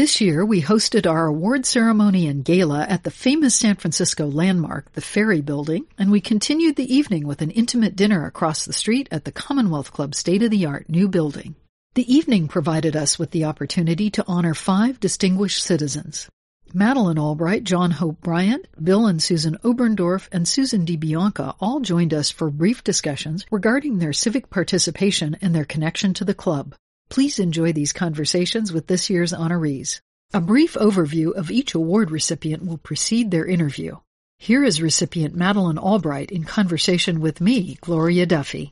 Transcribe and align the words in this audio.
This 0.00 0.18
year, 0.18 0.46
we 0.46 0.62
hosted 0.62 1.06
our 1.06 1.26
award 1.26 1.66
ceremony 1.66 2.26
and 2.26 2.42
gala 2.42 2.86
at 2.88 3.04
the 3.04 3.10
famous 3.10 3.54
San 3.54 3.76
Francisco 3.76 4.26
landmark, 4.26 4.90
the 4.94 5.02
Ferry 5.02 5.42
Building, 5.42 5.84
and 5.98 6.10
we 6.10 6.22
continued 6.22 6.76
the 6.76 6.94
evening 6.96 7.26
with 7.26 7.42
an 7.42 7.50
intimate 7.50 7.96
dinner 7.96 8.24
across 8.24 8.64
the 8.64 8.72
street 8.72 9.08
at 9.10 9.26
the 9.26 9.30
Commonwealth 9.30 9.92
Club 9.92 10.14
state-of-the-art 10.14 10.88
new 10.88 11.06
building. 11.06 11.54
The 11.96 12.10
evening 12.10 12.48
provided 12.48 12.96
us 12.96 13.18
with 13.18 13.30
the 13.32 13.44
opportunity 13.44 14.08
to 14.12 14.24
honor 14.26 14.54
five 14.54 15.00
distinguished 15.00 15.62
citizens. 15.62 16.30
Madeleine 16.72 17.18
Albright, 17.18 17.64
John 17.64 17.90
Hope 17.90 18.22
Bryant, 18.22 18.68
Bill 18.82 19.06
and 19.06 19.22
Susan 19.22 19.58
Oberndorf, 19.62 20.30
and 20.32 20.48
Suzanne 20.48 20.86
DiBianca 20.86 21.56
all 21.60 21.80
joined 21.80 22.14
us 22.14 22.30
for 22.30 22.48
brief 22.48 22.82
discussions 22.82 23.44
regarding 23.50 23.98
their 23.98 24.14
civic 24.14 24.48
participation 24.48 25.36
and 25.42 25.54
their 25.54 25.66
connection 25.66 26.14
to 26.14 26.24
the 26.24 26.32
club. 26.32 26.74
Please 27.10 27.40
enjoy 27.40 27.72
these 27.72 27.92
conversations 27.92 28.72
with 28.72 28.86
this 28.86 29.10
year's 29.10 29.32
honorees. 29.32 30.00
A 30.32 30.40
brief 30.40 30.74
overview 30.74 31.34
of 31.34 31.50
each 31.50 31.74
award 31.74 32.12
recipient 32.12 32.64
will 32.64 32.78
precede 32.78 33.32
their 33.32 33.44
interview. 33.44 33.96
Here 34.38 34.62
is 34.62 34.80
recipient 34.80 35.34
Madeleine 35.34 35.76
Albright 35.76 36.30
in 36.30 36.44
conversation 36.44 37.20
with 37.20 37.40
me, 37.40 37.76
Gloria 37.80 38.26
Duffy. 38.26 38.70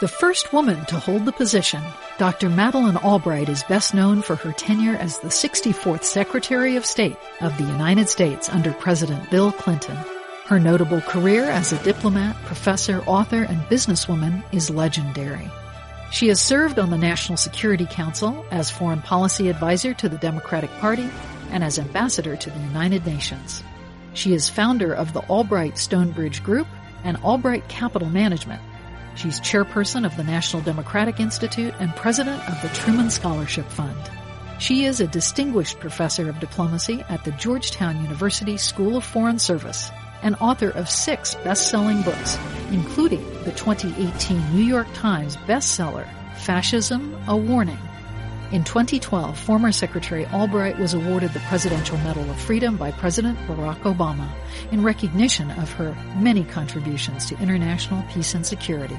The 0.00 0.06
first 0.06 0.52
woman 0.52 0.84
to 0.86 0.98
hold 1.00 1.24
the 1.24 1.32
position, 1.32 1.82
Dr. 2.18 2.48
Madeleine 2.48 2.98
Albright 2.98 3.48
is 3.48 3.64
best 3.64 3.92
known 3.92 4.22
for 4.22 4.36
her 4.36 4.52
tenure 4.52 4.96
as 4.96 5.18
the 5.18 5.28
64th 5.28 6.04
Secretary 6.04 6.76
of 6.76 6.86
State 6.86 7.16
of 7.40 7.56
the 7.58 7.64
United 7.64 8.08
States 8.08 8.48
under 8.48 8.72
President 8.74 9.28
Bill 9.28 9.50
Clinton. 9.50 9.96
Her 10.44 10.60
notable 10.60 11.00
career 11.00 11.44
as 11.44 11.72
a 11.72 11.82
diplomat, 11.82 12.36
professor, 12.44 13.00
author, 13.06 13.42
and 13.42 13.60
businesswoman 13.62 14.44
is 14.52 14.70
legendary. 14.70 15.50
She 16.14 16.28
has 16.28 16.40
served 16.40 16.78
on 16.78 16.90
the 16.90 16.96
National 16.96 17.36
Security 17.36 17.86
Council 17.86 18.46
as 18.52 18.70
foreign 18.70 19.02
policy 19.02 19.48
advisor 19.48 19.92
to 19.94 20.08
the 20.08 20.16
Democratic 20.16 20.70
Party 20.78 21.10
and 21.50 21.64
as 21.64 21.76
ambassador 21.76 22.36
to 22.36 22.50
the 22.50 22.60
United 22.60 23.04
Nations. 23.04 23.64
She 24.12 24.32
is 24.32 24.48
founder 24.48 24.94
of 24.94 25.12
the 25.12 25.22
Albright 25.22 25.76
Stonebridge 25.76 26.44
Group 26.44 26.68
and 27.02 27.16
Albright 27.16 27.68
Capital 27.68 28.08
Management, 28.08 28.62
She's 29.16 29.40
chairperson 29.40 30.06
of 30.06 30.16
the 30.16 30.24
National 30.24 30.62
Democratic 30.62 31.18
Institute 31.18 31.74
and 31.80 31.94
president 31.96 32.48
of 32.48 32.62
the 32.62 32.68
Truman 32.68 33.10
Scholarship 33.10 33.66
Fund. 33.66 33.98
She 34.60 34.84
is 34.84 35.00
a 35.00 35.08
distinguished 35.08 35.80
professor 35.80 36.28
of 36.28 36.38
diplomacy 36.38 37.04
at 37.08 37.24
the 37.24 37.32
Georgetown 37.32 38.02
University 38.02 38.56
School 38.56 38.96
of 38.96 39.04
Foreign 39.04 39.40
Service 39.40 39.90
and 40.24 40.34
author 40.40 40.70
of 40.70 40.90
six 40.90 41.36
best-selling 41.36 42.02
books, 42.02 42.36
including 42.72 43.22
the 43.44 43.52
2018 43.52 44.56
New 44.56 44.64
York 44.64 44.88
Times 44.94 45.36
bestseller, 45.36 46.08
Fascism, 46.36 47.16
A 47.28 47.36
Warning, 47.36 47.78
in 48.54 48.62
2012, 48.62 49.36
former 49.36 49.72
Secretary 49.72 50.26
Albright 50.26 50.78
was 50.78 50.94
awarded 50.94 51.32
the 51.32 51.40
Presidential 51.40 51.96
Medal 51.98 52.30
of 52.30 52.40
Freedom 52.40 52.76
by 52.76 52.92
President 52.92 53.36
Barack 53.48 53.80
Obama 53.80 54.30
in 54.70 54.84
recognition 54.84 55.50
of 55.52 55.72
her 55.72 55.92
many 56.18 56.44
contributions 56.44 57.26
to 57.26 57.38
international 57.40 58.04
peace 58.12 58.32
and 58.32 58.46
security. 58.46 58.96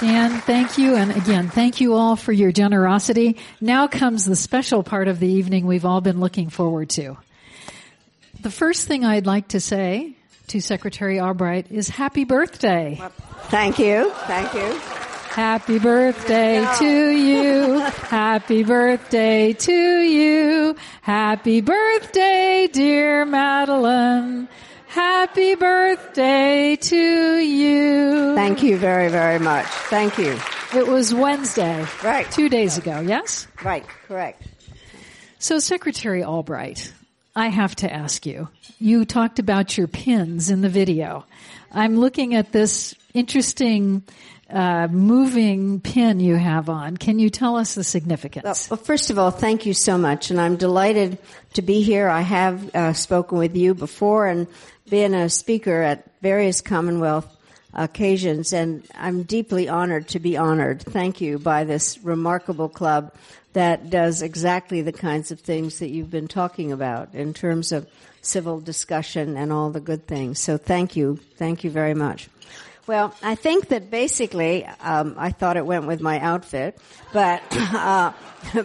Dan, 0.00 0.40
thank 0.40 0.78
you. 0.78 0.96
And 0.96 1.14
again, 1.14 1.50
thank 1.50 1.80
you 1.80 1.94
all 1.94 2.16
for 2.16 2.32
your 2.32 2.52
generosity. 2.52 3.36
Now 3.60 3.86
comes 3.86 4.24
the 4.24 4.34
special 4.34 4.82
part 4.82 5.08
of 5.08 5.20
the 5.20 5.28
evening 5.28 5.66
we've 5.66 5.84
all 5.84 6.00
been 6.00 6.20
looking 6.20 6.48
forward 6.48 6.88
to. 6.90 7.18
The 8.40 8.50
first 8.50 8.88
thing 8.88 9.04
I'd 9.04 9.26
like 9.26 9.48
to 9.48 9.60
say 9.60 10.16
to 10.48 10.60
Secretary 10.62 11.20
Albright 11.20 11.70
is 11.70 11.90
happy 11.90 12.24
birthday. 12.24 12.98
Thank 13.48 13.78
you. 13.78 14.10
Thank 14.26 14.54
you. 14.54 14.80
Happy 15.30 15.78
birthday 15.78 16.66
to 16.78 17.10
you. 17.10 17.80
Happy 17.80 18.64
birthday 18.64 19.52
to 19.52 20.00
you. 20.00 20.76
Happy 21.02 21.60
birthday, 21.60 22.68
dear 22.72 23.26
Madeleine. 23.26 24.48
Happy 24.90 25.54
birthday 25.54 26.74
to 26.74 27.38
you. 27.38 28.34
Thank 28.34 28.64
you 28.64 28.76
very, 28.76 29.08
very 29.08 29.38
much. 29.38 29.66
Thank 29.66 30.18
you. 30.18 30.36
It 30.74 30.88
was 30.88 31.14
Wednesday. 31.14 31.86
Right. 32.02 32.28
Two 32.32 32.48
days 32.48 32.76
ago, 32.76 32.98
yes? 32.98 33.46
Right, 33.62 33.86
correct. 34.08 34.42
So 35.38 35.60
Secretary 35.60 36.24
Albright, 36.24 36.92
I 37.36 37.50
have 37.50 37.76
to 37.76 37.92
ask 37.92 38.26
you. 38.26 38.48
You 38.80 39.04
talked 39.04 39.38
about 39.38 39.78
your 39.78 39.86
pins 39.86 40.50
in 40.50 40.60
the 40.60 40.68
video. 40.68 41.24
I'm 41.70 41.96
looking 41.96 42.34
at 42.34 42.50
this 42.50 42.96
interesting 43.14 44.02
uh, 44.50 44.88
moving 44.88 45.80
pin 45.80 46.18
you 46.18 46.34
have 46.34 46.68
on. 46.68 46.96
Can 46.96 47.20
you 47.20 47.30
tell 47.30 47.54
us 47.54 47.76
the 47.76 47.84
significance? 47.84 48.68
Well, 48.68 48.76
first 48.76 49.10
of 49.10 49.18
all, 49.20 49.30
thank 49.30 49.66
you 49.66 49.74
so 49.74 49.96
much, 49.96 50.32
and 50.32 50.40
I'm 50.40 50.56
delighted 50.56 51.18
to 51.52 51.62
be 51.62 51.82
here. 51.82 52.08
I 52.08 52.22
have 52.22 52.74
uh, 52.74 52.92
spoken 52.92 53.38
with 53.38 53.54
you 53.54 53.74
before 53.74 54.26
and 54.26 54.48
been 54.90 55.14
a 55.14 55.30
speaker 55.30 55.82
at 55.82 56.04
various 56.20 56.60
Commonwealth 56.60 57.36
occasions, 57.72 58.52
and 58.52 58.84
I'm 58.94 59.22
deeply 59.22 59.68
honored 59.68 60.08
to 60.08 60.18
be 60.18 60.36
honored. 60.36 60.82
Thank 60.82 61.20
you 61.20 61.38
by 61.38 61.64
this 61.64 61.98
remarkable 62.02 62.68
club 62.68 63.14
that 63.52 63.90
does 63.90 64.22
exactly 64.22 64.82
the 64.82 64.92
kinds 64.92 65.30
of 65.30 65.40
things 65.40 65.78
that 65.78 65.90
you've 65.90 66.10
been 66.10 66.28
talking 66.28 66.72
about 66.72 67.14
in 67.14 67.32
terms 67.34 67.72
of 67.72 67.88
civil 68.22 68.60
discussion 68.60 69.36
and 69.36 69.52
all 69.52 69.70
the 69.70 69.80
good 69.80 70.06
things. 70.06 70.38
So 70.38 70.56
thank 70.56 70.96
you. 70.96 71.18
Thank 71.36 71.64
you 71.64 71.70
very 71.70 71.94
much. 71.94 72.28
Well, 72.86 73.14
I 73.22 73.36
think 73.36 73.68
that 73.68 73.90
basically, 73.90 74.66
um, 74.80 75.14
I 75.16 75.30
thought 75.30 75.56
it 75.56 75.64
went 75.64 75.86
with 75.86 76.00
my 76.00 76.18
outfit, 76.18 76.76
but 77.12 77.42
uh, 77.52 78.12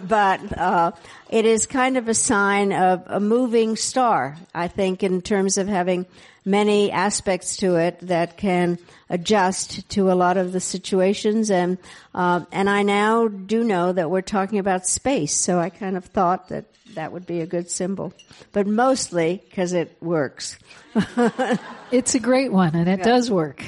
but 0.02 0.58
uh, 0.58 0.92
it 1.28 1.44
is 1.44 1.66
kind 1.66 1.96
of 1.96 2.08
a 2.08 2.14
sign 2.14 2.72
of 2.72 3.02
a 3.06 3.20
moving 3.20 3.76
star. 3.76 4.36
I 4.54 4.68
think 4.68 5.02
in 5.02 5.22
terms 5.22 5.58
of 5.58 5.68
having 5.68 6.06
many 6.46 6.92
aspects 6.92 7.56
to 7.56 7.74
it 7.74 7.98
that 8.02 8.36
can 8.36 8.78
adjust 9.10 9.86
to 9.90 10.10
a 10.10 10.14
lot 10.14 10.36
of 10.36 10.52
the 10.52 10.60
situations 10.60 11.50
and 11.50 11.76
uh, 12.14 12.40
and 12.52 12.70
I 12.70 12.84
now 12.84 13.28
do 13.28 13.64
know 13.64 13.92
that 13.92 14.10
we're 14.10 14.22
talking 14.22 14.60
about 14.60 14.86
space 14.86 15.34
so 15.34 15.58
I 15.58 15.70
kind 15.70 15.96
of 15.96 16.04
thought 16.06 16.48
that 16.48 16.64
that 16.94 17.12
would 17.12 17.26
be 17.26 17.40
a 17.40 17.46
good 17.46 17.68
symbol 17.68 18.12
but 18.52 18.66
mostly 18.66 19.42
because 19.48 19.72
it 19.72 19.96
works 20.00 20.56
it's 21.90 22.14
a 22.14 22.20
great 22.20 22.52
one 22.52 22.74
and 22.76 22.88
it 22.88 23.00
yeah. 23.00 23.04
does 23.04 23.30
work 23.30 23.64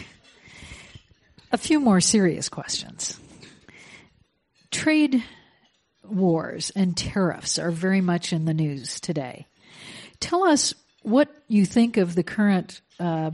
a 1.50 1.58
few 1.58 1.80
more 1.80 2.00
serious 2.00 2.48
questions 2.48 3.18
trade 4.70 5.22
wars 6.10 6.70
and 6.74 6.96
tariffs 6.96 7.58
are 7.58 7.70
very 7.70 8.00
much 8.00 8.32
in 8.32 8.44
the 8.44 8.54
news 8.54 9.00
today 9.00 9.46
tell 10.20 10.44
us 10.44 10.74
what 11.02 11.28
you 11.48 11.64
think 11.64 11.96
of 11.96 12.14
the 12.14 12.22
current 12.22 12.80
uh, 12.98 13.30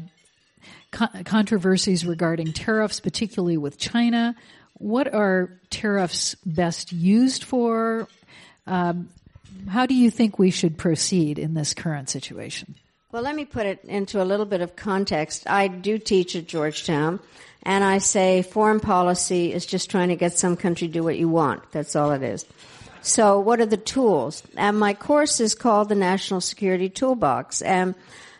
controversies 0.92 2.06
regarding 2.06 2.52
tariffs, 2.52 3.00
particularly 3.00 3.56
with 3.56 3.78
China. 3.78 4.34
What 4.74 5.12
are 5.12 5.50
tariffs 5.70 6.34
best 6.46 6.92
used 6.92 7.44
for? 7.44 8.08
Um, 8.66 9.08
how 9.68 9.86
do 9.86 9.94
you 9.94 10.10
think 10.10 10.38
we 10.38 10.50
should 10.50 10.76
proceed 10.76 11.38
in 11.38 11.54
this 11.54 11.74
current 11.74 12.10
situation? 12.10 12.74
Well, 13.12 13.22
let 13.22 13.36
me 13.36 13.44
put 13.44 13.66
it 13.66 13.84
into 13.84 14.20
a 14.20 14.24
little 14.24 14.46
bit 14.46 14.60
of 14.60 14.74
context. 14.74 15.48
I 15.48 15.68
do 15.68 15.98
teach 15.98 16.34
at 16.34 16.46
Georgetown, 16.46 17.20
and 17.64 17.82
I 17.82 17.98
say 17.98 18.42
foreign 18.42 18.80
policy 18.80 19.52
is 19.52 19.64
just 19.64 19.90
trying 19.90 20.08
to 20.08 20.16
get 20.16 20.38
some 20.38 20.56
country 20.56 20.86
to 20.88 20.92
do 20.92 21.02
what 21.02 21.18
you 21.18 21.28
want. 21.28 21.70
That's 21.72 21.96
all 21.96 22.12
it 22.12 22.22
is. 22.22 22.44
So, 23.02 23.38
what 23.38 23.60
are 23.60 23.66
the 23.66 23.76
tools? 23.76 24.42
And 24.56 24.78
my 24.78 24.94
course 24.94 25.38
is 25.38 25.54
called 25.54 25.88
the 25.88 25.94
National 25.94 26.40
Security 26.40 26.88
Toolbox. 26.88 27.60
And 27.60 27.94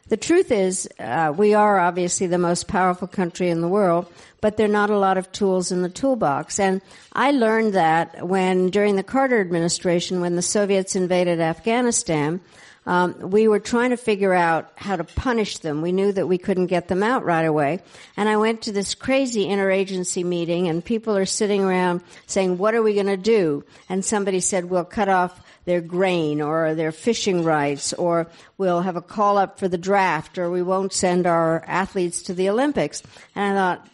the 0.08 0.16
truth 0.16 0.50
is, 0.52 0.88
uh, 0.98 1.32
we 1.36 1.54
are 1.54 1.78
obviously 1.78 2.26
the 2.26 2.38
most 2.38 2.68
powerful 2.68 3.08
country 3.08 3.50
in 3.50 3.60
the 3.60 3.68
world, 3.68 4.10
but 4.40 4.56
there 4.56 4.66
are 4.66 4.72
not 4.72 4.90
a 4.90 4.98
lot 4.98 5.16
of 5.16 5.32
tools 5.32 5.72
in 5.72 5.82
the 5.82 5.88
toolbox. 5.88 6.60
And 6.60 6.82
I 7.12 7.30
learned 7.30 7.74
that 7.74 8.26
when, 8.26 8.68
during 8.68 8.96
the 8.96 9.02
Carter 9.02 9.40
administration, 9.40 10.20
when 10.20 10.36
the 10.36 10.42
Soviets 10.42 10.96
invaded 10.96 11.40
Afghanistan, 11.40 12.40
um, 12.86 13.30
we 13.30 13.48
were 13.48 13.60
trying 13.60 13.90
to 13.90 13.96
figure 13.96 14.34
out 14.34 14.70
how 14.76 14.96
to 14.96 15.04
punish 15.04 15.58
them. 15.58 15.80
We 15.80 15.92
knew 15.92 16.12
that 16.12 16.26
we 16.26 16.38
couldn't 16.38 16.66
get 16.66 16.88
them 16.88 17.02
out 17.02 17.24
right 17.24 17.44
away. 17.44 17.80
And 18.16 18.28
I 18.28 18.36
went 18.36 18.62
to 18.62 18.72
this 18.72 18.94
crazy 18.94 19.46
interagency 19.46 20.24
meeting 20.24 20.68
and 20.68 20.84
people 20.84 21.16
are 21.16 21.26
sitting 21.26 21.62
around 21.62 22.02
saying, 22.26 22.58
what 22.58 22.74
are 22.74 22.82
we 22.82 22.94
going 22.94 23.06
to 23.06 23.16
do? 23.16 23.64
And 23.88 24.04
somebody 24.04 24.40
said, 24.40 24.66
we'll 24.66 24.84
cut 24.84 25.08
off 25.08 25.40
their 25.64 25.80
grain 25.80 26.42
or 26.42 26.74
their 26.74 26.92
fishing 26.92 27.42
rights 27.42 27.94
or 27.94 28.28
we'll 28.58 28.82
have 28.82 28.96
a 28.96 29.02
call 29.02 29.38
up 29.38 29.58
for 29.58 29.68
the 29.68 29.78
draft 29.78 30.36
or 30.36 30.50
we 30.50 30.62
won't 30.62 30.92
send 30.92 31.26
our 31.26 31.64
athletes 31.66 32.24
to 32.24 32.34
the 32.34 32.50
Olympics. 32.50 33.02
And 33.34 33.58
I 33.58 33.76
thought, 33.76 33.88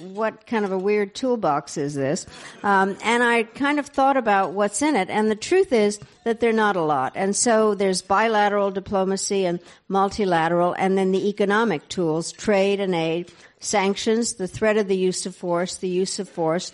what 0.00 0.46
kind 0.46 0.64
of 0.64 0.72
a 0.72 0.78
weird 0.78 1.14
toolbox 1.14 1.76
is 1.76 1.94
this? 1.94 2.26
Um, 2.62 2.96
and 3.02 3.22
I 3.22 3.44
kind 3.44 3.78
of 3.78 3.86
thought 3.86 4.16
about 4.16 4.52
what's 4.52 4.82
in 4.82 4.96
it, 4.96 5.10
and 5.10 5.30
the 5.30 5.36
truth 5.36 5.72
is 5.72 6.00
that 6.24 6.40
they're 6.40 6.52
not 6.52 6.76
a 6.76 6.82
lot. 6.82 7.12
And 7.14 7.34
so 7.34 7.74
there's 7.74 8.02
bilateral 8.02 8.70
diplomacy 8.70 9.46
and 9.46 9.60
multilateral, 9.88 10.74
and 10.74 10.96
then 10.96 11.12
the 11.12 11.28
economic 11.28 11.88
tools, 11.88 12.32
trade 12.32 12.80
and 12.80 12.94
aid, 12.94 13.32
sanctions, 13.60 14.34
the 14.34 14.48
threat 14.48 14.76
of 14.76 14.88
the 14.88 14.96
use 14.96 15.26
of 15.26 15.34
force, 15.34 15.76
the 15.76 15.88
use 15.88 16.18
of 16.18 16.28
force, 16.28 16.72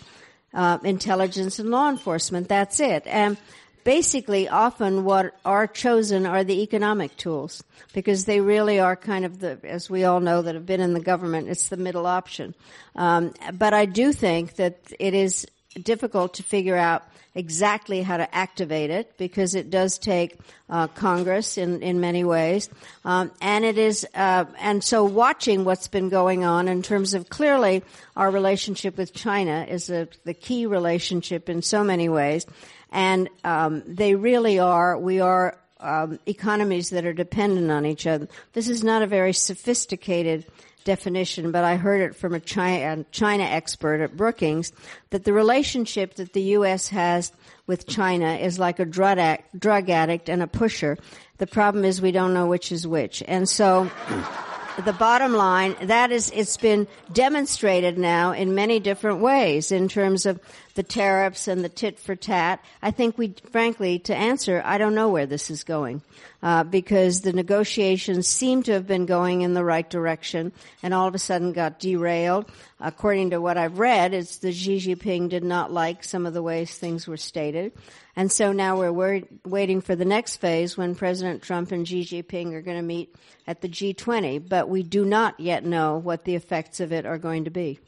uh, 0.53 0.77
intelligence 0.83 1.59
and 1.59 1.71
law 1.71 1.89
enforcement. 1.89 2.47
That's 2.47 2.79
it. 2.79 3.03
And 3.05 3.37
basically 3.83 4.47
often 4.47 5.03
what 5.03 5.33
are 5.45 5.67
chosen 5.67 6.25
are 6.25 6.43
the 6.43 6.61
economic 6.61 7.15
tools 7.17 7.63
because 7.93 8.25
they 8.25 8.41
really 8.41 8.79
are 8.79 8.95
kind 8.95 9.25
of 9.25 9.39
the, 9.39 9.59
as 9.63 9.89
we 9.89 10.03
all 10.03 10.19
know 10.19 10.41
that 10.41 10.55
have 10.55 10.65
been 10.65 10.81
in 10.81 10.93
the 10.93 10.99
government, 10.99 11.47
it's 11.49 11.69
the 11.69 11.77
middle 11.77 12.05
option. 12.05 12.55
Um, 12.95 13.33
but 13.53 13.73
I 13.73 13.85
do 13.85 14.13
think 14.13 14.55
that 14.55 14.77
it 14.99 15.13
is 15.13 15.47
difficult 15.81 16.35
to 16.35 16.43
figure 16.43 16.75
out 16.75 17.03
exactly 17.33 18.01
how 18.01 18.17
to 18.17 18.35
activate 18.35 18.89
it 18.89 19.17
because 19.17 19.55
it 19.55 19.69
does 19.69 19.97
take 19.97 20.37
uh, 20.69 20.87
Congress 20.87 21.57
in 21.57 21.81
in 21.81 21.99
many 21.99 22.23
ways, 22.23 22.69
um, 23.05 23.31
and 23.41 23.63
it 23.63 23.77
is 23.77 24.05
uh, 24.13 24.45
and 24.59 24.83
so 24.83 25.03
watching 25.03 25.63
what's 25.63 25.87
been 25.87 26.09
going 26.09 26.43
on 26.43 26.67
in 26.67 26.81
terms 26.81 27.13
of 27.13 27.29
clearly 27.29 27.83
our 28.15 28.29
relationship 28.29 28.97
with 28.97 29.13
China 29.13 29.65
is 29.67 29.89
a, 29.89 30.07
the 30.25 30.33
key 30.33 30.65
relationship 30.65 31.49
in 31.49 31.61
so 31.61 31.83
many 31.83 32.09
ways, 32.09 32.45
and 32.91 33.29
um, 33.43 33.83
they 33.87 34.15
really 34.15 34.59
are. 34.59 34.97
We 34.97 35.19
are 35.19 35.57
um, 35.79 36.19
economies 36.25 36.91
that 36.91 37.05
are 37.05 37.13
dependent 37.13 37.71
on 37.71 37.85
each 37.85 38.05
other. 38.05 38.27
This 38.53 38.69
is 38.69 38.83
not 38.83 39.01
a 39.01 39.07
very 39.07 39.33
sophisticated 39.33 40.45
definition, 40.83 41.51
but 41.51 41.63
I 41.63 41.75
heard 41.75 42.01
it 42.01 42.15
from 42.15 42.33
a 42.33 42.39
China, 42.39 43.05
China 43.11 43.43
expert 43.43 44.01
at 44.01 44.17
Brookings 44.17 44.71
that 45.11 45.23
the 45.23 45.33
relationship 45.33 46.15
that 46.15 46.33
the 46.33 46.41
U.S. 46.41 46.87
has 46.89 47.31
with 47.67 47.87
China 47.87 48.35
is 48.35 48.59
like 48.59 48.79
a 48.79 48.85
drug 48.85 49.17
addict, 49.17 49.59
drug 49.59 49.89
addict 49.89 50.29
and 50.29 50.41
a 50.41 50.47
pusher. 50.47 50.97
The 51.37 51.47
problem 51.47 51.85
is 51.85 52.01
we 52.01 52.11
don't 52.11 52.33
know 52.33 52.47
which 52.47 52.71
is 52.71 52.87
which. 52.87 53.23
And 53.27 53.47
so 53.47 53.89
the 54.85 54.93
bottom 54.93 55.33
line, 55.33 55.75
that 55.83 56.11
is, 56.11 56.31
it's 56.33 56.57
been 56.57 56.87
demonstrated 57.13 57.97
now 57.97 58.31
in 58.31 58.55
many 58.55 58.79
different 58.79 59.19
ways 59.19 59.71
in 59.71 59.87
terms 59.87 60.25
of 60.25 60.39
the 60.75 60.83
tariffs 60.83 61.47
and 61.47 61.63
the 61.63 61.69
tit 61.69 61.99
for 61.99 62.15
tat. 62.15 62.63
I 62.81 62.91
think 62.91 63.17
we, 63.17 63.35
frankly, 63.51 63.99
to 63.99 64.15
answer, 64.15 64.61
I 64.65 64.77
don't 64.77 64.95
know 64.95 65.09
where 65.09 65.25
this 65.25 65.49
is 65.49 65.63
going. 65.63 66.01
Uh, 66.43 66.63
because 66.63 67.21
the 67.21 67.33
negotiations 67.33 68.27
seem 68.27 68.63
to 68.63 68.71
have 68.71 68.87
been 68.87 69.05
going 69.05 69.41
in 69.41 69.53
the 69.53 69.63
right 69.63 69.87
direction 69.87 70.51
and 70.81 70.91
all 70.91 71.07
of 71.07 71.13
a 71.13 71.19
sudden 71.19 71.53
got 71.53 71.79
derailed. 71.79 72.49
According 72.79 73.29
to 73.29 73.39
what 73.39 73.57
I've 73.57 73.77
read, 73.77 74.15
it's 74.15 74.37
the 74.37 74.51
Xi 74.51 74.77
Jinping 74.77 75.29
did 75.29 75.43
not 75.43 75.71
like 75.71 76.03
some 76.03 76.25
of 76.25 76.33
the 76.33 76.41
ways 76.41 76.75
things 76.75 77.07
were 77.07 77.15
stated. 77.15 77.73
And 78.15 78.31
so 78.31 78.53
now 78.53 78.79
we're 78.79 79.21
waiting 79.45 79.81
for 79.81 79.95
the 79.95 80.03
next 80.03 80.37
phase 80.37 80.75
when 80.75 80.95
President 80.95 81.43
Trump 81.43 81.71
and 81.71 81.87
Xi 81.87 82.03
Jinping 82.03 82.53
are 82.53 82.63
going 82.63 82.77
to 82.77 82.83
meet 82.83 83.15
at 83.45 83.61
the 83.61 83.69
G20, 83.69 84.49
but 84.49 84.67
we 84.67 84.81
do 84.81 85.05
not 85.05 85.39
yet 85.39 85.63
know 85.63 85.99
what 85.99 86.25
the 86.25 86.33
effects 86.33 86.79
of 86.79 86.91
it 86.91 87.05
are 87.05 87.19
going 87.19 87.43
to 87.43 87.51
be. 87.51 87.79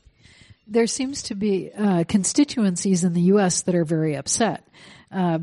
There 0.68 0.88
seems 0.88 1.24
to 1.24 1.36
be 1.36 1.72
uh, 1.78 2.04
constituencies 2.08 3.04
in 3.04 3.14
the 3.14 3.22
U.S. 3.22 3.64
that 3.64 3.76
are 3.76 3.86
very 3.86 4.16
upset. 4.16 4.68
Uh, 5.12 5.40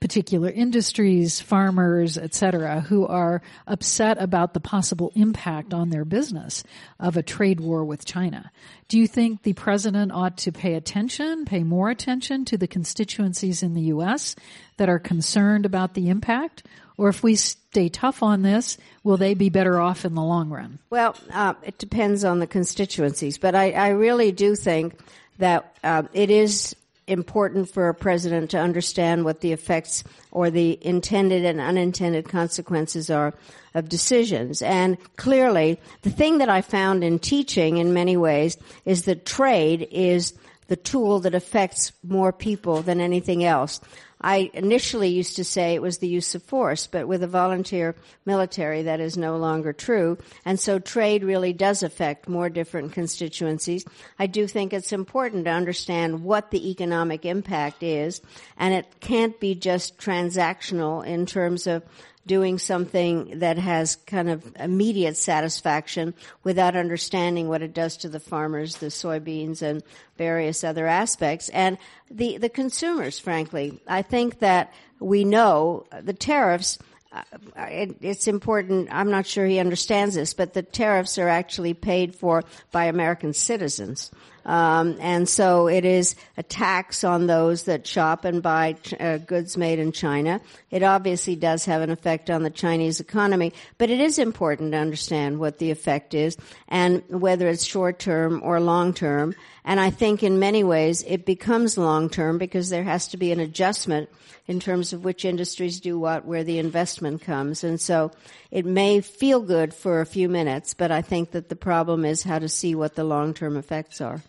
particular 0.00 0.50
industries, 0.50 1.40
farmers, 1.40 2.18
etc., 2.18 2.80
who 2.80 3.06
are 3.06 3.40
upset 3.66 4.20
about 4.20 4.52
the 4.52 4.60
possible 4.60 5.10
impact 5.14 5.72
on 5.72 5.90
their 5.90 6.04
business 6.04 6.62
of 7.00 7.16
a 7.16 7.22
trade 7.22 7.60
war 7.60 7.84
with 7.84 8.04
China. 8.04 8.50
Do 8.88 8.98
you 8.98 9.08
think 9.08 9.42
the 9.42 9.54
president 9.54 10.12
ought 10.12 10.36
to 10.38 10.52
pay 10.52 10.74
attention, 10.74 11.44
pay 11.44 11.64
more 11.64 11.88
attention 11.88 12.44
to 12.46 12.58
the 12.58 12.68
constituencies 12.68 13.62
in 13.62 13.74
the 13.74 13.82
U.S. 13.82 14.36
that 14.76 14.88
are 14.88 14.98
concerned 14.98 15.64
about 15.64 15.94
the 15.94 16.10
impact? 16.10 16.62
Or 16.98 17.08
if 17.08 17.22
we 17.22 17.34
stay 17.34 17.88
tough 17.88 18.22
on 18.22 18.42
this, 18.42 18.78
will 19.04 19.16
they 19.16 19.34
be 19.34 19.50
better 19.50 19.80
off 19.80 20.04
in 20.04 20.14
the 20.14 20.22
long 20.22 20.50
run? 20.50 20.78
Well, 20.90 21.16
uh, 21.32 21.54
it 21.62 21.78
depends 21.78 22.24
on 22.24 22.38
the 22.38 22.46
constituencies, 22.46 23.38
but 23.38 23.54
I, 23.54 23.72
I 23.72 23.88
really 23.90 24.32
do 24.32 24.56
think 24.56 24.98
that 25.38 25.76
uh, 25.84 26.04
it 26.12 26.30
is 26.30 26.74
important 27.06 27.70
for 27.70 27.88
a 27.88 27.94
president 27.94 28.50
to 28.50 28.58
understand 28.58 29.24
what 29.24 29.40
the 29.40 29.52
effects 29.52 30.02
or 30.32 30.50
the 30.50 30.78
intended 30.84 31.44
and 31.44 31.60
unintended 31.60 32.28
consequences 32.28 33.10
are 33.10 33.32
of 33.74 33.88
decisions. 33.88 34.62
And 34.62 34.96
clearly, 35.16 35.78
the 36.02 36.10
thing 36.10 36.38
that 36.38 36.48
I 36.48 36.62
found 36.62 37.04
in 37.04 37.18
teaching 37.18 37.76
in 37.76 37.94
many 37.94 38.16
ways 38.16 38.56
is 38.84 39.04
that 39.04 39.24
trade 39.24 39.86
is 39.90 40.34
the 40.68 40.76
tool 40.76 41.20
that 41.20 41.34
affects 41.34 41.92
more 42.02 42.32
people 42.32 42.82
than 42.82 43.00
anything 43.00 43.44
else. 43.44 43.80
I 44.20 44.50
initially 44.54 45.08
used 45.08 45.36
to 45.36 45.44
say 45.44 45.74
it 45.74 45.82
was 45.82 45.98
the 45.98 46.08
use 46.08 46.34
of 46.34 46.42
force, 46.42 46.86
but 46.86 47.06
with 47.06 47.22
a 47.22 47.28
volunteer 47.28 47.94
military, 48.24 48.82
that 48.82 49.00
is 49.00 49.16
no 49.16 49.36
longer 49.36 49.72
true. 49.72 50.18
And 50.44 50.58
so 50.58 50.78
trade 50.78 51.22
really 51.22 51.52
does 51.52 51.82
affect 51.82 52.28
more 52.28 52.48
different 52.48 52.92
constituencies. 52.92 53.84
I 54.18 54.26
do 54.26 54.46
think 54.46 54.72
it's 54.72 54.92
important 54.92 55.44
to 55.44 55.50
understand 55.50 56.24
what 56.24 56.50
the 56.50 56.70
economic 56.70 57.26
impact 57.26 57.82
is, 57.82 58.22
and 58.56 58.72
it 58.72 58.86
can't 59.00 59.38
be 59.38 59.54
just 59.54 59.98
transactional 59.98 61.06
in 61.06 61.26
terms 61.26 61.66
of 61.66 61.82
doing 62.26 62.58
something 62.58 63.38
that 63.38 63.56
has 63.56 63.96
kind 63.96 64.28
of 64.28 64.44
immediate 64.58 65.16
satisfaction 65.16 66.12
without 66.42 66.76
understanding 66.76 67.48
what 67.48 67.62
it 67.62 67.72
does 67.72 67.96
to 67.98 68.08
the 68.08 68.20
farmers, 68.20 68.76
the 68.76 68.86
soybeans, 68.86 69.62
and 69.62 69.82
various 70.18 70.64
other 70.64 70.86
aspects. 70.86 71.48
And 71.50 71.78
the, 72.10 72.38
the 72.38 72.48
consumers, 72.48 73.18
frankly. 73.18 73.80
I 73.86 74.02
think 74.02 74.40
that 74.40 74.72
we 74.98 75.24
know 75.24 75.86
the 76.02 76.14
tariffs 76.14 76.78
uh, 77.12 77.22
it, 77.56 77.96
it's 78.02 78.26
important. 78.26 78.88
I'm 78.92 79.10
not 79.10 79.26
sure 79.26 79.46
he 79.46 79.58
understands 79.58 80.16
this, 80.16 80.34
but 80.34 80.52
the 80.52 80.62
tariffs 80.62 81.16
are 81.18 81.28
actually 81.28 81.72
paid 81.72 82.14
for 82.14 82.44
by 82.72 82.86
American 82.86 83.32
citizens. 83.32 84.10
Um, 84.46 84.96
and 85.00 85.28
so 85.28 85.66
it 85.66 85.84
is 85.84 86.14
a 86.36 86.42
tax 86.42 87.02
on 87.02 87.26
those 87.26 87.64
that 87.64 87.84
shop 87.84 88.24
and 88.24 88.40
buy 88.40 88.76
uh, 88.98 89.18
goods 89.18 89.56
made 89.56 89.80
in 89.80 89.90
China. 89.90 90.40
It 90.70 90.84
obviously 90.84 91.34
does 91.34 91.64
have 91.64 91.82
an 91.82 91.90
effect 91.90 92.30
on 92.30 92.44
the 92.44 92.50
Chinese 92.50 93.00
economy, 93.00 93.52
but 93.76 93.90
it 93.90 93.98
is 93.98 94.20
important 94.20 94.70
to 94.72 94.78
understand 94.78 95.40
what 95.40 95.58
the 95.58 95.72
effect 95.72 96.14
is 96.14 96.36
and 96.68 97.02
whether 97.08 97.48
it's 97.48 97.64
short 97.64 97.98
term 97.98 98.40
or 98.44 98.60
long 98.60 98.94
term. 98.94 99.34
And 99.64 99.80
I 99.80 99.90
think 99.90 100.22
in 100.22 100.38
many 100.38 100.62
ways 100.62 101.02
it 101.08 101.26
becomes 101.26 101.76
long 101.76 102.08
term 102.08 102.38
because 102.38 102.70
there 102.70 102.84
has 102.84 103.08
to 103.08 103.16
be 103.16 103.32
an 103.32 103.40
adjustment 103.40 104.08
in 104.46 104.60
terms 104.60 104.92
of 104.92 105.04
which 105.04 105.24
industries 105.24 105.80
do 105.80 105.98
what, 105.98 106.24
where 106.24 106.44
the 106.44 106.60
investment 106.60 107.20
comes. 107.20 107.64
And 107.64 107.80
so 107.80 108.12
it 108.52 108.64
may 108.64 109.00
feel 109.00 109.40
good 109.40 109.74
for 109.74 110.00
a 110.00 110.06
few 110.06 110.28
minutes, 110.28 110.72
but 110.72 110.92
I 110.92 111.02
think 111.02 111.32
that 111.32 111.48
the 111.48 111.56
problem 111.56 112.04
is 112.04 112.22
how 112.22 112.38
to 112.38 112.48
see 112.48 112.76
what 112.76 112.94
the 112.94 113.02
long 113.02 113.34
term 113.34 113.56
effects 113.56 114.00
are. 114.00 114.22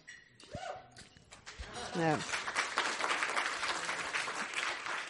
Yeah. 1.97 2.19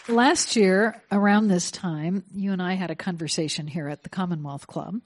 Last 0.10 0.56
year, 0.56 1.02
around 1.12 1.50
this 1.50 1.70
time, 1.70 2.24
you 2.34 2.54
and 2.54 2.62
I 2.62 2.76
had 2.76 2.92
a 2.92 2.96
conversation 2.96 3.68
here 3.68 3.90
at 3.90 4.04
the 4.04 4.10
Commonwealth 4.10 4.66
Club. 4.66 5.02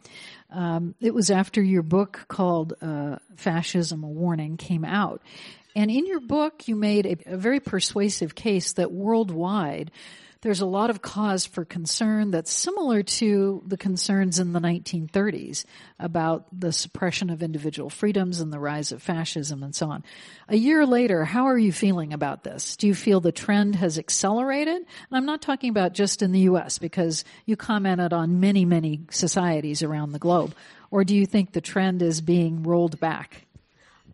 Um, 0.51 0.93
it 1.01 1.11
was 1.11 1.31
after 1.31 1.59
your 1.59 1.81
book 1.81 2.25
called 2.27 2.73
uh, 2.83 3.15
Fascism, 3.35 4.03
a 4.03 4.07
Warning 4.07 4.57
came 4.57 4.85
out. 4.85 5.23
And 5.75 5.89
in 5.89 6.05
your 6.05 6.19
book, 6.19 6.67
you 6.67 6.75
made 6.75 7.07
a, 7.07 7.33
a 7.33 7.37
very 7.37 7.59
persuasive 7.59 8.35
case 8.35 8.73
that 8.73 8.91
worldwide, 8.91 9.89
there's 10.41 10.61
a 10.61 10.65
lot 10.65 10.89
of 10.89 11.01
cause 11.01 11.45
for 11.45 11.63
concern 11.63 12.31
that's 12.31 12.51
similar 12.51 13.03
to 13.03 13.61
the 13.65 13.77
concerns 13.77 14.39
in 14.39 14.53
the 14.53 14.59
1930s 14.59 15.65
about 15.99 16.47
the 16.51 16.71
suppression 16.71 17.29
of 17.29 17.43
individual 17.43 17.91
freedoms 17.91 18.39
and 18.39 18.51
the 18.51 18.59
rise 18.59 18.91
of 18.91 19.03
fascism 19.03 19.61
and 19.61 19.75
so 19.75 19.89
on. 19.89 20.03
A 20.49 20.57
year 20.57 20.85
later, 20.85 21.25
how 21.25 21.45
are 21.45 21.57
you 21.57 21.71
feeling 21.71 22.11
about 22.11 22.43
this? 22.43 22.75
Do 22.75 22.87
you 22.87 22.95
feel 22.95 23.19
the 23.19 23.31
trend 23.31 23.75
has 23.75 23.99
accelerated? 23.99 24.77
And 24.77 24.85
I'm 25.11 25.27
not 25.27 25.43
talking 25.43 25.69
about 25.69 25.93
just 25.93 26.23
in 26.23 26.31
the 26.31 26.39
U.S. 26.41 26.79
because 26.79 27.23
you 27.45 27.55
commented 27.55 28.11
on 28.11 28.39
many, 28.39 28.65
many 28.65 29.01
societies 29.11 29.83
around 29.83 30.11
the 30.11 30.19
globe. 30.19 30.55
Or 30.89 31.03
do 31.03 31.15
you 31.15 31.27
think 31.27 31.51
the 31.51 31.61
trend 31.61 32.01
is 32.01 32.19
being 32.19 32.63
rolled 32.63 32.99
back? 32.99 33.45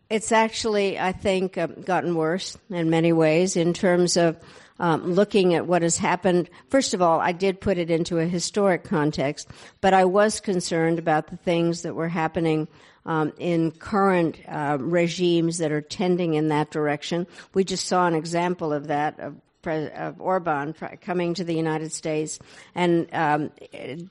It's 0.09 0.31
actually, 0.31 0.99
I 0.99 1.11
think, 1.13 1.57
um, 1.57 1.81
gotten 1.81 2.15
worse 2.15 2.57
in 2.69 2.89
many 2.89 3.13
ways 3.13 3.55
in 3.55 3.73
terms 3.73 4.15
of 4.17 4.37
um, 4.79 5.13
looking 5.13 5.53
at 5.53 5.67
what 5.67 5.81
has 5.81 5.97
happened. 5.97 6.49
First 6.69 6.93
of 6.93 7.01
all, 7.01 7.19
I 7.19 7.31
did 7.31 7.61
put 7.61 7.77
it 7.77 7.89
into 7.89 8.19
a 8.19 8.25
historic 8.25 8.83
context, 8.83 9.49
but 9.81 9.93
I 9.93 10.05
was 10.05 10.39
concerned 10.39 10.99
about 10.99 11.27
the 11.27 11.37
things 11.37 11.81
that 11.81 11.95
were 11.95 12.09
happening 12.09 12.67
um, 13.05 13.33
in 13.39 13.71
current 13.71 14.37
uh, 14.47 14.77
regimes 14.79 15.59
that 15.59 15.71
are 15.71 15.81
tending 15.81 16.33
in 16.33 16.49
that 16.49 16.71
direction. 16.71 17.25
We 17.53 17.63
just 17.63 17.87
saw 17.87 18.05
an 18.05 18.15
example 18.15 18.73
of 18.73 18.87
that. 18.87 19.19
Of 19.67 20.19
Orban 20.21 20.73
coming 21.01 21.33
to 21.35 21.43
the 21.43 21.53
United 21.53 21.91
States 21.91 22.39
and 22.75 23.07
um, 23.13 23.51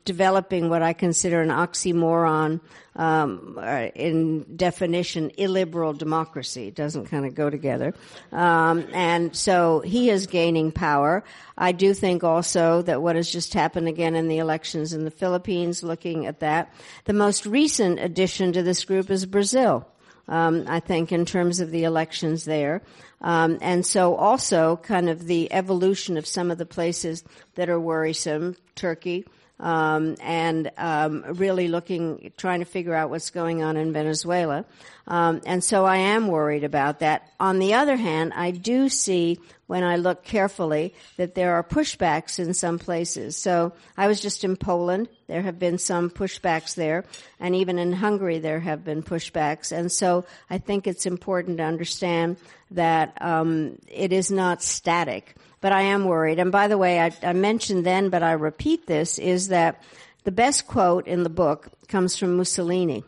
developing 0.05 0.69
what 0.69 0.83
I 0.83 0.93
consider 0.93 1.41
an 1.41 1.49
oxymoron 1.49 2.61
um, 2.97 3.59
uh, 3.61 3.89
in 3.95 4.57
definition, 4.57 5.31
illiberal 5.37 5.93
democracy. 5.93 6.69
It 6.69 6.75
doesn't 6.75 7.07
kind 7.07 7.27
of 7.27 7.35
go 7.35 7.51
together. 7.51 7.95
Um, 8.33 8.87
and 8.93 9.37
so 9.37 9.81
he 9.81 10.11
is 10.11 10.27
gaining 10.27 10.73
power. 10.73 11.25
I 11.59 11.73
do 11.73 11.95
think 11.95 12.25
also 12.25 12.83
that 12.83 13.03
what 13.03 13.17
has 13.17 13.31
just 13.31 13.55
happened 13.55 13.89
again 13.89 14.15
in 14.15 14.29
the 14.29 14.39
elections 14.39 14.93
in 14.93 15.05
the 15.05 15.11
Philippines, 15.11 15.83
looking 15.83 16.27
at 16.27 16.41
that, 16.41 16.73
the 17.05 17.13
most 17.13 17.47
recent 17.47 18.01
addition 18.01 18.53
to 18.53 18.63
this 18.63 18.85
group 18.85 19.11
is 19.11 19.27
Brazil. 19.27 19.87
Um, 20.28 20.64
I 20.66 20.80
think 20.80 21.12
in 21.12 21.25
terms 21.25 21.61
of 21.61 21.71
the 21.71 21.85
elections 21.85 22.45
there. 22.45 22.83
Um, 23.21 23.59
and 23.61 23.87
so 23.87 24.14
also 24.16 24.76
kind 24.76 25.09
of 25.09 25.26
the 25.26 25.52
evolution 25.52 26.16
of 26.16 26.26
some 26.26 26.50
of 26.50 26.59
the 26.59 26.66
places 26.66 27.25
that 27.54 27.68
are 27.68 27.80
worrisome, 27.80 28.56
Turkey, 28.75 29.25
um, 29.59 30.17
and 30.21 30.71
um, 30.77 31.25
really 31.29 31.69
looking, 31.69 32.33
trying 32.37 32.61
to 32.61 32.67
figure 32.67 32.95
out 32.95 33.11
what's 33.11 33.31
going 33.31 33.63
on 33.63 33.77
in 33.77 33.93
Venezuela. 33.93 34.65
Um, 35.07 35.41
and 35.47 35.63
so 35.63 35.85
I 35.85 35.97
am 35.97 36.29
worried 36.29 36.65
about 36.65 36.99
that. 37.01 37.31
On 37.41 37.59
the 37.59 37.75
other 37.75 37.97
hand, 37.97 38.33
I 38.35 38.51
do 38.51 38.89
see 38.89 39.39
when 39.67 39.83
I 39.83 39.97
look 39.97 40.25
carefully 40.25 40.95
that 41.17 41.35
there 41.35 41.55
are 41.55 41.63
pushbacks 41.63 42.39
in 42.39 42.55
some 42.55 42.79
places. 42.79 43.37
So 43.37 43.73
I 43.97 44.09
was 44.09 44.21
just 44.21 44.45
in 44.45 44.57
Poland. 44.57 45.09
There 45.27 45.43
have 45.43 45.59
been 45.59 45.79
some 45.79 46.11
pushbacks 46.11 46.75
there. 46.75 47.05
And 47.41 47.55
even 47.55 47.79
in 47.79 47.93
Hungary, 47.93 48.39
there 48.39 48.61
have 48.61 48.85
been 48.85 49.03
pushbacks. 49.03 49.73
And 49.73 49.91
so 49.91 50.25
I 50.51 50.59
think 50.59 50.87
it's 50.87 51.07
important 51.07 51.59
to 51.59 51.65
understand 51.65 52.37
that 52.73 53.17
um, 53.21 53.79
it 53.89 54.13
is 54.13 54.31
not 54.31 54.63
static 54.63 55.35
but 55.61 55.73
I 55.73 55.83
am 55.83 56.05
worried. 56.05 56.39
And 56.39 56.53
by 56.53 56.69
the 56.69 56.79
way, 56.79 57.01
I, 57.01 57.13
I 57.23 57.33
mentioned 57.33 57.85
then, 57.85 58.11
but 58.11 58.23
I 58.23 58.33
repeat 58.33 58.87
this, 58.87 59.19
is 59.19 59.49
that 59.49 59.83
the 60.25 60.33
best 60.33 60.67
quote 60.67 61.07
in 61.07 61.23
the 61.23 61.31
book 61.31 61.69
comes 61.89 62.17
from 62.17 62.37
Mussolini. 62.37 63.05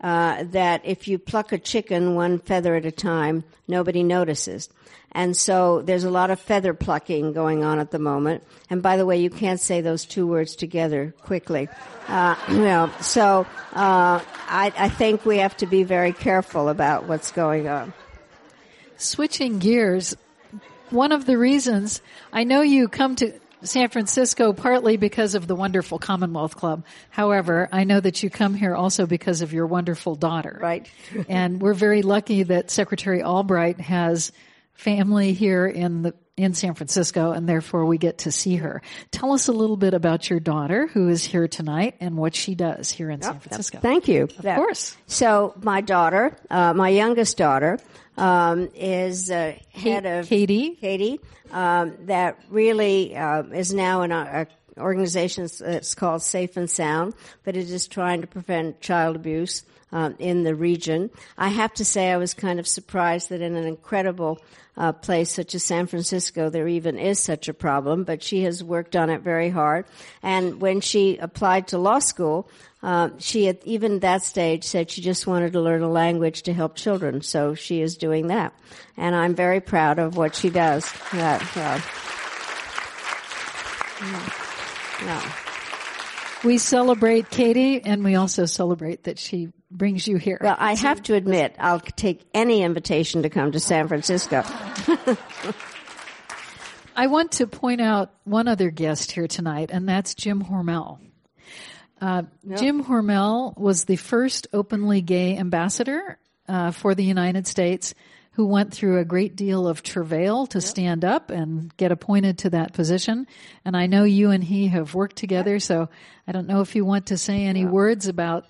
Uh, 0.00 0.44
that 0.44 0.80
if 0.84 1.08
you 1.08 1.18
pluck 1.18 1.50
a 1.50 1.58
chicken 1.58 2.14
one 2.14 2.38
feather 2.38 2.76
at 2.76 2.86
a 2.86 2.92
time, 2.92 3.42
nobody 3.66 4.04
notices. 4.04 4.68
And 5.12 5.36
so 5.36 5.82
there's 5.82 6.04
a 6.04 6.10
lot 6.10 6.30
of 6.30 6.38
feather 6.38 6.74
plucking 6.74 7.32
going 7.32 7.64
on 7.64 7.78
at 7.78 7.90
the 7.90 7.98
moment. 7.98 8.44
And 8.70 8.82
by 8.82 8.96
the 8.96 9.06
way, 9.06 9.18
you 9.18 9.30
can't 9.30 9.58
say 9.58 9.80
those 9.80 10.04
two 10.04 10.26
words 10.26 10.54
together 10.54 11.14
quickly. 11.22 11.68
Uh, 12.06 12.36
you 12.48 12.58
know, 12.58 12.90
so 13.00 13.46
uh, 13.72 14.20
I, 14.48 14.72
I 14.76 14.88
think 14.88 15.24
we 15.24 15.38
have 15.38 15.56
to 15.58 15.66
be 15.66 15.82
very 15.82 16.12
careful 16.12 16.68
about 16.68 17.08
what's 17.08 17.32
going 17.32 17.68
on. 17.68 17.92
Switching 18.96 19.58
gears, 19.58 20.16
one 20.90 21.12
of 21.12 21.26
the 21.26 21.36
reasons 21.36 22.00
I 22.32 22.44
know 22.44 22.62
you 22.62 22.88
come 22.88 23.16
to 23.16 23.32
San 23.62 23.88
Francisco 23.88 24.52
partly 24.52 24.96
because 24.96 25.34
of 25.34 25.46
the 25.46 25.54
wonderful 25.54 25.98
Commonwealth 25.98 26.56
Club. 26.56 26.84
However, 27.10 27.68
I 27.72 27.84
know 27.84 28.00
that 28.00 28.22
you 28.22 28.30
come 28.30 28.54
here 28.54 28.74
also 28.74 29.06
because 29.06 29.42
of 29.42 29.52
your 29.52 29.66
wonderful 29.66 30.14
daughter. 30.14 30.58
Right. 30.60 30.88
and 31.28 31.60
we're 31.60 31.74
very 31.74 32.02
lucky 32.02 32.44
that 32.44 32.70
Secretary 32.70 33.22
Albright 33.22 33.80
has 33.80 34.32
family 34.74 35.32
here 35.32 35.66
in 35.66 36.02
the 36.02 36.14
in 36.36 36.54
San 36.54 36.74
Francisco 36.74 37.32
and 37.32 37.48
therefore 37.48 37.84
we 37.84 37.98
get 37.98 38.18
to 38.18 38.30
see 38.30 38.56
her. 38.56 38.80
Tell 39.10 39.32
us 39.32 39.48
a 39.48 39.52
little 39.52 39.76
bit 39.76 39.92
about 39.92 40.30
your 40.30 40.38
daughter 40.38 40.86
who 40.86 41.08
is 41.08 41.24
here 41.24 41.48
tonight 41.48 41.96
and 41.98 42.16
what 42.16 42.36
she 42.36 42.54
does 42.54 42.90
here 42.92 43.10
in 43.10 43.20
San 43.20 43.40
Francisco. 43.40 43.80
Thank 43.80 44.06
you. 44.06 44.28
Of 44.38 44.44
course. 44.44 44.96
So 45.06 45.52
my 45.60 45.80
daughter, 45.80 46.36
uh, 46.48 46.74
my 46.74 46.90
youngest 46.90 47.36
daughter, 47.36 47.80
um, 48.18 48.68
is 48.74 49.30
uh, 49.30 49.54
head 49.72 50.04
of 50.04 50.26
Katie. 50.26 50.74
Katie, 50.74 51.20
um, 51.52 51.96
that 52.06 52.38
really 52.50 53.16
uh, 53.16 53.42
is 53.44 53.72
now 53.72 54.02
in 54.02 54.12
a, 54.12 54.46
a 54.76 54.80
organization 54.80 55.48
that's 55.60 55.94
called 55.94 56.22
Safe 56.22 56.56
and 56.56 56.70
Sound, 56.70 57.14
but 57.44 57.56
it 57.56 57.70
is 57.70 57.88
trying 57.88 58.20
to 58.20 58.26
prevent 58.26 58.80
child 58.80 59.16
abuse. 59.16 59.62
Um, 59.90 60.16
in 60.18 60.42
the 60.42 60.54
region, 60.54 61.08
I 61.38 61.48
have 61.48 61.72
to 61.74 61.84
say 61.84 62.10
I 62.10 62.18
was 62.18 62.34
kind 62.34 62.60
of 62.60 62.68
surprised 62.68 63.30
that 63.30 63.40
in 63.40 63.56
an 63.56 63.64
incredible 63.64 64.38
uh, 64.76 64.92
place 64.92 65.32
such 65.32 65.54
as 65.54 65.64
San 65.64 65.86
Francisco, 65.86 66.50
there 66.50 66.68
even 66.68 66.98
is 66.98 67.18
such 67.18 67.48
a 67.48 67.54
problem. 67.54 68.04
But 68.04 68.22
she 68.22 68.42
has 68.42 68.62
worked 68.62 68.96
on 68.96 69.08
it 69.08 69.22
very 69.22 69.48
hard. 69.48 69.86
And 70.22 70.60
when 70.60 70.82
she 70.82 71.16
applied 71.16 71.68
to 71.68 71.78
law 71.78 72.00
school, 72.00 72.50
uh, 72.82 73.10
she 73.18 73.48
at 73.48 73.64
even 73.64 74.00
that 74.00 74.22
stage 74.22 74.64
said 74.64 74.90
she 74.90 75.00
just 75.00 75.26
wanted 75.26 75.52
to 75.54 75.60
learn 75.60 75.82
a 75.82 75.90
language 75.90 76.42
to 76.42 76.52
help 76.52 76.76
children. 76.76 77.22
So 77.22 77.54
she 77.54 77.80
is 77.80 77.96
doing 77.96 78.28
that, 78.28 78.54
and 78.96 79.16
I'm 79.16 79.34
very 79.34 79.60
proud 79.60 79.98
of 79.98 80.16
what 80.16 80.34
she 80.34 80.50
does. 80.50 80.88
Yeah, 81.12 81.44
yeah. 81.56 81.82
yeah. 85.04 85.32
We 86.44 86.58
celebrate 86.58 87.30
Katie, 87.30 87.82
and 87.82 88.04
we 88.04 88.14
also 88.14 88.44
celebrate 88.44 89.04
that 89.04 89.18
she 89.18 89.52
brings 89.72 90.06
you 90.06 90.18
here. 90.18 90.38
Well, 90.40 90.56
I 90.56 90.76
have 90.76 91.02
to 91.04 91.14
admit, 91.14 91.56
I'll 91.58 91.80
take 91.80 92.24
any 92.32 92.62
invitation 92.62 93.22
to 93.22 93.28
come 93.28 93.50
to 93.52 93.60
San 93.60 93.88
Francisco. 93.88 94.44
I 96.94 97.08
want 97.08 97.32
to 97.32 97.48
point 97.48 97.80
out 97.80 98.12
one 98.24 98.46
other 98.46 98.70
guest 98.70 99.10
here 99.12 99.26
tonight, 99.26 99.70
and 99.72 99.88
that's 99.88 100.14
Jim 100.14 100.44
Hormel. 100.44 100.98
Uh, 102.00 102.22
yep. 102.44 102.58
Jim 102.58 102.84
Hormel 102.84 103.56
was 103.56 103.84
the 103.84 103.96
first 103.96 104.48
openly 104.52 105.00
gay 105.00 105.36
ambassador 105.36 106.18
uh, 106.48 106.70
for 106.70 106.94
the 106.94 107.04
United 107.04 107.46
States 107.46 107.94
who 108.32 108.46
went 108.46 108.72
through 108.72 108.98
a 108.98 109.04
great 109.04 109.34
deal 109.34 109.66
of 109.66 109.82
travail 109.82 110.46
to 110.46 110.58
yep. 110.58 110.64
stand 110.64 111.04
up 111.04 111.30
and 111.30 111.76
get 111.76 111.90
appointed 111.90 112.38
to 112.38 112.50
that 112.50 112.72
position. 112.72 113.26
And 113.64 113.76
I 113.76 113.86
know 113.86 114.04
you 114.04 114.30
and 114.30 114.44
he 114.44 114.68
have 114.68 114.94
worked 114.94 115.16
together, 115.16 115.54
yep. 115.54 115.62
so 115.62 115.88
I 116.26 116.32
don't 116.32 116.46
know 116.46 116.60
if 116.60 116.76
you 116.76 116.84
want 116.84 117.06
to 117.06 117.18
say 117.18 117.44
any 117.44 117.64
words 117.64 118.06
about 118.06 118.46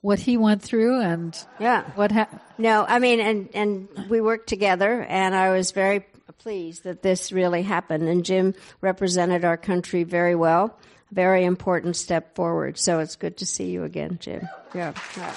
what 0.00 0.18
he 0.18 0.36
went 0.36 0.60
through 0.60 1.00
and 1.00 1.38
yeah 1.60 1.84
what 1.94 2.10
happened. 2.10 2.40
No, 2.58 2.84
I 2.86 2.98
mean, 2.98 3.20
and 3.20 3.48
and 3.54 3.88
we 4.10 4.20
worked 4.20 4.48
together, 4.48 5.00
and 5.08 5.34
I 5.34 5.52
was 5.52 5.70
very 5.70 6.04
pleased 6.38 6.82
that 6.82 7.02
this 7.02 7.30
really 7.30 7.62
happened. 7.62 8.08
And 8.08 8.24
Jim 8.24 8.54
represented 8.80 9.44
our 9.44 9.56
country 9.56 10.02
very 10.02 10.34
well 10.34 10.76
very 11.12 11.44
important 11.44 11.96
step 11.96 12.34
forward. 12.34 12.78
So 12.78 13.00
it's 13.00 13.16
good 13.16 13.38
to 13.38 13.46
see 13.46 13.70
you 13.70 13.84
again, 13.84 14.18
Jim. 14.20 14.48
Yeah. 14.74 14.94
Yeah. 15.16 15.34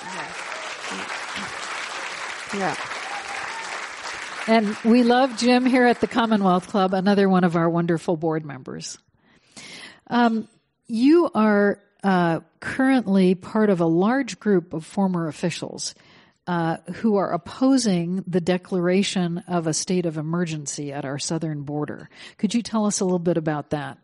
yeah. 2.55 2.75
And 4.47 4.77
we 4.85 5.03
love 5.03 5.37
Jim 5.37 5.65
here 5.65 5.85
at 5.85 6.01
the 6.01 6.07
Commonwealth 6.07 6.67
Club, 6.67 6.93
another 6.93 7.27
one 7.27 7.43
of 7.43 7.55
our 7.55 7.69
wonderful 7.69 8.15
board 8.15 8.45
members. 8.45 8.97
Um, 10.07 10.47
you 10.87 11.29
are 11.33 11.79
uh, 12.03 12.41
currently 12.59 13.33
part 13.33 13.71
of 13.71 13.81
a 13.81 13.85
large 13.85 14.39
group 14.39 14.73
of 14.73 14.85
former 14.85 15.27
officials 15.27 15.95
uh, 16.47 16.77
who 16.95 17.15
are 17.15 17.31
opposing 17.31 18.23
the 18.27 18.39
declaration 18.39 19.39
of 19.47 19.65
a 19.65 19.73
state 19.73 20.05
of 20.05 20.17
emergency 20.17 20.93
at 20.93 21.03
our 21.05 21.17
southern 21.17 21.63
border. 21.63 22.07
Could 22.37 22.53
you 22.53 22.61
tell 22.61 22.85
us 22.85 22.99
a 22.99 23.03
little 23.03 23.17
bit 23.17 23.37
about 23.37 23.71
that? 23.71 23.97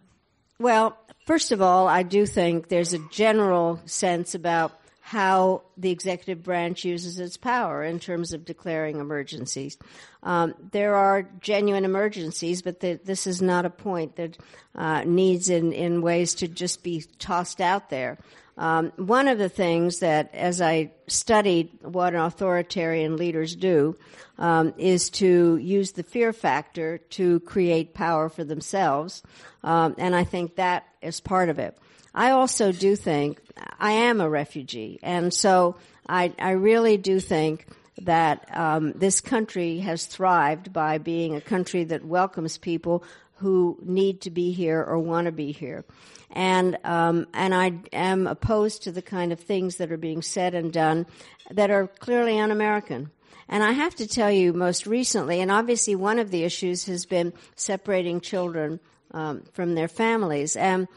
Well, 0.58 0.98
first 1.32 1.54
of 1.54 1.62
all, 1.62 1.88
I 1.88 2.04
do 2.04 2.26
think 2.26 2.68
there's 2.68 2.92
a 2.92 3.00
general 3.10 3.80
sense 3.86 4.36
about 4.36 4.74
how 5.00 5.62
the 5.78 5.90
executive 5.90 6.44
branch 6.44 6.84
uses 6.84 7.22
its 7.22 7.38
power 7.38 7.86
in 7.86 8.02
terms 8.02 8.34
of 8.34 8.44
declaring 8.44 9.00
emergencies. 9.00 9.78
Um, 10.24 10.54
there 10.74 10.94
are 10.94 11.24
genuine 11.40 11.86
emergencies, 11.86 12.62
but 12.62 12.82
the, 12.82 13.00
this 13.06 13.28
is 13.28 13.42
not 13.42 13.66
a 13.66 13.70
point 13.70 14.18
that 14.18 14.38
uh, 14.76 15.06
needs 15.06 15.50
in, 15.50 15.72
in 15.72 16.02
ways 16.02 16.34
to 16.36 16.50
just 16.50 16.84
be 16.84 17.06
tossed 17.18 17.62
out 17.62 17.90
there. 17.90 18.18
Um, 18.58 18.92
one 18.98 19.30
of 19.30 19.38
the 19.38 19.48
things 19.48 20.00
that, 20.00 20.36
as 20.36 20.60
I 20.60 20.92
studied 21.08 21.70
what 21.82 22.14
authoritarian 22.14 23.16
leaders 23.16 23.56
do, 23.56 23.96
um, 24.38 24.74
is 24.78 25.10
to 25.12 25.56
use 25.56 25.94
the 25.94 26.04
fear 26.04 26.34
factor 26.34 26.98
to 26.98 27.40
create 27.40 27.94
power 27.94 28.28
for 28.28 28.44
themselves, 28.44 29.24
um, 29.64 29.96
and 29.98 30.14
I 30.14 30.26
think 30.26 30.56
that 30.56 30.86
is 31.02 31.20
part 31.20 31.50
of 31.50 31.60
it. 31.60 31.78
I 32.14 32.32
also 32.32 32.72
do 32.72 32.96
think 32.96 33.42
I 33.80 33.92
am 33.92 34.20
a 34.20 34.30
refugee, 34.30 35.00
and 35.02 35.34
so 35.34 35.76
I, 36.08 36.34
I 36.40 36.52
really 36.52 36.98
do 36.98 37.20
think 37.20 37.68
that 38.02 38.48
um, 38.58 38.94
this 38.94 39.22
country 39.22 39.80
has 39.80 40.06
thrived 40.06 40.74
by 40.74 40.98
being 40.98 41.36
a 41.36 41.42
country 41.42 41.84
that 41.86 42.04
welcomes 42.04 42.58
people 42.58 43.04
who 43.36 43.78
need 43.84 44.22
to 44.22 44.32
be 44.32 44.52
here 44.52 44.82
or 44.82 45.00
want 45.00 45.26
to 45.26 45.32
be 45.32 45.52
here 45.52 45.86
and 46.32 46.78
um, 46.84 47.28
and 47.34 47.54
I 47.54 47.74
am 47.92 48.28
opposed 48.28 48.84
to 48.84 48.92
the 48.92 49.02
kind 49.02 49.32
of 49.32 49.40
things 49.40 49.76
that 49.78 49.92
are 49.92 49.98
being 49.98 50.22
said 50.22 50.56
and 50.56 50.72
done 50.72 51.06
that 51.50 51.72
are 51.72 51.88
clearly 51.88 52.40
un-American. 52.40 53.12
And 53.50 53.64
I 53.64 53.74
have 53.74 53.96
to 53.96 54.08
tell 54.08 54.32
you, 54.32 54.54
most 54.54 54.88
recently, 54.88 55.42
and 55.42 55.52
obviously 55.52 55.94
one 55.94 56.20
of 56.20 56.32
the 56.32 56.44
issues 56.44 56.86
has 56.86 57.06
been 57.06 57.34
separating 57.56 58.22
children 58.22 58.80
um, 59.14 59.44
from 59.54 59.76
their 59.76 59.88
families, 59.88 60.56
and 60.56 60.88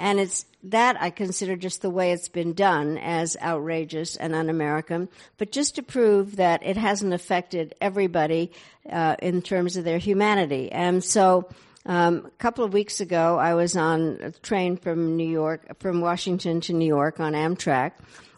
and 0.00 0.18
it's 0.18 0.46
that 0.70 0.96
I 1.00 1.10
consider 1.10 1.56
just 1.56 1.82
the 1.82 1.90
way 1.90 2.12
it's 2.12 2.28
been 2.28 2.54
done 2.54 2.98
as 2.98 3.36
outrageous 3.42 4.16
and 4.16 4.34
un-American, 4.34 5.08
but 5.38 5.52
just 5.52 5.74
to 5.76 5.82
prove 5.82 6.36
that 6.36 6.62
it 6.62 6.76
hasn't 6.76 7.12
affected 7.12 7.74
everybody 7.80 8.50
uh, 8.90 9.16
in 9.20 9.42
terms 9.42 9.76
of 9.76 9.84
their 9.84 9.98
humanity. 9.98 10.72
And 10.72 11.04
so 11.04 11.48
Um, 11.86 12.24
a 12.24 12.42
couple 12.42 12.64
of 12.64 12.72
weeks 12.72 13.02
ago, 13.02 13.36
I 13.36 13.52
was 13.52 13.76
on 13.76 14.18
a 14.22 14.30
train 14.30 14.78
from 14.78 15.16
New 15.18 15.28
York, 15.28 15.60
from 15.80 16.00
Washington 16.00 16.60
to 16.62 16.72
New 16.72 16.88
York 16.88 17.20
on 17.20 17.34
Amtrak, 17.34 17.92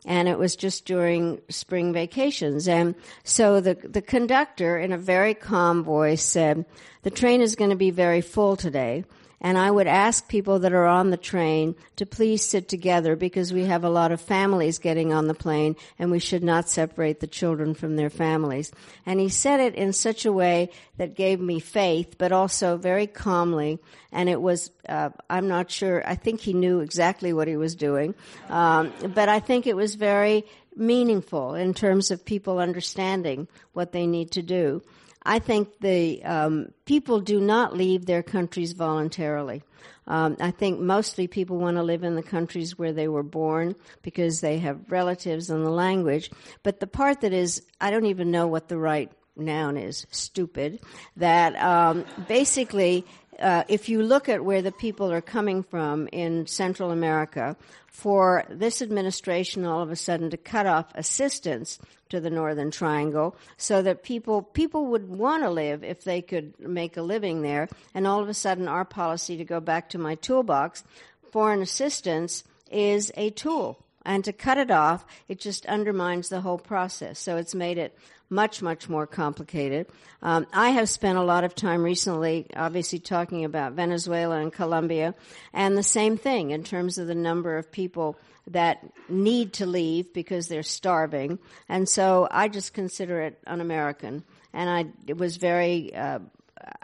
and 0.04 0.26
it 0.28 0.36
was 0.36 0.56
just 0.56 0.84
during 0.84 1.40
spring 1.48 1.92
vacations. 1.92 2.66
And 2.66 2.96
so 3.22 3.60
the 3.60 3.74
the 3.74 4.02
conductor, 4.02 4.76
in 4.82 4.92
a 4.92 4.98
very 4.98 5.34
calm 5.34 5.84
voice, 5.84 6.24
said, 6.24 6.64
"The 7.02 7.10
train 7.10 7.40
is 7.40 7.54
going 7.54 7.70
to 7.70 7.78
be 7.78 7.92
very 7.92 8.20
full 8.20 8.56
today." 8.56 9.04
And 9.40 9.58
I 9.58 9.70
would 9.70 9.86
ask 9.86 10.28
people 10.28 10.60
that 10.60 10.72
are 10.72 10.86
on 10.86 11.10
the 11.10 11.16
train 11.16 11.74
to 11.96 12.06
please 12.06 12.42
sit 12.42 12.68
together 12.68 13.16
because 13.16 13.52
we 13.52 13.64
have 13.64 13.84
a 13.84 13.90
lot 13.90 14.10
of 14.10 14.20
families 14.20 14.78
getting 14.78 15.12
on 15.12 15.28
the 15.28 15.34
plane 15.34 15.76
and 15.98 16.10
we 16.10 16.18
should 16.18 16.42
not 16.42 16.70
separate 16.70 17.20
the 17.20 17.26
children 17.26 17.74
from 17.74 17.96
their 17.96 18.08
families. 18.08 18.72
And 19.04 19.20
he 19.20 19.28
said 19.28 19.60
it 19.60 19.74
in 19.74 19.92
such 19.92 20.24
a 20.24 20.32
way 20.32 20.70
that 20.96 21.14
gave 21.14 21.38
me 21.38 21.60
faith, 21.60 22.16
but 22.16 22.32
also 22.32 22.78
very 22.78 23.06
calmly. 23.06 23.78
And 24.10 24.28
it 24.30 24.40
was, 24.40 24.70
uh, 24.88 25.10
I'm 25.28 25.48
not 25.48 25.70
sure, 25.70 26.02
I 26.08 26.14
think 26.14 26.40
he 26.40 26.54
knew 26.54 26.80
exactly 26.80 27.34
what 27.34 27.48
he 27.48 27.56
was 27.56 27.74
doing. 27.74 28.14
Um, 28.48 28.92
but 29.14 29.28
I 29.28 29.40
think 29.40 29.66
it 29.66 29.76
was 29.76 29.96
very 29.96 30.44
meaningful 30.74 31.54
in 31.54 31.74
terms 31.74 32.10
of 32.10 32.24
people 32.24 32.58
understanding 32.58 33.48
what 33.74 33.92
they 33.92 34.06
need 34.06 34.30
to 34.32 34.42
do. 34.42 34.82
I 35.26 35.40
think 35.40 35.80
the 35.80 36.22
um, 36.24 36.72
people 36.84 37.20
do 37.20 37.40
not 37.40 37.76
leave 37.76 38.06
their 38.06 38.22
countries 38.22 38.72
voluntarily. 38.72 39.62
Um, 40.06 40.36
I 40.40 40.52
think 40.52 40.78
mostly 40.78 41.26
people 41.26 41.58
want 41.58 41.76
to 41.78 41.82
live 41.82 42.04
in 42.04 42.14
the 42.14 42.22
countries 42.22 42.78
where 42.78 42.92
they 42.92 43.08
were 43.08 43.24
born 43.24 43.74
because 44.02 44.40
they 44.40 44.58
have 44.58 44.90
relatives 44.90 45.50
and 45.50 45.66
the 45.66 45.70
language. 45.70 46.30
But 46.62 46.78
the 46.78 46.86
part 46.86 47.22
that 47.22 47.32
is, 47.32 47.62
I 47.80 47.90
don't 47.90 48.06
even 48.06 48.30
know 48.30 48.46
what 48.46 48.68
the 48.68 48.78
right 48.78 49.10
noun 49.36 49.76
is, 49.76 50.06
stupid, 50.10 50.80
that 51.16 51.56
um, 51.56 52.04
basically 52.28 53.04
uh, 53.40 53.64
if 53.68 53.88
you 53.88 54.02
look 54.02 54.28
at 54.28 54.44
where 54.44 54.62
the 54.62 54.72
people 54.72 55.12
are 55.12 55.20
coming 55.20 55.62
from 55.62 56.08
in 56.08 56.46
Central 56.46 56.90
America, 56.90 57.56
for 57.88 58.44
this 58.50 58.82
administration 58.82 59.64
all 59.64 59.80
of 59.80 59.90
a 59.90 59.96
sudden 59.96 60.28
to 60.30 60.36
cut 60.36 60.66
off 60.66 60.94
assistance 60.94 61.78
to 62.10 62.20
the 62.20 62.30
Northern 62.30 62.70
Triangle 62.70 63.34
so 63.56 63.80
that 63.82 64.02
people 64.02 64.42
people 64.42 64.86
would 64.88 65.08
want 65.08 65.42
to 65.42 65.50
live 65.50 65.82
if 65.82 66.04
they 66.04 66.20
could 66.20 66.58
make 66.60 66.96
a 66.96 67.02
living 67.02 67.42
there, 67.42 67.68
and 67.94 68.06
all 68.06 68.20
of 68.20 68.28
a 68.28 68.34
sudden 68.34 68.68
our 68.68 68.84
policy 68.84 69.36
to 69.38 69.44
go 69.44 69.60
back 69.60 69.90
to 69.90 69.98
my 69.98 70.14
toolbox, 70.16 70.84
foreign 71.32 71.62
assistance 71.62 72.44
is 72.70 73.12
a 73.16 73.30
tool. 73.30 73.82
And 74.06 74.24
to 74.24 74.32
cut 74.32 74.56
it 74.56 74.70
off, 74.70 75.04
it 75.28 75.40
just 75.40 75.66
undermines 75.66 76.28
the 76.28 76.40
whole 76.40 76.58
process. 76.58 77.18
So 77.18 77.36
it's 77.36 77.54
made 77.54 77.76
it 77.76 77.98
much, 78.30 78.62
much 78.62 78.88
more 78.88 79.06
complicated. 79.06 79.86
Um, 80.22 80.46
I 80.52 80.70
have 80.70 80.88
spent 80.88 81.18
a 81.18 81.24
lot 81.24 81.44
of 81.44 81.54
time 81.54 81.82
recently, 81.82 82.46
obviously 82.54 83.00
talking 83.00 83.44
about 83.44 83.72
Venezuela 83.72 84.40
and 84.40 84.52
Colombia, 84.52 85.14
and 85.52 85.76
the 85.76 85.82
same 85.82 86.16
thing 86.16 86.52
in 86.52 86.62
terms 86.62 86.98
of 86.98 87.08
the 87.08 87.14
number 87.14 87.58
of 87.58 87.70
people 87.70 88.16
that 88.48 88.78
need 89.08 89.54
to 89.54 89.66
leave 89.66 90.12
because 90.14 90.46
they're 90.46 90.62
starving. 90.62 91.38
And 91.68 91.88
so 91.88 92.28
I 92.30 92.48
just 92.48 92.74
consider 92.74 93.20
it 93.22 93.38
un-American. 93.44 94.22
And 94.52 94.70
I, 94.70 94.86
it 95.08 95.18
was 95.18 95.36
very, 95.36 95.94
uh, 95.94 96.20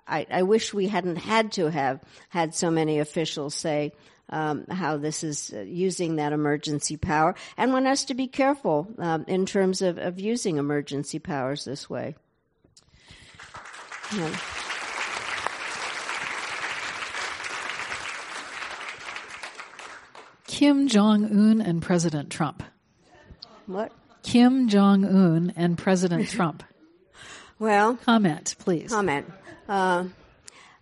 I, 0.09 0.27
I 0.29 0.43
wish 0.43 0.75
we 0.75 0.89
hadn't 0.89 1.17
had 1.17 1.53
to 1.53 1.71
have 1.71 2.03
had 2.29 2.55
so 2.55 2.71
many 2.71 2.99
officials 2.99 3.55
say, 3.55 3.93
um, 4.31 4.67
how 4.67 4.97
this 4.97 5.23
is 5.23 5.53
uh, 5.55 5.61
using 5.61 6.17
that 6.17 6.33
emergency 6.33 6.97
power, 6.97 7.35
and 7.57 7.73
want 7.73 7.87
us 7.87 8.05
to 8.07 8.15
be 8.15 8.27
careful 8.27 8.89
um, 8.99 9.25
in 9.29 9.47
terms 9.47 9.83
of, 9.83 9.99
of 9.99 10.19
using 10.19 10.57
emergency 10.57 11.19
powers 11.19 11.65
this 11.65 11.89
way. 11.89 12.15
Yeah. 14.15 14.37
Kim 20.47 20.87
Jong 20.87 21.25
Un 21.25 21.61
and 21.61 21.83
President 21.83 22.31
Trump. 22.31 22.63
What? 23.67 23.91
Kim 24.23 24.69
Jong 24.69 25.05
Un 25.05 25.53
and 25.57 25.77
President 25.77 26.29
Trump. 26.31 26.63
Well, 27.59 27.97
comment, 27.97 28.55
please. 28.59 28.91
Comment. 28.91 29.31
Uh, 29.69 30.05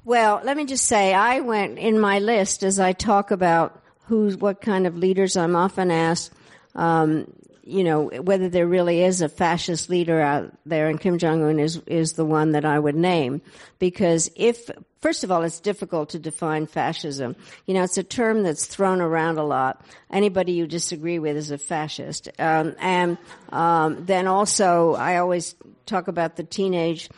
well, 0.05 0.41
let 0.45 0.57
me 0.57 0.65
just 0.65 0.87
say, 0.87 1.15
I 1.15 1.41
went 1.41 1.79
in 1.79 1.99
my 1.99 2.19
list 2.19 2.63
as 2.63 2.81
I 2.81 2.93
talk 2.93 3.31
about 3.31 3.83
who's 4.07 4.37
what 4.37 4.61
kind 4.61 4.87
of 4.87 4.97
leaders. 4.97 5.37
I'm 5.37 5.57
often 5.57 5.91
asked, 5.91 6.33
um, 6.75 7.33
you 7.63 7.85
know, 7.85 8.07
whether 8.07 8.49
there 8.49 8.67
really 8.67 9.03
is 9.03 9.23
a 9.23 9.29
fascist 9.29 9.89
leader 9.89 10.21
out 10.21 10.53
there, 10.67 10.89
and 10.89 11.01
Kim 11.01 11.19
Jong 11.19 11.43
Un 11.43 11.61
is 11.61 11.81
is 11.87 12.15
the 12.15 12.25
one 12.25 12.53
that 12.53 12.65
I 12.65 12.79
would 12.79 12.97
name 12.97 13.43
because 13.79 14.31
if 14.35 14.71
First 15.01 15.25
of 15.25 15.31
all, 15.31 15.43
it's 15.45 15.61
difficult 15.61 16.11
to 16.11 16.19
define 16.19 16.67
fascism. 16.67 17.35
You 17.67 17.73
know, 17.73 17.85
it's 17.85 17.97
a 17.97 18.03
term 18.03 18.43
that's 18.43 18.67
thrown 18.67 19.01
around 19.01 19.39
a 19.39 19.43
lot. 19.43 19.83
Anybody 20.11 20.53
you 20.53 20.67
disagree 20.67 21.19
with 21.19 21.39
is 21.39 21.51
a 21.51 21.57
fascist. 21.57 22.29
Um, 22.39 22.75
and 22.79 23.17
um, 23.51 24.05
then 24.05 24.27
also, 24.27 24.95
I 24.95 25.17
always 25.17 25.55
talk 25.87 26.09
about 26.09 26.37
the 26.37 26.45
teenage 26.45 27.09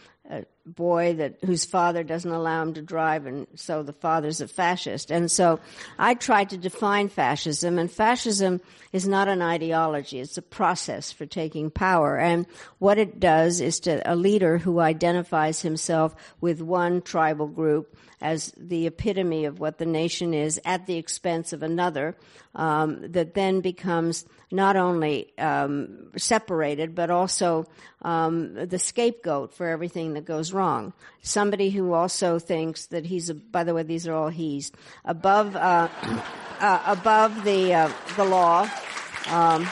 boy 0.64 1.14
that 1.14 1.37
whose 1.44 1.64
father 1.64 2.03
doesn't 2.05 2.31
allow 2.31 2.62
him 2.62 2.75
to 2.75 2.83
drive 2.83 3.27
and 3.27 3.46
so 3.55 3.83
the 3.83 3.92
father's 3.92 4.40
a 4.40 4.48
fascist. 4.48 5.11
And 5.11 5.31
so 5.31 5.61
i 5.98 6.14
tried 6.14 6.51
to 6.51 6.57
define 6.57 7.09
fascism 7.09 7.79
and 7.79 7.90
fascism 7.90 8.61
is 8.92 9.09
not 9.09 9.29
an 9.29 9.42
ideology. 9.42 10.20
It's 10.20 10.38
a 10.38 10.42
process 10.42 11.11
for 11.11 11.27
taking 11.27 11.70
power. 11.70 12.18
And 12.18 12.46
what 12.79 12.98
it 12.98 13.18
does 13.18 13.61
is 13.61 13.81
to 13.81 14.03
a 14.11 14.14
leader 14.14 14.59
who 14.59 14.81
identifies 14.81 15.62
himself 15.62 16.14
with 16.40 16.61
one 16.61 17.01
tribal 17.01 17.48
group 17.48 17.96
as 18.23 18.53
the 18.57 18.87
epitome 18.87 19.45
of 19.45 19.59
what 19.59 19.79
the 19.79 19.85
nation 19.85 20.33
is 20.33 20.61
at 20.65 20.87
the 20.87 20.97
expense 20.97 21.53
of 21.53 21.63
another 21.63 22.17
um, 22.55 23.13
that 23.13 23.35
then 23.35 23.61
becomes 23.61 24.25
not 24.51 24.77
only 24.77 25.37
um, 25.39 26.11
separated 26.17 26.95
but 26.95 27.11
also 27.11 27.67
um, 28.03 28.55
the 28.55 28.79
scapegoat 28.79 29.53
for 29.53 29.67
everything 29.67 30.15
that 30.15 30.25
goes 30.25 30.53
wrong. 30.53 30.93
Somebody 31.23 31.71
who 31.71 31.93
also 31.93 32.39
thinks 32.39 32.87
that 32.87 33.05
he's, 33.05 33.29
a, 33.29 33.35
by 33.35 33.65
the 33.65 33.75
way, 33.75 33.83
these 33.83 34.07
are 34.07 34.15
all 34.15 34.29
he's 34.29 34.71
above 35.05 35.57
uh, 35.57 35.89
uh, 36.61 36.83
above 36.87 37.45
the 37.45 37.75
uh, 37.75 37.93
the 38.17 38.25
law. 38.25 38.69
Um, 39.29 39.69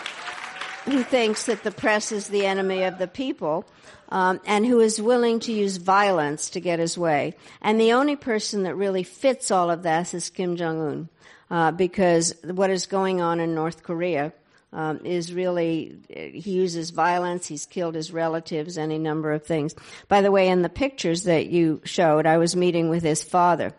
who 0.84 1.02
thinks 1.02 1.46
that 1.46 1.62
the 1.62 1.70
press 1.70 2.10
is 2.10 2.28
the 2.28 2.46
enemy 2.46 2.84
of 2.84 2.98
the 2.98 3.06
people 3.06 3.66
um, 4.10 4.40
and 4.46 4.66
who 4.66 4.80
is 4.80 5.00
willing 5.00 5.40
to 5.40 5.52
use 5.52 5.76
violence 5.76 6.50
to 6.50 6.60
get 6.60 6.78
his 6.78 6.98
way. 6.98 7.34
And 7.62 7.80
the 7.80 7.92
only 7.92 8.16
person 8.16 8.64
that 8.64 8.74
really 8.74 9.02
fits 9.02 9.50
all 9.50 9.70
of 9.70 9.82
this 9.82 10.14
is 10.14 10.30
Kim 10.30 10.56
Jong 10.56 10.80
Un, 10.80 11.08
uh, 11.50 11.70
because 11.72 12.34
what 12.44 12.70
is 12.70 12.86
going 12.86 13.20
on 13.20 13.40
in 13.40 13.54
North 13.54 13.82
Korea 13.82 14.32
um, 14.72 15.00
is 15.04 15.32
really 15.32 15.96
he 16.08 16.52
uses 16.52 16.90
violence. 16.90 17.46
He's 17.46 17.66
killed 17.66 17.94
his 17.94 18.12
relatives, 18.12 18.78
any 18.78 18.98
number 18.98 19.32
of 19.32 19.44
things. 19.44 19.74
By 20.08 20.22
the 20.22 20.30
way, 20.30 20.48
in 20.48 20.62
the 20.62 20.68
pictures 20.68 21.24
that 21.24 21.46
you 21.46 21.80
showed, 21.84 22.26
I 22.26 22.38
was 22.38 22.54
meeting 22.54 22.88
with 22.88 23.02
his 23.02 23.22
father. 23.22 23.74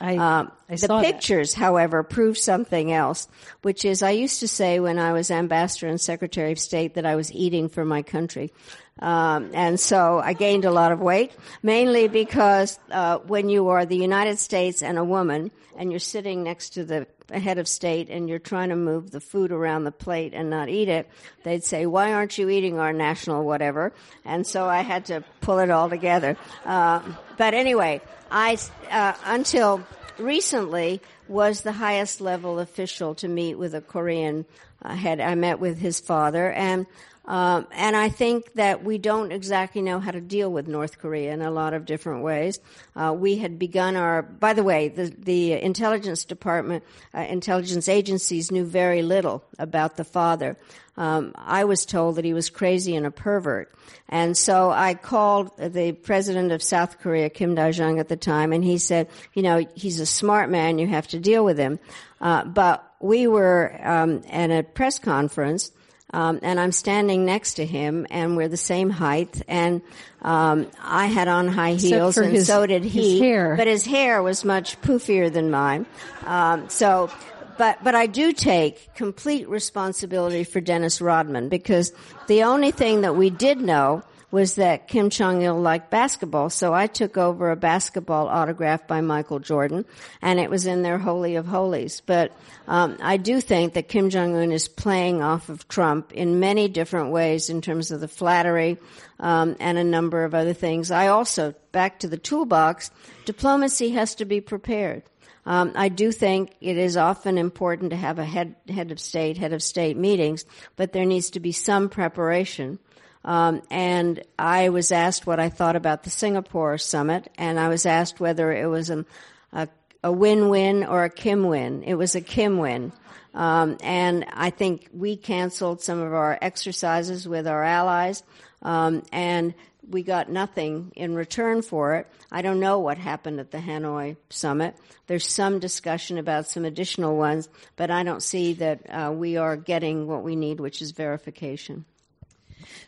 I, 0.00 0.16
um, 0.16 0.52
I 0.68 0.76
the 0.76 1.00
pictures, 1.00 1.54
that. 1.54 1.60
however, 1.60 2.02
prove 2.02 2.36
something 2.36 2.92
else, 2.92 3.28
which 3.62 3.84
is 3.84 4.02
I 4.02 4.10
used 4.10 4.40
to 4.40 4.48
say 4.48 4.78
when 4.78 4.98
I 4.98 5.12
was 5.12 5.30
ambassador 5.30 5.86
and 5.86 6.00
secretary 6.00 6.52
of 6.52 6.58
state 6.58 6.94
that 6.94 7.06
I 7.06 7.16
was 7.16 7.32
eating 7.32 7.68
for 7.68 7.84
my 7.84 8.02
country. 8.02 8.52
Um, 8.98 9.50
and 9.52 9.78
so 9.78 10.18
I 10.18 10.32
gained 10.32 10.64
a 10.64 10.70
lot 10.70 10.90
of 10.90 11.00
weight, 11.00 11.32
mainly 11.62 12.08
because 12.08 12.78
uh, 12.90 13.18
when 13.18 13.48
you 13.48 13.68
are 13.68 13.84
the 13.84 13.96
United 13.96 14.38
States 14.38 14.82
and 14.82 14.98
a 14.98 15.04
woman, 15.04 15.50
and 15.76 15.90
you're 15.90 16.00
sitting 16.00 16.42
next 16.42 16.70
to 16.70 16.84
the 16.84 17.06
head 17.30 17.58
of 17.58 17.66
state 17.68 18.08
and 18.08 18.28
you're 18.28 18.38
trying 18.38 18.68
to 18.68 18.76
move 18.76 19.10
the 19.10 19.20
food 19.20 19.50
around 19.52 19.84
the 19.84 19.92
plate 19.92 20.32
and 20.32 20.48
not 20.48 20.68
eat 20.68 20.88
it, 20.88 21.08
they'd 21.42 21.64
say, 21.64 21.84
"Why 21.84 22.12
aren't 22.12 22.38
you 22.38 22.48
eating 22.48 22.78
our 22.78 22.92
national 22.92 23.44
whatever?" 23.44 23.92
And 24.24 24.46
so 24.46 24.66
I 24.66 24.80
had 24.80 25.06
to 25.06 25.24
pull 25.40 25.58
it 25.58 25.70
all 25.70 25.90
together. 25.90 26.36
Uh, 26.64 27.00
but 27.36 27.52
anyway, 27.52 28.00
I 28.30 28.58
uh, 28.90 29.14
until 29.24 29.84
recently 30.18 31.00
was 31.28 31.62
the 31.62 31.72
highest 31.72 32.20
level 32.20 32.58
official 32.58 33.14
to 33.16 33.28
meet 33.28 33.56
with 33.56 33.74
a 33.74 33.80
Korean 33.80 34.46
uh, 34.82 34.94
head. 34.94 35.20
I 35.20 35.34
met 35.34 35.58
with 35.58 35.78
his 35.78 36.00
father 36.00 36.50
and 36.52 36.86
um, 37.26 37.66
and 37.72 37.96
I 37.96 38.08
think 38.08 38.54
that 38.54 38.84
we 38.84 38.98
don't 38.98 39.32
exactly 39.32 39.82
know 39.82 39.98
how 39.98 40.12
to 40.12 40.20
deal 40.20 40.50
with 40.50 40.68
North 40.68 40.98
Korea 40.98 41.32
in 41.32 41.42
a 41.42 41.50
lot 41.50 41.74
of 41.74 41.84
different 41.84 42.22
ways. 42.22 42.60
Uh, 42.94 43.14
we 43.16 43.36
had 43.36 43.58
begun 43.58 43.96
our, 43.96 44.22
by 44.22 44.52
the 44.52 44.62
way, 44.62 44.88
the, 44.88 45.12
the 45.18 45.52
intelligence 45.52 46.24
department, 46.24 46.84
uh, 47.12 47.20
intelligence 47.20 47.88
agencies 47.88 48.52
knew 48.52 48.64
very 48.64 49.02
little 49.02 49.44
about 49.58 49.96
the 49.96 50.04
father. 50.04 50.56
Um, 50.96 51.32
I 51.36 51.64
was 51.64 51.84
told 51.84 52.16
that 52.16 52.24
he 52.24 52.32
was 52.32 52.48
crazy 52.48 52.96
and 52.96 53.04
a 53.04 53.10
pervert. 53.10 53.74
And 54.08 54.36
so 54.36 54.70
I 54.70 54.94
called 54.94 55.50
the 55.58 55.92
president 55.92 56.52
of 56.52 56.62
South 56.62 57.00
Korea, 57.00 57.28
Kim 57.28 57.54
Dae-jung 57.54 57.98
at 57.98 58.08
the 58.08 58.16
time, 58.16 58.52
and 58.52 58.64
he 58.64 58.78
said, 58.78 59.08
you 59.34 59.42
know, 59.42 59.66
he's 59.74 60.00
a 60.00 60.06
smart 60.06 60.48
man, 60.48 60.78
you 60.78 60.86
have 60.86 61.08
to 61.08 61.18
deal 61.18 61.44
with 61.44 61.58
him. 61.58 61.78
Uh, 62.20 62.44
but 62.44 62.94
we 63.00 63.26
were 63.26 63.78
um, 63.82 64.22
at 64.30 64.50
a 64.50 64.62
press 64.62 64.98
conference 64.98 65.70
Um, 66.12 66.38
and 66.42 66.60
I'm 66.60 66.72
standing 66.72 67.24
next 67.24 67.54
to 67.54 67.66
him, 67.66 68.06
and 68.10 68.36
we're 68.36 68.48
the 68.48 68.56
same 68.56 68.90
height. 68.90 69.42
And 69.48 69.82
um, 70.22 70.68
I 70.80 71.06
had 71.06 71.26
on 71.28 71.48
high 71.48 71.74
heels, 71.74 72.16
and 72.16 72.32
his, 72.32 72.46
so 72.46 72.64
did 72.64 72.84
he. 72.84 73.18
hair. 73.18 73.56
But 73.56 73.66
his 73.66 73.84
hair 73.84 74.22
was 74.22 74.44
much 74.44 74.80
poofier 74.82 75.32
than 75.32 75.50
mine. 75.50 75.84
Um, 76.24 76.68
so, 76.68 77.10
but 77.58 77.82
but 77.82 77.94
I 77.94 78.06
do 78.06 78.32
take 78.32 78.94
complete 78.94 79.48
responsibility 79.48 80.44
for 80.44 80.60
Dennis 80.60 81.00
Rodman 81.00 81.48
because 81.48 81.92
the 82.28 82.44
only 82.44 82.70
thing 82.70 83.00
that 83.00 83.16
we 83.16 83.30
did 83.30 83.60
know 83.60 84.02
was 84.36 84.56
that 84.56 84.86
Kim 84.86 85.08
Jong 85.08 85.40
Il 85.40 85.58
liked 85.58 85.88
basketball, 85.88 86.50
so 86.50 86.74
I 86.74 86.88
took 86.88 87.16
over 87.16 87.50
a 87.50 87.56
basketball 87.56 88.28
autograph 88.28 88.86
by 88.86 89.00
Michael 89.00 89.38
Jordan, 89.38 89.86
and 90.20 90.38
it 90.38 90.50
was 90.50 90.66
in 90.66 90.82
their 90.82 90.98
holy 90.98 91.36
of 91.36 91.46
holies. 91.46 92.02
But 92.04 92.32
um, 92.68 92.98
I 93.00 93.16
do 93.16 93.40
think 93.40 93.72
that 93.72 93.88
Kim 93.88 94.10
Jong 94.10 94.36
Un 94.36 94.52
is 94.52 94.68
playing 94.68 95.22
off 95.22 95.48
of 95.48 95.66
Trump 95.68 96.12
in 96.12 96.38
many 96.38 96.68
different 96.68 97.12
ways 97.12 97.48
in 97.48 97.62
terms 97.62 97.90
of 97.90 98.00
the 98.00 98.08
flattery 98.08 98.76
um, 99.20 99.56
and 99.58 99.78
a 99.78 99.84
number 99.84 100.22
of 100.22 100.34
other 100.34 100.52
things. 100.52 100.90
I 100.90 101.06
also, 101.06 101.54
back 101.72 102.00
to 102.00 102.06
the 102.06 102.18
toolbox, 102.18 102.90
diplomacy 103.24 103.92
has 103.92 104.16
to 104.16 104.26
be 104.26 104.42
prepared. 104.42 105.02
Um, 105.46 105.72
I 105.74 105.88
do 105.88 106.12
think 106.12 106.50
it 106.60 106.76
is 106.76 106.98
often 106.98 107.38
important 107.38 107.88
to 107.88 107.96
have 107.96 108.18
a 108.18 108.24
head 108.26 108.54
head 108.68 108.92
of 108.92 109.00
state, 109.00 109.38
head 109.38 109.54
of 109.54 109.62
state 109.62 109.96
meetings, 109.96 110.44
but 110.76 110.92
there 110.92 111.06
needs 111.06 111.30
to 111.30 111.40
be 111.40 111.52
some 111.52 111.88
preparation. 111.88 112.78
Um, 113.26 113.60
and 113.70 114.22
I 114.38 114.68
was 114.68 114.92
asked 114.92 115.26
what 115.26 115.40
I 115.40 115.48
thought 115.48 115.74
about 115.74 116.04
the 116.04 116.10
Singapore 116.10 116.78
summit, 116.78 117.28
and 117.36 117.58
I 117.58 117.68
was 117.68 117.84
asked 117.84 118.20
whether 118.20 118.52
it 118.52 118.66
was 118.66 118.88
a, 118.88 119.04
a, 119.52 119.68
a 120.04 120.12
win-win 120.12 120.84
or 120.84 121.02
a 121.02 121.10
Kim 121.10 121.44
win. 121.48 121.82
It 121.82 121.94
was 121.94 122.14
a 122.14 122.20
Kim 122.20 122.58
win. 122.58 122.92
Um, 123.34 123.78
and 123.82 124.24
I 124.32 124.50
think 124.50 124.88
we 124.92 125.16
canceled 125.16 125.82
some 125.82 126.00
of 126.00 126.14
our 126.14 126.38
exercises 126.40 127.26
with 127.28 127.48
our 127.48 127.64
allies, 127.64 128.22
um, 128.62 129.02
and 129.12 129.54
we 129.88 130.04
got 130.04 130.30
nothing 130.30 130.92
in 130.94 131.14
return 131.14 131.62
for 131.62 131.96
it. 131.96 132.06
I 132.30 132.42
don't 132.42 132.60
know 132.60 132.78
what 132.78 132.96
happened 132.96 133.40
at 133.40 133.50
the 133.50 133.58
Hanoi 133.58 134.16
summit. 134.30 134.76
There's 135.08 135.26
some 135.26 135.58
discussion 135.58 136.18
about 136.18 136.46
some 136.46 136.64
additional 136.64 137.16
ones, 137.16 137.48
but 137.74 137.90
I 137.90 138.04
don't 138.04 138.22
see 138.22 138.54
that 138.54 138.88
uh, 138.88 139.12
we 139.12 139.36
are 139.36 139.56
getting 139.56 140.06
what 140.06 140.22
we 140.22 140.36
need, 140.36 140.60
which 140.60 140.80
is 140.80 140.92
verification. 140.92 141.84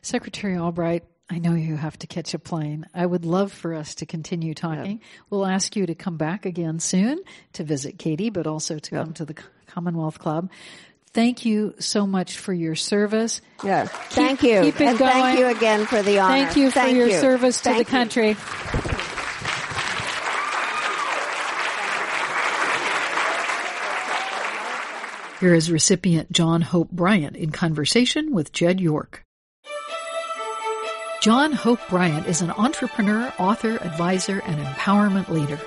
Secretary 0.02 0.56
Albright, 0.56 1.04
I 1.30 1.38
know 1.38 1.54
you 1.54 1.76
have 1.76 1.98
to 1.98 2.06
catch 2.06 2.32
a 2.32 2.38
plane. 2.38 2.86
I 2.94 3.04
would 3.04 3.24
love 3.24 3.52
for 3.52 3.74
us 3.74 3.96
to 3.96 4.06
continue 4.06 4.54
talking. 4.54 5.00
We'll 5.28 5.46
ask 5.46 5.76
you 5.76 5.84
to 5.86 5.94
come 5.94 6.16
back 6.16 6.46
again 6.46 6.80
soon 6.80 7.20
to 7.52 7.64
visit 7.64 7.98
Katie, 7.98 8.30
but 8.30 8.46
also 8.46 8.78
to 8.78 8.90
come 8.90 9.12
to 9.14 9.26
the 9.26 9.34
Commonwealth 9.66 10.18
Club. 10.18 10.50
Thank 11.12 11.44
you 11.44 11.74
so 11.78 12.06
much 12.06 12.38
for 12.38 12.52
your 12.52 12.74
service. 12.74 13.40
Yeah. 13.64 13.86
Thank 13.86 14.42
you. 14.42 14.62
Keep 14.62 14.80
it 14.80 14.86
and 14.88 14.98
going. 14.98 15.12
thank 15.12 15.38
you 15.38 15.46
again 15.46 15.86
for 15.86 16.02
the 16.02 16.18
honor. 16.18 16.32
Thank 16.44 16.56
you 16.56 16.70
for 16.70 16.80
Thank 16.80 16.96
your 16.96 17.08
you. 17.08 17.18
service 17.18 17.58
to 17.58 17.64
Thank 17.64 17.86
the 17.88 17.92
you. 17.92 17.98
country. 17.98 18.36
Here 25.40 25.54
is 25.54 25.70
recipient 25.70 26.32
John 26.32 26.62
Hope 26.62 26.90
Bryant 26.90 27.36
in 27.36 27.52
conversation 27.52 28.32
with 28.34 28.52
Jed 28.52 28.80
York. 28.80 29.24
John 31.20 31.52
Hope 31.52 31.80
Bryant 31.88 32.28
is 32.28 32.42
an 32.42 32.52
entrepreneur, 32.52 33.32
author, 33.38 33.74
advisor, 33.82 34.38
and 34.46 34.64
empowerment 34.64 35.28
leader. 35.28 35.58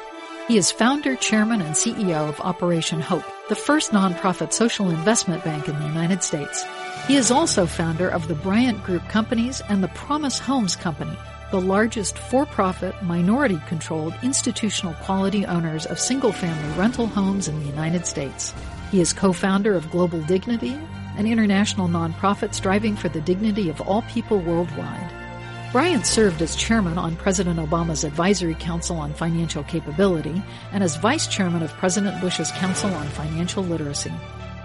He 0.47 0.55
is 0.55 0.71
founder, 0.71 1.17
chairman, 1.17 1.59
and 1.59 1.75
CEO 1.75 2.29
of 2.29 2.39
Operation 2.39 3.01
Hope, 3.01 3.25
the 3.49 3.55
first 3.55 3.91
nonprofit 3.91 4.53
social 4.53 4.89
investment 4.89 5.43
bank 5.43 5.67
in 5.67 5.77
the 5.77 5.85
United 5.87 6.23
States. 6.23 6.63
He 7.05 7.17
is 7.17 7.31
also 7.31 7.65
founder 7.65 8.07
of 8.07 8.29
the 8.29 8.33
Bryant 8.33 8.81
Group 8.81 9.05
Companies 9.09 9.61
and 9.67 9.83
the 9.83 9.89
Promise 9.89 10.39
Homes 10.39 10.77
Company, 10.77 11.17
the 11.51 11.59
largest 11.59 12.17
for-profit, 12.17 13.03
minority-controlled, 13.03 14.13
institutional 14.23 14.93
quality 15.03 15.45
owners 15.45 15.85
of 15.85 15.99
single-family 15.99 16.79
rental 16.79 17.07
homes 17.07 17.49
in 17.49 17.59
the 17.59 17.65
United 17.65 18.05
States. 18.05 18.53
He 18.89 19.01
is 19.01 19.11
co-founder 19.11 19.75
of 19.75 19.91
Global 19.91 20.21
Dignity, 20.21 20.79
an 21.17 21.27
international 21.27 21.89
nonprofit 21.89 22.53
striving 22.53 22.95
for 22.95 23.09
the 23.09 23.19
dignity 23.19 23.67
of 23.67 23.81
all 23.81 24.03
people 24.03 24.39
worldwide. 24.39 25.20
Bryant 25.71 26.05
served 26.05 26.41
as 26.41 26.57
chairman 26.57 26.97
on 26.97 27.15
President 27.15 27.57
Obama's 27.57 28.03
Advisory 28.03 28.55
Council 28.55 28.97
on 28.97 29.13
Financial 29.13 29.63
Capability 29.63 30.43
and 30.73 30.83
as 30.83 30.97
vice 30.97 31.27
chairman 31.27 31.63
of 31.63 31.71
President 31.71 32.19
Bush's 32.19 32.51
Council 32.51 32.93
on 32.93 33.07
Financial 33.07 33.63
Literacy. 33.63 34.11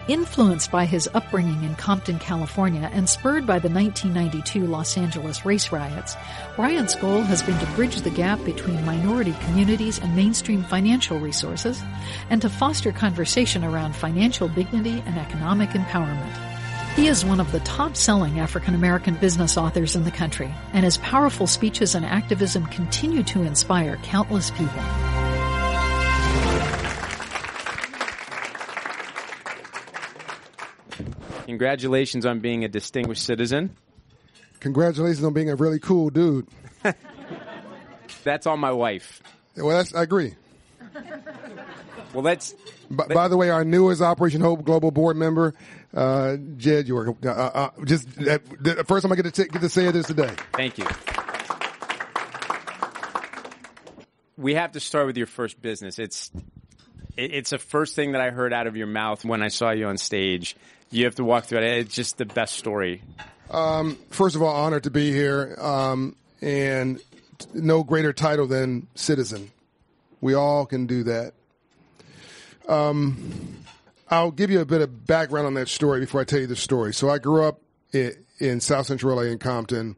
Influenced 0.09 0.73
by 0.73 0.85
his 0.85 1.09
upbringing 1.14 1.62
in 1.62 1.77
Compton, 1.77 2.19
California, 2.19 2.90
and 2.92 3.09
spurred 3.09 3.47
by 3.47 3.61
the 3.61 3.69
1992 3.69 4.66
Los 4.66 4.97
Angeles 4.97 5.45
race 5.47 5.71
riots, 5.71 6.16
Bryant's 6.57 6.97
goal 6.97 7.23
has 7.23 7.40
been 7.40 7.59
to 7.61 7.66
bridge 7.77 8.01
the 8.01 8.11
gap 8.11 8.45
between 8.45 8.85
minority 8.85 9.35
communities 9.45 10.01
and 10.01 10.16
mainstream 10.16 10.64
financial 10.64 11.21
resources, 11.21 11.81
and 12.31 12.42
to 12.42 12.49
foster 12.49 12.90
conversation 12.90 13.62
around 13.62 13.95
financial 13.95 14.49
dignity 14.49 15.05
and 15.07 15.16
economic 15.19 15.71
empowerment. 15.71 16.56
He 16.96 17.09
is 17.09 17.26
one 17.26 17.40
of 17.40 17.52
the 17.52 17.61
top-selling 17.61 18.40
African-American 18.40 19.16
business 19.16 19.59
authors 19.59 19.96
in 19.96 20.04
the 20.04 20.11
country, 20.11 20.50
and 20.72 20.82
his 20.82 20.96
powerful 20.96 21.46
speeches 21.46 21.94
and 21.94 22.06
activism 22.06 22.64
continue 22.64 23.22
to 23.24 23.42
inspire 23.42 23.98
countless 23.98 24.50
people. 24.50 24.82
Congratulations 31.44 32.24
on 32.24 32.40
being 32.40 32.64
a 32.64 32.68
distinguished 32.68 33.24
citizen. 33.24 33.76
Congratulations 34.61 35.22
on 35.22 35.35
being 35.35 35.50
a 35.50 35.54
really 35.54 35.78
cool 35.78 36.09
dude. 36.09 36.48
That's 38.24 38.46
all 38.46 38.56
my 38.56 38.72
wife. 38.72 39.22
Well, 39.54 39.76
that's, 39.76 39.94
I 39.94 40.02
agree. 40.02 40.35
Well, 42.12 42.22
that's 42.22 42.54
B- 42.88 43.04
by 43.12 43.28
the 43.28 43.37
way, 43.37 43.50
our 43.50 43.64
newest 43.64 44.00
Operation 44.00 44.40
Hope 44.40 44.64
Global 44.64 44.90
Board 44.90 45.16
member, 45.16 45.54
uh, 45.94 46.37
Jed 46.56 46.88
York. 46.88 47.16
Uh, 47.24 47.28
uh, 47.28 47.70
just 47.85 48.09
uh, 48.20 48.38
the 48.61 48.85
first 48.87 49.02
time 49.02 49.12
I 49.12 49.16
get 49.16 49.24
to 49.26 49.30
t- 49.32 49.48
get 49.50 49.61
to 49.61 49.68
say 49.68 49.90
this 49.90 50.06
today. 50.06 50.30
thank 50.54 50.78
you. 50.78 50.87
We 54.38 54.54
have 54.54 54.72
to 54.72 54.80
start 54.80 55.06
with 55.06 55.16
your 55.16 55.26
first 55.26 55.61
business. 55.61 55.98
It's 55.98 56.30
it, 57.16 57.35
it's 57.35 57.50
the 57.50 57.59
first 57.59 57.94
thing 57.96 58.12
that 58.12 58.20
I 58.20 58.30
heard 58.30 58.52
out 58.52 58.66
of 58.66 58.76
your 58.76 58.87
mouth 58.87 59.24
when 59.24 59.42
I 59.42 59.48
saw 59.48 59.70
you 59.70 59.87
on 59.87 59.98
stage. 59.98 60.56
You 60.90 61.04
have 61.04 61.16
to 61.16 61.24
walk 61.24 61.44
through 61.46 61.59
it. 61.59 61.64
It's 61.64 61.94
just 61.94 62.16
the 62.18 62.26
best 62.26 62.54
story. 62.54 63.02
First 64.11 64.37
of 64.37 64.42
all, 64.42 64.54
honored 64.54 64.85
to 64.85 64.90
be 64.90 65.12
here, 65.12 65.56
um, 65.61 66.16
and 66.40 66.98
t- 67.38 67.46
no 67.54 67.82
greater 67.82 68.12
title 68.12 68.46
than 68.46 68.87
citizen. 68.94 69.50
We 70.27 70.35
all 70.35 70.67
can 70.67 70.87
do 70.87 71.05
that. 71.05 71.35
Um, 72.67 73.62
I'll 74.11 74.33
give 74.33 74.51
you 74.51 74.59
a 74.59 74.65
bit 74.65 74.81
of 74.81 75.07
background 75.07 75.47
on 75.47 75.55
that 75.55 75.69
story 75.69 76.01
before 76.01 76.21
I 76.21 76.25
tell 76.25 76.41
you 76.41 76.49
the 76.49 76.57
story. 76.57 76.93
So 76.93 77.09
I 77.09 77.19
grew 77.19 77.45
up 77.45 77.61
in, 77.93 78.12
in 78.41 78.61
South 78.61 78.87
Central 78.87 79.15
LA 79.15 79.23
in 79.23 79.39
Compton. 79.39 79.95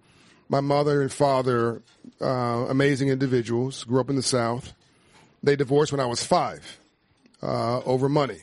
My 0.51 0.61
mother 0.61 1.01
and 1.01 1.11
father, 1.11 1.81
uh, 2.21 2.27
amazing 2.69 3.09
individuals, 3.09 3.85
grew 3.85 4.01
up 4.01 4.11
in 4.11 4.17
the 4.17 4.23
South. 4.23 4.75
They 5.43 5.57
divorced 5.57 5.93
when 5.93 6.01
I 6.01 6.05
was 6.05 6.23
five 6.23 6.79
uh, 7.43 7.79
over 7.87 8.11
money. 8.11 8.43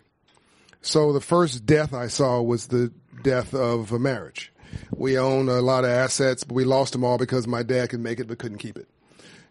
So 0.81 1.13
the 1.13 1.21
first 1.21 1.67
death 1.67 1.93
I 1.93 2.07
saw 2.07 2.41
was 2.41 2.65
the 2.65 2.91
death 3.21 3.53
of 3.53 3.91
a 3.91 3.99
marriage. 3.99 4.51
We 4.95 5.19
owned 5.19 5.49
a 5.49 5.61
lot 5.61 5.83
of 5.83 5.91
assets, 5.91 6.43
but 6.43 6.55
we 6.55 6.63
lost 6.63 6.93
them 6.93 7.03
all 7.03 7.19
because 7.19 7.45
my 7.45 7.61
dad 7.61 7.91
could 7.91 7.99
make 7.99 8.19
it 8.19 8.27
but 8.27 8.39
couldn't 8.39 8.57
keep 8.57 8.75
it. 8.75 8.87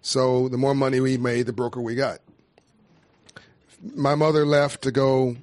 So 0.04 0.50
the 0.50 0.58
more 0.58 0.74
money 0.74 1.00
we 1.00 1.16
made, 1.16 1.46
the 1.46 1.54
broker 1.54 1.80
we 1.80 1.94
got. 1.94 2.18
My 3.94 4.14
mother 4.14 4.46
left 4.46 4.82
to 4.82 4.90
go 4.90 5.36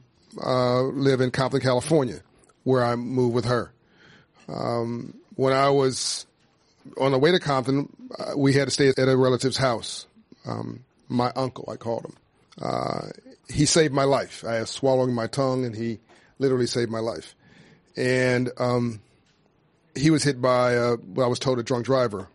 uh, 0.44 0.82
live 0.82 1.22
in 1.22 1.32
Compton, 1.32 1.62
California, 1.62 2.22
where 2.64 2.84
I 2.84 2.96
moved 2.96 3.36
with 3.36 3.46
her. 3.46 3.72
Um, 4.48 5.16
when 5.36 5.54
I 5.54 5.70
was 5.70 6.26
on 6.98 7.12
the 7.12 7.20
way 7.20 7.32
to 7.32 7.40
Compton, 7.40 7.90
uh, 8.18 8.38
we 8.38 8.54
had 8.54 8.66
to 8.66 8.72
stay 8.72 8.90
at 8.90 8.98
a 8.98 9.16
relative's 9.16 9.58
house. 9.58 10.08
Um, 10.46 10.84
my 11.08 11.32
uncle, 11.36 11.70
I 11.72 11.76
called 11.76 12.06
him. 12.06 12.16
Uh, 12.62 13.10
he 13.50 13.66
saved 13.66 13.94
my 13.94 14.04
life. 14.04 14.44
I 14.46 14.62
was 14.62 14.70
swallowing 14.70 15.14
my 15.14 15.28
tongue, 15.28 15.66
and 15.66 15.76
he 15.76 16.00
literally 16.40 16.68
saved 16.68 16.90
my 16.90 17.00
life. 17.00 17.36
And 17.96 18.50
um, 18.58 19.02
he 19.96 20.10
was 20.10 20.24
hit 20.24 20.42
by, 20.42 20.78
uh, 20.78 20.96
what 20.96 21.24
I 21.24 21.28
was 21.28 21.40
told, 21.40 21.60
a 21.60 21.64
drunk 21.64 21.86
driver 21.86 22.28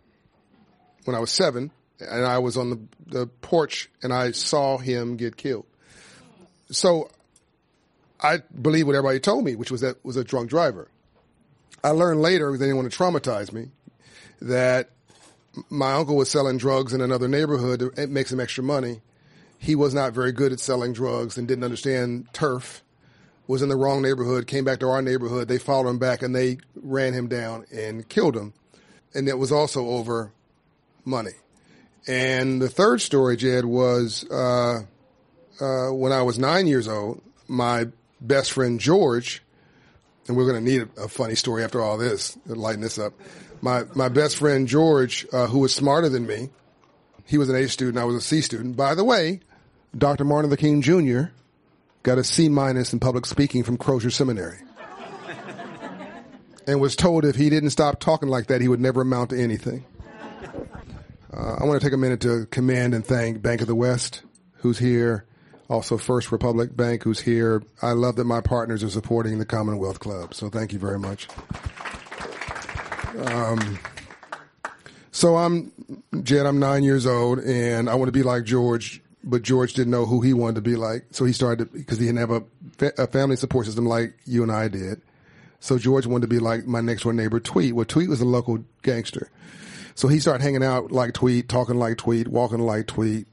when 1.04 1.16
I 1.16 1.20
was 1.20 1.30
seven, 1.30 1.70
and 2.00 2.24
I 2.24 2.38
was 2.38 2.56
on 2.56 2.70
the, 2.70 2.80
the 3.06 3.26
porch, 3.26 3.88
and 4.02 4.12
I 4.12 4.32
saw 4.32 4.78
him 4.78 5.16
get 5.16 5.36
killed. 5.36 5.66
So 6.70 7.10
I 8.20 8.38
believe 8.60 8.86
what 8.86 8.96
everybody 8.96 9.20
told 9.20 9.44
me, 9.44 9.56
which 9.56 9.70
was 9.70 9.80
that 9.82 10.04
was 10.04 10.16
a 10.16 10.24
drunk 10.24 10.50
driver. 10.50 10.88
I 11.84 11.90
learned 11.90 12.20
later, 12.20 12.48
because 12.48 12.60
they 12.60 12.66
didn't 12.66 12.78
want 12.78 12.90
to 12.90 12.98
traumatize 12.98 13.52
me, 13.52 13.68
that 14.40 14.90
my 15.70 15.92
uncle 15.92 16.16
was 16.16 16.30
selling 16.30 16.58
drugs 16.58 16.92
in 16.92 17.00
another 17.00 17.28
neighborhood 17.28 17.80
to 17.80 18.06
make 18.08 18.26
some 18.26 18.40
extra 18.40 18.64
money. 18.64 19.00
He 19.58 19.74
was 19.74 19.94
not 19.94 20.12
very 20.12 20.32
good 20.32 20.52
at 20.52 20.60
selling 20.60 20.92
drugs 20.92 21.38
and 21.38 21.46
didn't 21.46 21.64
understand 21.64 22.28
turf. 22.32 22.82
was 23.46 23.62
in 23.62 23.68
the 23.68 23.76
wrong 23.76 24.02
neighborhood, 24.02 24.46
came 24.46 24.64
back 24.64 24.80
to 24.80 24.88
our 24.88 25.00
neighborhood. 25.00 25.48
They 25.48 25.58
followed 25.58 25.88
him 25.88 25.98
back 25.98 26.22
and 26.22 26.34
they 26.34 26.58
ran 26.74 27.12
him 27.12 27.28
down 27.28 27.64
and 27.72 28.08
killed 28.08 28.36
him. 28.36 28.52
And 29.14 29.28
it 29.28 29.38
was 29.38 29.52
also 29.52 29.86
over 29.86 30.32
money. 31.04 31.32
And 32.06 32.60
the 32.60 32.68
third 32.68 33.00
story, 33.00 33.36
Jed, 33.36 33.64
was 33.64 34.28
uh, 34.30 34.80
uh, 35.60 35.88
when 35.88 36.12
I 36.12 36.22
was 36.22 36.38
nine 36.38 36.66
years 36.66 36.88
old, 36.88 37.22
my 37.48 37.86
best 38.20 38.52
friend 38.52 38.80
George, 38.80 39.42
and 40.26 40.36
we're 40.36 40.50
going 40.50 40.64
to 40.64 40.70
need 40.70 40.88
a, 40.96 41.04
a, 41.04 41.08
funny 41.08 41.34
story 41.34 41.62
after 41.62 41.80
all 41.80 41.98
this 41.98 42.36
to 42.46 42.54
lighten 42.54 42.80
this 42.80 42.98
up. 42.98 43.12
My 43.60 43.84
my 43.94 44.08
best 44.08 44.36
friend 44.36 44.66
George, 44.68 45.26
uh, 45.32 45.46
who 45.46 45.60
was 45.60 45.74
smarter 45.74 46.08
than 46.08 46.26
me, 46.26 46.50
he 47.24 47.38
was 47.38 47.48
an 47.48 47.56
A 47.56 47.68
student, 47.68 47.98
I 47.98 48.04
was 48.04 48.16
a 48.16 48.20
C 48.20 48.40
student. 48.40 48.76
By 48.76 48.94
the 48.94 49.04
way, 49.04 49.40
Dr. 49.96 50.24
Martin 50.24 50.50
Luther 50.50 50.60
King 50.60 50.82
Jr. 50.82 51.30
got 52.02 52.18
a 52.18 52.24
C 52.24 52.48
minus 52.48 52.92
in 52.92 53.00
public 53.00 53.26
speaking 53.26 53.62
from 53.62 53.78
Crozer 53.78 54.10
Seminary. 54.10 54.58
and 56.66 56.80
was 56.80 56.96
told 56.96 57.24
if 57.24 57.36
he 57.36 57.50
didn't 57.50 57.70
stop 57.70 58.00
talking 58.00 58.28
like 58.28 58.48
that, 58.48 58.60
he 58.60 58.68
would 58.68 58.80
never 58.80 59.02
amount 59.02 59.30
to 59.30 59.40
anything. 59.40 59.84
Uh, 61.32 61.56
I 61.60 61.64
want 61.64 61.80
to 61.80 61.86
take 61.86 61.92
a 61.92 61.98
minute 61.98 62.20
to 62.20 62.46
commend 62.46 62.94
and 62.94 63.04
thank 63.04 63.42
Bank 63.42 63.60
of 63.60 63.66
the 63.66 63.74
West, 63.74 64.22
who's 64.58 64.78
here, 64.78 65.26
also 65.68 65.98
First 65.98 66.32
Republic 66.32 66.76
Bank, 66.76 67.02
who's 67.02 67.20
here. 67.20 67.62
I 67.82 67.92
love 67.92 68.16
that 68.16 68.24
my 68.24 68.40
partners 68.40 68.82
are 68.82 68.90
supporting 68.90 69.38
the 69.38 69.46
Commonwealth 69.46 70.00
Club, 70.00 70.34
so 70.34 70.48
thank 70.48 70.72
you 70.72 70.78
very 70.78 70.98
much. 70.98 71.28
Um, 73.26 73.78
so 75.10 75.36
I'm 75.36 75.72
Jed. 76.22 76.46
I'm 76.46 76.58
nine 76.58 76.84
years 76.84 77.06
old, 77.06 77.38
and 77.40 77.88
I 77.88 77.94
want 77.94 78.08
to 78.08 78.12
be 78.12 78.22
like 78.22 78.44
George, 78.44 79.00
but 79.24 79.42
George 79.42 79.72
didn't 79.72 79.90
know 79.90 80.04
who 80.04 80.20
he 80.20 80.34
wanted 80.34 80.56
to 80.56 80.60
be 80.60 80.76
like, 80.76 81.06
so 81.10 81.24
he 81.24 81.32
started 81.32 81.72
because 81.72 81.98
he 81.98 82.06
didn't 82.06 82.18
have 82.18 82.30
a, 82.30 82.42
a, 82.98 83.06
family 83.06 83.36
support 83.36 83.66
system 83.66 83.86
like 83.86 84.14
you 84.26 84.42
and 84.42 84.52
I 84.52 84.68
did. 84.68 85.00
So 85.58 85.78
George 85.78 86.06
wanted 86.06 86.22
to 86.22 86.28
be 86.28 86.38
like 86.38 86.66
my 86.66 86.82
next 86.82 87.02
door 87.02 87.14
neighbor, 87.14 87.40
Tweet. 87.40 87.74
Well, 87.74 87.86
Tweet 87.86 88.10
was 88.10 88.20
a 88.20 88.26
local 88.26 88.62
gangster, 88.82 89.30
so 89.94 90.06
he 90.06 90.20
started 90.20 90.42
hanging 90.42 90.62
out 90.62 90.92
like 90.92 91.14
Tweet, 91.14 91.48
talking 91.48 91.76
like 91.76 91.96
Tweet, 91.96 92.28
walking 92.28 92.60
like 92.60 92.86
Tweet, 92.86 93.26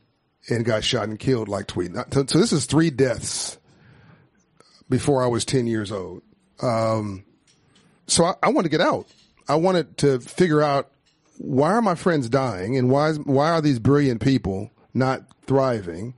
and 0.49 0.65
got 0.65 0.83
shot 0.83 1.07
and 1.07 1.19
killed 1.19 1.47
like 1.47 1.67
Tweet. 1.67 1.93
So, 2.11 2.25
so 2.25 2.39
this 2.39 2.51
is 2.51 2.65
three 2.65 2.89
deaths 2.89 3.57
before 4.89 5.23
I 5.23 5.27
was 5.27 5.45
10 5.45 5.67
years 5.67 5.91
old. 5.91 6.21
Um, 6.61 7.23
so 8.07 8.25
I, 8.25 8.33
I 8.43 8.49
wanted 8.49 8.69
to 8.71 8.77
get 8.77 8.85
out. 8.85 9.07
I 9.47 9.55
wanted 9.55 9.97
to 9.99 10.19
figure 10.19 10.61
out 10.61 10.91
why 11.37 11.73
are 11.73 11.81
my 11.81 11.95
friends 11.95 12.29
dying 12.29 12.77
and 12.77 12.89
why, 12.89 13.09
is, 13.09 13.19
why 13.19 13.51
are 13.51 13.61
these 13.61 13.79
brilliant 13.79 14.21
people 14.21 14.71
not 14.93 15.21
thriving? 15.45 16.13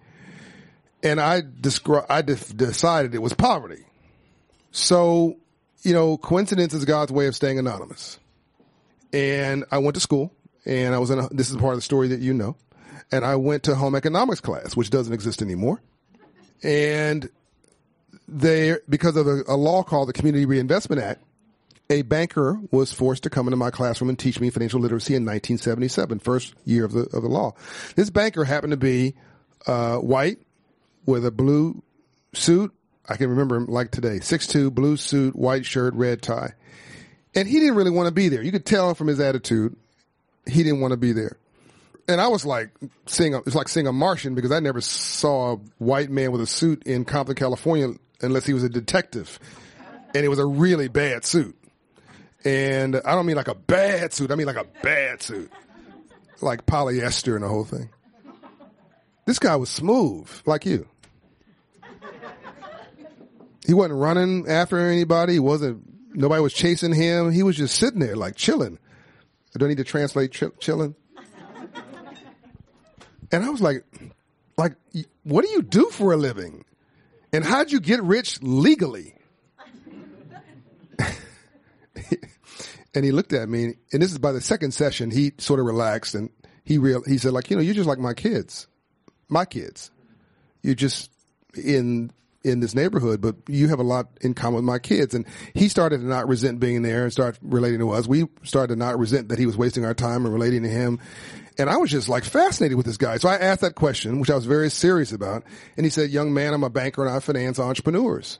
And 1.03 1.21
I 1.21 1.41
descri- 1.41 2.05
I 2.09 2.21
de- 2.21 2.35
decided 2.35 3.15
it 3.15 3.21
was 3.21 3.33
poverty. 3.33 3.85
So, 4.71 5.38
you 5.83 5.93
know, 5.93 6.17
coincidence 6.17 6.73
is 6.73 6.85
God's 6.85 7.11
way 7.11 7.27
of 7.27 7.35
staying 7.35 7.59
anonymous. 7.59 8.19
And 9.13 9.63
I 9.71 9.77
went 9.77 9.95
to 9.95 10.01
school 10.01 10.33
and 10.65 10.93
I 10.93 10.97
was 10.97 11.11
in 11.11 11.19
a, 11.19 11.29
this 11.29 11.49
is 11.49 11.57
part 11.57 11.73
of 11.73 11.77
the 11.77 11.83
story 11.83 12.09
that 12.09 12.19
you 12.19 12.33
know 12.33 12.57
and 13.12 13.26
I 13.26 13.36
went 13.36 13.63
to 13.63 13.76
home 13.76 13.96
economics 13.96 14.41
class, 14.41 14.76
which 14.76 14.89
doesn't 14.89 15.13
exist 15.13 15.41
anymore. 15.41 15.82
And 16.63 17.30
they, 18.28 18.78
because 18.89 19.15
of 19.15 19.28
a, 19.28 19.44
a, 19.48 19.56
law 19.56 19.84
called 19.84 20.10
the 20.10 20.13
Community 20.13 20.46
Reinvestment 20.46 21.02
Act, 21.02 21.24
a 21.89 22.02
banker 22.02 22.60
was 22.72 22.91
forced 22.91 23.24
to 23.24 23.30
come 23.30 23.48
into 23.48 23.58
my 23.58 23.70
classroom 23.70 24.10
and 24.10 24.18
teach 24.18 24.39
me 24.39 24.50
financial 24.50 24.80
literacy 24.80 25.13
in 25.13 25.24
1977, 25.24 26.20
first 26.20 26.56
year 26.65 26.84
of 26.84 26.94
the 26.94 27.02
of 27.13 27.22
the 27.22 27.30
law. 27.30 27.54
This 27.96 28.10
banker 28.10 28.44
happened 28.44 28.72
to 28.72 28.78
be 28.78 29.13
uh, 29.68 29.98
white 29.98 30.39
with 31.06 31.26
a 31.26 31.32
blue 31.32 31.84
suit. 32.34 32.74
I 33.08 33.18
can 33.18 33.30
remember 33.30 33.56
him 33.56 33.68
like 33.68 33.91
today, 33.91 34.20
six 34.20 34.48
two, 34.48 34.72
blue 34.72 34.98
suit, 34.98 35.36
white 35.36 35.65
shirt, 35.65 35.94
red 35.94 36.24
tie, 36.24 36.54
and 37.36 37.48
he 37.48 37.60
didn't 37.60 37.76
really 37.76 37.91
want 37.91 38.08
to 38.08 38.13
be 38.13 38.30
there. 38.30 38.41
You 38.41 38.52
could 38.52 38.65
tell 38.65 38.96
from 38.96 39.06
his 39.06 39.20
attitude, 39.20 39.76
he 40.48 40.63
didn't 40.63 40.82
want 40.82 40.94
to 40.94 40.98
be 40.98 41.12
there 41.12 41.38
and 42.08 42.22
I 42.22 42.28
was 42.28 42.46
like 42.46 42.70
seeing 43.08 43.34
a, 43.34 43.39
it's 43.39 43.56
like 43.56 43.68
seeing 43.68 43.88
a 43.88 43.94
Martian 43.94 44.36
because 44.36 44.52
I 44.52 44.60
never 44.60 44.82
saw 44.82 45.54
a 45.54 45.56
white 45.78 46.10
man 46.10 46.32
with 46.32 46.41
a 46.41 46.48
suit 46.48 46.84
in 46.84 47.06
Compton, 47.06 47.36
California, 47.36 47.94
unless 48.22 48.46
he 48.46 48.54
was 48.54 48.63
a 48.63 48.70
detective, 48.70 49.39
and 50.13 50.24
it 50.24 50.30
was 50.30 50.39
a 50.39 50.46
really 50.46 50.88
bad 50.88 51.26
suit. 51.26 51.58
And 52.44 52.96
I 52.98 53.15
don't 53.15 53.26
mean 53.26 53.36
like 53.36 53.48
a 53.48 53.56
bad 53.56 54.13
suit. 54.13 54.32
I 54.32 54.36
mean 54.36 54.48
like 54.48 54.56
a 54.56 54.68
bad 54.84 55.22
suit, 55.22 55.52
like 56.41 56.65
polyester 56.65 57.36
and 57.36 57.44
the 57.44 57.48
whole 57.48 57.65
thing. 57.65 57.89
This 59.26 59.39
guy 59.39 59.56
was 59.56 59.70
smooth, 59.70 60.30
like 60.46 60.65
you. 60.65 60.88
He 63.65 63.74
wasn't 63.74 64.00
running 64.00 64.48
after 64.48 64.78
anybody. 64.78 65.34
He 65.34 65.39
wasn't. 65.39 66.15
Nobody 66.15 66.41
was 66.41 66.54
chasing 66.54 66.94
him. 66.94 67.32
He 67.32 67.41
was 67.41 67.58
just 67.58 67.76
sitting 67.76 68.00
there, 68.00 68.15
like 68.15 68.36
chilling. 68.36 68.78
I 69.56 69.60
don't 69.60 69.70
need 69.70 69.78
to 69.78 69.84
translate 69.84 70.32
ch- 70.32 70.44
chilling? 70.60 70.96
And 73.36 73.43
I 73.43 73.50
was 73.50 73.60
like, 73.60 73.84
like, 74.58 74.76
what 75.24 75.43
do 75.43 75.52
you 75.52 75.62
do 75.62 75.89
for 75.91 76.13
a 76.13 76.17
living? 76.17 76.63
And 77.34 77.43
how'd 77.43 77.69
you 77.69 77.82
get 77.82 78.02
rich 78.02 78.41
legally? 78.41 79.13
and 82.95 83.04
he 83.04 83.12
looked 83.12 83.34
at 83.34 83.50
me, 83.50 83.74
and 83.91 84.02
this 84.02 84.13
is 84.13 84.19
by 84.19 84.32
the 84.32 84.39
second 84.39 84.71
session, 84.71 85.12
he 85.12 85.34
sort 85.38 85.60
of 85.60 85.65
relaxed 85.65 86.15
and 86.15 86.30
he 86.63 86.78
real, 86.78 87.04
he 87.04 87.17
said 87.17 87.34
like, 87.34 87.50
you 87.50 87.58
know, 87.58 87.62
you're 87.62 87.76
just 87.76 87.89
like 87.89 88.00
my 88.00 88.13
kids, 88.13 88.67
my 89.28 89.43
kids. 89.43 89.91
You're 90.63 90.74
just 90.74 91.12
in, 91.62 92.12
in 92.45 92.62
this 92.62 92.74
neighborhood, 92.74 93.19
but 93.19 93.36
you 93.50 93.67
have 93.67 93.80
a 93.80 93.84
lot 93.84 94.08
in 94.21 94.34
common 94.34 94.56
with 94.56 94.63
my 94.63 94.80
kids. 94.80 95.13
And 95.13 95.26
he 95.54 95.67
started 95.67 95.98
to 95.98 96.06
not 96.06 96.30
resent 96.30 96.62
being 96.62 96.84
there 96.84 97.04
and 97.04 97.12
start 97.12 97.38
relating 97.41 97.80
to 97.80 97.91
us. 97.91 98.08
We 98.08 98.28
started 98.43 98.76
to 98.76 98.80
not 98.80 98.98
resent 98.98 99.28
that 99.28 99.39
he 99.39 99.45
was 99.45 99.58
wasting 99.58 99.84
our 99.84 99.93
time 99.93 100.24
and 100.24 100.34
relating 100.34 100.63
to 100.63 100.69
him. 100.69 101.02
And 101.58 101.70
I 101.70 101.78
was 101.78 101.89
just 101.89 102.10
like 102.10 102.24
fascinated 102.26 102.78
with 102.78 102.86
this 102.86 102.98
guy. 102.98 103.18
So 103.18 103.30
I 103.30 103.36
asked 103.36 103.62
that 103.62 103.76
question, 103.76 104.20
which 104.20 104.30
I 104.30 104.36
was 104.36 104.46
very 104.46 104.70
serious 104.70 105.12
about. 105.13 105.44
And 105.78 105.86
he 105.86 105.89
said, 105.89 106.10
young 106.10 106.34
man, 106.34 106.54
I'm 106.54 106.63
a 106.63 106.70
banker 106.70 107.06
and 107.06 107.15
I 107.15 107.20
finance 107.20 107.60
entrepreneurs. 107.60 108.39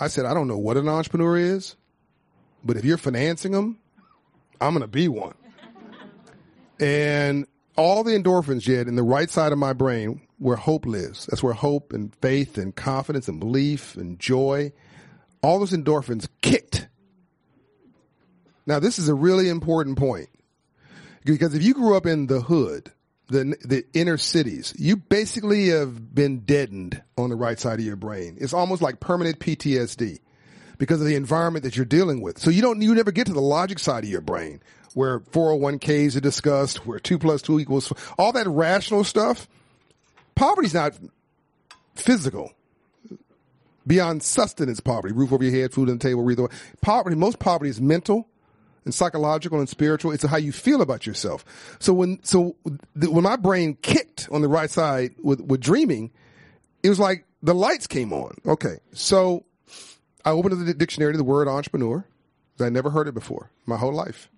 I 0.00 0.08
said, 0.08 0.24
I 0.24 0.34
don't 0.34 0.48
know 0.48 0.58
what 0.58 0.76
an 0.76 0.88
entrepreneur 0.88 1.36
is, 1.36 1.76
but 2.64 2.76
if 2.76 2.84
you're 2.84 2.96
financing 2.96 3.52
them, 3.52 3.78
I'm 4.60 4.72
going 4.72 4.80
to 4.80 4.88
be 4.88 5.08
one. 5.08 5.34
and 6.80 7.46
all 7.76 8.02
the 8.04 8.12
endorphins, 8.12 8.60
Jed, 8.60 8.88
in 8.88 8.96
the 8.96 9.02
right 9.02 9.28
side 9.28 9.52
of 9.52 9.58
my 9.58 9.72
brain 9.72 10.22
where 10.38 10.56
hope 10.56 10.86
lives. 10.86 11.26
That's 11.26 11.42
where 11.42 11.52
hope 11.52 11.92
and 11.92 12.14
faith 12.16 12.58
and 12.58 12.74
confidence 12.74 13.28
and 13.28 13.38
belief 13.38 13.96
and 13.96 14.18
joy, 14.18 14.72
all 15.42 15.58
those 15.58 15.72
endorphins 15.72 16.28
kicked. 16.40 16.88
Now, 18.66 18.78
this 18.78 18.98
is 18.98 19.08
a 19.08 19.14
really 19.14 19.48
important 19.48 19.98
point. 19.98 20.28
Because 21.24 21.54
if 21.54 21.62
you 21.62 21.74
grew 21.74 21.96
up 21.96 22.06
in 22.06 22.26
the 22.26 22.40
hood, 22.40 22.92
the 23.28 23.56
the 23.64 23.84
inner 23.94 24.16
cities, 24.18 24.74
you 24.78 24.96
basically 24.96 25.68
have 25.68 26.14
been 26.14 26.40
deadened 26.40 27.02
on 27.16 27.30
the 27.30 27.36
right 27.36 27.58
side 27.58 27.78
of 27.78 27.86
your 27.86 27.96
brain. 27.96 28.36
It's 28.40 28.52
almost 28.52 28.82
like 28.82 29.00
permanent 29.00 29.38
PTSD 29.38 30.18
because 30.78 31.00
of 31.00 31.06
the 31.06 31.14
environment 31.14 31.64
that 31.64 31.76
you're 31.76 31.84
dealing 31.84 32.20
with. 32.20 32.38
So 32.38 32.50
you 32.50 32.62
don't 32.62 32.80
you 32.82 32.94
never 32.94 33.12
get 33.12 33.26
to 33.28 33.32
the 33.32 33.40
logic 33.40 33.78
side 33.78 34.04
of 34.04 34.10
your 34.10 34.20
brain 34.20 34.60
where 34.94 35.20
401ks 35.20 36.16
are 36.16 36.20
discussed, 36.20 36.86
where 36.86 36.98
two 36.98 37.18
plus 37.18 37.42
two 37.42 37.58
equals 37.58 37.92
all 38.18 38.32
that 38.32 38.48
rational 38.48 39.04
stuff. 39.04 39.48
Poverty's 40.34 40.74
not 40.74 40.94
physical. 41.94 42.52
Beyond 43.84 44.22
sustenance 44.22 44.78
poverty, 44.78 45.12
roof 45.12 45.32
over 45.32 45.42
your 45.42 45.52
head, 45.52 45.72
food 45.72 45.88
on 45.88 45.98
the 45.98 46.02
table, 46.02 46.22
breathe. 46.22 46.38
Poverty, 46.82 47.16
most 47.16 47.40
poverty 47.40 47.68
is 47.68 47.80
mental 47.80 48.28
and 48.84 48.94
psychological 48.94 49.58
and 49.58 49.68
spiritual. 49.68 50.12
It's 50.12 50.24
how 50.24 50.36
you 50.36 50.52
feel 50.52 50.82
about 50.82 51.06
yourself. 51.06 51.44
So 51.78 51.92
when, 51.92 52.22
so 52.22 52.56
the, 52.94 53.10
when 53.10 53.24
my 53.24 53.36
brain 53.36 53.76
kicked 53.82 54.28
on 54.30 54.42
the 54.42 54.48
right 54.48 54.70
side 54.70 55.14
with, 55.22 55.40
with 55.40 55.60
dreaming, 55.60 56.10
it 56.82 56.88
was 56.88 56.98
like 56.98 57.24
the 57.42 57.54
lights 57.54 57.86
came 57.86 58.12
on. 58.12 58.34
Okay. 58.46 58.76
So 58.92 59.44
I 60.24 60.30
opened 60.30 60.54
up 60.54 60.66
the 60.66 60.74
dictionary 60.74 61.12
to 61.12 61.18
the 61.18 61.24
word 61.24 61.48
entrepreneur. 61.48 62.06
I 62.60 62.68
never 62.68 62.90
heard 62.90 63.08
it 63.08 63.14
before 63.14 63.50
my 63.66 63.76
whole 63.76 63.92
life. 63.92 64.30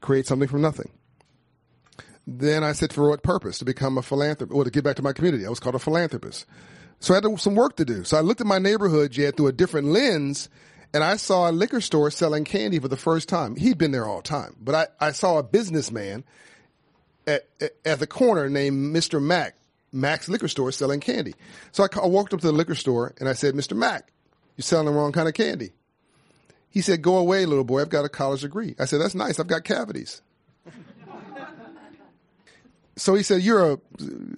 Create 0.00 0.26
something 0.26 0.48
from 0.48 0.62
nothing. 0.62 0.90
Then 2.26 2.62
I 2.64 2.72
said, 2.72 2.92
for 2.92 3.08
what 3.08 3.22
purpose? 3.22 3.58
To 3.58 3.64
become 3.64 3.98
a 3.98 4.02
philanthropist 4.02 4.54
or 4.56 4.64
to 4.64 4.70
give 4.70 4.84
back 4.84 4.96
to 4.96 5.02
my 5.02 5.12
community. 5.12 5.44
I 5.44 5.50
was 5.50 5.60
called 5.60 5.74
a 5.74 5.80
philanthropist. 5.80 6.46
So 7.00 7.14
I 7.14 7.16
had 7.16 7.40
some 7.40 7.56
work 7.56 7.76
to 7.76 7.84
do. 7.84 8.04
So 8.04 8.16
I 8.16 8.20
looked 8.20 8.40
at 8.40 8.46
my 8.46 8.58
neighborhood 8.58 9.16
yet 9.16 9.36
through 9.36 9.48
a 9.48 9.52
different 9.52 9.88
lens 9.88 10.48
and 10.94 11.02
I 11.02 11.16
saw 11.16 11.50
a 11.50 11.52
liquor 11.52 11.80
store 11.80 12.10
selling 12.10 12.44
candy 12.44 12.78
for 12.78 12.88
the 12.88 12.96
first 12.96 13.28
time. 13.28 13.56
He'd 13.56 13.78
been 13.78 13.92
there 13.92 14.06
all 14.06 14.18
the 14.18 14.28
time, 14.28 14.56
but 14.60 14.74
I, 14.74 15.08
I 15.08 15.12
saw 15.12 15.38
a 15.38 15.42
businessman 15.42 16.24
at, 17.26 17.48
at, 17.60 17.72
at 17.84 17.98
the 17.98 18.06
corner 18.06 18.48
named 18.48 18.94
Mr. 18.94 19.22
Mack, 19.22 19.56
Mack's 19.92 20.28
liquor 20.28 20.48
store 20.48 20.72
selling 20.72 21.00
candy. 21.00 21.34
So 21.72 21.84
I, 21.84 21.88
I 22.00 22.06
walked 22.06 22.34
up 22.34 22.40
to 22.40 22.46
the 22.46 22.52
liquor 22.52 22.74
store 22.74 23.14
and 23.18 23.28
I 23.28 23.32
said, 23.32 23.54
Mr. 23.54 23.76
Mack, 23.76 24.12
you're 24.56 24.62
selling 24.62 24.86
the 24.86 24.92
wrong 24.92 25.12
kind 25.12 25.28
of 25.28 25.34
candy. 25.34 25.72
He 26.70 26.80
said, 26.80 27.02
go 27.02 27.16
away, 27.16 27.44
little 27.44 27.64
boy. 27.64 27.82
I've 27.82 27.90
got 27.90 28.04
a 28.04 28.08
college 28.08 28.42
degree. 28.42 28.74
I 28.78 28.86
said, 28.86 29.00
that's 29.00 29.14
nice. 29.14 29.38
I've 29.38 29.46
got 29.46 29.64
cavities. 29.64 30.22
so 32.96 33.14
he 33.14 33.22
said, 33.22 33.42
you're 33.42 33.72
a 33.72 33.78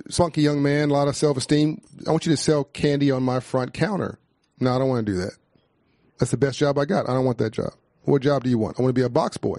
spunky 0.09 0.43
young 0.43 0.63
man, 0.63 0.91
a 0.91 0.93
lot 0.93 1.07
of 1.07 1.15
self-esteem. 1.15 1.81
I 2.07 2.11
want 2.11 2.27
you 2.27 2.33
to 2.33 2.37
sell 2.37 2.65
candy 2.65 3.13
on 3.13 3.23
my 3.23 3.39
front 3.39 3.73
counter 3.73 4.19
No, 4.59 4.75
I 4.75 4.79
don't 4.79 4.89
want 4.89 5.07
to 5.07 5.13
do 5.13 5.19
that. 5.19 5.35
That's 6.19 6.31
the 6.31 6.37
best 6.37 6.59
job 6.59 6.79
I 6.79 6.85
got. 6.85 7.09
I 7.09 7.13
don't 7.13 7.25
want 7.25 7.39
that 7.39 7.53
job. 7.53 7.73
What 8.03 8.23
job 8.23 8.45
do 8.45 8.51
you 8.51 8.59
want? 8.59 8.79
I 8.79 8.83
want 8.83 8.95
to 8.95 9.01
be 9.01 9.05
a 9.05 9.09
box 9.09 9.37
boy. 9.37 9.59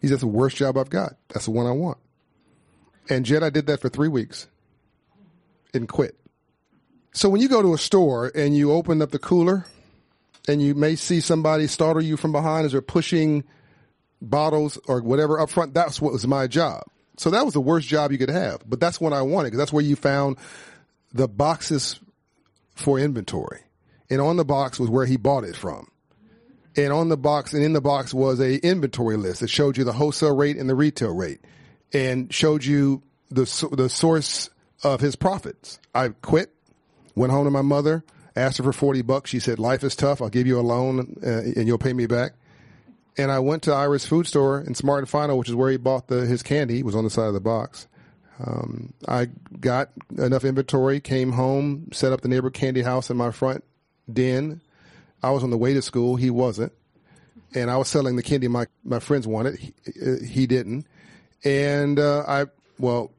He 0.00 0.08
that's 0.08 0.20
the 0.20 0.26
worst 0.26 0.56
job 0.56 0.76
I've 0.76 0.90
got. 0.90 1.14
That's 1.28 1.46
the 1.46 1.50
one 1.50 1.66
I 1.66 1.72
want. 1.72 1.98
And 3.08 3.24
Jed, 3.24 3.42
I 3.42 3.50
did 3.50 3.66
that 3.66 3.80
for 3.80 3.88
three 3.88 4.08
weeks 4.08 4.48
and 5.72 5.88
quit. 5.88 6.16
So 7.12 7.28
when 7.28 7.40
you 7.40 7.48
go 7.48 7.62
to 7.62 7.74
a 7.74 7.78
store 7.78 8.30
and 8.34 8.56
you 8.56 8.72
open 8.72 9.00
up 9.00 9.10
the 9.10 9.18
cooler 9.18 9.66
and 10.48 10.60
you 10.60 10.74
may 10.74 10.96
see 10.96 11.20
somebody 11.20 11.66
startle 11.66 12.02
you 12.02 12.16
from 12.16 12.32
behind 12.32 12.66
as 12.66 12.72
they're 12.72 12.82
pushing 12.82 13.44
bottles 14.20 14.78
or 14.86 15.00
whatever 15.00 15.38
up 15.38 15.50
front, 15.50 15.74
that's 15.74 16.00
what 16.00 16.12
was 16.12 16.26
my 16.26 16.46
job. 16.46 16.82
So 17.16 17.30
that 17.30 17.44
was 17.44 17.54
the 17.54 17.60
worst 17.60 17.86
job 17.86 18.10
you 18.10 18.18
could 18.18 18.30
have, 18.30 18.62
but 18.68 18.80
that's 18.80 19.00
what 19.00 19.12
I 19.12 19.22
wanted 19.22 19.48
because 19.48 19.58
that's 19.58 19.72
where 19.72 19.84
you 19.84 19.96
found 19.96 20.36
the 21.12 21.28
boxes 21.28 22.00
for 22.74 22.98
inventory. 22.98 23.60
And 24.14 24.22
on 24.22 24.36
the 24.36 24.44
box 24.44 24.78
was 24.78 24.88
where 24.88 25.06
he 25.06 25.16
bought 25.16 25.42
it 25.42 25.56
from. 25.56 25.88
And 26.76 26.92
on 26.92 27.08
the 27.08 27.16
box 27.16 27.52
and 27.52 27.64
in 27.64 27.72
the 27.72 27.80
box 27.80 28.14
was 28.14 28.38
a 28.38 28.64
inventory 28.64 29.16
list 29.16 29.40
that 29.40 29.50
showed 29.50 29.76
you 29.76 29.82
the 29.82 29.92
wholesale 29.92 30.36
rate 30.36 30.56
and 30.56 30.70
the 30.70 30.76
retail 30.76 31.12
rate 31.12 31.40
and 31.92 32.32
showed 32.32 32.64
you 32.64 33.02
the 33.32 33.42
the 33.72 33.88
source 33.88 34.50
of 34.84 35.00
his 35.00 35.16
profits. 35.16 35.80
I 35.92 36.10
quit, 36.10 36.54
went 37.16 37.32
home 37.32 37.46
to 37.46 37.50
my 37.50 37.62
mother, 37.62 38.04
asked 38.36 38.58
her 38.58 38.62
for 38.62 38.72
40 38.72 39.02
bucks. 39.02 39.30
She 39.30 39.40
said, 39.40 39.58
life 39.58 39.82
is 39.82 39.96
tough. 39.96 40.22
I'll 40.22 40.28
give 40.28 40.46
you 40.46 40.60
a 40.60 40.62
loan 40.62 41.16
uh, 41.20 41.28
and 41.28 41.66
you'll 41.66 41.78
pay 41.78 41.92
me 41.92 42.06
back. 42.06 42.34
And 43.18 43.32
I 43.32 43.40
went 43.40 43.64
to 43.64 43.72
Ira's 43.72 44.06
food 44.06 44.28
store 44.28 44.60
in 44.60 44.76
Smart 44.76 45.00
and 45.00 45.08
Final, 45.08 45.38
which 45.38 45.48
is 45.48 45.56
where 45.56 45.72
he 45.72 45.76
bought 45.76 46.06
the, 46.06 46.24
his 46.24 46.44
candy. 46.44 46.84
Was 46.84 46.94
on 46.94 47.02
the 47.02 47.10
side 47.10 47.26
of 47.26 47.34
the 47.34 47.40
box. 47.40 47.88
Um, 48.38 48.94
I 49.08 49.26
got 49.58 49.90
enough 50.16 50.44
inventory, 50.44 51.00
came 51.00 51.32
home, 51.32 51.88
set 51.92 52.12
up 52.12 52.20
the 52.20 52.28
neighbor 52.28 52.50
candy 52.50 52.82
house 52.82 53.10
in 53.10 53.16
my 53.16 53.32
front 53.32 53.64
den. 54.12 54.60
I 55.22 55.30
was 55.30 55.42
on 55.42 55.50
the 55.50 55.58
way 55.58 55.74
to 55.74 55.82
school. 55.82 56.16
He 56.16 56.30
wasn't. 56.30 56.72
And 57.54 57.70
I 57.70 57.76
was 57.76 57.88
selling 57.88 58.16
the 58.16 58.22
candy 58.22 58.48
my, 58.48 58.66
my 58.84 58.98
friends 58.98 59.26
wanted. 59.26 59.58
He, 59.58 59.74
he 60.26 60.46
didn't. 60.46 60.86
And, 61.44 61.98
uh, 61.98 62.24
I, 62.26 62.46
well, 62.78 63.12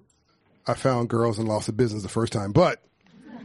I 0.67 0.73
found 0.73 1.09
girls 1.09 1.39
and 1.39 1.47
lost 1.47 1.67
the 1.67 1.73
business 1.73 2.03
the 2.03 2.09
first 2.09 2.33
time, 2.33 2.51
but, 2.51 2.81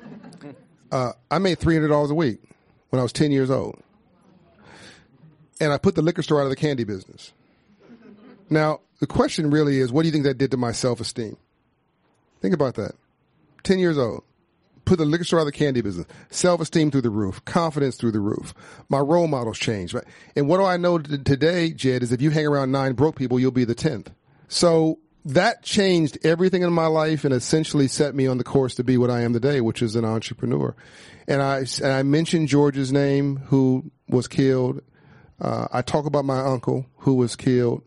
uh, 0.92 1.12
I 1.30 1.38
made 1.38 1.58
$300 1.58 2.10
a 2.10 2.14
week 2.14 2.40
when 2.88 2.98
I 2.98 3.02
was 3.02 3.12
10 3.12 3.30
years 3.30 3.50
old 3.50 3.80
and 5.60 5.72
I 5.72 5.78
put 5.78 5.94
the 5.94 6.02
liquor 6.02 6.22
store 6.22 6.40
out 6.40 6.44
of 6.44 6.50
the 6.50 6.56
candy 6.56 6.84
business. 6.84 7.32
Now, 8.48 8.80
the 8.98 9.06
question 9.06 9.50
really 9.50 9.78
is, 9.78 9.92
what 9.92 10.02
do 10.02 10.08
you 10.08 10.12
think 10.12 10.24
that 10.24 10.38
did 10.38 10.50
to 10.50 10.56
my 10.56 10.72
self-esteem? 10.72 11.36
Think 12.40 12.54
about 12.54 12.74
that. 12.74 12.92
10 13.62 13.78
years 13.78 13.98
old. 13.98 14.24
Put 14.84 14.98
the 14.98 15.04
liquor 15.04 15.24
store 15.24 15.40
out 15.40 15.42
of 15.42 15.46
the 15.46 15.58
candy 15.58 15.80
business. 15.80 16.06
Self-esteem 16.30 16.90
through 16.90 17.02
the 17.02 17.10
roof. 17.10 17.44
Confidence 17.44 17.96
through 17.96 18.12
the 18.12 18.20
roof. 18.20 18.54
My 18.88 18.98
role 18.98 19.26
models 19.26 19.58
changed. 19.58 19.94
Right? 19.94 20.04
And 20.36 20.48
what 20.48 20.58
do 20.58 20.64
I 20.64 20.76
know 20.76 20.98
today, 20.98 21.72
Jed, 21.72 22.02
is 22.02 22.12
if 22.12 22.22
you 22.22 22.30
hang 22.30 22.46
around 22.46 22.72
nine 22.72 22.94
broke 22.94 23.16
people, 23.16 23.38
you'll 23.38 23.50
be 23.50 23.64
the 23.64 23.74
10th. 23.74 24.08
So 24.48 24.98
that 25.24 25.62
changed 25.62 26.18
everything 26.24 26.62
in 26.62 26.72
my 26.72 26.86
life 26.86 27.24
and 27.24 27.34
essentially 27.34 27.88
set 27.88 28.14
me 28.14 28.26
on 28.26 28.38
the 28.38 28.44
course 28.44 28.74
to 28.76 28.84
be 28.84 28.96
what 28.96 29.10
I 29.10 29.20
am 29.20 29.32
today, 29.32 29.60
which 29.60 29.82
is 29.82 29.96
an 29.96 30.04
entrepreneur. 30.04 30.74
And 31.28 31.42
I, 31.42 31.58
and 31.82 31.92
I 31.92 32.02
mentioned 32.02 32.48
George's 32.48 32.92
name, 32.92 33.36
who 33.36 33.90
was 34.08 34.26
killed 34.26 34.80
uh, 35.40 35.66
I 35.72 35.82
talk 35.82 36.06
about 36.06 36.24
my 36.24 36.40
uncle 36.40 36.86
who 36.98 37.14
was 37.14 37.34
killed 37.34 37.82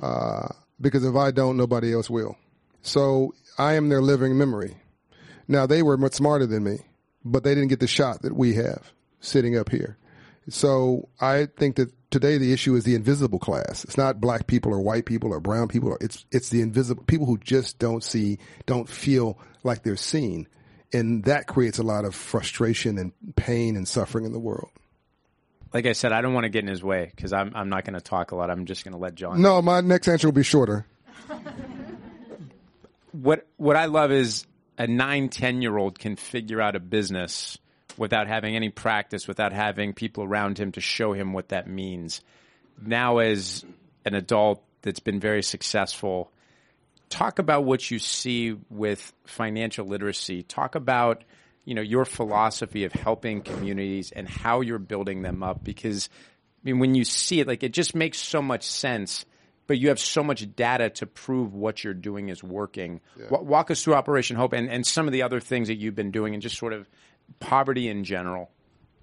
uh, 0.00 0.48
because 0.80 1.04
if 1.04 1.14
I 1.14 1.30
don't, 1.30 1.56
nobody 1.56 1.92
else 1.92 2.08
will. 2.08 2.36
So 2.82 3.34
I 3.58 3.74
am 3.74 3.88
their 3.88 4.00
living 4.00 4.38
memory. 4.38 4.76
Now 5.48 5.66
they 5.66 5.82
were 5.82 5.96
much 5.96 6.14
smarter 6.14 6.46
than 6.46 6.64
me, 6.64 6.78
but 7.24 7.44
they 7.44 7.54
didn't 7.54 7.68
get 7.68 7.80
the 7.80 7.86
shot 7.86 8.22
that 8.22 8.34
we 8.34 8.54
have 8.54 8.92
sitting 9.20 9.56
up 9.56 9.70
here. 9.70 9.96
So 10.48 11.08
I 11.20 11.46
think 11.56 11.76
that 11.76 11.92
today 12.10 12.38
the 12.38 12.52
issue 12.52 12.74
is 12.76 12.84
the 12.84 12.94
invisible 12.94 13.38
class. 13.38 13.84
It's 13.84 13.96
not 13.96 14.20
black 14.20 14.46
people 14.46 14.72
or 14.72 14.80
white 14.80 15.04
people 15.04 15.32
or 15.32 15.40
brown 15.40 15.68
people. 15.68 15.96
It's 16.00 16.24
it's 16.30 16.50
the 16.50 16.62
invisible 16.62 17.04
people 17.04 17.26
who 17.26 17.38
just 17.38 17.78
don't 17.78 18.04
see, 18.04 18.38
don't 18.66 18.88
feel 18.88 19.38
like 19.64 19.82
they're 19.82 19.96
seen, 19.96 20.46
and 20.92 21.24
that 21.24 21.48
creates 21.48 21.78
a 21.78 21.82
lot 21.82 22.04
of 22.04 22.14
frustration 22.14 22.98
and 22.98 23.12
pain 23.34 23.76
and 23.76 23.88
suffering 23.88 24.24
in 24.24 24.32
the 24.32 24.38
world 24.38 24.70
like 25.76 25.84
I 25.84 25.92
said, 25.92 26.12
I 26.12 26.22
don't 26.22 26.32
want 26.32 26.44
to 26.44 26.48
get 26.48 26.60
in 26.60 26.68
his 26.68 26.82
way 26.82 27.12
because 27.14 27.34
I'm 27.34 27.52
I'm 27.54 27.68
not 27.68 27.84
going 27.84 27.94
to 27.94 28.00
talk 28.00 28.32
a 28.32 28.36
lot. 28.36 28.50
I'm 28.50 28.64
just 28.64 28.82
going 28.82 28.92
to 28.92 28.98
let 28.98 29.14
John. 29.14 29.42
No, 29.42 29.60
my 29.60 29.82
next 29.82 30.08
answer 30.08 30.26
will 30.26 30.32
be 30.32 30.42
shorter. 30.42 30.86
what 33.12 33.46
what 33.58 33.76
I 33.76 33.84
love 33.84 34.10
is 34.10 34.46
a 34.78 34.86
nine 34.86 35.28
ten 35.28 35.62
year 35.62 35.76
old 35.76 35.98
can 35.98 36.16
figure 36.16 36.60
out 36.60 36.76
a 36.76 36.80
business 36.80 37.58
without 37.96 38.28
having 38.28 38.56
any 38.56 38.68
practice, 38.68 39.26
without 39.26 39.52
having 39.52 39.92
people 39.92 40.24
around 40.24 40.58
him 40.58 40.72
to 40.72 40.80
show 40.80 41.12
him 41.12 41.32
what 41.32 41.48
that 41.48 41.66
means. 41.66 42.20
Now, 42.80 43.18
as 43.18 43.64
an 44.04 44.14
adult 44.14 44.62
that's 44.82 45.00
been 45.00 45.18
very 45.18 45.42
successful, 45.42 46.30
talk 47.08 47.38
about 47.38 47.64
what 47.64 47.90
you 47.90 47.98
see 47.98 48.56
with 48.68 49.12
financial 49.24 49.86
literacy. 49.86 50.42
Talk 50.42 50.74
about 50.74 51.24
you 51.64 51.74
know 51.74 51.82
your 51.82 52.04
philosophy 52.04 52.84
of 52.84 52.92
helping 52.92 53.42
communities 53.42 54.12
and 54.12 54.28
how 54.28 54.60
you're 54.62 54.78
building 54.78 55.22
them 55.22 55.42
up 55.42 55.62
because 55.62 56.08
I 56.08 56.60
mean 56.62 56.78
when 56.78 56.94
you 56.94 57.04
see 57.04 57.40
it 57.40 57.48
like 57.48 57.62
it 57.62 57.72
just 57.72 57.94
makes 57.94 58.18
so 58.18 58.40
much 58.40 58.62
sense 58.62 59.26
but 59.66 59.78
you 59.78 59.88
have 59.88 59.98
so 59.98 60.22
much 60.22 60.54
data 60.54 60.90
to 60.90 61.06
prove 61.06 61.54
what 61.54 61.82
you're 61.82 61.94
doing 61.94 62.28
is 62.28 62.42
working. 62.42 63.00
Yeah. 63.18 63.26
Walk 63.30 63.70
us 63.70 63.82
through 63.82 63.94
Operation 63.94 64.36
Hope 64.36 64.52
and, 64.52 64.68
and 64.70 64.86
some 64.86 65.06
of 65.06 65.12
the 65.12 65.22
other 65.22 65.40
things 65.40 65.68
that 65.68 65.76
you've 65.76 65.94
been 65.94 66.10
doing 66.10 66.34
and 66.34 66.42
just 66.42 66.56
sort 66.56 66.72
of 66.72 66.88
poverty 67.40 67.88
in 67.88 68.04
general. 68.04 68.50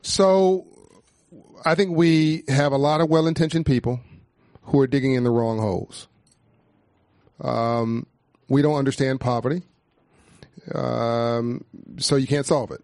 So 0.01 0.67
I 1.65 1.75
think 1.75 1.95
we 1.95 2.43
have 2.47 2.71
a 2.71 2.77
lot 2.77 3.01
of 3.01 3.09
well 3.09 3.27
intentioned 3.27 3.65
people 3.65 3.99
who 4.63 4.79
are 4.79 4.87
digging 4.87 5.13
in 5.13 5.23
the 5.23 5.31
wrong 5.31 5.59
holes. 5.59 6.07
Um, 7.41 8.07
we 8.47 8.61
don't 8.61 8.75
understand 8.75 9.19
poverty. 9.19 9.63
Um, 10.73 11.65
so 11.97 12.15
you 12.15 12.27
can't 12.27 12.45
solve 12.45 12.71
it. 12.71 12.81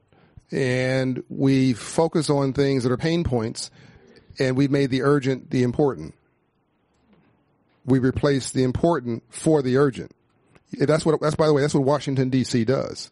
And 0.52 1.24
we 1.30 1.74
focus 1.74 2.30
on 2.30 2.54
things 2.54 2.84
that 2.84 2.92
are 2.92 2.98
pain 2.98 3.24
points, 3.24 3.70
and 4.40 4.58
we've 4.58 4.72
made 4.72 4.90
the 4.90 5.04
urgent 5.04 5.52
the 5.52 5.64
important. 5.64 6.16
We 7.86 8.00
replace 8.00 8.52
the 8.52 8.64
important 8.64 9.24
for 9.30 9.62
the 9.62 9.78
urgent. 9.78 10.12
That's 10.74 11.06
what. 11.06 11.20
That's 11.22 11.36
by 11.36 11.48
the 11.48 11.54
way. 11.54 11.62
That's 11.62 11.74
what 11.74 11.84
Washington 11.84 12.30
D.C. 12.30 12.66
does. 12.66 13.12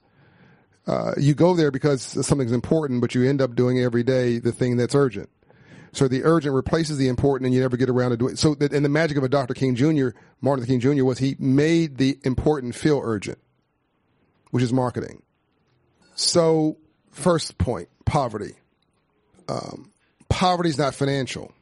Uh, 0.86 1.14
you 1.18 1.34
go 1.34 1.56
there 1.56 1.72
because 1.72 2.02
something's 2.26 2.52
important, 2.52 3.02
but 3.02 3.16
you 3.16 3.28
end 3.28 3.42
up 3.42 3.56
doing 3.56 3.80
every 3.80 4.04
day 4.04 4.40
the 4.40 4.52
thing 4.52 4.78
that's 4.78 4.96
urgent. 4.96 5.30
So 5.92 6.08
the 6.08 6.24
urgent 6.24 6.54
replaces 6.54 6.98
the 6.98 7.08
important, 7.08 7.48
and 7.48 7.56
you 7.56 7.62
never 7.62 7.76
get 7.76 7.90
around 7.90 8.12
to 8.12 8.18
doing 8.18 8.34
it. 8.34 8.40
So, 8.40 8.56
and 8.60 8.86
the 8.86 8.90
magic 8.90 9.18
of 9.18 9.24
a 9.24 9.30
Dr. 9.30 9.54
King 9.54 9.76
Jr., 9.76 10.10
Martin 10.42 10.62
Luther 10.62 10.68
King 10.68 10.80
Jr., 10.80 11.04
was 11.04 11.18
he 11.18 11.36
made 11.40 11.98
the 11.98 12.20
important 12.24 12.76
feel 12.76 13.02
urgent 13.04 13.40
which 14.52 14.64
is 14.64 14.74
marketing. 14.74 15.22
So, 16.16 16.78
first 17.12 17.58
point 17.58 17.90
poverty. 18.06 18.56
Um, 19.48 19.92
poverty 20.30 20.70
is 20.70 20.78
not 20.78 20.96
financial, 20.96 21.54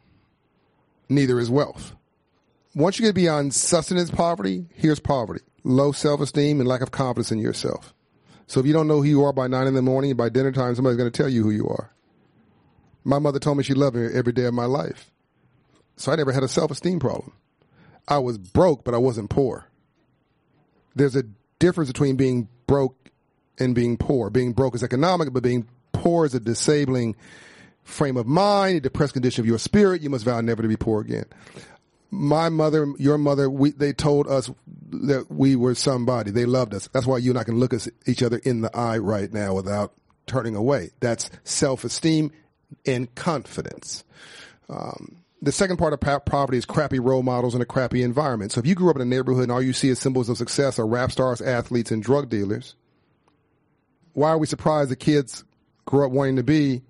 neither 1.09 1.39
is 1.39 1.49
wealth. 1.49 1.93
Once 2.75 2.99
you 2.99 3.05
get 3.05 3.15
beyond 3.15 3.53
sustenance 3.53 4.11
poverty, 4.11 4.65
here's 4.75 4.99
poverty 4.99 5.39
low 5.63 5.91
self 5.91 6.19
esteem 6.21 6.59
and 6.59 6.67
lack 6.67 6.81
of 6.81 6.91
confidence 6.91 7.31
in 7.31 7.39
yourself. 7.39 7.93
So, 8.47 8.59
if 8.59 8.65
you 8.65 8.73
don't 8.73 8.87
know 8.87 9.01
who 9.01 9.07
you 9.07 9.23
are 9.23 9.33
by 9.33 9.47
nine 9.47 9.65
in 9.65 9.73
the 9.73 9.81
morning, 9.81 10.15
by 10.15 10.29
dinner 10.29 10.51
time, 10.51 10.75
somebody's 10.75 10.97
going 10.97 11.11
to 11.11 11.17
tell 11.17 11.29
you 11.29 11.41
who 11.41 11.51
you 11.51 11.67
are. 11.67 11.91
My 13.03 13.17
mother 13.17 13.39
told 13.39 13.57
me 13.57 13.63
she 13.63 13.73
loved 13.73 13.95
me 13.95 14.07
every 14.13 14.33
day 14.33 14.45
of 14.45 14.53
my 14.53 14.65
life. 14.65 15.09
So, 15.95 16.11
I 16.11 16.15
never 16.17 16.33
had 16.33 16.43
a 16.43 16.49
self 16.49 16.69
esteem 16.69 16.99
problem. 16.99 17.31
I 18.07 18.19
was 18.19 18.37
broke, 18.37 18.83
but 18.83 18.93
I 18.93 18.97
wasn't 18.97 19.29
poor. 19.29 19.67
There's 20.95 21.15
a 21.15 21.23
difference 21.59 21.89
between 21.89 22.17
being 22.17 22.49
broke 22.67 23.09
and 23.57 23.73
being 23.73 23.97
poor. 23.97 24.29
Being 24.29 24.51
broke 24.51 24.75
is 24.75 24.83
economic, 24.83 25.31
but 25.33 25.43
being 25.43 25.67
poor 25.93 26.25
is 26.25 26.35
a 26.35 26.39
disabling 26.39 27.15
frame 27.83 28.17
of 28.17 28.27
mind, 28.27 28.77
a 28.77 28.81
depressed 28.81 29.13
condition 29.13 29.41
of 29.41 29.47
your 29.47 29.59
spirit. 29.59 30.01
You 30.01 30.09
must 30.09 30.25
vow 30.25 30.41
never 30.41 30.61
to 30.61 30.67
be 30.67 30.75
poor 30.75 31.01
again. 31.01 31.25
My 32.15 32.49
mother, 32.49 32.87
your 32.97 33.17
mother, 33.17 33.49
we, 33.49 33.71
they 33.71 33.91
told 33.91 34.27
us 34.27 34.49
that 34.91 35.27
we 35.29 35.55
were 35.55 35.75
somebody. 35.75 36.31
They 36.31 36.45
loved 36.45 36.73
us. 36.73 36.87
That's 36.93 37.05
why 37.05 37.17
you 37.17 37.31
and 37.31 37.39
I 37.39 37.43
can 37.43 37.59
look 37.59 37.73
at 37.73 37.87
each 38.05 38.23
other 38.23 38.37
in 38.37 38.61
the 38.61 38.75
eye 38.75 38.97
right 38.97 39.31
now 39.31 39.53
without 39.53 39.93
turning 40.25 40.55
away. 40.55 40.91
That's 41.01 41.29
self-esteem 41.43 42.31
and 42.85 43.13
confidence. 43.15 44.03
Um, 44.69 45.17
the 45.41 45.51
second 45.51 45.77
part 45.77 45.93
of 45.93 46.25
poverty 46.25 46.57
is 46.57 46.65
crappy 46.65 46.99
role 46.99 47.21
models 47.21 47.53
and 47.53 47.61
a 47.61 47.65
crappy 47.65 48.01
environment. 48.01 48.51
So 48.51 48.59
if 48.59 48.65
you 48.65 48.75
grew 48.75 48.89
up 48.89 48.95
in 48.95 49.01
a 49.01 49.05
neighborhood 49.05 49.43
and 49.43 49.51
all 49.51 49.61
you 49.61 49.73
see 49.73 49.89
as 49.89 49.99
symbols 49.99 50.29
of 50.29 50.37
success 50.37 50.79
are 50.79 50.87
rap 50.87 51.11
stars, 51.11 51.41
athletes, 51.41 51.91
and 51.91 52.01
drug 52.01 52.29
dealers, 52.29 52.75
why 54.13 54.29
are 54.29 54.37
we 54.37 54.47
surprised 54.47 54.89
that 54.89 54.95
kids 54.95 55.43
grow 55.83 56.07
up 56.07 56.11
wanting 56.11 56.37
to 56.37 56.43
be 56.43 56.81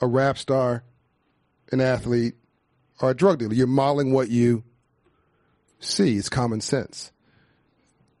a 0.00 0.06
rap 0.06 0.36
star, 0.36 0.82
an 1.72 1.80
athlete, 1.80 2.34
or 3.00 3.10
a 3.10 3.14
drug 3.14 3.38
dealer? 3.38 3.54
You're 3.54 3.66
modeling 3.66 4.12
what 4.12 4.30
you 4.30 4.64
see. 5.80 6.16
It's 6.16 6.28
common 6.28 6.60
sense. 6.60 7.12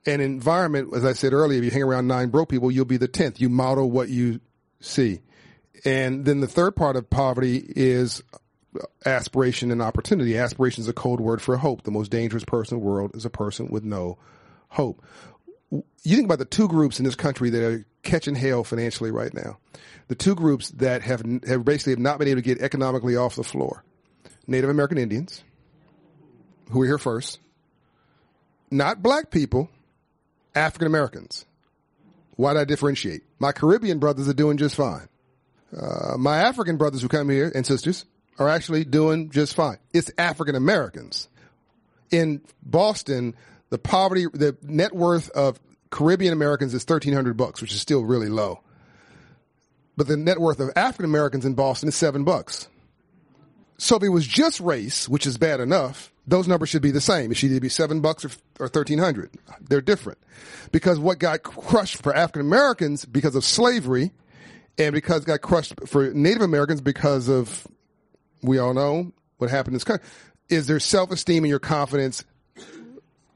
An 0.06 0.20
environment, 0.20 0.94
as 0.94 1.04
I 1.04 1.14
said 1.14 1.32
earlier, 1.32 1.58
if 1.58 1.64
you 1.64 1.70
hang 1.70 1.82
around 1.82 2.06
nine 2.06 2.28
broke 2.28 2.50
people, 2.50 2.70
you'll 2.70 2.84
be 2.84 2.98
the 2.98 3.08
tenth. 3.08 3.40
You 3.40 3.48
model 3.48 3.90
what 3.90 4.10
you 4.10 4.40
see. 4.80 5.20
And 5.84 6.24
then 6.24 6.40
the 6.40 6.46
third 6.46 6.76
part 6.76 6.96
of 6.96 7.08
poverty 7.08 7.62
is 7.66 8.22
aspiration 9.04 9.70
and 9.70 9.80
opportunity. 9.80 10.36
Aspiration 10.36 10.82
is 10.82 10.88
a 10.88 10.92
code 10.92 11.20
word 11.20 11.40
for 11.40 11.56
hope. 11.56 11.82
The 11.82 11.90
most 11.90 12.10
dangerous 12.10 12.44
person 12.44 12.76
in 12.76 12.82
the 12.82 12.86
world 12.86 13.14
is 13.14 13.24
a 13.24 13.30
person 13.30 13.68
with 13.68 13.84
no 13.84 14.18
hope. 14.68 15.02
You 15.70 15.82
think 16.16 16.26
about 16.26 16.38
the 16.38 16.44
two 16.44 16.68
groups 16.68 16.98
in 16.98 17.04
this 17.04 17.14
country 17.14 17.50
that 17.50 17.62
are 17.62 17.86
catching 18.02 18.34
hell 18.34 18.64
financially 18.64 19.10
right 19.10 19.32
now. 19.32 19.58
The 20.08 20.14
two 20.14 20.34
groups 20.34 20.68
that 20.70 21.02
have 21.02 21.22
have 21.46 21.64
basically 21.64 21.92
have 21.92 21.98
not 21.98 22.18
been 22.18 22.28
able 22.28 22.42
to 22.42 22.44
get 22.44 22.60
economically 22.60 23.16
off 23.16 23.36
the 23.36 23.44
floor. 23.44 23.84
Native 24.46 24.70
American 24.70 24.98
Indians, 24.98 25.42
who 26.70 26.78
were 26.80 26.86
here 26.86 26.98
first, 26.98 27.38
not 28.70 29.02
black 29.02 29.30
people, 29.30 29.70
African 30.54 30.86
Americans. 30.86 31.46
Why 32.36 32.52
did 32.52 32.60
I 32.60 32.64
differentiate? 32.64 33.22
My 33.38 33.52
Caribbean 33.52 33.98
brothers 33.98 34.28
are 34.28 34.34
doing 34.34 34.56
just 34.56 34.74
fine. 34.74 35.08
Uh, 35.76 36.16
my 36.18 36.38
African 36.38 36.76
brothers 36.76 37.02
who 37.02 37.08
come 37.08 37.28
here 37.28 37.50
and 37.54 37.66
sisters 37.66 38.04
are 38.38 38.48
actually 38.48 38.84
doing 38.84 39.30
just 39.30 39.54
fine. 39.54 39.78
It's 39.92 40.10
African 40.18 40.54
Americans. 40.54 41.28
In 42.10 42.42
Boston, 42.62 43.34
the 43.70 43.78
poverty, 43.78 44.26
the 44.32 44.56
net 44.62 44.94
worth 44.94 45.30
of 45.30 45.60
Caribbean 45.90 46.32
Americans 46.32 46.74
is 46.74 46.84
thirteen 46.84 47.12
hundred 47.12 47.36
bucks, 47.36 47.60
which 47.60 47.72
is 47.72 47.80
still 47.80 48.04
really 48.04 48.28
low. 48.28 48.60
But 49.96 50.08
the 50.08 50.16
net 50.16 50.40
worth 50.40 50.58
of 50.58 50.70
African 50.74 51.04
Americans 51.04 51.44
in 51.44 51.54
Boston 51.54 51.88
is 51.88 51.94
seven 51.94 52.24
bucks. 52.24 52.68
So 53.78 53.96
if 53.96 54.02
it 54.02 54.08
was 54.08 54.26
just 54.26 54.60
race, 54.60 55.08
which 55.08 55.26
is 55.26 55.36
bad 55.36 55.60
enough, 55.60 56.12
those 56.26 56.48
numbers 56.48 56.68
should 56.68 56.82
be 56.82 56.90
the 56.90 57.00
same. 57.00 57.30
It 57.30 57.36
should 57.36 57.50
either 57.50 57.60
be 57.60 57.68
seven 57.68 58.00
bucks 58.00 58.24
or, 58.24 58.30
or 58.60 58.68
thirteen 58.68 58.98
hundred. 58.98 59.30
They're 59.60 59.80
different 59.80 60.18
because 60.72 60.98
what 60.98 61.18
got 61.18 61.42
crushed 61.42 62.02
for 62.02 62.14
African 62.14 62.42
Americans 62.42 63.04
because 63.04 63.34
of 63.34 63.44
slavery, 63.44 64.12
and 64.78 64.94
because 64.94 65.24
got 65.24 65.40
crushed 65.40 65.74
for 65.86 66.12
Native 66.12 66.42
Americans 66.42 66.80
because 66.80 67.28
of 67.28 67.66
we 68.42 68.58
all 68.58 68.74
know 68.74 69.12
what 69.38 69.50
happened 69.50 69.72
in 69.72 69.74
this 69.74 69.84
country 69.84 70.06
is 70.48 70.66
their 70.66 70.80
self 70.80 71.10
esteem 71.10 71.44
and 71.44 71.50
your 71.50 71.58
confidence 71.58 72.24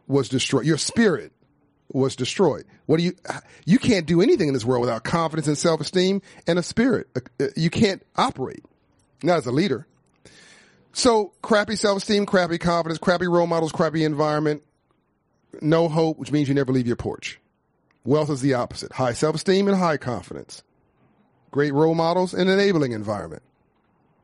was 0.07 0.28
destroyed. 0.28 0.66
Your 0.66 0.78
spirit 0.78 1.32
was 1.93 2.16
destroyed. 2.16 2.64
What 2.86 2.99
do 2.99 3.03
you? 3.05 3.12
You 3.66 3.78
can't 3.78 4.07
do 4.07 4.20
anything 4.20 4.49
in 4.49 4.55
this 4.55 4.64
world 4.64 4.80
without 4.80 5.05
confidence 5.05 5.47
and 5.47 5.59
self 5.59 5.80
esteem 5.80 6.22
and 6.47 6.59
a 6.59 6.62
spirit. 6.62 7.09
Uh, 7.14 7.20
uh, 7.45 7.47
you 7.57 7.70
can't 7.70 8.03
operate, 8.16 8.64
not 9.22 9.39
as 9.39 9.47
a 9.47 9.53
leader. 9.53 9.86
So 10.99 11.32
crappy 11.42 11.76
self 11.76 11.99
esteem, 11.99 12.26
crappy 12.26 12.59
confidence, 12.59 12.99
crappy 12.99 13.28
role 13.28 13.46
models, 13.46 13.70
crappy 13.70 14.03
environment, 14.03 14.64
no 15.62 15.88
hope, 15.88 16.18
which 16.18 16.32
means 16.32 16.49
you 16.49 16.57
never 16.57 16.72
leave 16.72 16.88
your 16.88 16.96
porch. 16.96 17.38
Wealth 18.05 18.30
is 18.30 18.40
the 18.40 18.55
opposite: 18.55 18.90
high 18.90 19.12
self 19.12 19.36
esteem 19.36 19.68
and 19.68 19.76
high 19.76 19.96
confidence. 19.96 20.64
Great 21.53 21.72
role 21.72 21.94
models 21.94 22.34
and 22.34 22.51
enabling 22.51 22.90
environment. 22.90 23.44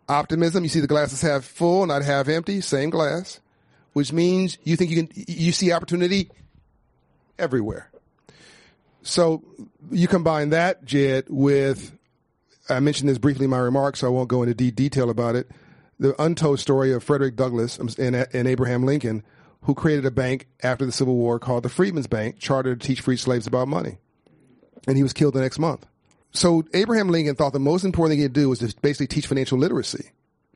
Optimism, 0.08 0.64
you 0.64 0.68
see 0.68 0.80
the 0.80 0.88
glasses 0.88 1.22
half 1.22 1.44
full, 1.44 1.86
not 1.86 2.02
half 2.02 2.26
empty, 2.26 2.60
same 2.60 2.90
glass, 2.90 3.38
which 3.92 4.12
means 4.12 4.58
you 4.64 4.74
think 4.74 4.90
you 4.90 5.06
can, 5.06 5.24
you 5.28 5.52
see 5.52 5.70
opportunity 5.70 6.28
everywhere. 7.38 7.88
So 9.02 9.44
you 9.92 10.08
combine 10.08 10.50
that, 10.50 10.84
Jed, 10.84 11.26
with, 11.28 11.96
I 12.68 12.80
mentioned 12.80 13.08
this 13.08 13.18
briefly 13.18 13.44
in 13.44 13.50
my 13.50 13.58
remarks, 13.58 14.00
so 14.00 14.08
I 14.08 14.10
won't 14.10 14.28
go 14.28 14.42
into 14.42 14.54
deep 14.54 14.74
detail 14.74 15.08
about 15.08 15.36
it. 15.36 15.48
The 15.98 16.20
untold 16.22 16.60
story 16.60 16.92
of 16.92 17.04
Frederick 17.04 17.36
Douglass 17.36 17.78
and, 17.78 17.98
and 17.98 18.48
Abraham 18.48 18.84
Lincoln, 18.84 19.22
who 19.62 19.74
created 19.74 20.04
a 20.04 20.10
bank 20.10 20.48
after 20.62 20.84
the 20.84 20.92
Civil 20.92 21.16
War 21.16 21.38
called 21.38 21.62
the 21.62 21.68
Freedmen's 21.68 22.06
Bank, 22.06 22.38
chartered 22.38 22.80
to 22.80 22.86
teach 22.86 23.00
free 23.00 23.16
slaves 23.16 23.46
about 23.46 23.68
money. 23.68 23.98
And 24.86 24.96
he 24.96 25.02
was 25.02 25.12
killed 25.12 25.34
the 25.34 25.40
next 25.40 25.58
month. 25.58 25.86
So 26.32 26.64
Abraham 26.74 27.08
Lincoln 27.08 27.36
thought 27.36 27.52
the 27.52 27.60
most 27.60 27.84
important 27.84 28.12
thing 28.12 28.18
he 28.18 28.24
could 28.24 28.32
do 28.32 28.48
was 28.48 28.58
to 28.58 28.74
basically 28.82 29.06
teach 29.06 29.26
financial 29.26 29.56
literacy 29.56 30.10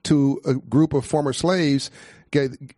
to 0.04 0.40
a 0.44 0.54
group 0.54 0.92
of 0.92 1.06
former 1.06 1.32
slaves. 1.32 1.90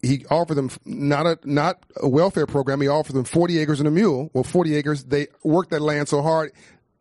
He 0.02 0.24
offered 0.30 0.54
them 0.54 0.70
not 0.84 1.26
a 1.26 1.38
not 1.44 1.84
a 1.96 2.08
welfare 2.08 2.46
program. 2.46 2.80
He 2.80 2.88
offered 2.88 3.14
them 3.14 3.24
forty 3.24 3.58
acres 3.58 3.80
and 3.80 3.88
a 3.88 3.90
mule. 3.90 4.30
Well, 4.32 4.44
forty 4.44 4.76
acres. 4.76 5.04
They 5.04 5.26
worked 5.42 5.70
that 5.70 5.80
land 5.80 6.08
so 6.08 6.22
hard, 6.22 6.52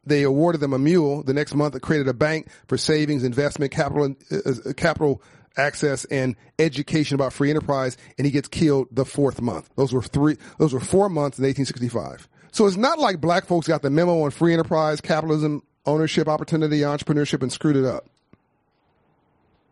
they 0.05 0.24
awarded 0.24 0.62
them 0.62 0.74
a 0.74 0.80
mule. 0.80 1.22
The 1.24 1.34
next 1.34 1.53
month, 1.53 1.76
it 1.76 1.82
created 1.82 2.07
a 2.07 2.14
bank 2.14 2.47
for 2.68 2.78
savings, 2.78 3.24
investment, 3.24 3.72
capital, 3.72 4.16
uh, 4.32 4.38
uh, 4.49 4.74
capital 4.74 5.22
access, 5.60 6.05
and 6.05 6.36
education 6.57 7.16
about 7.16 7.34
free 7.34 7.49
enterprise. 7.49 7.97
And 8.18 8.26
he 8.26 8.32
gets 8.32 8.47
killed 8.47 8.88
the 8.91 9.05
fourth 9.05 9.41
month. 9.41 9.70
Those 9.76 9.93
were 9.93 10.01
three. 10.01 10.38
Those 10.57 10.74
were 10.74 10.80
four 10.80 11.10
months 11.10 11.38
in 11.38 11.43
1865. 11.43 12.28
So 12.51 12.66
it's 12.66 12.78
not 12.78 12.97
like 12.97 13.22
black 13.22 13.45
folks 13.45 13.68
got 13.68 13.82
the 13.82 13.89
memo 13.89 14.24
on 14.24 14.32
free 14.32 14.53
enterprise, 14.53 15.01
capitalism, 15.01 15.62
ownership, 15.86 16.28
opportunity, 16.28 16.80
entrepreneurship, 16.80 17.41
and 17.41 17.51
screwed 17.51 17.76
it 17.76 17.86
up. 17.86 18.07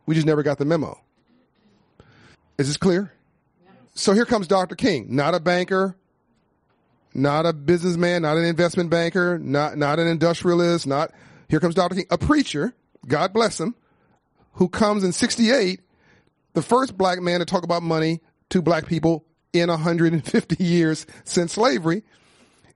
We 0.05 0.15
just 0.15 0.27
never 0.27 0.43
got 0.43 0.57
the 0.57 0.65
memo. 0.65 0.99
Is 2.57 2.67
this 2.67 2.77
clear? 2.77 3.11
So 3.93 4.13
here 4.13 4.25
comes 4.25 4.47
Dr. 4.47 4.75
King, 4.75 5.15
not 5.15 5.33
a 5.33 5.39
banker, 5.39 5.95
not 7.13 7.45
a 7.45 7.53
businessman, 7.53 8.21
not 8.21 8.37
an 8.37 8.45
investment 8.45 8.89
banker, 8.89 9.39
not, 9.39 9.77
not 9.77 9.99
an 9.99 10.07
industrialist, 10.07 10.85
not, 10.85 11.11
here 11.49 11.59
comes 11.59 11.73
Dr. 11.73 11.95
King, 11.95 12.05
a 12.11 12.17
preacher, 12.17 12.73
God 13.07 13.33
bless 13.33 13.59
him, 13.59 13.75
who 14.57 14.67
comes 14.67 15.03
in 15.03 15.11
68, 15.11 15.81
the 16.53 16.61
first 16.61 16.97
black 16.97 17.21
man 17.21 17.39
to 17.39 17.45
talk 17.45 17.63
about 17.63 17.83
money 17.83 18.19
to 18.49 18.61
black 18.61 18.87
people 18.87 19.25
in 19.53 19.69
150 19.69 20.63
years 20.63 21.05
since 21.23 21.53
slavery. 21.53 22.03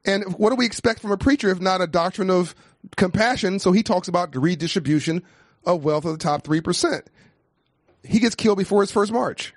And 0.05 0.23
what 0.37 0.51
do 0.51 0.55
we 0.55 0.65
expect 0.65 0.99
from 0.99 1.11
a 1.11 1.17
preacher 1.17 1.49
if 1.49 1.59
not 1.59 1.81
a 1.81 1.87
doctrine 1.87 2.29
of 2.29 2.55
compassion? 2.97 3.59
So 3.59 3.71
he 3.71 3.83
talks 3.83 4.07
about 4.07 4.31
the 4.31 4.39
redistribution 4.39 5.23
of 5.65 5.83
wealth 5.83 6.05
of 6.05 6.11
the 6.11 6.17
top 6.17 6.43
3%. 6.43 7.03
He 8.03 8.19
gets 8.19 8.35
killed 8.35 8.57
before 8.57 8.81
his 8.81 8.91
first 8.91 9.11
march. 9.11 9.53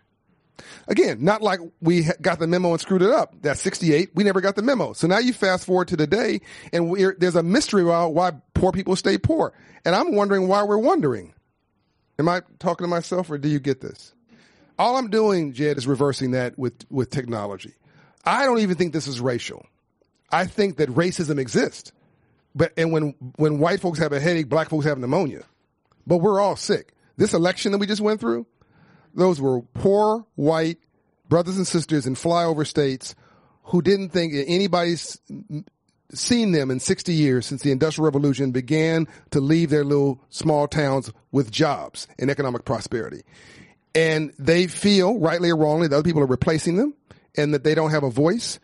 Again, 0.88 1.22
not 1.22 1.42
like 1.42 1.60
we 1.80 2.06
got 2.22 2.38
the 2.38 2.46
memo 2.46 2.72
and 2.72 2.80
screwed 2.80 3.02
it 3.02 3.10
up. 3.10 3.34
That's 3.42 3.60
68. 3.60 4.10
We 4.14 4.24
never 4.24 4.40
got 4.40 4.56
the 4.56 4.62
memo. 4.62 4.92
So 4.92 5.06
now 5.06 5.18
you 5.18 5.32
fast 5.32 5.66
forward 5.66 5.88
to 5.88 5.96
today 5.96 6.40
and 6.72 6.96
there's 7.18 7.36
a 7.36 7.42
mystery 7.42 7.82
about 7.82 8.14
why 8.14 8.32
poor 8.54 8.72
people 8.72 8.96
stay 8.96 9.18
poor. 9.18 9.52
And 9.84 9.94
I'm 9.94 10.14
wondering 10.14 10.48
why 10.48 10.62
we're 10.62 10.78
wondering. 10.78 11.33
Am 12.18 12.28
I 12.28 12.42
talking 12.58 12.84
to 12.84 12.88
myself 12.88 13.30
or 13.30 13.38
do 13.38 13.48
you 13.48 13.60
get 13.60 13.80
this? 13.80 14.14
All 14.78 14.96
I'm 14.96 15.10
doing, 15.10 15.52
Jed, 15.52 15.78
is 15.78 15.86
reversing 15.86 16.32
that 16.32 16.58
with, 16.58 16.74
with 16.90 17.10
technology. 17.10 17.74
I 18.24 18.44
don't 18.44 18.58
even 18.58 18.76
think 18.76 18.92
this 18.92 19.06
is 19.06 19.20
racial. 19.20 19.66
I 20.30 20.46
think 20.46 20.78
that 20.78 20.88
racism 20.90 21.38
exists. 21.38 21.92
But 22.54 22.72
and 22.76 22.92
when 22.92 23.14
when 23.36 23.58
white 23.58 23.80
folks 23.80 23.98
have 23.98 24.12
a 24.12 24.20
headache, 24.20 24.48
black 24.48 24.68
folks 24.68 24.84
have 24.86 24.98
pneumonia. 24.98 25.42
But 26.06 26.18
we're 26.18 26.40
all 26.40 26.56
sick. 26.56 26.92
This 27.16 27.34
election 27.34 27.72
that 27.72 27.78
we 27.78 27.86
just 27.86 28.00
went 28.00 28.20
through, 28.20 28.46
those 29.14 29.40
were 29.40 29.62
poor 29.62 30.24
white 30.36 30.78
brothers 31.28 31.56
and 31.56 31.66
sisters 31.66 32.06
in 32.06 32.14
flyover 32.14 32.66
states 32.66 33.14
who 33.64 33.82
didn't 33.82 34.10
think 34.10 34.34
anybody's 34.34 35.20
seen 36.18 36.52
them 36.52 36.70
in 36.70 36.80
60 36.80 37.12
years 37.12 37.46
since 37.46 37.62
the 37.62 37.72
industrial 37.72 38.04
revolution 38.04 38.50
began 38.50 39.06
to 39.30 39.40
leave 39.40 39.70
their 39.70 39.84
little 39.84 40.20
small 40.28 40.68
towns 40.68 41.12
with 41.32 41.50
jobs 41.50 42.06
and 42.18 42.30
economic 42.30 42.64
prosperity. 42.64 43.22
And 43.94 44.32
they 44.38 44.66
feel, 44.66 45.18
rightly 45.18 45.50
or 45.50 45.56
wrongly, 45.56 45.88
that 45.88 45.96
other 45.96 46.02
people 46.02 46.22
are 46.22 46.26
replacing 46.26 46.76
them 46.76 46.94
and 47.36 47.54
that 47.54 47.64
they 47.64 47.74
don't 47.74 47.90
have 47.90 48.02
a 48.02 48.10
voice. 48.10 48.58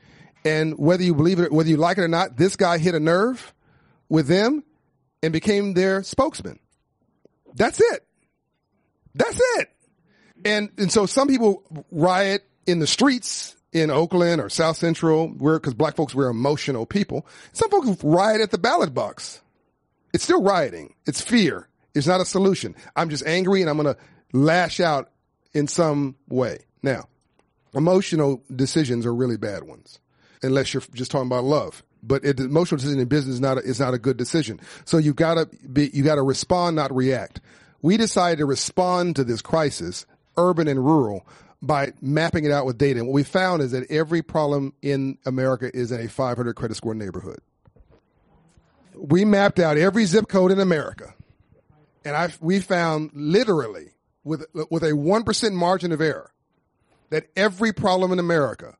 And 0.45 0.79
whether 0.79 1.03
you 1.03 1.15
believe 1.15 1.39
it, 1.39 1.53
whether 1.53 1.69
you 1.69 1.77
like 1.77 1.99
it 1.99 2.03
or 2.03 2.09
not, 2.09 2.37
this 2.37 2.57
guy 2.57 2.79
hit 2.79 2.95
a 2.95 3.01
nerve 3.01 3.55
with 4.09 4.27
them 4.27 4.65
and 5.23 5.33
became 5.33 5.75
their 5.75 6.03
spokesman. 6.03 6.59
That's 7.55 7.81
it. 7.81 8.07
That's 9.15 9.41
it. 9.59 9.69
And 10.45 10.71
and 10.79 10.91
so 10.91 11.07
some 11.07 11.29
people 11.29 11.63
riot 11.91 12.43
in 12.67 12.79
the 12.79 12.87
streets 12.87 13.55
in 13.73 13.91
Oakland 13.91 14.41
or 14.41 14.49
South 14.49 14.77
Central, 14.77 15.29
where 15.29 15.59
because 15.59 15.75
black 15.75 15.97
folks 15.97 16.15
we're 16.15 16.29
emotional 16.29 16.87
people. 16.87 17.27
Some 17.53 17.71
folks 17.71 18.03
riot 18.03 18.41
at 18.41 18.51
the 18.51 18.59
ballot 18.59 18.93
box. 18.95 19.41
It's 20.13 20.25
still 20.25 20.43
rioting. 20.43 20.95
It's 21.07 21.21
fear. 21.21 21.69
It's 21.95 22.07
not 22.07 22.21
a 22.21 22.25
solution. 22.25 22.75
I'm 22.97 23.11
just 23.11 23.27
angry 23.27 23.61
and 23.61 23.71
I'm 23.71 23.77
going 23.77 23.95
to 23.95 24.01
lash 24.33 24.81
out 24.81 25.11
in 25.55 25.67
some 25.67 26.17
way. 26.29 26.59
Now, 26.83 27.09
emotional 27.75 28.43
decisions 28.55 29.07
are 29.07 29.15
really 29.15 29.37
bad 29.37 29.65
ones, 29.65 30.01
unless 30.43 30.73
you're 30.73 30.83
just 30.95 31.11
talking 31.11 31.27
about 31.27 31.45
love 31.45 31.83
but 32.03 32.25
it, 32.25 32.41
emotional 32.41 32.79
decision 32.79 33.01
in 33.01 33.09
business 33.09 33.35
is 33.35 33.41
not 33.41 33.59
a, 33.59 33.61
is 33.61 33.81
not 33.81 33.95
a 33.95 33.99
good 33.99 34.17
decision. 34.17 34.61
So 34.85 34.99
you 34.99 35.15
gotta 35.15 35.47
be, 35.73 35.91
you 35.93 36.03
gotta 36.03 36.23
respond, 36.23 36.77
not 36.77 36.95
react. 36.95 37.41
We 37.83 37.97
decided 37.97 38.39
to 38.39 38.47
respond 38.47 39.17
to 39.17 39.25
this 39.25 39.43
crisis, 39.43 40.07
urban 40.37 40.69
and 40.69 40.85
rural, 40.85 41.27
by 41.63 41.93
mapping 42.01 42.45
it 42.45 42.53
out 42.53 42.67
with 42.67 42.79
data. 42.79 43.01
And 43.01 43.09
what 43.09 43.15
we 43.15 43.23
found 43.23 43.63
is 43.63 43.73
that 43.73 43.91
every 43.91 44.23
problem 44.23 44.73
in 44.83 45.19
America 45.27 45.71
is 45.75 45.93
in 45.93 46.01
a 46.01 46.09
500 46.09 46.55
credit 46.55 46.77
score 46.77 46.95
neighborhood. 46.95 47.41
We 48.95 49.25
mapped 49.25 49.59
out 49.59 49.77
every 49.77 50.05
zip 50.05 50.29
code 50.29 50.53
in 50.53 50.61
America. 50.61 51.15
And 52.05 52.17
I, 52.17 52.31
we 52.41 52.61
found 52.61 53.11
literally 53.13 53.91
with, 54.25 54.47
with 54.71 54.83
a 54.83 54.93
1% 54.93 55.53
margin 55.53 55.93
of 55.93 56.01
error 56.01 56.33
that 57.11 57.27
every 57.37 57.73
problem 57.73 58.13
in 58.13 58.19
America 58.19 58.77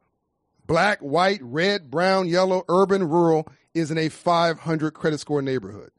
black, 0.67 1.01
white, 1.01 1.41
red, 1.43 1.91
brown, 1.91 2.29
yellow, 2.29 2.65
urban, 2.69 3.03
rural 3.03 3.49
is 3.75 3.91
in 3.91 3.99
a 3.99 4.09
500 4.09 4.95
credit 4.95 5.19
score 5.19 5.43
neighborhood. 5.43 5.91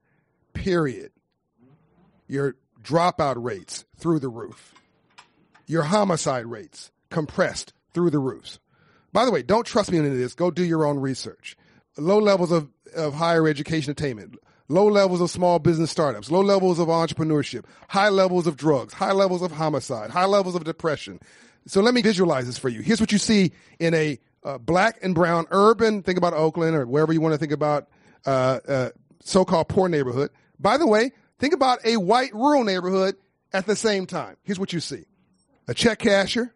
Period. 0.53 1.11
Your 2.27 2.55
dropout 2.81 3.35
rates 3.37 3.85
through 3.97 4.19
the 4.19 4.29
roof. 4.29 4.73
Your 5.71 5.83
homicide 5.83 6.47
rates 6.47 6.91
compressed 7.09 7.71
through 7.93 8.09
the 8.09 8.19
roofs. 8.19 8.59
By 9.13 9.23
the 9.23 9.31
way, 9.31 9.41
don't 9.41 9.65
trust 9.65 9.89
me 9.89 9.99
on 9.99 10.03
any 10.03 10.15
of 10.15 10.19
this. 10.19 10.35
Go 10.35 10.51
do 10.51 10.65
your 10.65 10.85
own 10.85 10.99
research. 10.99 11.55
Low 11.97 12.19
levels 12.19 12.51
of, 12.51 12.67
of 12.93 13.13
higher 13.13 13.47
education 13.47 13.89
attainment, 13.89 14.35
low 14.67 14.87
levels 14.87 15.21
of 15.21 15.29
small 15.29 15.59
business 15.59 15.89
startups, 15.89 16.29
low 16.29 16.41
levels 16.41 16.77
of 16.77 16.89
entrepreneurship, 16.89 17.63
high 17.87 18.09
levels 18.09 18.47
of 18.47 18.57
drugs, 18.57 18.93
high 18.93 19.13
levels 19.13 19.41
of 19.41 19.53
homicide, 19.53 20.09
high 20.09 20.25
levels 20.25 20.55
of 20.55 20.65
depression. 20.65 21.21
So 21.67 21.79
let 21.79 21.93
me 21.93 22.01
visualize 22.01 22.47
this 22.47 22.57
for 22.57 22.67
you. 22.67 22.81
Here's 22.81 22.99
what 22.99 23.13
you 23.13 23.17
see 23.17 23.53
in 23.79 23.93
a 23.93 24.19
uh, 24.43 24.57
black 24.57 24.99
and 25.01 25.15
brown 25.15 25.45
urban, 25.51 26.03
think 26.03 26.17
about 26.17 26.33
Oakland 26.33 26.75
or 26.75 26.85
wherever 26.85 27.13
you 27.13 27.21
want 27.21 27.33
to 27.33 27.37
think 27.37 27.53
about 27.53 27.87
uh, 28.25 28.59
uh, 28.67 28.89
so-called 29.21 29.69
poor 29.69 29.87
neighborhood. 29.87 30.31
By 30.59 30.75
the 30.75 30.85
way, 30.85 31.13
think 31.39 31.53
about 31.53 31.79
a 31.85 31.95
white 31.95 32.33
rural 32.33 32.65
neighborhood 32.65 33.15
at 33.53 33.67
the 33.67 33.77
same 33.77 34.05
time. 34.05 34.35
Here's 34.43 34.59
what 34.59 34.73
you 34.73 34.81
see. 34.81 35.05
A 35.67 35.73
check 35.73 35.99
casher 35.99 36.51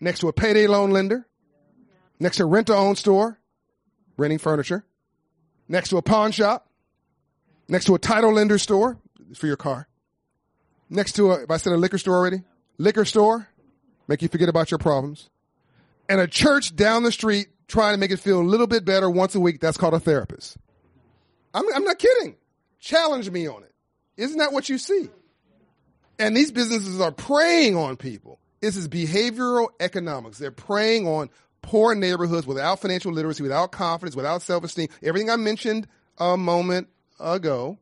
next 0.00 0.20
to 0.20 0.28
a 0.28 0.32
payday 0.32 0.66
loan 0.66 0.90
lender, 0.90 1.26
next 2.18 2.38
to 2.38 2.44
a 2.44 2.46
rent-to-own 2.46 2.96
store, 2.96 3.38
renting 4.16 4.38
furniture, 4.38 4.84
next 5.68 5.90
to 5.90 5.96
a 5.96 6.02
pawn 6.02 6.32
shop, 6.32 6.68
next 7.68 7.84
to 7.84 7.94
a 7.94 7.98
title 7.98 8.32
lender 8.32 8.58
store 8.58 8.98
for 9.34 9.46
your 9.46 9.56
car, 9.56 9.88
next 10.88 11.12
to 11.12 11.32
a, 11.32 11.42
if 11.42 11.50
I 11.50 11.58
said 11.58 11.72
a 11.72 11.76
liquor 11.76 11.98
store 11.98 12.16
already, 12.16 12.42
liquor 12.78 13.04
store, 13.04 13.48
make 14.08 14.22
you 14.22 14.28
forget 14.28 14.48
about 14.48 14.70
your 14.70 14.78
problems, 14.78 15.28
and 16.08 16.20
a 16.20 16.26
church 16.26 16.74
down 16.74 17.02
the 17.02 17.12
street 17.12 17.48
trying 17.68 17.94
to 17.94 17.98
make 17.98 18.10
it 18.10 18.18
feel 18.18 18.40
a 18.40 18.42
little 18.42 18.66
bit 18.66 18.84
better 18.84 19.08
once 19.08 19.34
a 19.34 19.40
week. 19.40 19.60
That's 19.60 19.76
called 19.76 19.94
a 19.94 20.00
therapist. 20.00 20.56
I'm, 21.54 21.64
I'm 21.74 21.84
not 21.84 21.98
kidding. 21.98 22.36
Challenge 22.80 23.30
me 23.30 23.46
on 23.46 23.62
it. 23.62 23.72
Isn't 24.16 24.38
that 24.38 24.52
what 24.52 24.68
you 24.68 24.78
see? 24.78 25.08
And 26.20 26.36
these 26.36 26.52
businesses 26.52 27.00
are 27.00 27.10
preying 27.10 27.76
on 27.76 27.96
people. 27.96 28.38
This 28.60 28.76
is 28.76 28.88
behavioral 28.88 29.68
economics. 29.80 30.36
They're 30.36 30.50
preying 30.50 31.08
on 31.08 31.30
poor 31.62 31.94
neighborhoods 31.94 32.46
without 32.46 32.80
financial 32.80 33.10
literacy, 33.10 33.42
without 33.42 33.72
confidence, 33.72 34.14
without 34.14 34.42
self 34.42 34.62
esteem. 34.62 34.88
Everything 35.02 35.30
I 35.30 35.36
mentioned 35.36 35.88
a 36.18 36.36
moment 36.36 36.88
ago. 37.18 37.78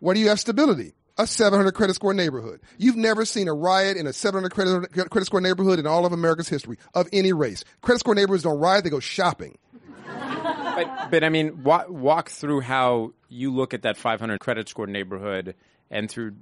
Where 0.00 0.14
do 0.14 0.20
you 0.20 0.28
have 0.28 0.40
stability? 0.40 0.94
A 1.18 1.26
700 1.26 1.72
credit 1.72 1.94
score 1.94 2.12
neighborhood. 2.12 2.60
You've 2.78 2.96
never 2.96 3.24
seen 3.24 3.46
a 3.46 3.54
riot 3.54 3.96
in 3.96 4.08
a 4.08 4.12
700 4.12 4.50
credit, 4.50 5.10
credit 5.10 5.26
score 5.26 5.40
neighborhood 5.40 5.78
in 5.78 5.86
all 5.86 6.04
of 6.04 6.12
America's 6.12 6.48
history 6.48 6.78
of 6.94 7.08
any 7.12 7.32
race. 7.32 7.62
Credit 7.82 8.00
score 8.00 8.14
neighborhoods 8.14 8.42
don't 8.42 8.58
riot, 8.58 8.82
they 8.82 8.90
go 8.90 8.98
shopping. 8.98 9.56
but, 10.04 11.10
but 11.12 11.22
I 11.22 11.28
mean, 11.28 11.62
walk, 11.62 11.88
walk 11.88 12.30
through 12.30 12.62
how 12.62 13.12
you 13.28 13.54
look 13.54 13.72
at 13.72 13.82
that 13.82 13.96
500 13.96 14.40
credit 14.40 14.68
score 14.68 14.88
neighborhood 14.88 15.54
and 15.92 16.10
through 16.10 16.34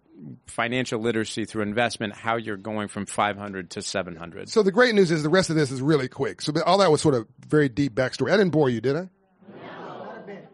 financial 0.47 1.01
literacy, 1.01 1.45
through 1.45 1.63
investment, 1.63 2.15
how 2.15 2.37
you're 2.37 2.57
going 2.57 2.89
from 2.89 3.05
500 3.05 3.71
to 3.71 3.83
700. 3.83 4.49
So 4.49 4.63
the 4.63 4.73
great 4.73 4.95
news 4.95 5.11
is 5.11 5.23
the 5.23 5.29
rest 5.29 5.51
of 5.51 5.57
this 5.57 5.71
is 5.71 5.83
really 5.83 6.09
quick. 6.09 6.41
So 6.41 6.53
all 6.65 6.79
that 6.79 6.91
was 6.91 7.03
sort 7.03 7.17
of 7.17 7.27
very 7.47 7.69
deep 7.69 7.95
backstory. 7.95 8.33
I 8.33 8.37
didn't 8.37 8.53
bore 8.53 8.71
you, 8.71 8.81
did 8.81 8.97
I? 8.97 9.09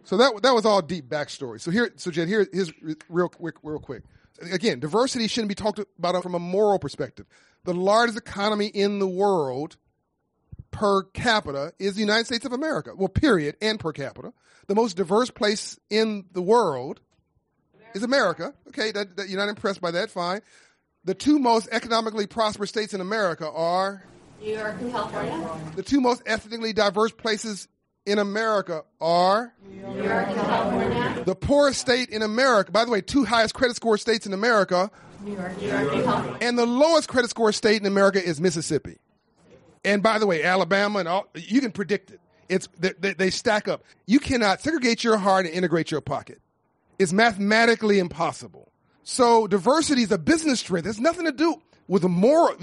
So 0.04 0.16
that 0.18 0.40
that 0.42 0.54
was 0.54 0.64
all 0.64 0.82
deep 0.82 1.08
backstory. 1.08 1.60
So 1.60 1.72
here, 1.72 1.92
so 1.96 2.12
Jed, 2.12 2.28
here, 2.28 2.46
here's 2.52 2.72
real 3.08 3.28
quick, 3.28 3.56
real 3.64 3.80
quick. 3.80 4.04
Again, 4.52 4.78
diversity 4.78 5.26
shouldn't 5.26 5.48
be 5.48 5.56
talked 5.56 5.80
about 5.98 6.22
from 6.22 6.34
a 6.34 6.38
moral 6.38 6.78
perspective. 6.78 7.26
The 7.64 7.74
largest 7.74 8.16
economy 8.16 8.66
in 8.66 9.00
the 9.00 9.08
world 9.08 9.76
per 10.70 11.02
capita 11.02 11.72
is 11.80 11.94
the 11.94 12.00
United 12.00 12.26
States 12.26 12.44
of 12.44 12.52
America. 12.52 12.92
Well, 12.96 13.08
period, 13.08 13.56
and 13.60 13.80
per 13.80 13.92
capita. 13.92 14.32
The 14.68 14.76
most 14.76 14.96
diverse 14.96 15.30
place 15.30 15.76
in 15.90 16.26
the 16.32 16.42
world 16.42 17.00
is 17.96 18.02
America. 18.02 18.54
Okay, 18.68 18.92
that, 18.92 19.16
that, 19.16 19.28
you're 19.28 19.40
not 19.40 19.48
impressed 19.48 19.80
by 19.80 19.90
that, 19.90 20.10
fine. 20.10 20.40
The 21.04 21.14
two 21.14 21.38
most 21.38 21.68
economically 21.72 22.26
prosperous 22.26 22.70
states 22.70 22.94
in 22.94 23.00
America 23.00 23.50
are 23.50 24.04
New 24.40 24.52
York 24.54 24.76
and 24.80 24.92
California. 24.92 25.72
The 25.74 25.82
two 25.82 26.00
most 26.00 26.22
ethnically 26.26 26.72
diverse 26.72 27.12
places 27.12 27.68
in 28.04 28.18
America 28.18 28.84
are 29.00 29.54
New 29.66 30.02
York 30.02 30.28
and 30.28 30.36
California. 30.36 31.24
The 31.24 31.34
poorest 31.34 31.80
state 31.80 32.10
in 32.10 32.22
America, 32.22 32.70
by 32.70 32.84
the 32.84 32.90
way, 32.90 33.00
two 33.00 33.24
highest 33.24 33.54
credit 33.54 33.76
score 33.76 33.98
states 33.98 34.26
in 34.26 34.32
America. 34.32 34.90
New 35.22 35.32
York, 35.32 35.60
New 35.60 35.68
York 35.68 35.92
and 35.92 36.04
California. 36.04 36.38
And 36.42 36.58
the 36.58 36.66
lowest 36.66 37.08
credit 37.08 37.30
score 37.30 37.52
state 37.52 37.80
in 37.80 37.86
America 37.86 38.22
is 38.22 38.40
Mississippi. 38.40 38.98
And 39.84 40.02
by 40.02 40.18
the 40.18 40.26
way, 40.26 40.42
Alabama 40.42 40.98
and 40.98 41.08
all, 41.08 41.28
you 41.34 41.60
can 41.60 41.72
predict 41.72 42.10
it. 42.10 42.20
It's 42.48 42.68
they, 42.78 43.14
they 43.14 43.30
stack 43.30 43.66
up. 43.66 43.82
You 44.06 44.20
cannot 44.20 44.60
segregate 44.60 45.02
your 45.02 45.16
heart 45.16 45.46
and 45.46 45.54
integrate 45.54 45.90
your 45.90 46.00
pocket. 46.00 46.40
It's 46.98 47.12
mathematically 47.12 47.98
impossible. 47.98 48.72
So 49.02 49.46
diversity 49.46 50.02
is 50.02 50.12
a 50.12 50.18
business 50.18 50.60
strength. 50.60 50.86
It 50.86 50.88
has 50.88 51.00
nothing 51.00 51.26
to 51.26 51.32
do 51.32 51.60
with 51.88 52.02
the 52.02 52.08
moral. 52.08 52.56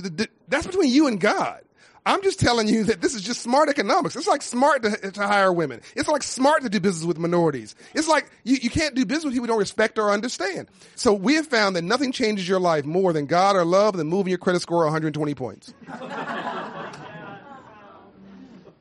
That's 0.48 0.68
between 0.68 0.92
you 0.92 1.08
and 1.08 1.20
God. 1.20 1.62
I'm 2.06 2.22
just 2.22 2.40
telling 2.40 2.68
you 2.68 2.84
that 2.86 3.00
this 3.00 3.16
is 3.16 3.22
just 3.22 3.42
smart 3.42 3.70
economics. 3.70 4.18
It's 4.18 4.28
like 4.28 4.42
smart 4.42 4.84
to, 4.84 5.12
to 5.12 5.26
hire 5.26 5.54
women. 5.54 5.80
It's 5.96 6.10
like 6.10 6.22
smart 6.22 6.64
to 6.64 6.70
do 6.70 6.82
business 6.82 7.06
with 7.06 7.18
minorities. 7.18 7.76
It's 7.94 8.10
like 8.10 8.30
you, 8.44 8.58
you 8.62 8.70
can't 8.70 8.94
do 8.94 9.06
business 9.06 9.26
with 9.26 9.34
people 9.36 9.46
you 9.46 9.52
don't 9.52 9.60
respect 9.60 9.98
or 9.98 10.12
understand. 10.12 10.68
So 10.96 11.14
we 11.14 11.36
have 11.36 11.48
found 11.48 11.78
that 11.78 11.84
nothing 11.84 12.12
changes 12.12 12.48
your 12.48 12.60
life 12.60 12.84
more 12.84 13.14
than 13.14 13.26
God 13.26 13.56
or 13.56 13.64
love 13.64 13.96
than 13.96 14.08
moving 14.08 14.32
your 14.32 14.38
credit 14.38 14.62
score 14.62 14.84
120 14.84 15.34
points. 15.34 15.74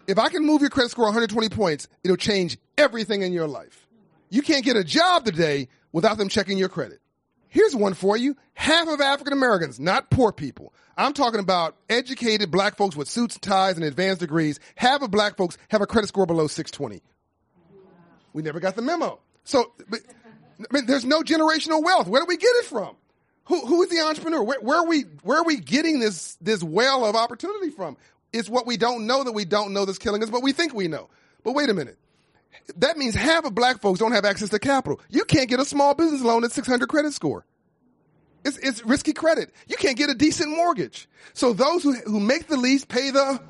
if 0.08 0.18
I 0.18 0.28
can 0.28 0.44
move 0.44 0.60
your 0.60 0.70
credit 0.70 0.90
score 0.90 1.04
120 1.04 1.48
points, 1.48 1.86
it'll 2.02 2.16
change 2.16 2.58
everything 2.76 3.22
in 3.22 3.32
your 3.32 3.46
life. 3.46 3.81
You 4.32 4.40
can't 4.40 4.64
get 4.64 4.76
a 4.76 4.82
job 4.82 5.26
today 5.26 5.68
without 5.92 6.16
them 6.16 6.30
checking 6.30 6.56
your 6.56 6.70
credit. 6.70 7.00
Here's 7.50 7.76
one 7.76 7.92
for 7.92 8.16
you. 8.16 8.34
Half 8.54 8.88
of 8.88 8.98
African 8.98 9.34
Americans, 9.34 9.78
not 9.78 10.08
poor 10.08 10.32
people. 10.32 10.72
I'm 10.96 11.12
talking 11.12 11.38
about 11.38 11.76
educated 11.90 12.50
black 12.50 12.78
folks 12.78 12.96
with 12.96 13.10
suits, 13.10 13.38
ties, 13.38 13.76
and 13.76 13.84
advanced 13.84 14.20
degrees. 14.20 14.58
Half 14.74 15.02
of 15.02 15.10
black 15.10 15.36
folks 15.36 15.58
have 15.68 15.82
a 15.82 15.86
credit 15.86 16.08
score 16.08 16.24
below 16.24 16.46
620. 16.46 17.02
We 18.32 18.40
never 18.40 18.58
got 18.58 18.74
the 18.74 18.80
memo. 18.80 19.20
So, 19.44 19.74
but, 19.90 20.00
I 20.58 20.64
mean, 20.72 20.86
there's 20.86 21.04
no 21.04 21.20
generational 21.20 21.84
wealth. 21.84 22.08
Where 22.08 22.22
do 22.22 22.26
we 22.26 22.38
get 22.38 22.56
it 22.56 22.64
from? 22.64 22.96
Who, 23.44 23.66
who 23.66 23.82
is 23.82 23.90
the 23.90 24.00
entrepreneur? 24.00 24.42
Where, 24.42 24.60
where, 24.62 24.78
are 24.78 24.86
we, 24.86 25.02
where 25.24 25.40
are 25.40 25.44
we 25.44 25.58
getting 25.58 26.00
this, 26.00 26.38
this 26.40 26.62
well 26.62 27.04
of 27.04 27.16
opportunity 27.16 27.68
from? 27.68 27.98
It's 28.32 28.48
what 28.48 28.66
we 28.66 28.78
don't 28.78 29.06
know 29.06 29.24
that 29.24 29.32
we 29.32 29.44
don't 29.44 29.74
know 29.74 29.84
that's 29.84 29.98
killing 29.98 30.22
us, 30.22 30.30
but 30.30 30.42
we 30.42 30.52
think 30.52 30.72
we 30.72 30.88
know. 30.88 31.10
But 31.44 31.52
wait 31.52 31.68
a 31.68 31.74
minute. 31.74 31.98
That 32.76 32.96
means 32.96 33.14
half 33.14 33.44
of 33.44 33.54
black 33.54 33.80
folks 33.80 33.98
don't 33.98 34.12
have 34.12 34.24
access 34.24 34.48
to 34.50 34.58
capital. 34.58 35.00
You 35.08 35.24
can't 35.24 35.48
get 35.48 35.60
a 35.60 35.64
small 35.64 35.94
business 35.94 36.22
loan 36.22 36.44
at 36.44 36.52
600 36.52 36.88
credit 36.88 37.12
score. 37.12 37.44
It's, 38.44 38.58
it's 38.58 38.84
risky 38.84 39.12
credit. 39.12 39.52
You 39.68 39.76
can't 39.76 39.96
get 39.96 40.10
a 40.10 40.14
decent 40.14 40.50
mortgage. 40.50 41.08
So 41.32 41.52
those 41.52 41.82
who, 41.82 41.94
who 41.94 42.20
make 42.20 42.48
the 42.48 42.56
least 42.56 42.88
pay 42.88 43.10
the. 43.10 43.40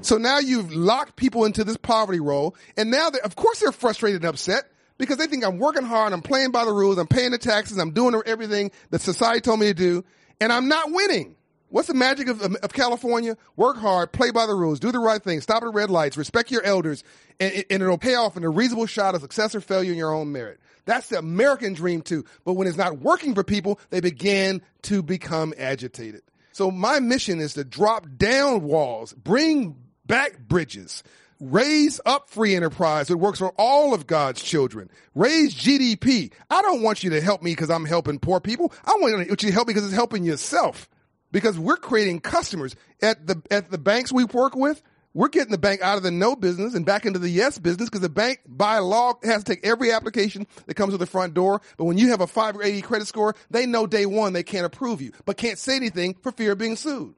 So 0.00 0.16
now 0.16 0.38
you've 0.38 0.72
locked 0.72 1.16
people 1.16 1.44
into 1.44 1.64
this 1.64 1.76
poverty 1.76 2.20
role, 2.20 2.56
and 2.76 2.90
now, 2.90 3.10
of 3.24 3.36
course, 3.36 3.60
they're 3.60 3.72
frustrated 3.72 4.22
and 4.22 4.30
upset 4.30 4.64
because 4.96 5.16
they 5.16 5.26
think 5.26 5.44
I'm 5.44 5.58
working 5.58 5.84
hard, 5.84 6.12
I'm 6.12 6.22
playing 6.22 6.50
by 6.50 6.64
the 6.64 6.72
rules, 6.72 6.98
I'm 6.98 7.06
paying 7.06 7.32
the 7.32 7.38
taxes, 7.38 7.78
I'm 7.78 7.92
doing 7.92 8.20
everything 8.26 8.70
that 8.90 9.00
society 9.00 9.40
told 9.40 9.60
me 9.60 9.66
to 9.66 9.74
do, 9.74 10.04
and 10.40 10.52
I'm 10.52 10.68
not 10.68 10.90
winning. 10.90 11.36
What's 11.70 11.88
the 11.88 11.94
magic 11.94 12.28
of, 12.28 12.42
um, 12.42 12.56
of, 12.62 12.72
California? 12.72 13.36
Work 13.56 13.76
hard, 13.76 14.12
play 14.12 14.30
by 14.30 14.46
the 14.46 14.54
rules, 14.54 14.80
do 14.80 14.90
the 14.90 14.98
right 14.98 15.22
thing, 15.22 15.40
stop 15.42 15.62
at 15.62 15.74
red 15.74 15.90
lights, 15.90 16.16
respect 16.16 16.50
your 16.50 16.62
elders, 16.62 17.04
and, 17.38 17.64
and 17.68 17.82
it'll 17.82 17.98
pay 17.98 18.14
off 18.14 18.36
in 18.36 18.44
a 18.44 18.48
reasonable 18.48 18.86
shot 18.86 19.14
of 19.14 19.20
success 19.20 19.54
or 19.54 19.60
failure 19.60 19.92
in 19.92 19.98
your 19.98 20.14
own 20.14 20.32
merit. 20.32 20.60
That's 20.86 21.08
the 21.08 21.18
American 21.18 21.74
dream 21.74 22.00
too. 22.00 22.24
But 22.44 22.54
when 22.54 22.66
it's 22.66 22.78
not 22.78 23.00
working 23.00 23.34
for 23.34 23.44
people, 23.44 23.78
they 23.90 24.00
begin 24.00 24.62
to 24.82 25.02
become 25.02 25.52
agitated. 25.58 26.22
So 26.52 26.70
my 26.70 27.00
mission 27.00 27.38
is 27.38 27.54
to 27.54 27.64
drop 27.64 28.06
down 28.16 28.62
walls, 28.62 29.12
bring 29.12 29.76
back 30.06 30.38
bridges, 30.38 31.02
raise 31.38 32.00
up 32.06 32.30
free 32.30 32.56
enterprise 32.56 33.08
that 33.08 33.18
works 33.18 33.38
for 33.38 33.52
all 33.58 33.92
of 33.92 34.06
God's 34.06 34.42
children, 34.42 34.90
raise 35.14 35.54
GDP. 35.54 36.32
I 36.48 36.62
don't 36.62 36.82
want 36.82 37.04
you 37.04 37.10
to 37.10 37.20
help 37.20 37.42
me 37.42 37.52
because 37.52 37.70
I'm 37.70 37.84
helping 37.84 38.18
poor 38.18 38.40
people. 38.40 38.72
I 38.86 38.96
want 38.98 39.28
you 39.28 39.36
to 39.36 39.52
help 39.52 39.68
me 39.68 39.74
because 39.74 39.84
it's 39.84 39.94
helping 39.94 40.24
yourself 40.24 40.88
because 41.32 41.58
we're 41.58 41.76
creating 41.76 42.20
customers 42.20 42.74
at 43.02 43.26
the 43.26 43.42
at 43.50 43.70
the 43.70 43.78
banks 43.78 44.12
we 44.12 44.24
work 44.24 44.54
with. 44.54 44.82
We're 45.14 45.28
getting 45.28 45.50
the 45.50 45.58
bank 45.58 45.80
out 45.80 45.96
of 45.96 46.02
the 46.02 46.10
no 46.10 46.36
business 46.36 46.74
and 46.74 46.84
back 46.84 47.04
into 47.04 47.18
the 47.18 47.30
yes 47.30 47.58
business 47.58 47.88
because 47.88 48.02
the 48.02 48.08
bank, 48.08 48.40
by 48.46 48.78
law, 48.78 49.14
has 49.24 49.42
to 49.42 49.54
take 49.54 49.66
every 49.66 49.90
application 49.90 50.46
that 50.66 50.74
comes 50.74 50.92
to 50.92 50.98
the 50.98 51.06
front 51.06 51.34
door. 51.34 51.60
But 51.76 51.86
when 51.86 51.98
you 51.98 52.10
have 52.10 52.20
a 52.20 52.26
580 52.26 52.82
credit 52.82 53.08
score, 53.08 53.34
they 53.50 53.66
know 53.66 53.86
day 53.86 54.06
one 54.06 54.32
they 54.32 54.42
can't 54.42 54.66
approve 54.66 55.00
you, 55.00 55.12
but 55.24 55.36
can't 55.36 55.58
say 55.58 55.76
anything 55.76 56.14
for 56.22 56.30
fear 56.30 56.52
of 56.52 56.58
being 56.58 56.76
sued. 56.76 57.14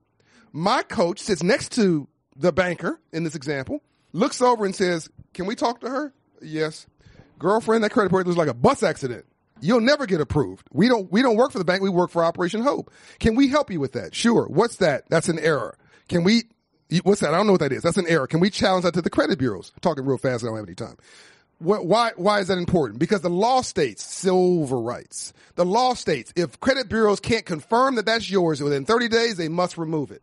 My 0.52 0.82
coach 0.82 1.18
sits 1.18 1.42
next 1.42 1.72
to 1.72 2.08
the 2.36 2.52
banker 2.52 3.00
in 3.12 3.24
this 3.24 3.34
example, 3.34 3.82
looks 4.12 4.40
over 4.40 4.64
and 4.64 4.74
says, 4.74 5.10
Can 5.34 5.46
we 5.46 5.54
talk 5.54 5.80
to 5.80 5.90
her? 5.90 6.14
Yes. 6.40 6.86
Girlfriend, 7.38 7.84
that 7.84 7.90
credit 7.90 8.06
report 8.06 8.26
was 8.26 8.36
like 8.36 8.48
a 8.48 8.54
bus 8.54 8.82
accident. 8.82 9.24
You'll 9.60 9.80
never 9.80 10.06
get 10.06 10.20
approved. 10.20 10.66
We 10.72 10.88
don't, 10.88 11.10
we 11.12 11.22
don't 11.22 11.36
work 11.36 11.52
for 11.52 11.58
the 11.58 11.64
bank. 11.64 11.82
We 11.82 11.90
work 11.90 12.10
for 12.10 12.24
Operation 12.24 12.62
Hope. 12.62 12.90
Can 13.18 13.34
we 13.34 13.48
help 13.48 13.70
you 13.70 13.80
with 13.80 13.92
that? 13.92 14.14
Sure. 14.14 14.46
What's 14.46 14.76
that? 14.76 15.04
That's 15.10 15.28
an 15.28 15.38
error. 15.38 15.76
Can 16.08 16.24
we, 16.24 16.44
what's 17.02 17.20
that? 17.20 17.34
I 17.34 17.36
don't 17.36 17.46
know 17.46 17.52
what 17.52 17.60
that 17.60 17.72
is. 17.72 17.82
That's 17.82 17.96
an 17.98 18.06
error. 18.08 18.26
Can 18.26 18.40
we 18.40 18.50
challenge 18.50 18.84
that 18.84 18.94
to 18.94 19.02
the 19.02 19.10
credit 19.10 19.38
bureaus? 19.38 19.72
Talking 19.80 20.04
real 20.04 20.18
fast. 20.18 20.42
I 20.44 20.48
don't 20.48 20.56
have 20.56 20.66
any 20.66 20.74
time. 20.74 20.96
Wh- 21.58 21.84
Why, 21.84 22.12
why 22.16 22.40
is 22.40 22.48
that 22.48 22.58
important? 22.58 22.98
Because 22.98 23.20
the 23.20 23.30
law 23.30 23.60
states 23.62 24.02
silver 24.02 24.80
rights. 24.80 25.32
The 25.56 25.64
law 25.64 25.94
states 25.94 26.32
if 26.36 26.58
credit 26.60 26.88
bureaus 26.88 27.20
can't 27.20 27.44
confirm 27.44 27.96
that 27.96 28.06
that's 28.06 28.30
yours 28.30 28.62
within 28.62 28.84
30 28.84 29.08
days, 29.08 29.36
they 29.36 29.48
must 29.48 29.76
remove 29.78 30.10
it. 30.10 30.22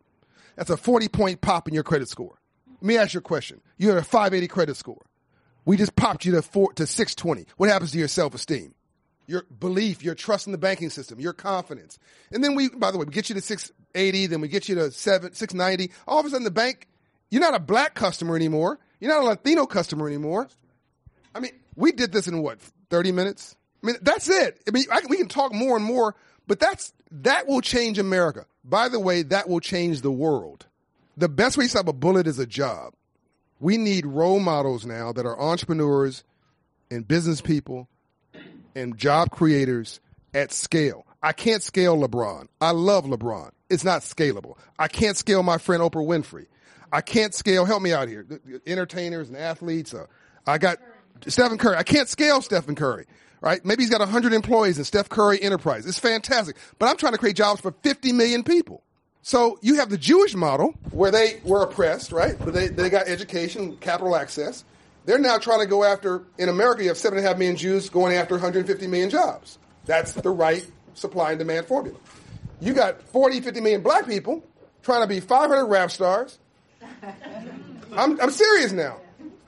That's 0.56 0.70
a 0.72 0.78
40 0.78 1.08
point 1.10 1.42
pop 1.42 1.68
in 1.68 1.74
your 1.74 1.84
credit 1.84 2.10
score. 2.10 2.40
Let 2.82 2.84
me 2.88 2.98
ask 2.98 3.14
you 3.14 3.20
a 3.20 3.22
question. 3.22 3.62
You 3.78 3.90
had 3.90 3.98
a 3.98 4.04
580 4.04 4.48
credit 4.48 4.78
score. 4.78 5.06
We 5.66 5.78
just 5.78 5.96
popped 5.96 6.26
you 6.26 6.32
to 6.34 6.42
four, 6.42 6.72
to 6.74 6.88
620. 6.88 7.46
What 7.58 7.70
happens 7.70 7.92
to 7.92 7.98
your 8.00 8.08
self 8.08 8.34
esteem? 8.34 8.74
Your 9.28 9.44
belief, 9.60 10.04
your 10.04 10.16
trust 10.16 10.48
in 10.48 10.54
the 10.54 10.58
banking 10.58 10.90
system, 10.90 11.20
your 11.20 11.34
confidence. 11.34 12.00
And 12.32 12.44
then 12.44 12.56
we, 12.56 12.70
by 12.70 12.92
the 12.92 12.98
way, 12.98 13.06
we 13.06 13.12
get 13.12 13.30
you 13.30 13.36
to 13.36 13.42
680, 13.42 14.28
then 14.28 14.42
we 14.42 14.48
get 14.48 14.70
you 14.70 14.76
to 14.76 14.92
seven, 14.92 15.34
690. 15.34 15.94
All 16.08 16.20
of 16.20 16.26
a 16.26 16.30
sudden 16.30 16.46
the 16.46 16.52
bank, 16.52 16.88
you're 17.30 17.42
not 17.42 17.54
a 17.54 17.60
black 17.60 17.94
customer 17.94 18.36
anymore. 18.36 18.80
You're 19.00 19.12
not 19.12 19.24
a 19.24 19.26
Latino 19.26 19.66
customer 19.66 20.08
anymore. 20.08 20.48
I 21.36 21.42
mean, 21.42 21.52
we 21.76 21.92
did 21.92 22.14
this 22.14 22.28
in 22.28 22.42
what, 22.42 22.60
30 22.90 23.12
minutes? 23.12 23.56
I 23.84 23.88
mean, 23.88 23.98
that's 24.02 24.30
it. 24.30 24.62
I 24.68 24.72
mean, 24.72 24.86
I, 24.92 25.02
we 25.10 25.18
can 25.18 25.28
talk 25.28 25.54
more 25.54 25.76
and 25.76 25.86
more, 25.86 26.16
but 26.48 26.60
that's, 26.60 26.94
that 27.12 27.48
will 27.48 27.62
change 27.62 28.00
America. 28.00 28.46
By 28.64 28.90
the 28.90 29.00
way, 29.00 29.24
that 29.24 29.48
will 29.48 29.60
change 29.60 30.02
the 30.02 30.12
world. 30.12 30.66
The 31.16 31.30
best 31.30 31.58
way 31.58 31.66
to 31.66 31.70
stop 31.70 31.88
a 31.88 31.94
bullet 31.94 32.28
is 32.28 32.40
a 32.40 32.46
job. 32.46 32.94
We 33.60 33.78
need 33.78 34.06
role 34.06 34.40
models 34.40 34.86
now 34.86 35.12
that 35.14 35.26
are 35.26 35.40
entrepreneurs 35.40 36.24
and 36.90 37.08
business 37.08 37.42
people 37.42 37.88
and 38.78 38.98
job 38.98 39.32
creators 39.32 40.00
at 40.34 40.52
scale. 40.52 41.06
I 41.22 41.34
can't 41.34 41.64
scale 41.64 41.98
LeBron. 41.98 42.48
I 42.62 42.72
love 42.72 43.06
LeBron. 43.06 43.52
It's 43.70 43.84
not 43.84 44.02
scalable. 44.02 44.58
I 44.78 44.88
can't 44.88 45.18
scale 45.18 45.44
my 45.44 45.58
friend 45.58 45.82
Oprah 45.82 46.06
Winfrey. 46.06 46.46
I 46.92 47.02
can't 47.02 47.34
scale, 47.34 47.66
help 47.66 47.82
me 47.82 47.92
out 47.92 48.08
here, 48.08 48.26
entertainers 48.66 49.28
and 49.28 49.38
athletes. 49.38 49.94
Uh, 49.94 50.06
I 50.46 50.58
got 50.58 50.78
Stephen 51.26 51.58
Curry. 51.58 51.76
I 51.76 51.84
can't 51.84 52.08
scale 52.08 52.42
Stephen 52.42 52.76
Curry, 52.76 53.06
right? 53.42 53.66
Maybe 53.66 53.84
he's 53.84 53.90
got 53.90 54.00
100 54.00 54.32
employees 54.32 54.78
in 54.78 54.86
Steph 54.86 55.10
Curry 55.10 55.42
Enterprise. 55.42 55.86
It's 55.86 56.00
fantastic. 56.00 56.56
But 56.80 56.88
I'm 56.88 56.98
trying 56.98 57.14
to 57.14 57.18
create 57.18 57.36
jobs 57.36 57.60
for 57.60 57.72
50 57.84 58.14
million 58.14 58.44
people. 58.44 58.84
So 59.22 59.60
you 59.62 59.76
have 59.76 59.90
the 59.90 59.98
Jewish 59.98 60.36
model 60.36 60.76
where 60.92 61.12
they 61.12 61.42
were 61.44 61.64
oppressed, 61.64 62.14
right? 62.14 62.38
But 62.40 62.54
they, 62.54 62.70
they 62.70 62.90
got 62.90 63.10
education, 63.10 63.76
capital 63.78 64.16
access. 64.16 64.64
They're 65.08 65.18
now 65.18 65.38
trying 65.38 65.62
to 65.62 65.66
go 65.66 65.86
after, 65.86 66.24
in 66.38 66.50
America, 66.50 66.84
you 66.84 66.90
have 66.90 66.98
seven 66.98 67.18
and 67.18 67.26
a 67.26 67.30
half 67.30 67.38
million 67.38 67.56
Jews 67.56 67.90
going 67.90 68.14
after 68.14 68.36
150 68.36 68.88
million 68.88 69.10
jobs. 69.10 69.58
That's 69.86 70.12
the 70.12 70.30
right 70.30 70.70
supply 70.96 71.30
and 71.32 71.40
demand 71.40 71.66
formula. 71.66 71.98
You 72.60 72.74
got 72.74 73.02
40, 73.02 73.40
50 73.40 73.62
million 73.62 73.82
black 73.82 74.06
people 74.06 74.44
trying 74.84 75.04
to 75.04 75.08
be 75.08 75.22
500 75.22 75.66
rap 75.66 75.92
stars. 75.92 76.38
I'm, 77.94 78.20
I'm 78.20 78.32
serious 78.32 78.74
now. 78.74 78.98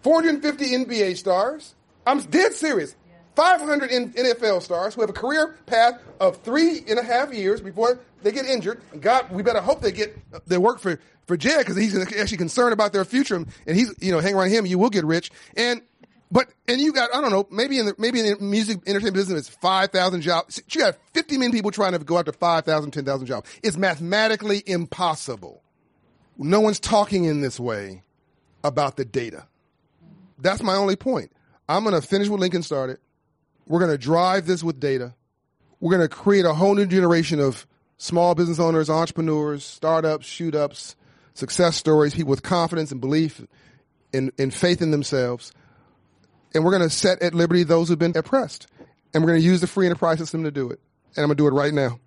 450 0.03 0.85
NBA 0.85 1.17
stars. 1.17 1.75
I'm 2.07 2.21
dead 2.21 2.53
serious. 2.53 2.95
500 3.39 3.89
NFL 3.89 4.61
stars 4.61 4.95
who 4.95 5.01
have 5.01 5.09
a 5.09 5.13
career 5.13 5.55
path 5.65 6.01
of 6.19 6.41
three 6.41 6.83
and 6.89 6.99
a 6.99 7.03
half 7.03 7.33
years 7.33 7.61
before 7.61 7.97
they 8.21 8.33
get 8.33 8.45
injured. 8.45 8.81
God, 8.99 9.31
we 9.31 9.43
better 9.43 9.61
hope 9.61 9.79
they 9.79 9.93
get 9.93 10.13
they 10.45 10.57
work 10.57 10.79
for 10.79 10.99
for 11.25 11.37
Jed 11.37 11.59
because 11.59 11.77
he's 11.77 11.97
actually 11.97 12.37
concerned 12.37 12.73
about 12.73 12.91
their 12.91 13.05
future, 13.05 13.37
and 13.37 13.47
he's 13.65 13.95
you 14.01 14.11
know 14.11 14.19
hang 14.19 14.33
around 14.33 14.49
him, 14.49 14.65
you 14.65 14.77
will 14.77 14.89
get 14.89 15.05
rich. 15.05 15.31
And 15.55 15.81
but 16.29 16.49
and 16.67 16.81
you 16.81 16.91
got 16.91 17.15
I 17.15 17.21
don't 17.21 17.31
know 17.31 17.47
maybe 17.49 17.79
in 17.79 17.85
the 17.85 17.95
maybe 17.97 18.19
in 18.19 18.25
the 18.25 18.43
music 18.43 18.79
entertainment 18.85 19.15
business 19.15 19.47
it's 19.47 19.55
five 19.55 19.91
thousand 19.91 20.19
jobs. 20.19 20.61
You 20.69 20.81
got 20.81 20.97
50 21.13 21.37
million 21.37 21.53
people 21.53 21.71
trying 21.71 21.93
to 21.93 21.99
go 21.99 22.17
after 22.17 22.33
5,000, 22.33 22.91
10,000 22.91 23.25
jobs. 23.25 23.49
It's 23.63 23.77
mathematically 23.77 24.63
impossible. 24.65 25.63
No 26.37 26.59
one's 26.59 26.81
talking 26.81 27.23
in 27.23 27.39
this 27.39 27.57
way 27.57 28.03
about 28.65 28.97
the 28.97 29.05
data. 29.05 29.47
That's 30.39 30.61
my 30.61 30.75
only 30.75 30.97
point. 30.97 31.31
I'm 31.69 31.85
going 31.85 31.99
to 31.99 32.05
finish 32.05 32.27
what 32.27 32.41
Lincoln 32.41 32.63
started. 32.63 32.97
We're 33.69 33.79
going 33.79 33.91
to 33.91 33.99
drive 33.99 34.47
this 34.47 34.63
with 34.63 34.79
data. 34.79 35.13
We're 35.79 35.95
going 35.95 36.09
to 36.09 36.13
create 36.13 36.43
a 36.43 36.53
whole 36.53 36.73
new 36.73 36.87
generation 36.87 37.39
of 37.39 37.67
small 37.97 38.33
business 38.33 38.59
owners, 38.59 38.89
entrepreneurs, 38.89 39.63
startups, 39.63 40.25
shoot 40.25 40.55
ups, 40.55 40.95
success 41.35 41.77
stories, 41.77 42.15
people 42.15 42.31
with 42.31 42.41
confidence 42.41 42.91
and 42.91 42.99
belief 42.99 43.45
and, 44.11 44.31
and 44.39 44.51
faith 44.51 44.81
in 44.81 44.89
themselves. 44.89 45.53
And 46.55 46.65
we're 46.65 46.71
going 46.71 46.81
to 46.81 46.89
set 46.89 47.21
at 47.21 47.35
liberty 47.35 47.61
those 47.61 47.89
who've 47.89 47.99
been 47.99 48.17
oppressed. 48.17 48.65
And 49.13 49.23
we're 49.23 49.29
going 49.29 49.41
to 49.41 49.45
use 49.45 49.61
the 49.61 49.67
free 49.67 49.85
enterprise 49.85 50.17
system 50.17 50.43
to 50.45 50.51
do 50.51 50.71
it. 50.71 50.79
And 51.15 51.23
I'm 51.23 51.27
going 51.27 51.37
to 51.37 51.43
do 51.43 51.47
it 51.47 51.51
right 51.51 51.73
now. 51.73 51.99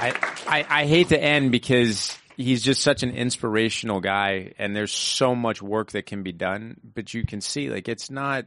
I, 0.00 0.14
I, 0.46 0.66
I 0.80 0.86
hate 0.86 1.08
to 1.08 1.22
end 1.22 1.52
because 1.52 2.18
he's 2.36 2.62
just 2.62 2.82
such 2.82 3.02
an 3.02 3.10
inspirational 3.10 4.00
guy 4.00 4.52
and 4.58 4.74
there's 4.74 4.92
so 4.92 5.34
much 5.34 5.62
work 5.62 5.92
that 5.92 6.06
can 6.06 6.22
be 6.22 6.32
done, 6.32 6.80
but 6.94 7.14
you 7.14 7.24
can 7.24 7.40
see 7.40 7.70
like 7.70 7.88
it's 7.88 8.10
not 8.10 8.46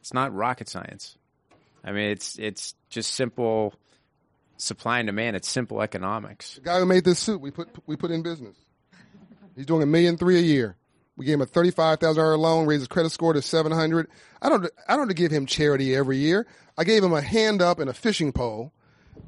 it's 0.00 0.12
not 0.12 0.34
rocket 0.34 0.68
science. 0.68 1.16
I 1.84 1.92
mean 1.92 2.10
it's 2.10 2.38
it's 2.38 2.74
just 2.90 3.14
simple 3.14 3.74
supply 4.56 4.98
and 5.00 5.06
demand. 5.06 5.36
It's 5.36 5.48
simple 5.48 5.80
economics. 5.82 6.56
The 6.56 6.60
guy 6.62 6.78
who 6.78 6.86
made 6.86 7.04
this 7.04 7.18
suit, 7.18 7.40
we 7.40 7.50
put 7.50 7.68
we 7.86 7.96
put 7.96 8.10
in 8.10 8.22
business. 8.22 8.56
He's 9.56 9.66
doing 9.66 9.82
a 9.82 9.86
million 9.86 10.16
three 10.16 10.38
a 10.38 10.42
year. 10.42 10.76
We 11.16 11.26
gave 11.26 11.34
him 11.34 11.42
a 11.42 11.46
thirty-five 11.46 12.00
thousand 12.00 12.22
dollar 12.22 12.36
loan, 12.36 12.66
raised 12.66 12.80
his 12.80 12.88
credit 12.88 13.10
score 13.10 13.32
to 13.32 13.42
seven 13.42 13.70
hundred. 13.72 14.08
I 14.42 14.48
don't 14.48 14.68
I 14.88 14.96
don't 14.96 15.14
give 15.14 15.30
him 15.30 15.46
charity 15.46 15.94
every 15.94 16.18
year. 16.18 16.46
I 16.76 16.84
gave 16.84 17.04
him 17.04 17.12
a 17.12 17.20
hand 17.20 17.62
up 17.62 17.78
and 17.78 17.88
a 17.88 17.94
fishing 17.94 18.32
pole. 18.32 18.72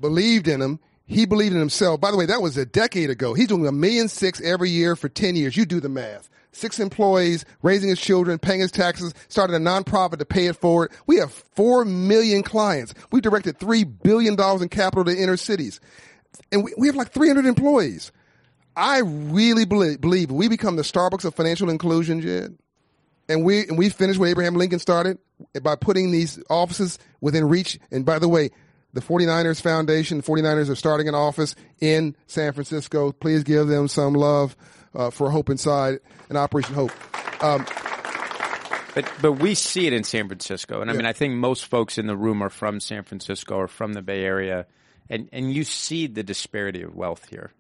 Believed 0.01 0.49
in 0.49 0.61
him. 0.61 0.81
He 1.07 1.25
believed 1.25 1.55
in 1.55 1.61
himself. 1.61 2.01
By 2.01 2.11
the 2.11 2.17
way, 2.17 2.27
that 2.27 2.43
was 2.43 2.57
a 2.57 2.67
decade 2.67 3.11
ago. 3.11 3.33
He's 3.33 3.49
doing 3.49 3.67
a 3.67 3.73
million 3.73 4.09
six 4.09 4.41
every 4.41 4.71
year 4.71 4.97
for 4.97 5.09
ten 5.09 5.37
years. 5.37 5.57
You 5.57 5.65
do 5.65 5.81
the 5.81 5.89
math. 5.89 6.29
Six 6.51 6.81
employees, 6.81 7.45
raising 7.63 7.91
his 7.91 8.01
children, 8.01 8.39
paying 8.39 8.61
his 8.61 8.73
taxes, 8.73 9.13
started 9.29 9.55
a 9.55 9.59
nonprofit 9.59 10.19
to 10.19 10.25
pay 10.25 10.47
it 10.47 10.57
forward. 10.57 10.91
We 11.07 11.17
have 11.17 11.31
four 11.31 11.85
million 11.85 12.43
clients. 12.43 12.95
We 13.13 13.21
directed 13.21 13.59
three 13.59 13.85
billion 13.85 14.37
dollars 14.37 14.63
in 14.63 14.69
capital 14.69 15.05
to 15.05 15.17
inner 15.17 15.37
cities, 15.37 15.81
and 16.51 16.65
we, 16.65 16.73
we 16.79 16.87
have 16.89 16.97
like 16.97 17.13
three 17.13 17.29
hundred 17.29 17.47
employees. 17.47 18.11
I 18.75 18.99
really 18.99 19.65
believe, 19.65 20.01
believe 20.01 20.31
we 20.31 20.49
become 20.49 20.77
the 20.77 20.83
Starbucks 20.83 21.25
of 21.25 21.35
financial 21.35 21.71
inclusion, 21.71 22.21
Jed. 22.21 22.59
And 23.29 23.45
we 23.45 23.67
and 23.67 23.77
we 23.77 23.89
finished 23.91 24.19
what 24.19 24.29
Abraham 24.29 24.55
Lincoln 24.55 24.79
started 24.79 25.19
by 25.63 25.77
putting 25.77 26.11
these 26.11 26.43
offices 26.49 26.99
within 27.21 27.49
reach. 27.49 27.79
And 27.91 28.05
by 28.05 28.19
the 28.19 28.29
way, 28.29 28.51
the 28.97 29.01
49ers 29.03 29.61
Foundation, 29.61 30.19
the 30.19 30.23
49ers 30.25 30.69
are 30.69 30.75
starting 30.75 31.07
an 31.09 31.15
office 31.15 31.55
in 31.81 32.17
San 32.27 32.53
Francisco. 32.53 33.13
Please 33.13 33.45
give 33.45 33.69
them 33.69 33.87
some 33.89 34.15
love 34.15 34.57
uh, 34.95 35.11
for 35.11 35.31
Hope 35.31 35.51
Inside 35.51 36.01
and 36.29 36.37
Operation 36.37 36.75
Hope. 36.75 36.93
Um, 37.43 37.65
But 38.95 39.13
but 39.21 39.33
we 39.33 39.55
see 39.55 39.87
it 39.87 39.93
in 39.93 40.05
San 40.05 40.27
Francisco, 40.27 40.81
and 40.81 40.91
I 40.91 40.95
Yeah. 40.95 40.99
mean 40.99 41.07
I 41.07 41.13
think 41.13 41.35
most 41.35 41.67
folks 41.67 41.99
in 41.99 42.07
the 42.07 42.17
room 42.17 42.43
are 42.43 42.49
from 42.49 42.81
San 42.81 43.03
Francisco 43.03 43.55
or 43.57 43.69
from 43.69 43.93
the 43.93 44.01
Bay 44.01 44.25
Area, 44.25 44.67
and 45.11 45.29
and 45.33 45.53
you 45.53 45.65
see 45.65 46.07
the 46.07 46.23
disparity 46.23 46.81
of 46.81 46.95
wealth 46.95 47.27
here, 47.29 47.53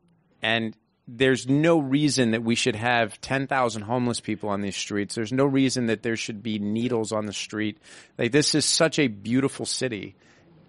and 0.42 0.74
there's 1.06 1.46
no 1.46 1.78
reason 1.78 2.30
that 2.30 2.42
we 2.42 2.54
should 2.54 2.74
have 2.74 3.20
ten 3.20 3.46
thousand 3.46 3.82
homeless 3.82 4.18
people 4.18 4.48
on 4.48 4.62
these 4.62 4.76
streets. 4.76 5.14
There's 5.14 5.30
no 5.32 5.44
reason 5.44 5.86
that 5.88 6.02
there 6.02 6.16
should 6.16 6.42
be 6.42 6.58
needles 6.58 7.12
on 7.12 7.26
the 7.26 7.34
street. 7.34 7.76
Like 8.16 8.32
this 8.32 8.54
is 8.54 8.64
such 8.64 8.98
a 8.98 9.08
beautiful 9.08 9.66
city, 9.66 10.16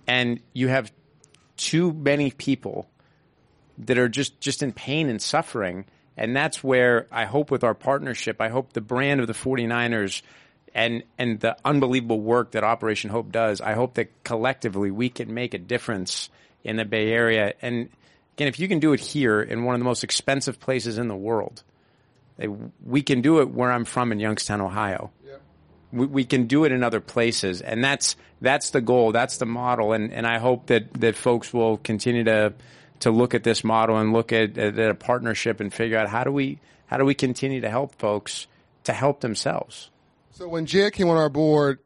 and 0.07 0.39
you 0.53 0.69
have 0.69 0.91
too 1.57 1.91
many 1.91 2.31
people 2.31 2.87
that 3.77 3.97
are 3.97 4.09
just 4.09 4.39
just 4.39 4.63
in 4.63 4.71
pain 4.71 5.09
and 5.09 5.21
suffering. 5.21 5.85
And 6.15 6.35
that's 6.35 6.63
where 6.63 7.07
I 7.11 7.25
hope 7.25 7.51
with 7.51 7.63
our 7.63 7.75
partnership 7.75 8.41
I 8.41 8.49
hope 8.49 8.73
the 8.73 8.81
brand 8.81 9.19
of 9.21 9.27
the 9.27 9.33
49ers 9.33 10.21
and 10.73 11.03
and 11.17 11.39
the 11.39 11.57
unbelievable 11.63 12.21
work 12.21 12.51
that 12.51 12.63
Operation 12.63 13.09
Hope 13.09 13.31
does 13.31 13.61
I 13.61 13.73
hope 13.73 13.95
that 13.95 14.23
collectively 14.23 14.89
we 14.91 15.09
can 15.09 15.33
make 15.33 15.53
a 15.53 15.59
difference 15.59 16.29
in 16.63 16.77
the 16.77 16.85
Bay 16.85 17.11
Area. 17.11 17.53
And 17.61 17.89
again 18.35 18.47
if 18.47 18.59
you 18.59 18.67
can 18.67 18.79
do 18.79 18.93
it 18.93 18.99
here 18.99 19.41
in 19.41 19.63
one 19.63 19.75
of 19.75 19.79
the 19.79 19.85
most 19.85 20.03
expensive 20.03 20.59
places 20.59 20.97
in 20.97 21.07
the 21.07 21.15
world 21.15 21.63
eh, 22.39 22.47
we 22.83 23.03
can 23.03 23.21
do 23.21 23.41
it 23.41 23.49
where 23.51 23.71
I'm 23.71 23.85
from 23.85 24.11
in 24.11 24.19
Youngstown 24.19 24.61
Ohio 24.61 25.11
we, 25.91 26.05
we 26.05 26.25
can 26.25 26.47
do 26.47 26.65
it 26.65 26.71
in 26.71 26.83
other 26.83 26.99
places, 26.99 27.61
and 27.61 27.83
that's 27.83 28.15
that's 28.41 28.69
the 28.71 28.81
goal, 28.81 29.11
that's 29.11 29.37
the 29.37 29.45
model, 29.45 29.93
and, 29.93 30.13
and 30.13 30.27
I 30.27 30.37
hope 30.37 30.67
that, 30.67 30.93
that 30.95 31.15
folks 31.15 31.53
will 31.53 31.77
continue 31.77 32.23
to 32.25 32.53
to 32.99 33.11
look 33.11 33.35
at 33.35 33.43
this 33.43 33.63
model 33.63 33.97
and 33.97 34.11
look 34.11 34.33
at, 34.33 34.57
at 34.57 34.77
a 34.77 34.95
partnership 34.95 35.59
and 35.59 35.71
figure 35.71 35.97
out 35.97 36.09
how 36.09 36.23
do 36.23 36.31
we 36.31 36.59
how 36.87 36.97
do 36.97 37.05
we 37.05 37.13
continue 37.13 37.61
to 37.61 37.69
help 37.69 37.95
folks 37.95 38.47
to 38.85 38.93
help 38.93 39.19
themselves. 39.19 39.89
So 40.31 40.47
when 40.47 40.65
Jed 40.65 40.93
came 40.93 41.09
on 41.09 41.17
our 41.17 41.29
board, 41.29 41.79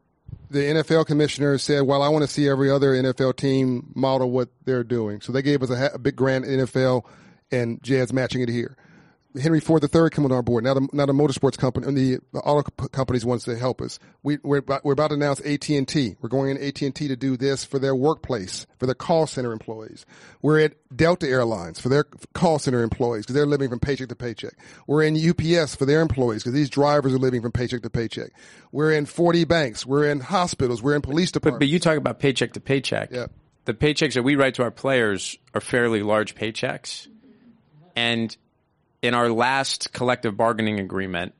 the 0.50 0.60
NFL 0.60 1.06
commissioner 1.06 1.58
said, 1.58 1.82
"Well, 1.82 2.02
I 2.02 2.08
want 2.08 2.22
to 2.22 2.30
see 2.30 2.48
every 2.48 2.70
other 2.70 2.92
NFL 2.92 3.36
team 3.36 3.92
model 3.94 4.30
what 4.30 4.48
they're 4.64 4.84
doing." 4.84 5.20
So 5.20 5.32
they 5.32 5.42
gave 5.42 5.62
us 5.62 5.70
a, 5.70 5.92
a 5.94 5.98
big 5.98 6.16
grant 6.16 6.44
NFL, 6.44 7.04
and 7.50 7.82
Jed's 7.82 8.12
matching 8.12 8.40
it 8.42 8.48
here. 8.48 8.76
Henry 9.40 9.60
Ford 9.60 9.82
III 9.82 10.10
coming 10.10 10.30
on 10.30 10.36
our 10.36 10.42
board. 10.42 10.64
Now 10.64 10.74
the 10.74 10.88
now 10.92 11.06
the 11.06 11.12
motorsports 11.12 11.56
company 11.56 11.86
and 11.86 11.96
the, 11.96 12.18
the 12.32 12.40
auto 12.40 12.62
companies 12.88 13.24
wants 13.24 13.44
to 13.46 13.56
help 13.56 13.80
us. 13.80 13.98
We 14.22 14.38
we're 14.42 14.58
about, 14.58 14.84
we're 14.84 14.92
about 14.92 15.08
to 15.08 15.14
announce 15.14 15.40
AT 15.40 15.68
and 15.70 15.86
T. 15.88 16.16
We're 16.20 16.28
going 16.28 16.50
in 16.50 16.62
AT 16.62 16.82
and 16.82 16.94
T 16.94 17.08
to 17.08 17.16
do 17.16 17.36
this 17.36 17.64
for 17.64 17.78
their 17.78 17.94
workplace 17.94 18.66
for 18.78 18.86
their 18.86 18.94
call 18.94 19.26
center 19.26 19.52
employees. 19.52 20.04
We're 20.42 20.60
at 20.60 20.74
Delta 20.94 21.26
Airlines 21.28 21.80
for 21.80 21.88
their 21.88 22.04
call 22.34 22.58
center 22.58 22.82
employees 22.82 23.24
because 23.24 23.34
they're 23.34 23.46
living 23.46 23.68
from 23.70 23.80
paycheck 23.80 24.08
to 24.08 24.16
paycheck. 24.16 24.52
We're 24.86 25.02
in 25.02 25.16
UPS 25.16 25.76
for 25.76 25.86
their 25.86 26.00
employees 26.00 26.42
because 26.42 26.54
these 26.54 26.70
drivers 26.70 27.14
are 27.14 27.18
living 27.18 27.40
from 27.42 27.52
paycheck 27.52 27.82
to 27.82 27.90
paycheck. 27.90 28.32
We're 28.72 28.92
in 28.92 29.06
40 29.06 29.44
banks. 29.44 29.86
We're 29.86 30.10
in 30.10 30.20
hospitals. 30.20 30.82
We're 30.82 30.94
in 30.96 31.02
police 31.02 31.30
But 31.30 31.42
departments. 31.42 31.58
but 31.60 31.68
you 31.68 31.78
talk 31.78 31.96
about 31.96 32.18
paycheck 32.18 32.52
to 32.54 32.60
paycheck. 32.60 33.10
Yeah. 33.12 33.26
The 33.64 33.74
paychecks 33.74 34.14
that 34.14 34.24
we 34.24 34.34
write 34.34 34.54
to 34.56 34.62
our 34.64 34.70
players 34.72 35.38
are 35.54 35.60
fairly 35.60 36.02
large 36.02 36.34
paychecks, 36.34 37.06
and 37.94 38.36
in 39.02 39.14
our 39.14 39.28
last 39.28 39.92
collective 39.92 40.36
bargaining 40.36 40.80
agreement, 40.80 41.34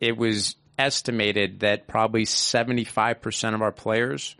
it 0.00 0.16
was 0.16 0.56
estimated 0.78 1.60
that 1.60 1.88
probably 1.88 2.24
seventy 2.24 2.84
five 2.84 3.20
percent 3.20 3.54
of 3.54 3.62
our 3.62 3.72
players 3.72 4.36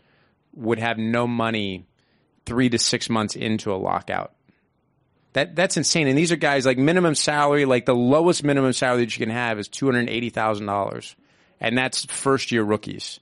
would 0.53 0.79
have 0.79 0.97
no 0.97 1.27
money 1.27 1.85
three 2.45 2.69
to 2.69 2.77
six 2.77 3.09
months 3.09 3.35
into 3.35 3.73
a 3.73 3.75
lockout. 3.75 4.33
That 5.33 5.55
that's 5.55 5.77
insane. 5.77 6.07
And 6.07 6.17
these 6.17 6.31
are 6.31 6.37
guys 6.37 6.65
like 6.65 6.77
minimum 6.77 7.15
salary, 7.15 7.65
like 7.65 7.85
the 7.85 7.95
lowest 7.95 8.43
minimum 8.43 8.73
salary 8.73 9.05
that 9.05 9.17
you 9.17 9.25
can 9.25 9.33
have 9.33 9.59
is 9.59 9.67
two 9.67 9.85
hundred 9.85 10.09
eighty 10.09 10.29
thousand 10.29 10.67
dollars, 10.67 11.15
and 11.59 11.77
that's 11.77 12.05
first 12.05 12.51
year 12.51 12.63
rookies 12.63 13.19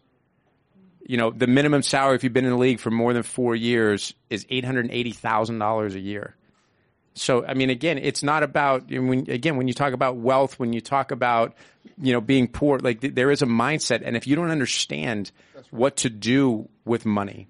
you 1.08 1.16
know, 1.16 1.32
the 1.32 1.48
minimum 1.48 1.82
salary 1.82 2.16
if 2.16 2.24
you've 2.24 2.34
been 2.34 2.46
in 2.46 2.52
the 2.52 2.58
league 2.58 2.82
for 2.82 2.92
more 2.92 3.14
than 3.14 3.24
four 3.24 3.56
years 3.56 4.14
is 4.30 4.46
eight 4.50 4.66
hundred 4.66 4.92
eighty 4.92 5.14
thousand 5.14 5.58
dollars 5.58 5.96
a 5.96 6.00
year. 6.00 6.36
So, 7.18 7.46
I 7.46 7.54
mean, 7.54 7.70
again, 7.70 7.98
it's 7.98 8.24
not 8.24 8.44
about 8.44 8.84
I 8.90 9.00
mean, 9.00 9.08
when, 9.08 9.30
again 9.30 9.58
when 9.58 9.68
you 9.68 9.74
talk 9.74 9.94
about 9.94 10.18
wealth, 10.18 10.60
when 10.60 10.74
you 10.74 10.82
talk 10.82 11.12
about 11.12 11.56
you 12.02 12.14
know 12.14 12.22
being 12.22 12.48
poor, 12.48 12.80
like 12.80 13.02
th- 13.02 13.16
there 13.16 13.32
is 13.32 13.42
a 13.42 13.46
mindset, 13.46 14.02
and 14.04 14.16
if 14.16 14.28
you 14.28 14.36
don't 14.36 14.52
understand 14.52 15.32
what 15.72 15.98
to 15.98 16.10
do 16.10 16.70
with 16.86 17.06
money, 17.06 17.48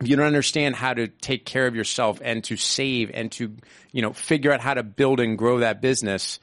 if 0.00 0.08
you 0.08 0.16
don't 0.16 0.26
understand 0.26 0.76
how 0.76 0.94
to 0.94 1.08
take 1.08 1.44
care 1.44 1.66
of 1.66 1.74
yourself 1.74 2.20
and 2.22 2.42
to 2.44 2.56
save 2.56 3.10
and 3.12 3.30
to 3.32 3.54
you 3.92 4.02
know 4.02 4.12
figure 4.12 4.52
out 4.52 4.60
how 4.60 4.74
to 4.74 4.82
build 4.82 5.20
and 5.20 5.36
grow 5.36 5.58
that 5.58 5.80
business. 5.80 6.40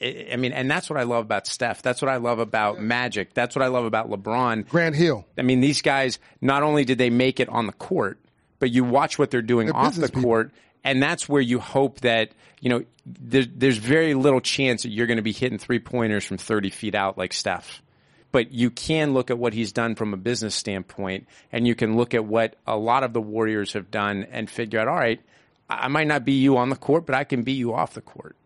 I 0.00 0.28
I 0.32 0.36
mean, 0.36 0.52
and 0.52 0.70
that's 0.70 0.90
what 0.90 0.98
I 0.98 1.04
love 1.04 1.24
about 1.24 1.46
Steph. 1.46 1.82
That's 1.82 2.02
what 2.02 2.10
I 2.10 2.16
love 2.16 2.40
about 2.40 2.80
Magic. 2.80 3.34
That's 3.34 3.54
what 3.54 3.62
I 3.62 3.68
love 3.68 3.84
about 3.84 4.10
LeBron. 4.10 4.68
Grant 4.68 4.96
Hill. 4.96 5.24
I 5.38 5.42
mean, 5.42 5.60
these 5.60 5.80
guys 5.80 6.18
not 6.40 6.64
only 6.64 6.84
did 6.84 6.98
they 6.98 7.10
make 7.10 7.38
it 7.38 7.48
on 7.48 7.66
the 7.66 7.72
court, 7.72 8.18
but 8.58 8.70
you 8.70 8.84
watch 8.84 9.18
what 9.18 9.30
they're 9.30 9.42
doing 9.42 9.66
They're 9.66 9.76
off 9.76 9.96
the 9.96 10.08
court 10.08 10.52
people. 10.52 10.62
And 10.84 11.02
that's 11.02 11.28
where 11.28 11.40
you 11.40 11.58
hope 11.58 12.00
that 12.00 12.32
you 12.60 12.70
know 12.70 12.84
there, 13.06 13.44
there's 13.44 13.78
very 13.78 14.14
little 14.14 14.40
chance 14.40 14.82
that 14.82 14.90
you're 14.90 15.06
going 15.06 15.16
to 15.16 15.22
be 15.22 15.32
hitting 15.32 15.58
three 15.58 15.78
pointers 15.78 16.24
from 16.24 16.38
30 16.38 16.70
feet 16.70 16.94
out 16.94 17.18
like 17.18 17.32
Steph. 17.32 17.82
But 18.30 18.50
you 18.50 18.70
can 18.70 19.12
look 19.12 19.30
at 19.30 19.38
what 19.38 19.52
he's 19.52 19.72
done 19.72 19.94
from 19.94 20.14
a 20.14 20.16
business 20.16 20.54
standpoint, 20.54 21.26
and 21.52 21.66
you 21.66 21.74
can 21.74 21.96
look 21.96 22.14
at 22.14 22.24
what 22.24 22.56
a 22.66 22.76
lot 22.76 23.04
of 23.04 23.12
the 23.12 23.20
Warriors 23.20 23.74
have 23.74 23.90
done 23.90 24.26
and 24.30 24.48
figure 24.48 24.80
out, 24.80 24.88
all 24.88 24.96
right, 24.96 25.20
I 25.68 25.84
I 25.84 25.88
might 25.88 26.06
not 26.06 26.24
be 26.24 26.32
you 26.32 26.56
on 26.56 26.70
the 26.70 26.76
court, 26.76 27.06
but 27.06 27.14
I 27.14 27.24
can 27.24 27.42
be 27.42 27.52
you 27.52 27.74
off 27.74 27.94
the 27.94 28.00
court. 28.00 28.36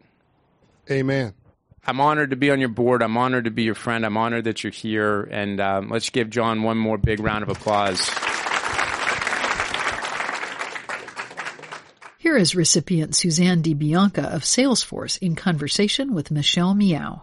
Amen. 0.90 1.34
I'm 1.86 2.00
honored 2.00 2.30
to 2.30 2.36
be 2.36 2.50
on 2.50 2.58
your 2.58 2.68
board. 2.68 3.02
I'm 3.02 3.16
honored 3.16 3.44
to 3.44 3.50
be 3.50 3.62
your 3.62 3.76
friend. 3.76 4.04
I'm 4.04 4.16
honored 4.16 4.44
that 4.44 4.64
you're 4.64 4.72
here. 4.72 5.22
And 5.22 5.60
um, 5.60 5.88
let's 5.88 6.10
give 6.10 6.30
John 6.30 6.64
one 6.64 6.78
more 6.78 6.98
big 6.98 7.20
round 7.20 7.44
of 7.44 7.48
applause. 7.48 8.10
Here 12.36 12.42
is 12.42 12.54
recipient 12.54 13.16
Suzanne 13.16 13.62
DiBianca 13.62 14.26
of 14.26 14.42
Salesforce 14.42 15.16
in 15.22 15.36
conversation 15.36 16.12
with 16.12 16.30
Michelle 16.30 16.74
Meow. 16.74 17.22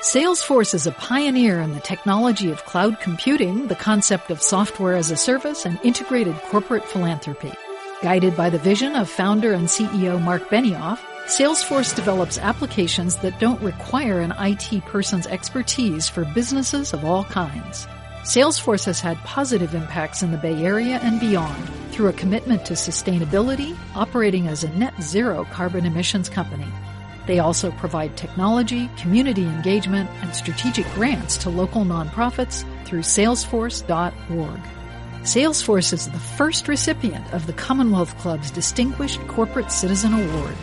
Salesforce 0.00 0.72
is 0.72 0.86
a 0.86 0.92
pioneer 0.92 1.60
in 1.60 1.74
the 1.74 1.80
technology 1.80 2.50
of 2.50 2.64
cloud 2.64 2.98
computing, 3.00 3.66
the 3.66 3.74
concept 3.74 4.30
of 4.30 4.40
software 4.40 4.94
as 4.94 5.10
a 5.10 5.18
service, 5.18 5.66
and 5.66 5.78
integrated 5.82 6.34
corporate 6.44 6.86
philanthropy. 6.86 7.52
Guided 8.00 8.38
by 8.38 8.48
the 8.48 8.58
vision 8.58 8.96
of 8.96 9.10
founder 9.10 9.52
and 9.52 9.68
CEO 9.68 10.18
Marc 10.18 10.48
Benioff, 10.48 11.00
Salesforce 11.26 11.94
develops 11.94 12.38
applications 12.38 13.16
that 13.16 13.38
don't 13.38 13.60
require 13.60 14.20
an 14.20 14.32
IT 14.38 14.82
person's 14.86 15.26
expertise 15.26 16.08
for 16.08 16.24
businesses 16.24 16.94
of 16.94 17.04
all 17.04 17.24
kinds. 17.24 17.86
Salesforce 18.22 18.84
has 18.84 19.00
had 19.00 19.18
positive 19.24 19.74
impacts 19.74 20.22
in 20.22 20.30
the 20.30 20.38
Bay 20.38 20.64
Area 20.64 21.00
and 21.02 21.18
beyond 21.18 21.68
through 21.90 22.06
a 22.06 22.12
commitment 22.12 22.64
to 22.66 22.74
sustainability, 22.74 23.76
operating 23.96 24.46
as 24.46 24.62
a 24.62 24.70
net 24.76 24.94
zero 25.02 25.44
carbon 25.50 25.84
emissions 25.84 26.28
company. 26.28 26.66
They 27.26 27.40
also 27.40 27.72
provide 27.72 28.16
technology, 28.16 28.88
community 28.96 29.42
engagement, 29.42 30.08
and 30.22 30.34
strategic 30.34 30.86
grants 30.94 31.36
to 31.38 31.50
local 31.50 31.84
nonprofits 31.84 32.64
through 32.84 33.00
salesforce.org. 33.00 34.60
Salesforce 35.22 35.92
is 35.92 36.08
the 36.08 36.18
first 36.18 36.68
recipient 36.68 37.32
of 37.32 37.46
the 37.46 37.52
Commonwealth 37.52 38.16
Club's 38.18 38.52
Distinguished 38.52 39.20
Corporate 39.26 39.72
Citizen 39.72 40.14
Award. 40.14 40.54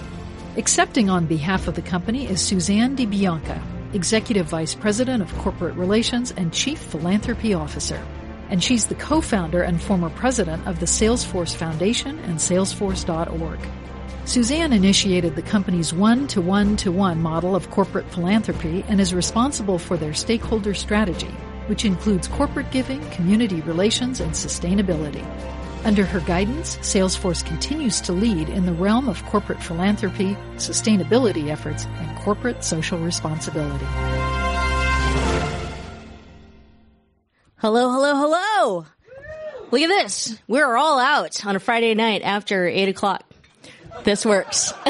Accepting 0.55 1.09
on 1.09 1.25
behalf 1.25 1.67
of 1.67 1.75
the 1.75 1.81
company 1.81 2.25
is 2.25 2.41
Suzanne 2.41 2.95
DiBianca, 2.95 3.61
Executive 3.93 4.45
Vice 4.45 4.75
President 4.75 5.23
of 5.23 5.35
Corporate 5.37 5.75
Relations 5.75 6.31
and 6.37 6.53
Chief 6.53 6.79
Philanthropy 6.79 7.53
Officer. 7.53 8.01
And 8.49 8.63
she's 8.63 8.85
the 8.85 8.95
co-founder 8.95 9.61
and 9.61 9.81
former 9.81 10.09
president 10.09 10.67
of 10.67 10.79
the 10.79 10.85
Salesforce 10.85 11.55
Foundation 11.55 12.19
and 12.19 12.37
Salesforce.org. 12.37 13.59
Suzanne 14.25 14.73
initiated 14.73 15.35
the 15.35 15.41
company's 15.41 15.91
one-to-one-to-one 15.91 17.19
model 17.19 17.55
of 17.55 17.71
corporate 17.71 18.09
philanthropy 18.11 18.85
and 18.87 19.01
is 19.01 19.13
responsible 19.13 19.79
for 19.79 19.97
their 19.97 20.13
stakeholder 20.13 20.75
strategy, 20.75 21.33
which 21.65 21.83
includes 21.83 22.27
corporate 22.27 22.69
giving, 22.69 23.01
community 23.09 23.61
relations, 23.61 24.19
and 24.19 24.33
sustainability. 24.33 25.25
Under 25.85 26.05
her 26.05 26.19
guidance, 26.19 26.77
Salesforce 26.77 27.45
continues 27.45 28.01
to 28.01 28.11
lead 28.11 28.49
in 28.49 28.65
the 28.65 28.73
realm 28.73 29.07
of 29.07 29.25
corporate 29.25 29.63
philanthropy, 29.63 30.35
sustainability 30.55 31.49
efforts, 31.49 31.85
and 31.85 32.17
corporate 32.19 32.63
social 32.63 32.99
responsibility. 32.99 33.85
Hello, 37.57 37.91
hello, 37.91 38.15
hello. 38.15 38.85
Look 39.71 39.81
at 39.81 39.87
this. 39.87 40.37
We're 40.47 40.75
all 40.75 40.99
out 40.99 41.45
on 41.45 41.55
a 41.55 41.59
Friday 41.59 41.93
night 41.93 42.23
after 42.23 42.67
eight 42.67 42.89
o'clock. 42.89 43.23
This 44.03 44.25
works. 44.25 44.73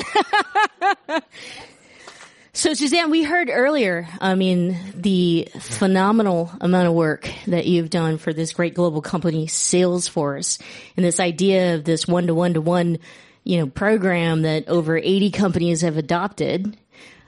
so 2.59 2.73
Suzanne, 2.73 3.09
we 3.09 3.23
heard 3.23 3.49
earlier, 3.49 4.05
I 4.19 4.35
mean, 4.35 4.77
the 4.93 5.47
phenomenal 5.59 6.51
amount 6.59 6.89
of 6.89 6.93
work 6.93 7.31
that 7.47 7.65
you've 7.65 7.89
done 7.89 8.17
for 8.17 8.33
this 8.33 8.51
great 8.51 8.73
global 8.73 9.01
company, 9.01 9.47
Salesforce, 9.47 10.61
and 10.97 11.05
this 11.05 11.21
idea 11.21 11.75
of 11.75 11.85
this 11.85 12.05
one 12.05 12.27
to 12.27 12.33
one 12.33 12.55
to 12.55 12.61
one, 12.61 12.97
you 13.45 13.59
know, 13.59 13.67
program 13.67 14.41
that 14.41 14.67
over 14.67 14.97
80 14.97 15.31
companies 15.31 15.81
have 15.83 15.95
adopted. 15.95 16.75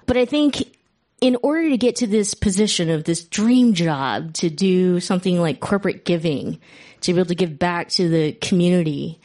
But 0.05 0.17
I 0.17 0.25
think 0.25 0.75
in 1.21 1.37
order 1.41 1.69
to 1.69 1.77
get 1.77 1.95
to 1.97 2.07
this 2.07 2.33
position 2.33 2.89
of 2.89 3.05
this 3.05 3.23
dream 3.23 3.73
job 3.73 4.33
to 4.33 4.49
do 4.49 4.99
something 4.99 5.39
like 5.39 5.61
corporate 5.61 6.03
giving, 6.03 6.59
to 7.01 7.13
be 7.13 7.19
able 7.19 7.29
to 7.29 7.35
give 7.35 7.57
back 7.57 7.87
to 7.91 8.09
the 8.09 8.33
community 8.33 9.21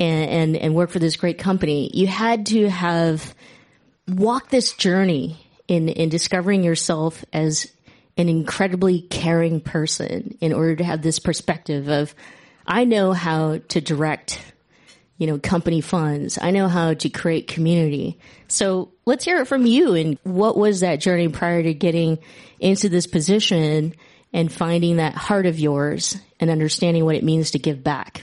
and, 0.00 0.30
and, 0.30 0.56
and 0.56 0.74
work 0.74 0.88
for 0.88 1.00
this 1.00 1.16
great 1.16 1.36
company, 1.36 1.90
you 1.92 2.06
had 2.06 2.46
to 2.46 2.70
have 2.70 3.34
walked 4.08 4.50
this 4.50 4.72
journey 4.72 5.38
in, 5.68 5.88
in 5.88 6.08
discovering 6.08 6.62
yourself 6.62 7.24
as 7.32 7.70
an 8.16 8.28
incredibly 8.28 9.00
caring 9.00 9.60
person 9.60 10.36
in 10.40 10.52
order 10.52 10.76
to 10.76 10.84
have 10.84 11.02
this 11.02 11.18
perspective 11.18 11.88
of, 11.88 12.14
I 12.66 12.84
know 12.84 13.12
how 13.12 13.58
to 13.68 13.80
direct 13.80 14.40
you 15.16 15.26
know, 15.28 15.38
company 15.38 15.80
funds. 15.80 16.38
I 16.40 16.50
know 16.50 16.68
how 16.68 16.94
to 16.94 17.08
create 17.08 17.46
community. 17.46 18.18
So 18.48 18.92
let's 19.06 19.24
hear 19.24 19.40
it 19.40 19.46
from 19.46 19.64
you. 19.64 19.94
And 19.94 20.18
what 20.24 20.56
was 20.56 20.80
that 20.80 21.00
journey 21.00 21.28
prior 21.28 21.62
to 21.62 21.72
getting 21.72 22.18
into 22.58 22.88
this 22.88 23.06
position 23.06 23.94
and 24.32 24.52
finding 24.52 24.96
that 24.96 25.14
heart 25.14 25.46
of 25.46 25.58
yours 25.58 26.16
and 26.40 26.50
understanding 26.50 27.04
what 27.04 27.14
it 27.14 27.22
means 27.22 27.52
to 27.52 27.58
give 27.58 27.84
back? 27.84 28.22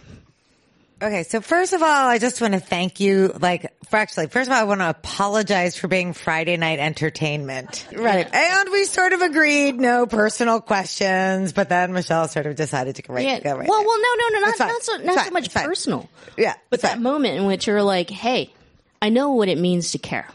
Okay, 1.02 1.24
so 1.24 1.42
first 1.42 1.74
of 1.74 1.82
all, 1.82 1.88
I 2.08 2.20
just 2.20 2.42
want 2.42 2.54
to 2.54 2.60
thank 2.60 3.00
you. 3.00 3.34
Like, 3.40 3.74
for 3.90 3.98
actually, 3.98 4.28
first 4.28 4.50
of 4.50 4.56
all, 4.56 4.62
I 4.62 4.66
want 4.66 4.82
to 4.82 4.90
apologize 4.90 5.76
for 5.76 5.88
being 5.88 6.14
Friday 6.14 6.58
night 6.58 6.78
entertainment. 6.78 7.88
Right. 7.92 8.32
And 8.32 8.70
we 8.72 8.86
sort 8.86 9.14
of 9.14 9.22
agreed, 9.22 9.80
no 9.80 10.06
personal 10.06 10.62
questions, 10.62 11.54
but 11.54 11.70
then 11.70 11.92
Michelle 11.94 12.28
sort 12.28 12.46
of 12.46 12.56
decided 12.56 12.98
to 12.98 13.02
go 13.02 13.16
right, 13.16 13.26
Yeah. 13.26 13.40
go 13.40 13.58
right 13.58 13.68
well, 13.68 13.80
there. 13.80 13.88
well, 13.88 13.98
no, 13.98 14.10
no, 14.16 14.40
no, 14.40 14.46
not, 14.46 14.60
not 14.60 14.84
so, 14.84 14.98
not 14.98 15.26
so 15.26 15.32
much 15.32 15.52
personal. 15.52 16.08
Yeah. 16.38 16.54
But 16.70 16.82
that 16.82 16.94
fine. 16.94 17.04
moment 17.04 17.36
in 17.36 17.46
which 17.48 17.66
you're 17.66 17.82
like, 17.82 18.12
hey, 18.12 18.54
I 19.02 19.10
know 19.10 19.32
what 19.32 19.50
it 19.50 19.58
means 19.58 19.94
to 19.94 19.98
care. 19.98 20.28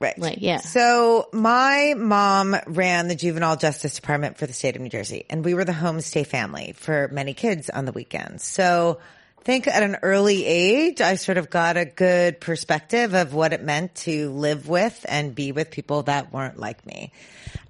Right. 0.00 0.18
Like, 0.18 0.38
yeah. 0.42 0.58
So 0.58 1.30
my 1.32 1.94
mom 1.96 2.54
ran 2.66 3.08
the 3.08 3.16
juvenile 3.16 3.56
justice 3.56 3.94
department 3.94 4.36
for 4.36 4.46
the 4.46 4.52
state 4.52 4.76
of 4.76 4.82
New 4.82 4.90
Jersey 4.90 5.24
and 5.30 5.44
we 5.44 5.54
were 5.54 5.64
the 5.64 5.72
homestay 5.72 6.26
family 6.26 6.74
for 6.76 7.08
many 7.10 7.32
kids 7.32 7.70
on 7.70 7.86
the 7.86 7.92
weekends. 7.92 8.44
So 8.44 8.98
think 9.44 9.66
at 9.66 9.82
an 9.82 9.96
early 10.02 10.44
age, 10.44 11.00
I 11.00 11.14
sort 11.14 11.38
of 11.38 11.50
got 11.50 11.76
a 11.76 11.84
good 11.84 12.40
perspective 12.40 13.14
of 13.14 13.34
what 13.34 13.52
it 13.52 13.62
meant 13.62 13.94
to 13.96 14.30
live 14.30 14.68
with 14.68 15.04
and 15.08 15.34
be 15.34 15.52
with 15.52 15.70
people 15.70 16.02
that 16.04 16.32
weren't 16.32 16.58
like 16.58 16.84
me. 16.86 17.12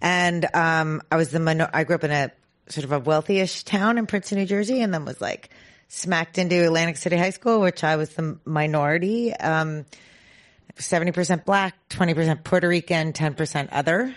And, 0.01 0.45
um, 0.55 1.03
I 1.11 1.17
was 1.17 1.31
the, 1.31 1.41
minor- 1.41 1.71
I 1.73 1.85
grew 1.85 1.97
up 1.97 2.05
in 2.05 2.11
a 2.11 2.33
sort 2.69 2.85
of 2.85 2.93
a 2.93 2.99
wealthy-ish 2.99 3.65
town 3.65 3.99
in 3.99 4.07
Princeton, 4.07 4.39
New 4.39 4.47
Jersey, 4.47 4.81
and 4.83 4.93
then 4.93 5.05
was 5.05 5.21
like 5.21 5.51
smacked 5.89 6.39
into 6.39 6.65
Atlantic 6.65 6.97
City 6.97 7.17
High 7.17 7.31
School, 7.31 7.61
which 7.61 7.83
I 7.83 7.97
was 7.97 8.11
the 8.11 8.39
minority. 8.45 9.33
Um, 9.35 9.87
70% 10.77 11.45
black, 11.45 11.75
20% 11.89 12.45
Puerto 12.45 12.69
Rican, 12.69 13.13
10% 13.13 13.69
other. 13.73 14.15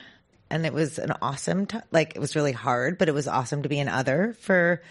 And 0.49 0.65
it 0.65 0.73
was 0.73 0.99
an 0.99 1.13
awesome, 1.21 1.65
t- 1.65 1.77
like, 1.91 2.15
it 2.15 2.19
was 2.19 2.35
really 2.35 2.51
hard, 2.51 2.97
but 2.97 3.07
it 3.07 3.13
was 3.13 3.27
awesome 3.27 3.63
to 3.63 3.69
be 3.69 3.79
an 3.79 3.87
other 3.87 4.35
for, 4.41 4.81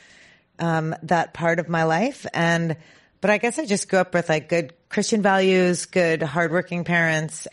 um, 0.60 0.94
that 1.02 1.34
part 1.34 1.58
of 1.58 1.68
my 1.68 1.84
life. 1.84 2.26
And, 2.32 2.76
but 3.20 3.30
I 3.30 3.38
guess 3.38 3.58
I 3.58 3.66
just 3.66 3.88
grew 3.88 3.98
up 3.98 4.14
with 4.14 4.28
like 4.28 4.48
good 4.48 4.72
Christian 4.88 5.22
values, 5.22 5.86
good 5.86 6.22
hardworking 6.22 6.84
parents, 6.84 7.48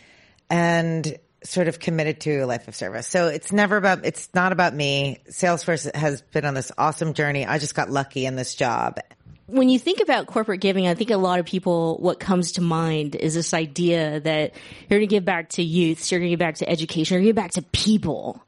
and 0.50 1.18
sort 1.44 1.68
of 1.68 1.80
committed 1.80 2.20
to 2.22 2.40
a 2.40 2.46
life 2.46 2.68
of 2.68 2.76
service. 2.76 3.08
So 3.08 3.28
it's 3.28 3.52
never 3.52 3.78
about, 3.78 4.06
it's 4.06 4.30
not 4.34 4.52
about 4.52 4.74
me. 4.74 5.20
Salesforce 5.30 5.94
has 5.96 6.22
been 6.22 6.46
on 6.46 6.54
this 6.54 6.72
awesome 6.78 7.14
journey. 7.14 7.46
I 7.46 7.60
just 7.60 7.76
got 7.76 7.90
lucky 7.90 8.26
in 8.26 8.36
this 8.36 8.56
job. 8.56 9.00
when 9.48 9.70
you 9.70 9.80
think 9.80 10.02
about 10.02 10.28
corporate 10.28 10.60
giving, 10.60 10.88
I 10.88 10.94
think 10.94 11.10
a 11.10 11.18
lot 11.18 11.40
of 11.40 11.46
people, 11.46 11.98
what 12.00 12.20
comes 12.20 12.54
to 12.54 12.62
mind 12.62 13.16
is 13.16 13.34
this 13.34 13.54
idea 13.54 14.20
that 14.20 14.52
you're 14.90 15.00
going 15.00 15.08
to 15.08 15.16
give 15.16 15.26
back 15.26 15.50
to 15.52 15.64
youths, 15.64 16.12
you're 16.12 16.20
going 16.20 16.30
to 16.30 16.34
give 16.34 16.40
back 16.40 16.56
to 16.56 16.70
education, 16.70 17.16
you're 17.16 17.22
going 17.22 17.28
to 17.28 17.30
give 17.30 17.44
back 17.44 17.52
to 17.52 17.62
people. 17.72 18.44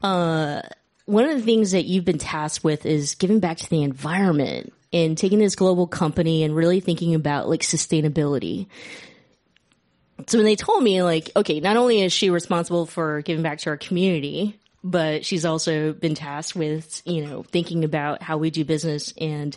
Uh, 0.00 0.62
one 1.08 1.24
of 1.24 1.34
the 1.34 1.42
things 1.42 1.70
that 1.70 1.86
you've 1.86 2.04
been 2.04 2.18
tasked 2.18 2.62
with 2.62 2.84
is 2.84 3.14
giving 3.14 3.40
back 3.40 3.56
to 3.56 3.70
the 3.70 3.82
environment 3.82 4.74
and 4.92 5.16
taking 5.16 5.38
this 5.38 5.54
global 5.56 5.86
company 5.86 6.44
and 6.44 6.54
really 6.54 6.80
thinking 6.80 7.14
about 7.14 7.48
like 7.48 7.62
sustainability. 7.62 8.66
So 10.26 10.36
when 10.36 10.44
they 10.44 10.54
told 10.54 10.82
me 10.82 11.02
like, 11.02 11.30
okay, 11.34 11.60
not 11.60 11.78
only 11.78 12.02
is 12.02 12.12
she 12.12 12.28
responsible 12.28 12.84
for 12.84 13.22
giving 13.22 13.42
back 13.42 13.58
to 13.60 13.70
our 13.70 13.78
community, 13.78 14.60
but 14.84 15.24
she's 15.24 15.46
also 15.46 15.94
been 15.94 16.14
tasked 16.14 16.54
with, 16.54 17.00
you 17.06 17.24
know, 17.24 17.42
thinking 17.42 17.84
about 17.84 18.22
how 18.22 18.36
we 18.36 18.50
do 18.50 18.62
business 18.66 19.14
and 19.18 19.56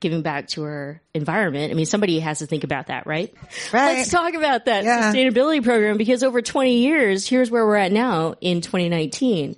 giving 0.00 0.22
back 0.22 0.48
to 0.48 0.64
our 0.64 1.00
environment. 1.14 1.70
I 1.70 1.74
mean, 1.74 1.86
somebody 1.86 2.18
has 2.18 2.40
to 2.40 2.46
think 2.46 2.64
about 2.64 2.88
that, 2.88 3.06
right? 3.06 3.32
Right. 3.72 3.98
Let's 3.98 4.10
talk 4.10 4.34
about 4.34 4.64
that 4.64 4.82
Yeah. 4.82 5.12
sustainability 5.12 5.62
program 5.62 5.96
because 5.96 6.24
over 6.24 6.42
20 6.42 6.78
years, 6.78 7.28
here's 7.28 7.52
where 7.52 7.64
we're 7.64 7.76
at 7.76 7.92
now 7.92 8.34
in 8.40 8.62
2019 8.62 9.54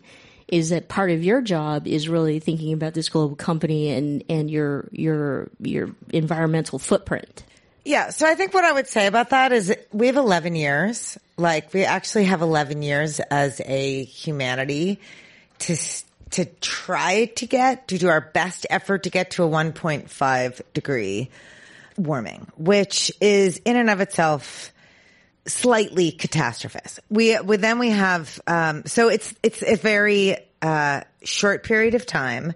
is 0.50 0.70
that 0.70 0.88
part 0.88 1.10
of 1.10 1.24
your 1.24 1.40
job 1.40 1.86
is 1.86 2.08
really 2.08 2.40
thinking 2.40 2.72
about 2.72 2.94
this 2.94 3.08
global 3.08 3.36
company 3.36 3.90
and, 3.90 4.24
and 4.28 4.50
your, 4.50 4.88
your, 4.92 5.48
your 5.60 5.90
environmental 6.12 6.78
footprint. 6.78 7.44
Yeah. 7.84 8.10
So 8.10 8.26
I 8.26 8.34
think 8.34 8.52
what 8.52 8.64
I 8.64 8.72
would 8.72 8.88
say 8.88 9.06
about 9.06 9.30
that 9.30 9.52
is 9.52 9.74
we 9.92 10.08
have 10.08 10.16
11 10.16 10.54
years. 10.54 11.18
Like 11.36 11.72
we 11.72 11.84
actually 11.84 12.24
have 12.24 12.42
11 12.42 12.82
years 12.82 13.20
as 13.20 13.60
a 13.64 14.04
humanity 14.04 15.00
to, 15.60 15.76
to 16.30 16.44
try 16.44 17.26
to 17.36 17.46
get, 17.46 17.88
to 17.88 17.98
do 17.98 18.08
our 18.08 18.20
best 18.20 18.66
effort 18.68 19.04
to 19.04 19.10
get 19.10 19.32
to 19.32 19.44
a 19.44 19.48
1.5 19.48 20.60
degree 20.74 21.30
warming, 21.96 22.46
which 22.56 23.12
is 23.20 23.60
in 23.64 23.76
and 23.76 23.88
of 23.88 24.00
itself 24.00 24.72
slightly 25.46 26.12
catastrophist. 26.12 27.00
We, 27.08 27.38
we 27.40 27.56
then 27.56 27.78
we 27.78 27.90
have, 27.90 28.40
um, 28.46 28.84
so 28.86 29.08
it's, 29.08 29.34
it's 29.42 29.62
a 29.62 29.76
very, 29.76 30.36
uh, 30.62 31.02
short 31.22 31.64
period 31.64 31.94
of 31.94 32.06
time. 32.06 32.52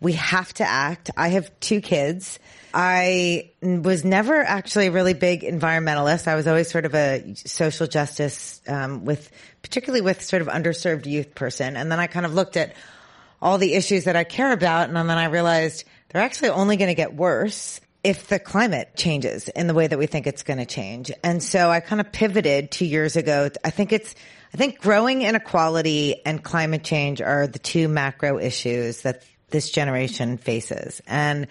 We 0.00 0.12
have 0.14 0.52
to 0.54 0.64
act. 0.64 1.10
I 1.16 1.28
have 1.28 1.50
two 1.60 1.80
kids. 1.80 2.38
I 2.74 3.52
was 3.62 4.04
never 4.04 4.42
actually 4.42 4.88
a 4.88 4.92
really 4.92 5.14
big 5.14 5.40
environmentalist. 5.42 6.28
I 6.28 6.34
was 6.34 6.46
always 6.46 6.70
sort 6.70 6.84
of 6.84 6.94
a 6.94 7.34
social 7.36 7.86
justice, 7.86 8.60
um, 8.68 9.06
with, 9.06 9.30
particularly 9.62 10.02
with 10.02 10.22
sort 10.22 10.42
of 10.42 10.48
underserved 10.48 11.06
youth 11.06 11.34
person. 11.34 11.76
And 11.76 11.90
then 11.90 11.98
I 11.98 12.06
kind 12.06 12.26
of 12.26 12.34
looked 12.34 12.58
at 12.58 12.74
all 13.40 13.56
the 13.56 13.72
issues 13.72 14.04
that 14.04 14.16
I 14.16 14.24
care 14.24 14.52
about. 14.52 14.88
And 14.88 14.96
then 14.96 15.10
I 15.10 15.26
realized 15.26 15.84
they're 16.08 16.22
actually 16.22 16.50
only 16.50 16.76
going 16.76 16.88
to 16.88 16.94
get 16.94 17.14
worse 17.14 17.80
if 18.06 18.28
the 18.28 18.38
climate 18.38 18.90
changes 18.94 19.48
in 19.48 19.66
the 19.66 19.74
way 19.74 19.88
that 19.88 19.98
we 19.98 20.06
think 20.06 20.28
it's 20.28 20.44
going 20.44 20.58
to 20.58 20.64
change. 20.64 21.10
And 21.24 21.42
so 21.42 21.70
I 21.72 21.80
kind 21.80 22.00
of 22.00 22.12
pivoted 22.12 22.70
two 22.70 22.86
years 22.86 23.16
ago. 23.16 23.50
I 23.64 23.70
think 23.70 23.92
it's, 23.92 24.14
I 24.54 24.56
think 24.56 24.78
growing 24.78 25.22
inequality 25.22 26.24
and 26.24 26.40
climate 26.40 26.84
change 26.84 27.20
are 27.20 27.48
the 27.48 27.58
two 27.58 27.88
macro 27.88 28.38
issues 28.38 29.02
that 29.02 29.24
this 29.50 29.70
generation 29.70 30.36
faces. 30.36 31.02
And 31.08 31.48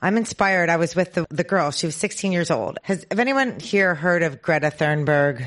I'm 0.00 0.16
inspired. 0.16 0.68
I 0.68 0.76
was 0.76 0.94
with 0.94 1.14
the, 1.14 1.26
the 1.28 1.42
girl. 1.42 1.72
She 1.72 1.88
was 1.88 1.96
16 1.96 2.30
years 2.30 2.52
old. 2.52 2.78
Has, 2.84 3.04
have 3.10 3.18
anyone 3.18 3.58
here 3.58 3.96
heard 3.96 4.22
of 4.22 4.40
Greta 4.40 4.70
Thunberg? 4.70 5.44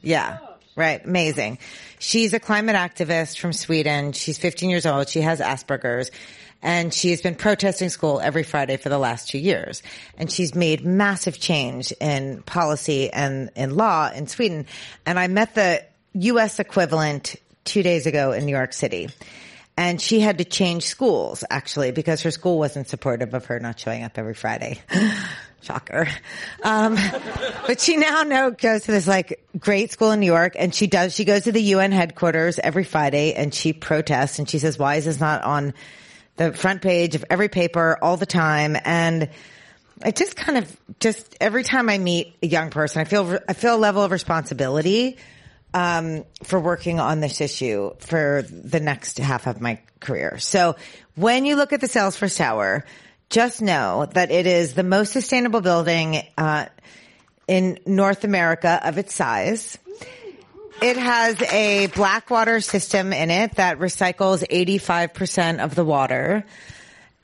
Yeah. 0.00 0.38
Right. 0.76 1.04
Amazing. 1.04 1.58
She's 1.98 2.34
a 2.34 2.38
climate 2.38 2.76
activist 2.76 3.40
from 3.40 3.52
Sweden. 3.52 4.12
She's 4.12 4.38
15 4.38 4.70
years 4.70 4.86
old. 4.86 5.08
She 5.08 5.22
has 5.22 5.40
Asperger's 5.40 6.12
and 6.62 6.92
she's 6.92 7.22
been 7.22 7.34
protesting 7.34 7.88
school 7.88 8.20
every 8.20 8.42
Friday 8.42 8.76
for 8.76 8.88
the 8.88 8.98
last 8.98 9.28
two 9.28 9.38
years. 9.38 9.82
And 10.16 10.30
she's 10.30 10.54
made 10.54 10.84
massive 10.84 11.38
change 11.38 11.92
in 12.00 12.42
policy 12.42 13.10
and 13.10 13.50
in 13.54 13.76
law 13.76 14.10
in 14.10 14.26
Sweden. 14.26 14.66
And 15.06 15.18
I 15.18 15.28
met 15.28 15.54
the 15.54 15.84
U.S. 16.14 16.58
equivalent 16.58 17.36
two 17.64 17.82
days 17.82 18.06
ago 18.06 18.32
in 18.32 18.44
New 18.44 18.52
York 18.52 18.72
City. 18.72 19.08
And 19.76 20.00
she 20.00 20.18
had 20.18 20.38
to 20.38 20.44
change 20.44 20.86
schools 20.86 21.44
actually 21.48 21.92
because 21.92 22.22
her 22.22 22.32
school 22.32 22.58
wasn't 22.58 22.88
supportive 22.88 23.32
of 23.34 23.46
her 23.46 23.60
not 23.60 23.78
showing 23.78 24.02
up 24.02 24.18
every 24.18 24.34
Friday. 24.34 24.80
Shocker. 25.60 26.08
Um, 26.64 26.96
but 27.66 27.80
she 27.80 27.96
now 27.96 28.24
know 28.24 28.50
goes 28.50 28.82
to 28.84 28.92
this 28.92 29.06
like 29.06 29.44
great 29.56 29.92
school 29.92 30.10
in 30.10 30.18
New 30.18 30.26
York 30.26 30.54
and 30.58 30.74
she 30.74 30.88
does, 30.88 31.14
she 31.14 31.24
goes 31.24 31.44
to 31.44 31.52
the 31.52 31.62
UN 31.62 31.92
headquarters 31.92 32.58
every 32.58 32.84
Friday 32.84 33.34
and 33.34 33.54
she 33.54 33.72
protests 33.72 34.40
and 34.40 34.48
she 34.48 34.58
says, 34.58 34.78
why 34.78 34.96
is 34.96 35.04
this 35.04 35.20
not 35.20 35.44
on 35.44 35.74
the 36.38 36.52
front 36.52 36.82
page 36.82 37.14
of 37.14 37.24
every 37.28 37.48
paper 37.48 37.98
all 38.00 38.16
the 38.16 38.26
time? 38.26 38.76
And 38.82 39.28
I 40.02 40.10
just 40.10 40.36
kind 40.36 40.58
of 40.58 40.80
just 41.00 41.36
every 41.40 41.64
time 41.64 41.88
I 41.88 41.98
meet 41.98 42.36
a 42.42 42.46
young 42.46 42.70
person, 42.70 43.00
I 43.00 43.04
feel, 43.04 43.38
I 43.48 43.52
feel 43.52 43.74
a 43.74 43.76
level 43.76 44.02
of 44.02 44.10
responsibility 44.10 45.18
um, 45.74 46.24
for 46.44 46.58
working 46.58 47.00
on 47.00 47.20
this 47.20 47.40
issue 47.40 47.92
for 47.98 48.42
the 48.48 48.80
next 48.80 49.18
half 49.18 49.46
of 49.46 49.60
my 49.60 49.80
career. 50.00 50.38
So 50.38 50.76
when 51.14 51.44
you 51.44 51.56
look 51.56 51.72
at 51.72 51.80
the 51.80 51.88
Salesforce 51.88 52.36
Tower, 52.36 52.84
just 53.30 53.60
know 53.60 54.06
that 54.14 54.30
it 54.30 54.46
is 54.46 54.74
the 54.74 54.82
most 54.82 55.12
sustainable 55.12 55.60
building 55.60 56.22
uh, 56.38 56.66
in 57.46 57.78
North 57.84 58.24
America 58.24 58.80
of 58.82 58.98
its 58.98 59.14
size. 59.14 59.78
It 60.80 60.96
has 60.96 61.42
a 61.42 61.88
black 61.88 62.30
water 62.30 62.60
system 62.60 63.12
in 63.12 63.32
it 63.32 63.56
that 63.56 63.80
recycles 63.80 64.46
85% 64.48 65.58
of 65.58 65.74
the 65.74 65.84
water. 65.84 66.44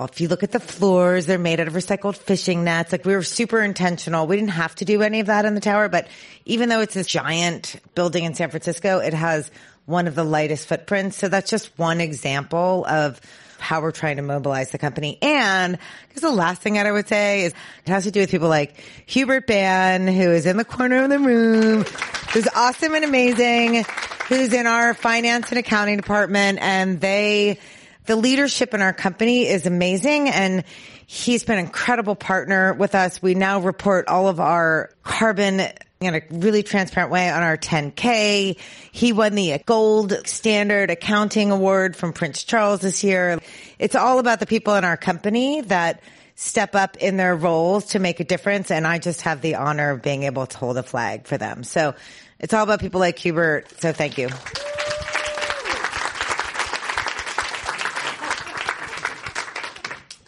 If 0.00 0.20
you 0.20 0.26
look 0.26 0.42
at 0.42 0.50
the 0.50 0.58
floors, 0.58 1.26
they're 1.26 1.38
made 1.38 1.60
out 1.60 1.68
of 1.68 1.74
recycled 1.74 2.16
fishing 2.16 2.64
nets. 2.64 2.90
Like 2.90 3.04
we 3.04 3.14
were 3.14 3.22
super 3.22 3.62
intentional. 3.62 4.26
We 4.26 4.34
didn't 4.34 4.50
have 4.50 4.74
to 4.76 4.84
do 4.84 5.02
any 5.02 5.20
of 5.20 5.28
that 5.28 5.44
in 5.44 5.54
the 5.54 5.60
tower, 5.60 5.88
but 5.88 6.08
even 6.44 6.68
though 6.68 6.80
it's 6.80 6.94
this 6.94 7.06
giant 7.06 7.76
building 7.94 8.24
in 8.24 8.34
San 8.34 8.50
Francisco, 8.50 8.98
it 8.98 9.14
has 9.14 9.52
one 9.86 10.08
of 10.08 10.16
the 10.16 10.24
lightest 10.24 10.66
footprints. 10.66 11.16
So 11.16 11.28
that's 11.28 11.48
just 11.48 11.78
one 11.78 12.00
example 12.00 12.84
of 12.86 13.20
how 13.64 13.80
we're 13.80 13.90
trying 13.90 14.16
to 14.16 14.22
mobilize 14.22 14.70
the 14.70 14.78
company. 14.78 15.18
And 15.22 15.78
because 16.08 16.20
the 16.20 16.30
last 16.30 16.60
thing 16.60 16.74
that 16.74 16.86
I 16.86 16.92
would 16.92 17.08
say 17.08 17.44
is 17.44 17.54
it 17.86 17.90
has 17.90 18.04
to 18.04 18.10
do 18.10 18.20
with 18.20 18.30
people 18.30 18.48
like 18.48 18.78
Hubert 19.06 19.46
Ban, 19.46 20.06
who 20.06 20.30
is 20.30 20.44
in 20.44 20.58
the 20.58 20.66
corner 20.66 21.02
of 21.02 21.10
the 21.10 21.18
room, 21.18 21.84
who's 22.32 22.46
awesome 22.54 22.94
and 22.94 23.04
amazing, 23.04 23.84
who's 24.28 24.52
in 24.52 24.66
our 24.66 24.92
finance 24.92 25.48
and 25.48 25.58
accounting 25.58 25.96
department. 25.96 26.58
And 26.60 27.00
they, 27.00 27.58
the 28.04 28.16
leadership 28.16 28.74
in 28.74 28.82
our 28.82 28.92
company 28.92 29.48
is 29.48 29.64
amazing 29.66 30.28
and 30.28 30.62
he's 31.06 31.44
been 31.44 31.58
an 31.58 31.64
incredible 31.64 32.16
partner 32.16 32.74
with 32.74 32.94
us. 32.94 33.22
We 33.22 33.34
now 33.34 33.60
report 33.60 34.08
all 34.08 34.28
of 34.28 34.40
our 34.40 34.90
carbon 35.02 35.62
in 36.04 36.14
a 36.14 36.22
really 36.30 36.62
transparent 36.62 37.10
way 37.10 37.30
on 37.30 37.42
our 37.42 37.56
10K. 37.56 38.58
He 38.92 39.12
won 39.12 39.34
the 39.34 39.58
gold 39.64 40.26
standard 40.26 40.90
accounting 40.90 41.50
award 41.50 41.96
from 41.96 42.12
Prince 42.12 42.44
Charles 42.44 42.80
this 42.80 43.04
year. 43.04 43.40
It's 43.78 43.94
all 43.94 44.18
about 44.18 44.40
the 44.40 44.46
people 44.46 44.74
in 44.74 44.84
our 44.84 44.96
company 44.96 45.60
that 45.62 46.00
step 46.36 46.74
up 46.74 46.96
in 46.96 47.16
their 47.16 47.36
roles 47.36 47.86
to 47.86 47.98
make 47.98 48.20
a 48.20 48.24
difference. 48.24 48.70
And 48.70 48.86
I 48.86 48.98
just 48.98 49.22
have 49.22 49.40
the 49.40 49.56
honor 49.56 49.90
of 49.90 50.02
being 50.02 50.24
able 50.24 50.46
to 50.46 50.58
hold 50.58 50.76
a 50.76 50.82
flag 50.82 51.26
for 51.26 51.38
them. 51.38 51.64
So 51.64 51.94
it's 52.40 52.52
all 52.52 52.64
about 52.64 52.80
people 52.80 53.00
like 53.00 53.18
Hubert. 53.18 53.70
So 53.80 53.92
thank 53.92 54.18
you. 54.18 54.28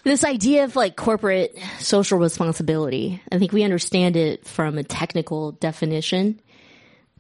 This 0.06 0.22
idea 0.22 0.62
of 0.62 0.76
like 0.76 0.94
corporate 0.94 1.58
social 1.80 2.20
responsibility, 2.20 3.20
I 3.32 3.40
think 3.40 3.50
we 3.50 3.64
understand 3.64 4.16
it 4.16 4.46
from 4.46 4.78
a 4.78 4.84
technical 4.84 5.50
definition. 5.50 6.40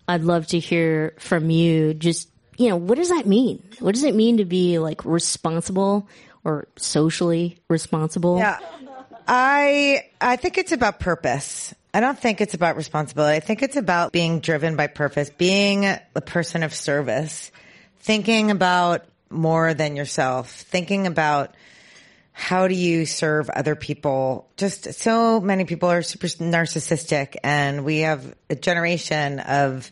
I'd 0.06 0.22
love 0.22 0.46
to 0.48 0.60
hear 0.60 1.12
from 1.18 1.50
you 1.50 1.94
just, 1.94 2.28
you 2.56 2.68
know, 2.68 2.76
what 2.76 2.96
does 2.96 3.08
that 3.08 3.26
mean? 3.26 3.60
What 3.80 3.96
does 3.96 4.04
it 4.04 4.14
mean 4.14 4.36
to 4.36 4.44
be 4.44 4.78
like 4.78 5.04
responsible 5.04 6.08
or 6.44 6.68
socially 6.76 7.58
responsible? 7.68 8.38
Yeah. 8.38 8.60
I 9.26 10.04
I 10.20 10.36
think 10.36 10.56
it's 10.56 10.70
about 10.70 11.00
purpose. 11.00 11.74
I 11.92 11.98
don't 11.98 12.16
think 12.16 12.40
it's 12.40 12.54
about 12.54 12.76
responsibility. 12.76 13.36
I 13.36 13.40
think 13.40 13.64
it's 13.64 13.74
about 13.74 14.12
being 14.12 14.38
driven 14.38 14.76
by 14.76 14.86
purpose, 14.86 15.28
being 15.28 15.84
a 15.86 16.20
person 16.24 16.62
of 16.62 16.72
service, 16.72 17.50
thinking 17.98 18.52
about 18.52 19.06
more 19.28 19.74
than 19.74 19.96
yourself, 19.96 20.52
thinking 20.52 21.08
about 21.08 21.55
how 22.38 22.68
do 22.68 22.74
you 22.74 23.06
serve 23.06 23.48
other 23.48 23.74
people? 23.74 24.46
Just 24.58 24.92
so 24.92 25.40
many 25.40 25.64
people 25.64 25.88
are 25.88 26.02
super 26.02 26.26
narcissistic 26.26 27.36
and 27.42 27.82
we 27.82 28.00
have 28.00 28.36
a 28.50 28.54
generation 28.54 29.40
of 29.40 29.90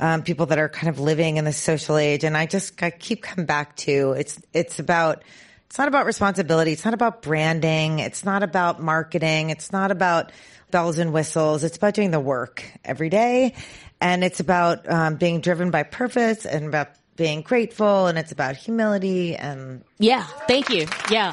um, 0.00 0.24
people 0.24 0.46
that 0.46 0.58
are 0.58 0.68
kind 0.68 0.88
of 0.88 0.98
living 0.98 1.36
in 1.36 1.44
the 1.44 1.52
social 1.52 1.96
age. 1.96 2.24
And 2.24 2.36
I 2.36 2.46
just 2.46 2.82
I 2.82 2.90
keep 2.90 3.22
coming 3.22 3.46
back 3.46 3.76
to 3.76 4.16
it's, 4.18 4.40
it's 4.52 4.80
about, 4.80 5.22
it's 5.68 5.78
not 5.78 5.86
about 5.86 6.04
responsibility. 6.04 6.72
It's 6.72 6.84
not 6.84 6.94
about 6.94 7.22
branding. 7.22 8.00
It's 8.00 8.24
not 8.24 8.42
about 8.42 8.82
marketing. 8.82 9.50
It's 9.50 9.70
not 9.70 9.92
about 9.92 10.32
bells 10.72 10.98
and 10.98 11.12
whistles. 11.12 11.62
It's 11.62 11.76
about 11.76 11.94
doing 11.94 12.10
the 12.10 12.18
work 12.18 12.64
every 12.84 13.08
day. 13.08 13.54
And 14.00 14.24
it's 14.24 14.40
about 14.40 14.90
um, 14.90 15.14
being 15.14 15.40
driven 15.40 15.70
by 15.70 15.84
purpose 15.84 16.44
and 16.44 16.66
about 16.66 16.88
being 17.14 17.42
grateful 17.42 18.06
and 18.06 18.16
it's 18.16 18.30
about 18.30 18.56
humility 18.56 19.34
and 19.34 19.82
yeah 19.98 20.22
thank 20.46 20.70
you 20.70 20.86
yeah 21.10 21.32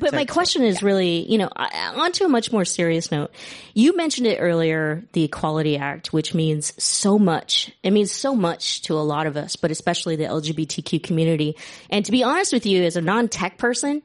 but 0.00 0.12
my 0.12 0.24
question 0.24 0.62
is 0.62 0.82
really, 0.82 1.30
you 1.30 1.38
know, 1.38 1.48
uh, 1.54 1.92
onto 1.96 2.24
a 2.24 2.28
much 2.28 2.50
more 2.50 2.64
serious 2.64 3.10
note. 3.10 3.30
You 3.74 3.96
mentioned 3.96 4.26
it 4.26 4.38
earlier, 4.38 5.04
the 5.12 5.24
Equality 5.24 5.76
Act, 5.76 6.12
which 6.12 6.34
means 6.34 6.72
so 6.82 7.18
much. 7.18 7.70
It 7.82 7.92
means 7.92 8.10
so 8.10 8.34
much 8.34 8.82
to 8.82 8.94
a 8.94 9.00
lot 9.00 9.26
of 9.26 9.36
us, 9.36 9.56
but 9.56 9.70
especially 9.70 10.16
the 10.16 10.24
LGBTQ 10.24 11.02
community. 11.02 11.56
And 11.90 12.04
to 12.06 12.12
be 12.12 12.22
honest 12.24 12.52
with 12.52 12.64
you, 12.64 12.82
as 12.84 12.96
a 12.96 13.02
non-tech 13.02 13.58
person, 13.58 14.02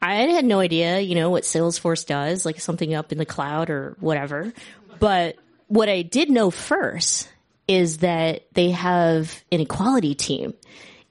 I 0.00 0.14
had 0.14 0.44
no 0.44 0.60
idea, 0.60 1.00
you 1.00 1.14
know, 1.14 1.30
what 1.30 1.44
Salesforce 1.44 2.06
does, 2.06 2.44
like 2.44 2.60
something 2.60 2.94
up 2.94 3.10
in 3.10 3.18
the 3.18 3.26
cloud 3.26 3.70
or 3.70 3.96
whatever. 4.00 4.52
But 5.00 5.36
what 5.66 5.88
I 5.88 6.02
did 6.02 6.30
know 6.30 6.50
first 6.50 7.28
is 7.66 7.98
that 7.98 8.42
they 8.52 8.70
have 8.70 9.42
an 9.50 9.60
equality 9.60 10.14
team 10.14 10.54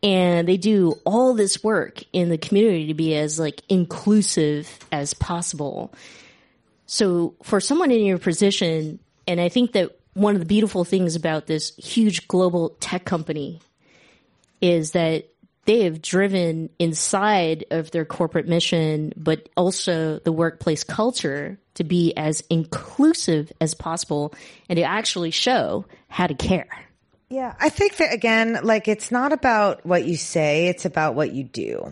and 0.03 0.47
they 0.47 0.57
do 0.57 0.99
all 1.05 1.33
this 1.33 1.63
work 1.63 2.03
in 2.11 2.27
the 2.29 2.37
community 2.37 2.87
to 2.87 2.93
be 2.93 3.15
as 3.15 3.39
like 3.39 3.61
inclusive 3.69 4.69
as 4.91 5.13
possible. 5.13 5.93
So 6.85 7.35
for 7.41 7.61
someone 7.61 7.89
in 7.89 8.03
your 8.03 8.17
position, 8.17 8.99
and 9.25 9.39
I 9.39 9.47
think 9.47 9.71
that 9.71 9.97
one 10.13 10.35
of 10.35 10.41
the 10.41 10.45
beautiful 10.45 10.83
things 10.83 11.15
about 11.15 11.47
this 11.47 11.75
huge 11.77 12.27
global 12.27 12.75
tech 12.81 13.05
company 13.05 13.61
is 14.61 14.91
that 14.91 15.29
they 15.65 15.83
have 15.83 16.01
driven 16.01 16.69
inside 16.77 17.63
of 17.71 17.91
their 17.91 18.03
corporate 18.03 18.47
mission, 18.47 19.13
but 19.15 19.47
also 19.55 20.19
the 20.19 20.31
workplace 20.31 20.83
culture 20.83 21.57
to 21.75 21.85
be 21.85 22.13
as 22.17 22.43
inclusive 22.49 23.51
as 23.61 23.73
possible 23.73 24.33
and 24.67 24.75
to 24.77 24.83
actually 24.83 25.31
show 25.31 25.85
how 26.09 26.27
to 26.27 26.35
care. 26.35 26.67
Yeah, 27.33 27.55
I 27.59 27.69
think 27.69 27.97
that 27.97 28.13
again, 28.13 28.59
like 28.61 28.87
it's 28.87 29.09
not 29.09 29.33
about 29.33 29.87
what 29.87 30.05
you 30.05 30.17
say, 30.17 30.67
it's 30.67 30.85
about 30.85 31.15
what 31.15 31.33
you 31.33 31.43
do. 31.43 31.91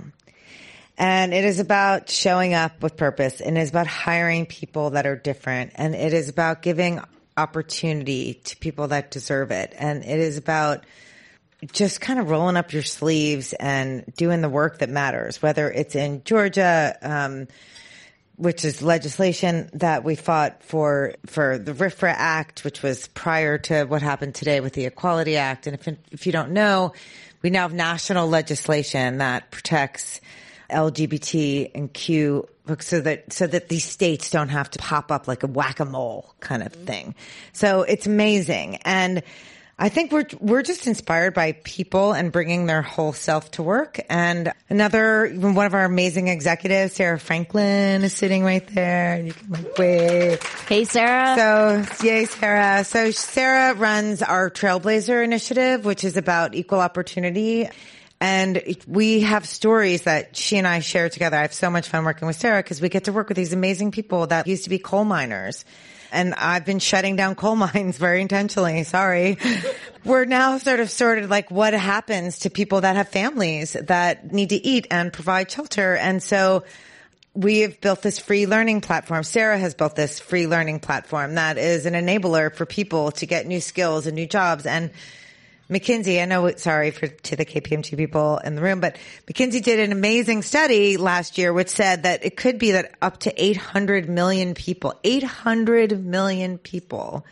And 1.00 1.34
it 1.34 1.44
is 1.44 1.60
about 1.60 2.12
showing 2.12 2.54
up 2.54 2.84
with 2.84 2.96
purpose 2.96 3.42
and 3.42 3.58
it 3.58 3.62
is 3.62 3.72
about 3.72 3.88
hiring 3.88 4.46
people 4.46 4.92
that 4.92 5.08
are 5.08 5.16
different 5.16 5.72
and 5.74 5.96
it 5.96 6.14
is 6.14 6.30
about 6.30 6.62
giving 6.62 7.02
opportunity 7.36 8.36
to 8.36 8.58
people 8.58 8.90
that 8.90 9.10
deserve 9.10 9.50
it. 9.50 9.74
And 9.80 10.04
it 10.04 10.20
is 10.20 10.38
about 10.38 10.86
just 11.72 12.02
kind 12.02 12.20
of 12.20 12.30
rolling 12.30 12.56
up 12.56 12.72
your 12.72 12.84
sleeves 12.84 13.54
and 13.54 14.14
doing 14.16 14.42
the 14.42 14.50
work 14.50 14.78
that 14.78 14.90
matters, 14.92 15.42
whether 15.42 15.72
it's 15.72 15.96
in 15.96 16.24
Georgia, 16.24 16.96
um, 17.02 17.48
which 18.36 18.66
is 18.66 18.82
legislation 18.82 19.70
that 19.74 20.04
we 20.04 20.16
fought 20.16 20.64
for 20.64 21.14
for 21.26 21.58
the 21.58 21.74
RFRA 21.74 22.14
Act, 22.16 22.64
which 22.64 22.82
was 22.82 23.08
prior 23.10 23.58
to 23.60 23.86
what 23.86 24.02
happened 24.02 24.36
today 24.36 24.60
with 24.60 24.74
the 24.74 24.86
Equality 24.86 25.38
Act. 25.38 25.68
And 25.68 25.76
if 25.76 25.88
if 26.12 26.26
you 26.26 26.32
don't 26.32 26.52
know, 26.52 26.94
we 27.42 27.50
now 27.50 27.62
have 27.62 27.74
national 27.74 28.28
legislation 28.28 29.18
that 29.20 29.52
protects 29.52 30.22
LGBT 30.70 31.72
and 31.76 31.94
Q 31.94 32.48
so 32.80 33.02
that 33.02 33.34
so 33.34 33.48
that 33.48 33.70
these 33.70 33.84
states 33.84 34.32
don't 34.32 34.50
have 34.50 34.70
to 34.72 34.80
pop 34.80 35.12
up 35.12 35.28
like 35.28 35.44
a 35.44 35.48
whack 35.48 35.80
a 35.80 35.86
mole 35.86 36.34
kind 36.40 36.64
of 36.64 36.74
thing. 36.74 37.16
So 37.54 37.84
it's 37.84 38.08
amazing 38.08 38.78
and 38.78 39.24
I 39.82 39.90
think 39.90 40.12
we're 40.12 40.28
we're 40.40 40.62
just 40.62 40.86
inspired 40.86 41.34
by 41.34 41.54
people 41.54 42.14
and 42.14 42.32
bringing 42.32 42.68
their 42.68 42.84
whole 42.84 43.14
self 43.14 43.50
to 43.52 43.64
work. 43.64 44.00
And 44.12 44.54
another 44.70 45.28
one 45.28 45.66
of 45.66 45.74
our 45.74 45.86
amazing 45.86 46.28
executives, 46.28 46.94
Sarah 46.94 47.18
Franklin, 47.18 48.04
is 48.04 48.14
sitting 48.14 48.44
right 48.44 48.66
there. 48.76 49.20
You 49.20 49.34
can 49.34 49.50
like 49.50 49.78
wave. 49.80 50.44
Hey, 50.70 50.86
Sarah. 50.86 51.36
So 51.36 52.06
yay, 52.06 52.26
Sarah. 52.26 52.84
So 52.84 53.10
Sarah 53.10 53.74
runs 53.74 54.22
our 54.22 54.52
Trailblazer 54.52 55.24
initiative, 55.24 55.84
which 55.84 56.04
is 56.04 56.16
about 56.16 56.54
equal 56.54 56.80
opportunity. 56.80 57.68
And 58.20 58.62
we 58.86 59.22
have 59.22 59.48
stories 59.48 60.04
that 60.04 60.36
she 60.36 60.58
and 60.58 60.68
I 60.68 60.82
share 60.82 61.10
together. 61.10 61.38
I 61.38 61.42
have 61.42 61.56
so 61.56 61.72
much 61.72 61.90
fun 61.90 62.06
working 62.06 62.28
with 62.28 62.36
Sarah 62.36 62.62
because 62.62 62.82
we 62.82 62.90
get 62.90 63.06
to 63.06 63.14
work 63.14 63.30
with 63.30 63.36
these 63.38 63.52
amazing 63.52 63.90
people 63.90 64.28
that 64.28 64.46
used 64.46 64.66
to 64.66 64.70
be 64.70 64.78
coal 64.78 65.06
miners 65.06 65.66
and 66.12 66.34
I've 66.36 66.66
been 66.66 66.80
shutting 66.80 67.16
down 67.16 67.36
coal 67.36 67.56
mines 67.58 67.98
very 67.98 68.22
intentionally. 68.22 68.84
Sorry. 68.84 69.38
We're 70.04 70.26
now 70.26 70.58
sort 70.58 70.80
of 70.80 70.90
sorted 70.90 71.30
like 71.30 71.52
what 71.52 71.74
happens 71.74 72.40
to 72.40 72.50
people 72.50 72.82
that 72.82 72.96
have 72.96 73.10
families 73.10 73.74
that 73.74 74.32
need 74.32 74.50
to 74.50 74.56
eat 74.56 74.88
and 74.90 75.14
provide 75.14 75.50
shelter. 75.52 75.96
And 75.96 76.22
so 76.22 76.64
we 77.34 77.60
have 77.60 77.80
built 77.80 78.02
this 78.02 78.20
free 78.20 78.46
learning 78.46 78.82
platform. 78.82 79.24
Sarah 79.24 79.58
has 79.58 79.74
built 79.74 79.96
this 79.96 80.20
free 80.20 80.48
learning 80.48 80.80
platform 80.80 81.36
that 81.36 81.58
is 81.58 81.86
an 81.86 81.94
enabler 81.94 82.54
for 82.54 82.66
people 82.66 83.12
to 83.12 83.26
get 83.26 83.48
new 83.48 83.62
skills 83.62 84.06
and 84.06 84.16
new 84.16 84.28
jobs. 84.28 84.66
And 84.66 84.92
McKinsey, 85.72 86.22
I 86.22 86.26
know, 86.26 86.54
sorry 86.58 86.92
for 86.92 87.08
to 87.08 87.36
the 87.38 87.46
KPMG 87.46 87.96
people 87.96 88.38
in 88.40 88.56
the 88.56 88.62
room, 88.62 88.82
but 88.82 88.98
McKinsey 89.26 89.64
did 89.64 89.80
an 89.80 89.94
amazing 89.94 90.42
study 90.42 90.98
last 90.98 91.38
year, 91.38 91.54
which 91.54 91.70
said 91.70 92.04
that 92.04 92.26
it 92.26 92.36
could 92.36 92.60
be 92.60 92.72
that 92.72 92.94
up 93.02 93.20
to 93.20 93.44
800 93.44 94.10
million 94.10 94.54
people, 94.54 94.94
800 95.04 96.06
million 96.06 96.58
people 96.58 97.26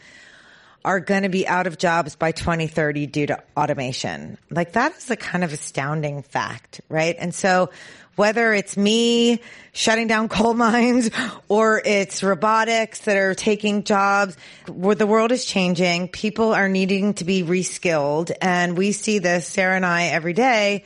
are 0.86 1.02
going 1.02 1.24
to 1.24 1.30
be 1.30 1.46
out 1.46 1.68
of 1.68 1.78
jobs 1.78 2.16
by 2.16 2.32
2030 2.32 3.08
due 3.08 3.28
to 3.28 3.44
automation. 3.58 4.38
Like 4.50 4.72
that 4.74 4.96
is 4.96 5.12
a 5.12 5.18
kind 5.18 5.44
of 5.44 5.52
astounding 5.52 6.24
fact, 6.24 6.80
right? 6.88 7.18
And 7.20 7.36
so 7.36 7.70
whether 8.16 8.53
it's 8.53 8.76
me 8.76 9.41
shutting 9.72 10.07
down 10.07 10.30
coal 10.30 10.53
mines 10.53 11.10
or 11.47 11.82
it's 11.84 12.24
robotics 12.24 13.01
that 13.01 13.18
are 13.18 13.36
taking 13.36 13.84
jobs, 13.84 14.38
where 14.68 14.95
the 14.95 15.07
world 15.07 15.32
is 15.32 15.45
changing, 15.45 16.07
people 16.10 16.53
are 16.53 16.70
needing 16.70 17.14
to 17.16 17.26
be 17.26 17.43
reskilled. 17.43 18.32
And 18.41 18.78
we 18.78 18.91
see 18.91 19.20
this, 19.20 19.47
Sarah 19.47 19.76
and 19.76 19.86
I, 19.86 20.07
every 20.07 20.34
day. 20.34 20.84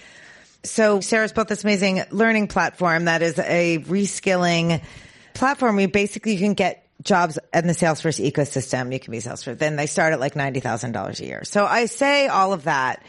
So 0.63 1.01
Sarah's 1.01 1.34
built 1.34 1.49
this 1.49 1.63
amazing 1.63 2.03
learning 2.11 2.47
platform 2.47 3.05
that 3.05 3.21
is 3.21 3.38
a 3.38 3.80
reskilling 3.80 4.82
platform. 5.34 5.76
We 5.76 5.88
basically 5.88 6.34
you 6.34 6.39
can 6.39 6.53
get 6.53 6.84
jobs 7.03 7.38
in 7.53 7.67
the 7.67 7.74
Salesforce 7.74 8.24
ecosystem. 8.24 8.93
You 8.93 8.99
can 8.99 9.11
be 9.11 9.17
Salesforce. 9.17 9.57
Then 9.57 9.76
they 9.76 9.88
start 9.88 10.13
at 10.13 10.19
like 10.19 10.36
$90,000 10.36 11.19
a 11.19 11.26
year. 11.26 11.43
So 11.43 11.65
I 11.65 11.86
say 11.86 12.28
all 12.28 12.53
of 12.53 12.63
that 12.63 13.03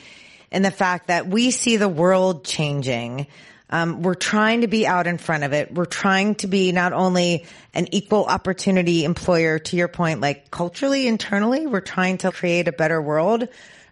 in 0.50 0.62
the 0.62 0.70
fact 0.70 1.08
that 1.08 1.26
we 1.26 1.50
see 1.50 1.76
the 1.76 1.88
world 1.88 2.44
changing. 2.44 3.26
Um, 3.74 4.02
we're 4.02 4.14
trying 4.14 4.60
to 4.60 4.68
be 4.68 4.86
out 4.86 5.08
in 5.08 5.18
front 5.18 5.42
of 5.42 5.52
it. 5.52 5.74
We're 5.74 5.84
trying 5.84 6.36
to 6.36 6.46
be 6.46 6.70
not 6.70 6.92
only 6.92 7.44
an 7.74 7.92
equal 7.92 8.24
opportunity 8.24 9.04
employer, 9.04 9.58
to 9.58 9.76
your 9.76 9.88
point, 9.88 10.20
like 10.20 10.48
culturally, 10.48 11.08
internally, 11.08 11.66
we're 11.66 11.80
trying 11.80 12.18
to 12.18 12.30
create 12.30 12.68
a 12.68 12.72
better 12.72 13.02
world 13.02 13.48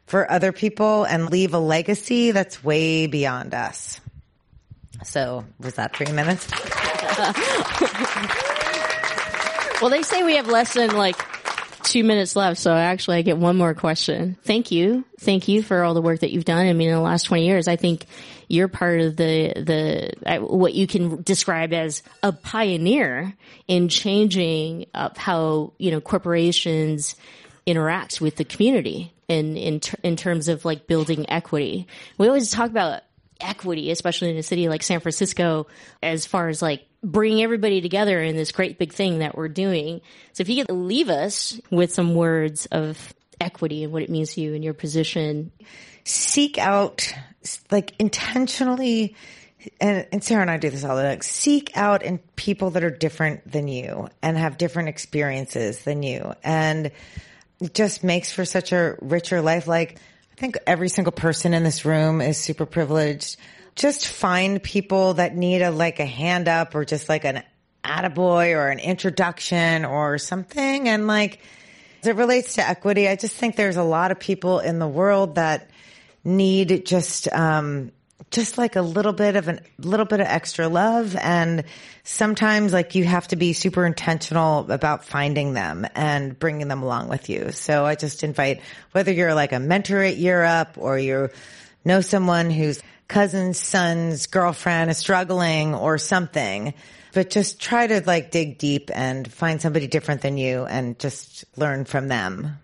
for 0.06 0.30
other 0.30 0.52
people 0.52 1.02
and 1.02 1.28
leave 1.28 1.52
a 1.52 1.58
legacy 1.58 2.30
that's 2.30 2.62
way 2.62 3.08
beyond 3.08 3.54
us. 3.54 4.00
So 5.02 5.44
was 5.58 5.74
that 5.74 5.96
three 5.96 6.12
minutes? 6.12 6.48
well, 9.82 9.90
they 9.90 10.04
say 10.04 10.22
we 10.22 10.36
have 10.36 10.46
less 10.46 10.74
than 10.74 10.94
like 10.94 11.16
two 11.82 12.04
minutes 12.04 12.36
left, 12.36 12.60
so 12.60 12.72
actually 12.72 13.18
I 13.18 13.22
get 13.22 13.38
one 13.38 13.56
more 13.56 13.74
question. 13.74 14.36
Thank 14.44 14.70
you. 14.70 15.04
Thank 15.20 15.48
you 15.48 15.62
for 15.62 15.82
all 15.82 15.94
the 15.94 16.02
work 16.02 16.20
that 16.20 16.32
you've 16.32 16.44
done. 16.44 16.66
I 16.66 16.72
mean, 16.72 16.88
in 16.88 16.94
the 16.94 17.00
last 17.00 17.24
20 17.24 17.46
years, 17.46 17.68
I 17.68 17.76
think 17.76 18.06
you're 18.48 18.68
part 18.68 19.00
of 19.00 19.16
the, 19.16 19.52
the, 19.56 20.12
uh, 20.26 20.38
what 20.40 20.74
you 20.74 20.86
can 20.86 21.22
describe 21.22 21.72
as 21.72 22.02
a 22.22 22.32
pioneer 22.32 23.34
in 23.68 23.88
changing 23.88 24.86
up 24.94 25.16
how, 25.18 25.72
you 25.78 25.90
know, 25.90 26.00
corporations 26.00 27.16
interact 27.66 28.20
with 28.20 28.36
the 28.36 28.44
community 28.44 29.12
in, 29.28 29.56
in, 29.56 29.80
ter- 29.80 29.98
in 30.02 30.16
terms 30.16 30.48
of 30.48 30.64
like 30.64 30.86
building 30.86 31.28
equity. 31.30 31.86
We 32.18 32.26
always 32.26 32.50
talk 32.50 32.70
about 32.70 33.02
equity, 33.42 33.90
especially 33.90 34.30
in 34.30 34.36
a 34.36 34.42
city 34.42 34.68
like 34.68 34.82
San 34.82 35.00
Francisco, 35.00 35.66
as 36.02 36.26
far 36.26 36.48
as 36.48 36.62
like 36.62 36.86
bringing 37.02 37.42
everybody 37.42 37.80
together 37.80 38.20
in 38.20 38.36
this 38.36 38.52
great 38.52 38.78
big 38.78 38.92
thing 38.92 39.18
that 39.18 39.36
we're 39.36 39.48
doing. 39.48 40.00
So 40.32 40.42
if 40.42 40.48
you 40.48 40.64
could 40.64 40.74
leave 40.74 41.08
us 41.08 41.60
with 41.70 41.92
some 41.92 42.14
words 42.14 42.66
of 42.66 43.12
equity 43.40 43.84
and 43.84 43.92
what 43.92 44.02
it 44.02 44.10
means 44.10 44.34
to 44.34 44.40
you 44.40 44.54
in 44.54 44.62
your 44.62 44.74
position. 44.74 45.50
Seek 46.04 46.58
out, 46.58 47.12
like 47.70 47.94
intentionally 47.98 49.16
and, 49.80 50.06
and 50.12 50.24
Sarah 50.24 50.42
and 50.42 50.50
I 50.50 50.56
do 50.56 50.70
this 50.70 50.84
all 50.84 50.96
the 50.96 51.02
time. 51.02 51.20
Seek 51.20 51.76
out 51.76 52.02
in 52.02 52.18
people 52.36 52.70
that 52.70 52.84
are 52.84 52.90
different 52.90 53.50
than 53.50 53.68
you 53.68 54.08
and 54.22 54.36
have 54.36 54.58
different 54.58 54.88
experiences 54.88 55.84
than 55.84 56.02
you. 56.02 56.34
And 56.42 56.90
it 57.60 57.74
just 57.74 58.02
makes 58.02 58.32
for 58.32 58.44
such 58.44 58.72
a 58.72 58.96
richer 59.00 59.40
life. 59.40 59.66
Like, 59.66 59.98
I 60.36 60.40
think 60.40 60.58
every 60.66 60.88
single 60.88 61.12
person 61.12 61.54
in 61.54 61.62
this 61.62 61.84
room 61.84 62.20
is 62.20 62.38
super 62.38 62.66
privileged. 62.66 63.36
Just 63.74 64.08
find 64.08 64.62
people 64.62 65.14
that 65.14 65.36
need 65.36 65.62
a, 65.62 65.70
like 65.70 66.00
a 66.00 66.06
hand 66.06 66.48
up 66.48 66.74
or 66.74 66.84
just 66.84 67.08
like 67.08 67.24
an 67.24 67.42
attaboy 67.84 68.56
or 68.56 68.68
an 68.68 68.78
introduction 68.78 69.84
or 69.84 70.18
something. 70.18 70.88
And 70.88 71.06
like, 71.06 71.40
as 72.02 72.08
it 72.08 72.16
relates 72.16 72.54
to 72.54 72.68
equity, 72.68 73.08
I 73.08 73.16
just 73.16 73.34
think 73.36 73.56
there's 73.56 73.76
a 73.76 73.82
lot 73.82 74.10
of 74.10 74.18
people 74.18 74.58
in 74.58 74.78
the 74.78 74.88
world 74.88 75.36
that 75.36 75.70
need 76.24 76.86
just, 76.86 77.32
um, 77.32 77.92
just 78.30 78.58
like 78.58 78.76
a 78.76 78.82
little 78.82 79.12
bit 79.12 79.36
of 79.36 79.48
a 79.48 79.60
little 79.78 80.06
bit 80.06 80.20
of 80.20 80.26
extra 80.26 80.68
love. 80.68 81.16
And 81.16 81.64
sometimes 82.04 82.72
like 82.72 82.94
you 82.94 83.04
have 83.04 83.28
to 83.28 83.36
be 83.36 83.52
super 83.52 83.84
intentional 83.84 84.70
about 84.70 85.04
finding 85.04 85.54
them 85.54 85.86
and 85.94 86.38
bringing 86.38 86.68
them 86.68 86.82
along 86.82 87.08
with 87.08 87.28
you. 87.28 87.52
So 87.52 87.84
I 87.84 87.94
just 87.94 88.22
invite 88.22 88.60
whether 88.92 89.12
you're 89.12 89.34
like 89.34 89.52
a 89.52 89.60
mentor 89.60 90.02
at 90.02 90.16
Year 90.16 90.42
Up 90.42 90.76
or 90.78 90.98
you 90.98 91.28
know 91.84 92.00
someone 92.00 92.50
whose 92.50 92.82
cousin's 93.08 93.58
son's 93.58 94.26
girlfriend 94.26 94.90
is 94.90 94.96
struggling 94.96 95.74
or 95.74 95.98
something, 95.98 96.72
but 97.12 97.28
just 97.28 97.60
try 97.60 97.86
to 97.86 98.02
like 98.06 98.30
dig 98.30 98.58
deep 98.58 98.90
and 98.94 99.30
find 99.30 99.60
somebody 99.60 99.86
different 99.86 100.22
than 100.22 100.38
you 100.38 100.64
and 100.64 100.98
just 100.98 101.44
learn 101.56 101.84
from 101.84 102.08
them. 102.08 102.58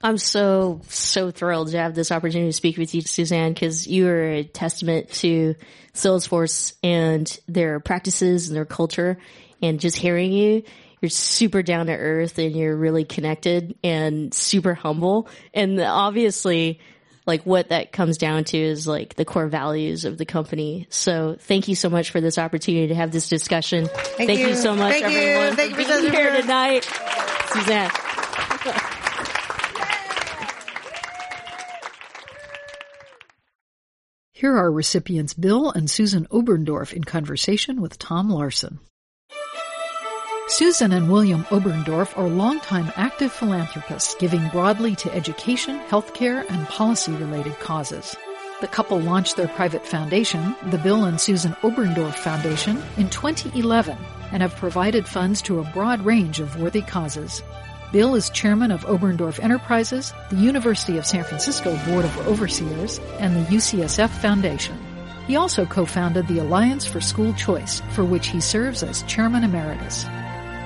I'm 0.00 0.18
so, 0.18 0.80
so 0.88 1.30
thrilled 1.30 1.72
to 1.72 1.78
have 1.78 1.94
this 1.94 2.12
opportunity 2.12 2.50
to 2.50 2.56
speak 2.56 2.76
with 2.76 2.94
you, 2.94 3.02
Suzanne, 3.02 3.52
because 3.52 3.86
you 3.86 4.06
are 4.06 4.22
a 4.22 4.44
testament 4.44 5.10
to 5.14 5.56
Salesforce 5.92 6.74
and 6.84 7.38
their 7.48 7.80
practices 7.80 8.48
and 8.48 8.56
their 8.56 8.64
culture. 8.64 9.18
And 9.60 9.80
just 9.80 9.96
hearing 9.96 10.32
you, 10.32 10.62
you're 11.00 11.08
super 11.10 11.62
down 11.62 11.86
to 11.86 11.92
earth 11.92 12.38
and 12.38 12.54
you're 12.54 12.76
really 12.76 13.04
connected 13.04 13.76
and 13.82 14.32
super 14.32 14.74
humble. 14.74 15.28
And 15.52 15.80
obviously, 15.80 16.78
like 17.26 17.42
what 17.42 17.70
that 17.70 17.90
comes 17.90 18.18
down 18.18 18.44
to 18.44 18.56
is 18.58 18.86
like 18.86 19.14
the 19.14 19.24
core 19.24 19.48
values 19.48 20.04
of 20.04 20.16
the 20.16 20.24
company. 20.24 20.86
So 20.90 21.36
thank 21.40 21.66
you 21.66 21.74
so 21.74 21.90
much 21.90 22.10
for 22.10 22.20
this 22.20 22.38
opportunity 22.38 22.88
to 22.88 22.94
have 22.94 23.10
this 23.10 23.28
discussion. 23.28 23.88
Thank, 23.92 24.30
you. 24.30 24.48
you. 24.48 24.54
so 24.54 24.76
much, 24.76 24.92
Thank 24.92 25.12
you. 25.12 25.18
everyone, 25.18 25.56
Thank 25.56 25.74
for 25.74 25.80
you 25.80 25.86
for 25.86 26.00
being 26.00 26.12
here 26.12 26.32
here. 26.32 26.40
tonight. 26.40 26.84
Suzanne. 27.52 28.94
Here 34.38 34.56
are 34.56 34.70
recipients 34.70 35.34
Bill 35.34 35.72
and 35.72 35.90
Susan 35.90 36.24
Oberndorf 36.26 36.92
in 36.92 37.02
conversation 37.02 37.80
with 37.80 37.98
Tom 37.98 38.30
Larson. 38.30 38.78
Susan 40.46 40.92
and 40.92 41.10
William 41.10 41.42
Oberndorf 41.46 42.16
are 42.16 42.28
longtime 42.28 42.92
active 42.94 43.32
philanthropists 43.32 44.14
giving 44.20 44.46
broadly 44.50 44.94
to 44.94 45.12
education, 45.12 45.80
healthcare, 45.88 46.48
and 46.48 46.68
policy 46.68 47.10
related 47.14 47.58
causes. 47.58 48.14
The 48.60 48.68
couple 48.68 49.00
launched 49.00 49.36
their 49.36 49.48
private 49.48 49.84
foundation, 49.84 50.54
the 50.70 50.78
Bill 50.78 51.06
and 51.06 51.20
Susan 51.20 51.54
Oberndorf 51.62 52.14
Foundation, 52.14 52.80
in 52.96 53.10
2011 53.10 53.98
and 54.30 54.40
have 54.40 54.54
provided 54.54 55.08
funds 55.08 55.42
to 55.42 55.58
a 55.58 55.70
broad 55.72 56.04
range 56.04 56.38
of 56.38 56.60
worthy 56.60 56.82
causes. 56.82 57.42
Bill 57.90 58.14
is 58.14 58.28
chairman 58.28 58.70
of 58.70 58.84
Oberndorf 58.84 59.42
Enterprises, 59.42 60.12
the 60.28 60.36
University 60.36 60.98
of 60.98 61.06
San 61.06 61.24
Francisco 61.24 61.74
Board 61.86 62.04
of 62.04 62.28
Overseers, 62.28 62.98
and 63.18 63.34
the 63.34 63.50
UCSF 63.50 64.10
Foundation. 64.10 64.76
He 65.26 65.36
also 65.36 65.64
co-founded 65.64 66.28
the 66.28 66.38
Alliance 66.38 66.84
for 66.84 67.00
School 67.00 67.32
Choice, 67.32 67.80
for 67.92 68.04
which 68.04 68.26
he 68.26 68.42
serves 68.42 68.82
as 68.82 69.02
chairman 69.04 69.42
emeritus. 69.42 70.04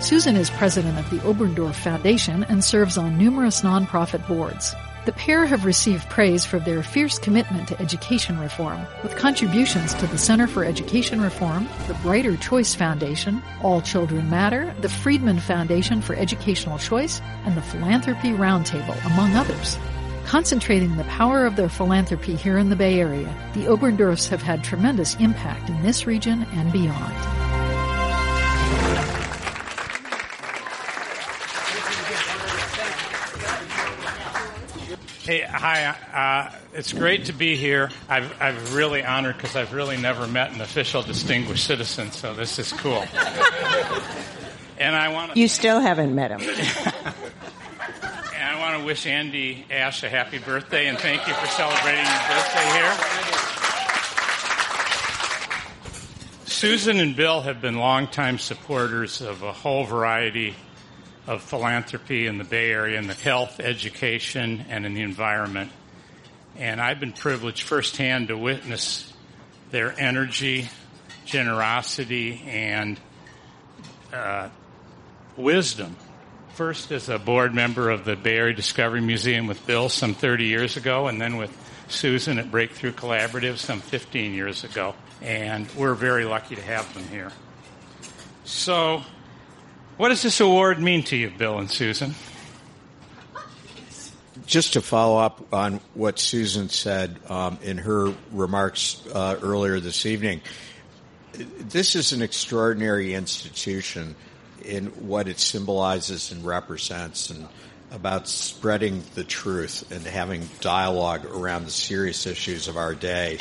Susan 0.01 0.35
is 0.35 0.51
president 0.51 0.99
of 0.99 1.09
the 1.11 1.19
Oberndorf 1.19 1.77
Foundation 1.77 2.43
and 2.45 2.65
serves 2.65 2.99
on 2.99 3.19
numerous 3.19 3.61
nonprofit 3.61 4.27
boards. 4.27 4.75
The 5.05 5.13
pair 5.13 5.47
have 5.47 5.65
received 5.65 6.09
praise 6.11 6.45
for 6.45 6.61
their 6.61 6.81
fierce 6.81 7.19
commitment 7.19 7.67
to 7.67 7.81
education 7.81 8.39
reform, 8.39 8.87
with 9.03 9.17
contributions 9.17 9.95
to 9.95 10.07
the 10.07 10.17
Center 10.17 10.47
for 10.47 10.65
Education 10.65 11.21
Reform, 11.21 11.69
the 11.89 11.95
Brighter 11.95 12.37
Choice 12.37 12.77
Foundation, 12.77 13.43
All 13.63 13.81
Children 13.81 14.31
Matter, 14.31 14.73
the 14.81 14.89
Friedman 14.89 15.41
Foundation 15.41 16.03
for 16.03 16.15
Educational 16.15 16.79
Choice, 16.79 17.21
and 17.45 17.57
the 17.57 17.63
Philanthropy 17.63 18.31
Roundtable, 18.31 19.05
among 19.05 19.35
others. 19.35 19.77
Concentrating 20.25 20.97
the 20.97 21.05
power 21.05 21.47
of 21.47 21.57
their 21.57 21.69
philanthropy 21.69 22.37
here 22.37 22.57
in 22.57 22.69
the 22.69 22.77
Bay 22.77 23.01
Area, 23.01 23.35
the 23.55 23.65
Oberndorfs 23.65 24.29
have 24.29 24.43
had 24.43 24.63
tremendous 24.63 25.17
impact 25.17 25.69
in 25.69 25.83
this 25.83 26.07
region 26.07 26.45
and 26.53 26.73
beyond. 26.73 27.52
Hey, 35.33 35.41
hi. 35.41 35.87
Uh, 36.13 36.53
it's 36.75 36.93
great 36.93 37.25
to 37.25 37.33
be 37.33 37.57
here. 37.57 37.89
I've, 38.07 38.31
I've 38.39 38.75
really 38.75 39.03
honored 39.03 39.39
because 39.39 39.57
I've 39.57 39.73
really 39.73 39.97
never 39.97 40.27
met 40.27 40.53
an 40.53 40.61
official 40.61 41.01
distinguished 41.01 41.65
citizen, 41.65 42.13
so 42.13 42.35
this 42.35 42.59
is 42.59 42.71
cool. 42.71 43.03
and 44.79 44.95
I 44.95 45.09
want 45.09 45.33
to 45.33 45.41
You 45.41 45.49
still 45.49 45.81
haven't 45.81 46.15
met 46.15 46.33
him. 46.33 46.41
and 46.43 46.51
I 48.43 48.59
want 48.61 48.79
to 48.81 48.85
wish 48.85 49.07
Andy 49.07 49.65
Ash 49.71 50.03
a 50.03 50.11
happy 50.11 50.37
birthday 50.37 50.89
and 50.89 50.99
thank 50.99 51.27
you 51.27 51.33
for 51.33 51.47
celebrating 51.47 52.05
your 52.05 52.29
birthday 52.29 52.69
here. 52.75 52.95
Susan 56.45 57.01
and 57.01 57.17
Bill 57.17 57.41
have 57.41 57.63
been 57.63 57.79
longtime 57.79 58.39
supporters 58.39 59.23
of 59.23 59.43
a 59.43 59.53
whole 59.53 59.85
variety 59.85 60.55
of 61.27 61.43
philanthropy 61.43 62.27
in 62.27 62.39
the 62.39 62.45
Bay 62.45 62.71
Area 62.71 62.99
in 62.99 63.07
the 63.07 63.15
health, 63.15 63.61
education, 63.61 64.65
and 64.69 64.85
in 64.85 64.95
the 64.95 65.03
environment. 65.03 65.71
And 66.57 66.81
I've 66.81 67.01
been 67.01 67.13
privileged 67.13 67.63
firsthand 67.63 68.29
to 68.29 68.37
witness 68.37 69.13
their 69.71 69.99
energy, 69.99 70.69
generosity, 71.25 72.43
and 72.47 72.99
uh, 74.13 74.49
wisdom. 75.37 75.97
First 76.55 76.93
as 76.93 77.09
a 77.09 77.19
board 77.19 77.55
member 77.55 77.89
of 77.89 78.05
the 78.05 78.15
Bay 78.15 78.37
Area 78.37 78.55
Discovery 78.55 79.01
Museum 79.01 79.47
with 79.47 79.67
Bill 79.67 79.89
some 79.89 80.15
30 80.15 80.45
years 80.45 80.77
ago, 80.77 81.07
and 81.07 81.21
then 81.21 81.39
with 81.39 81.57
Susan 81.89 82.39
at 82.39 82.51
Breakthrough 82.51 82.93
Collaborative 82.93 83.57
some 83.57 83.81
15 83.81 84.35
years 84.35 84.65
ago. 84.65 84.95
And 85.23 85.71
we're 85.77 85.95
very 85.95 86.25
lucky 86.25 86.57
to 86.57 86.63
have 86.63 86.93
them 86.95 87.05
here. 87.09 87.33
So, 88.45 89.03
what 89.97 90.09
does 90.09 90.23
this 90.23 90.41
award 90.41 90.81
mean 90.81 91.03
to 91.05 91.17
you, 91.17 91.31
Bill 91.31 91.59
and 91.59 91.71
Susan? 91.71 92.15
Just 94.47 94.73
to 94.75 94.83
follow 94.83 95.19
up 95.19 95.53
on 95.53 95.81
what 95.95 96.19
Susan 96.19 96.69
said 96.69 97.19
um, 97.29 97.59
in 97.63 97.79
her 97.79 98.13
remarks 98.33 99.03
uh, 99.15 99.39
earlier 99.43 99.81
this 99.81 100.05
evening, 100.05 100.41
this 101.33 101.95
is 101.95 102.13
an 102.13 102.23
extraordinary 102.23 103.15
institution 103.15 104.15
in 104.65 104.87
what 104.87 105.29
it 105.29 105.39
symbolizes 105.39 106.33
and 106.33 106.45
represents, 106.45 107.31
and 107.31 107.49
about 107.91 108.27
spreading 108.27 109.03
the 109.15 109.25
truth 109.25 109.91
and 109.93 110.03
having 110.07 110.49
dialogue 110.61 111.27
around 111.27 111.65
the 111.65 111.71
serious 111.71 112.27
issues 112.27 112.69
of 112.69 112.77
our 112.77 112.95
day. 112.95 113.39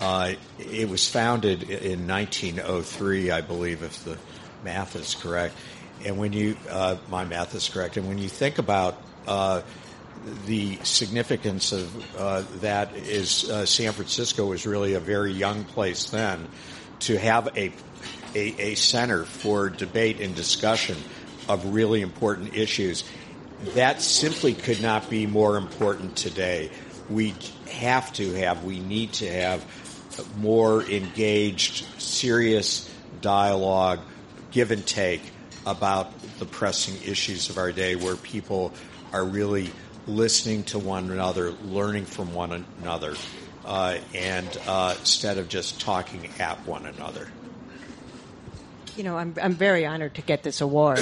Uh, 0.00 0.34
it 0.58 0.88
was 0.88 1.08
founded 1.08 1.62
in 1.62 2.06
1903, 2.08 3.30
I 3.30 3.40
believe, 3.40 3.82
if 3.82 4.04
the 4.04 4.18
math 4.64 4.96
is 4.96 5.14
correct. 5.14 5.54
And 6.04 6.18
when 6.18 6.32
you, 6.32 6.56
uh, 6.68 6.96
my 7.08 7.24
math 7.24 7.54
is 7.54 7.68
correct, 7.68 7.96
and 7.96 8.06
when 8.06 8.18
you 8.18 8.28
think 8.28 8.58
about 8.58 9.00
uh, 9.26 9.62
the 10.46 10.78
significance 10.82 11.72
of 11.72 12.16
uh, 12.18 12.44
that 12.60 12.94
is 12.94 13.50
uh, 13.50 13.66
San 13.66 13.92
Francisco 13.92 14.46
was 14.46 14.66
really 14.66 14.94
a 14.94 15.00
very 15.00 15.32
young 15.32 15.64
place 15.64 16.10
then 16.10 16.46
to 17.00 17.18
have 17.18 17.48
a, 17.56 17.72
a, 18.34 18.72
a 18.72 18.74
center 18.74 19.24
for 19.24 19.68
debate 19.68 20.20
and 20.20 20.34
discussion 20.34 20.96
of 21.48 21.74
really 21.74 22.00
important 22.00 22.54
issues. 22.56 23.04
That 23.74 24.00
simply 24.00 24.54
could 24.54 24.82
not 24.82 25.10
be 25.10 25.26
more 25.26 25.56
important 25.56 26.16
today. 26.16 26.70
We 27.08 27.34
have 27.70 28.12
to 28.14 28.32
have, 28.34 28.64
we 28.64 28.78
need 28.78 29.14
to 29.14 29.30
have 29.30 29.64
more 30.36 30.82
engaged, 30.82 31.84
serious 32.00 32.90
dialogue, 33.20 34.00
give 34.52 34.70
and 34.70 34.86
take 34.86 35.22
about 35.66 36.12
the 36.38 36.44
pressing 36.44 36.96
issues 37.08 37.50
of 37.50 37.58
our 37.58 37.72
day 37.72 37.96
where 37.96 38.16
people 38.16 38.72
are 39.12 39.24
really 39.24 39.70
listening 40.06 40.64
to 40.64 40.78
one 40.78 41.10
another, 41.10 41.52
learning 41.52 42.04
from 42.04 42.34
one 42.34 42.64
another, 42.82 43.14
uh, 43.64 43.96
and 44.14 44.58
uh, 44.66 44.94
instead 44.98 45.38
of 45.38 45.48
just 45.48 45.80
talking 45.80 46.28
at 46.38 46.58
one 46.66 46.86
another. 46.86 47.28
You 48.96 49.04
know, 49.04 49.16
I'm, 49.16 49.34
I'm 49.42 49.54
very 49.54 49.86
honored 49.86 50.14
to 50.16 50.22
get 50.22 50.42
this 50.42 50.60
award, 50.60 51.00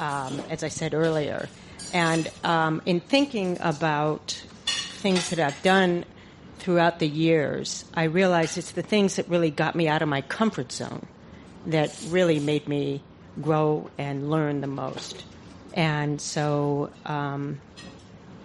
um, 0.00 0.40
as 0.48 0.64
I 0.64 0.68
said 0.68 0.94
earlier. 0.94 1.48
And 1.92 2.30
um, 2.44 2.82
in 2.86 3.00
thinking 3.00 3.58
about 3.60 4.42
things 4.66 5.30
that 5.30 5.38
I've 5.38 5.62
done 5.62 6.04
throughout 6.58 6.98
the 6.98 7.08
years, 7.08 7.84
I 7.94 8.04
realized 8.04 8.58
it's 8.58 8.72
the 8.72 8.82
things 8.82 9.16
that 9.16 9.28
really 9.28 9.50
got 9.50 9.74
me 9.74 9.88
out 9.88 10.02
of 10.02 10.08
my 10.08 10.22
comfort 10.22 10.72
zone 10.72 11.06
that 11.66 11.96
really 12.08 12.40
made 12.40 12.66
me 12.66 13.02
grow 13.40 13.90
and 13.98 14.30
learn 14.30 14.60
the 14.60 14.66
most. 14.66 15.24
And 15.74 16.20
so 16.20 16.90
um, 17.06 17.60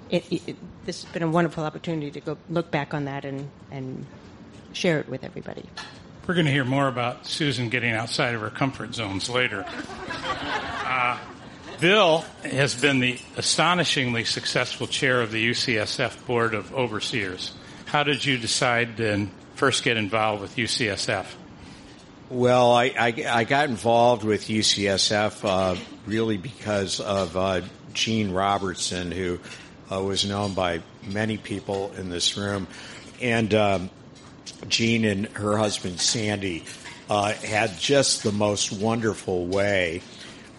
it, 0.10 0.26
it, 0.32 0.56
this 0.86 1.03
has 1.03 1.11
been 1.11 1.24
a 1.24 1.30
wonderful 1.30 1.64
opportunity 1.64 2.11
to 2.11 2.20
go 2.20 2.38
look 2.49 2.70
back 2.72 2.94
on 2.94 3.06
that 3.06 3.26
and, 3.26 3.49
and 3.72 4.06
share 4.74 4.99
it 4.99 5.10
with 5.10 5.24
everybody. 5.24 5.65
We're 6.28 6.36
going 6.36 6.45
to 6.45 6.52
hear 6.52 6.65
more 6.65 6.88
about 6.88 7.26
Susan 7.26 7.70
getting 7.70 7.91
outside 7.91 8.34
of 8.34 8.41
her 8.41 8.49
comfort 8.49 8.95
zones 8.95 9.30
later. 9.30 9.65
Uh, 10.86 11.18
Bill 11.80 12.24
has 12.44 12.76
been 12.76 12.99
the 12.99 13.20
astonishingly 13.36 14.24
successful 14.24 14.88
chair 14.88 15.22
of 15.22 15.32
the 15.32 15.49
UCSF 15.49 16.26
Board 16.26 16.53
of 16.53 16.74
Overseers. 16.74 17.52
How 17.86 18.03
did 18.03 18.24
you 18.24 18.38
decide 18.38 18.98
to 18.98 19.28
first 19.56 19.84
get 19.84 19.98
involved 19.98 20.41
with 20.41 20.56
UCSF? 20.56 21.26
Well, 22.34 22.72
I, 22.72 22.86
I, 22.86 23.26
I 23.30 23.44
got 23.44 23.70
involved 23.70 24.24
with 24.24 24.48
UCSF 24.48 25.48
uh, 25.48 25.80
really 26.08 26.38
because 26.38 27.00
of 27.00 27.38
uh, 27.38 27.62
Jean 27.94 28.32
Robertson, 28.32 29.12
who 29.12 29.40
uh, 29.92 30.02
was 30.02 30.26
known 30.26 30.56
by 30.56 30.82
many 31.06 31.38
people 31.38 31.92
in 31.96 32.10
this 32.10 32.36
room. 32.36 32.66
And 33.22 33.54
um, 33.54 33.92
Jean 34.68 35.06
and 35.06 35.28
her 35.28 35.58
husband 35.58 36.00
Sandy 36.00 36.64
uh, 37.08 37.34
had 37.34 37.78
just 37.78 38.24
the 38.24 38.32
most 38.32 38.72
wonderful 38.72 39.46
way 39.46 40.02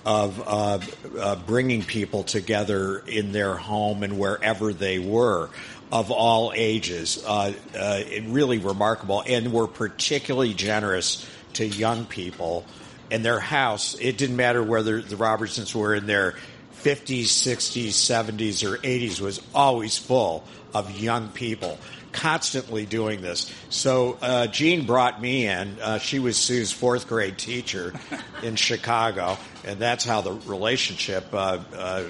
of 0.06 0.40
uh, 0.46 0.78
uh, 1.18 1.36
bringing 1.44 1.82
people 1.82 2.22
together 2.22 2.98
in 2.98 3.32
their 3.32 3.56
home 3.56 4.04
and 4.04 4.16
wherever 4.16 4.72
they 4.72 5.00
were 5.00 5.50
of 5.90 6.12
all 6.12 6.52
ages. 6.54 7.20
Uh, 7.26 7.52
uh, 7.76 8.00
really 8.26 8.58
remarkable, 8.58 9.24
and 9.26 9.52
were 9.52 9.66
particularly 9.66 10.54
generous 10.54 11.28
to 11.54 11.66
young 11.66 12.06
people. 12.06 12.64
in 13.10 13.22
their 13.22 13.38
house, 13.38 13.94
it 14.00 14.16
didn't 14.16 14.36
matter 14.36 14.62
whether 14.62 15.00
the 15.02 15.16
Robertsons 15.16 15.74
were 15.74 15.94
in 15.94 16.06
their 16.06 16.34
50s, 16.82 17.24
60s, 17.24 17.88
70s, 17.88 18.68
or 18.68 18.78
80s, 18.78 19.20
was 19.20 19.40
always 19.54 19.98
full 19.98 20.42
of 20.72 20.98
young 20.98 21.28
people 21.28 21.78
constantly 22.14 22.86
doing 22.86 23.20
this. 23.20 23.52
So 23.68 24.16
uh, 24.22 24.46
Jean 24.46 24.86
brought 24.86 25.20
me 25.20 25.46
in. 25.46 25.78
Uh, 25.80 25.98
she 25.98 26.20
was 26.20 26.36
Sue's 26.36 26.72
fourth 26.72 27.08
grade 27.08 27.36
teacher 27.36 27.92
in 28.42 28.56
Chicago, 28.56 29.36
and 29.64 29.78
that's 29.78 30.04
how 30.04 30.22
the 30.22 30.32
relationship 30.32 31.26
uh, 31.34 31.58
uh 31.76 32.04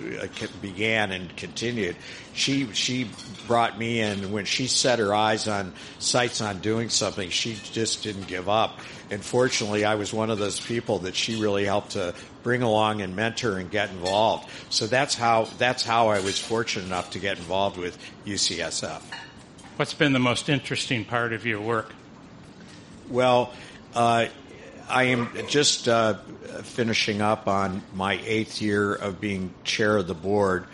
began 0.61 1.11
and 1.11 1.35
continued. 1.37 1.97
She 2.35 2.73
she 2.73 3.11
brought 3.47 3.79
me 3.79 4.01
in 4.01 4.31
when 4.31 4.45
she 4.45 4.67
set 4.67 4.99
her 4.99 5.15
eyes 5.15 5.49
on 5.49 5.73
sights 5.99 6.41
on 6.41 6.59
doing 6.59 6.91
something. 6.91 7.31
She 7.31 7.57
just 7.73 8.03
didn't 8.03 8.29
give 8.29 8.49
up. 8.49 8.79
And 9.11 9.23
fortunately, 9.23 9.85
I 9.85 9.97
was 9.97 10.13
one 10.13 10.31
of 10.31 10.39
those 10.39 10.61
people 10.61 11.01
that 11.01 11.15
she 11.15 11.41
really 11.41 11.65
helped 11.65 11.93
to 11.93 12.15
bring 12.43 12.63
along 12.63 13.03
and 13.03 13.15
mentor 13.15 13.59
and 13.59 13.71
get 13.71 13.91
involved. 13.91 14.49
So 14.71 14.87
that's 14.87 15.15
how 15.15 15.49
that's 15.59 15.83
how 15.83 16.09
I 16.09 16.21
was 16.21 16.39
fortunate 16.39 16.87
enough 16.87 17.11
to 17.11 17.19
get 17.19 17.39
involved 17.39 17.77
with 17.77 17.99
UCSF. 18.27 19.03
What's 19.77 19.95
been 19.95 20.13
the 20.13 20.21
most 20.21 20.49
interesting 20.49 21.05
part 21.05 21.33
of 21.33 21.45
your 21.45 21.61
work? 21.61 21.93
Well, 23.09 23.53
uh, 23.95 24.27
I 24.89 25.05
am 25.05 25.31
just 25.49 25.89
uh, 25.89 26.15
finishing 26.63 27.21
up 27.21 27.49
on 27.49 27.83
my 27.95 28.21
eighth 28.25 28.63
year 28.63 28.95
of 28.95 29.21
being 29.21 29.53
chair 29.65 29.97
of 29.97 30.07
the 30.07 30.15
board, 30.15 30.67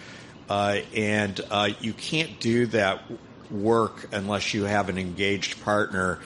uh, 0.49 0.81
and 0.95 1.41
uh, 1.51 1.71
you 1.81 1.93
can't 1.93 2.39
do 2.41 2.67
that 2.67 3.03
work 3.51 4.09
unless 4.13 4.55
you 4.55 4.65
have 4.65 4.89
an 4.89 4.99
engaged 4.99 5.63
partner 5.63 6.21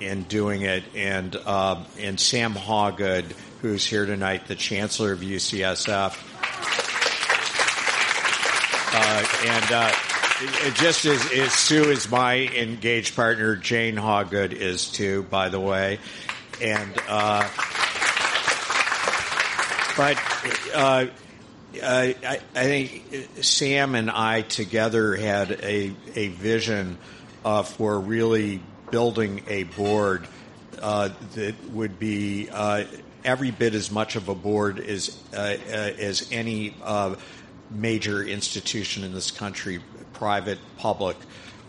in 0.00 0.24
doing 0.24 0.62
it. 0.62 0.84
And 0.94 1.34
uh, 1.34 1.84
and 1.98 2.20
Sam 2.20 2.54
Hawgood, 2.54 3.32
who's 3.62 3.86
here 3.86 4.06
tonight, 4.06 4.46
the 4.46 4.54
chancellor 4.54 5.12
of 5.12 5.20
UCSF, 5.20 6.16
uh, 8.92 9.24
and 9.46 10.74
just 10.74 11.04
as, 11.04 11.30
as, 11.32 11.52
Sue 11.52 11.90
is 11.90 12.10
my 12.10 12.34
engaged 12.34 13.14
partner, 13.14 13.56
Jane 13.56 13.96
Hawgood 13.96 14.52
is 14.52 14.90
too, 14.90 15.22
by 15.24 15.50
the 15.50 15.60
way. 15.60 15.98
And, 16.62 16.92
uh, 17.08 17.46
but, 19.96 20.16
uh, 20.74 21.06
I, 21.82 22.40
I, 22.54 22.64
think 22.64 23.28
Sam 23.42 23.94
and 23.94 24.10
I 24.10 24.42
together 24.42 25.14
had 25.14 25.52
a, 25.52 25.92
a 26.14 26.28
vision 26.28 26.98
uh, 27.44 27.62
for 27.62 28.00
really 28.00 28.60
building 28.90 29.42
a 29.48 29.64
board 29.64 30.26
uh, 30.80 31.10
that 31.34 31.54
would 31.70 31.98
be 31.98 32.48
uh, 32.50 32.84
every 33.24 33.50
bit 33.50 33.74
as 33.74 33.90
much 33.90 34.16
of 34.16 34.28
a 34.28 34.34
board 34.34 34.78
as, 34.80 35.18
uh, 35.34 35.36
as 35.36 36.28
any 36.32 36.74
major 37.70 38.22
institution 38.22 39.04
in 39.04 39.12
this 39.12 39.30
country 39.30 39.80
private, 40.14 40.58
public, 40.76 41.16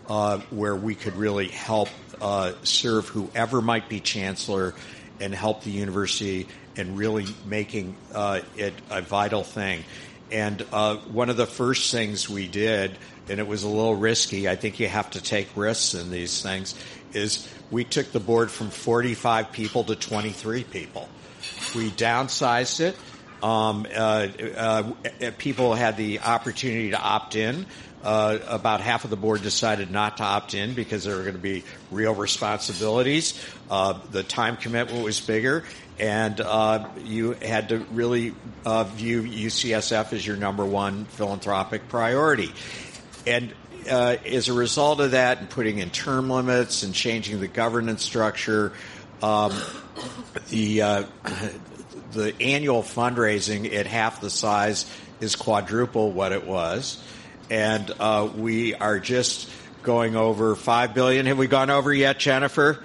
uh, 0.08 0.38
where 0.50 0.76
we 0.76 0.94
could 0.94 1.16
really 1.16 1.48
help 1.48 1.88
uh, 2.20 2.52
serve 2.62 3.08
whoever 3.08 3.60
might 3.60 3.88
be 3.88 4.00
chancellor 4.00 4.74
and 5.20 5.34
help 5.34 5.62
the 5.62 5.70
university 5.70 6.46
and 6.76 6.98
really 6.98 7.26
making 7.46 7.94
uh, 8.14 8.40
it 8.56 8.74
a 8.90 9.00
vital 9.00 9.42
thing. 9.42 9.84
And 10.30 10.64
uh, 10.72 10.96
one 10.96 11.30
of 11.30 11.36
the 11.36 11.46
first 11.46 11.92
things 11.92 12.28
we 12.28 12.48
did, 12.48 12.96
and 13.28 13.38
it 13.38 13.46
was 13.46 13.62
a 13.62 13.68
little 13.68 13.94
risky, 13.94 14.48
I 14.48 14.56
think 14.56 14.80
you 14.80 14.88
have 14.88 15.10
to 15.10 15.22
take 15.22 15.48
risks 15.56 15.94
in 15.94 16.10
these 16.10 16.42
things, 16.42 16.74
is 17.14 17.48
we 17.70 17.84
took 17.84 18.12
the 18.12 18.20
board 18.20 18.50
from 18.50 18.70
45 18.70 19.52
people 19.52 19.84
to 19.84 19.96
23 19.96 20.64
people. 20.64 21.08
We 21.74 21.90
downsized 21.90 22.80
it. 22.80 22.96
Um, 23.42 23.86
uh, 23.92 24.28
uh, 24.56 24.92
people 25.38 25.74
had 25.74 25.96
the 25.96 26.20
opportunity 26.20 26.90
to 26.90 27.00
opt 27.00 27.34
in. 27.34 27.66
Uh, 28.04 28.38
about 28.48 28.80
half 28.80 29.04
of 29.04 29.10
the 29.10 29.16
board 29.16 29.42
decided 29.42 29.88
not 29.88 30.16
to 30.16 30.24
opt 30.24 30.54
in 30.54 30.74
because 30.74 31.04
there 31.04 31.14
were 31.14 31.22
going 31.22 31.36
to 31.36 31.40
be 31.40 31.62
real 31.92 32.12
responsibilities. 32.12 33.40
Uh, 33.70 33.96
the 34.10 34.24
time 34.24 34.56
commitment 34.56 35.04
was 35.04 35.20
bigger, 35.20 35.62
and 36.00 36.40
uh, 36.40 36.88
you 37.04 37.32
had 37.32 37.68
to 37.68 37.78
really 37.92 38.34
uh, 38.66 38.82
view 38.82 39.22
UCSF 39.22 40.12
as 40.12 40.26
your 40.26 40.36
number 40.36 40.64
one 40.64 41.04
philanthropic 41.04 41.88
priority. 41.88 42.52
And 43.24 43.54
uh, 43.88 44.16
as 44.24 44.48
a 44.48 44.52
result 44.52 45.00
of 45.00 45.12
that, 45.12 45.38
and 45.38 45.50
putting 45.50 45.78
in 45.78 45.90
term 45.90 46.30
limits 46.30 46.82
and 46.82 46.94
changing 46.94 47.40
the 47.40 47.48
governance 47.48 48.02
structure, 48.02 48.72
um, 49.22 49.52
the 50.48 50.82
uh, 50.82 51.04
the 52.12 52.34
annual 52.40 52.82
fundraising 52.82 53.72
at 53.74 53.86
half 53.86 54.20
the 54.20 54.30
size 54.30 54.90
is 55.20 55.36
quadruple 55.36 56.12
what 56.12 56.32
it 56.32 56.46
was 56.46 57.02
and 57.52 57.90
uh, 58.00 58.30
we 58.34 58.74
are 58.74 58.98
just 58.98 59.46
going 59.82 60.16
over 60.16 60.56
five 60.56 60.94
billion. 60.94 61.26
Have 61.26 61.36
we 61.36 61.46
gone 61.46 61.68
over 61.68 61.92
yet, 61.92 62.18
Jennifer? 62.18 62.82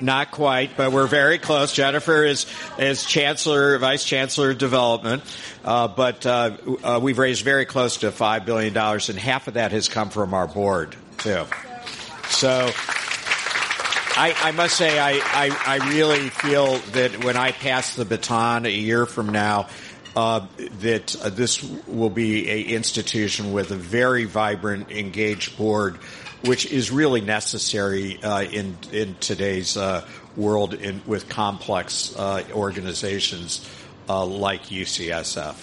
Not 0.00 0.30
quite, 0.30 0.76
but 0.76 0.92
we're 0.92 1.06
very 1.06 1.38
close. 1.38 1.72
Jennifer 1.72 2.24
is 2.24 2.46
is 2.78 3.04
chancellor, 3.04 3.78
vice 3.78 4.04
chancellor 4.04 4.50
of 4.50 4.58
development, 4.58 5.22
uh, 5.64 5.88
but 5.88 6.26
uh, 6.26 6.56
uh 6.82 7.00
we've 7.02 7.18
raised 7.18 7.44
very 7.44 7.64
close 7.64 7.98
to 7.98 8.12
five 8.12 8.44
billion 8.44 8.72
dollars, 8.72 9.08
and 9.08 9.18
half 9.18 9.48
of 9.48 9.54
that 9.54 9.72
has 9.72 9.88
come 9.88 10.10
from 10.10 10.34
our 10.34 10.46
board 10.46 10.96
too. 11.18 11.44
So. 12.28 12.70
I, 14.18 14.34
I, 14.44 14.52
must 14.52 14.78
say, 14.78 14.98
I, 14.98 15.20
I, 15.22 15.78
I, 15.78 15.90
really 15.90 16.30
feel 16.30 16.78
that 16.92 17.22
when 17.22 17.36
I 17.36 17.52
pass 17.52 17.96
the 17.96 18.06
baton 18.06 18.64
a 18.64 18.70
year 18.70 19.04
from 19.04 19.28
now, 19.28 19.68
uh, 20.16 20.46
that 20.80 21.14
uh, 21.22 21.28
this 21.28 21.62
will 21.86 22.10
be 22.10 22.50
a 22.50 22.62
institution 22.62 23.52
with 23.52 23.70
a 23.70 23.76
very 23.76 24.24
vibrant, 24.24 24.90
engaged 24.90 25.56
board, 25.58 25.96
which 26.44 26.66
is 26.66 26.90
really 26.90 27.20
necessary 27.20 28.20
uh, 28.22 28.42
in 28.42 28.76
in 28.92 29.14
today's 29.20 29.76
uh, 29.76 30.06
world 30.34 30.74
in, 30.74 31.02
with 31.06 31.28
complex 31.28 32.16
uh, 32.16 32.42
organizations 32.52 33.68
like 34.08 34.64
UCSF. 34.66 35.56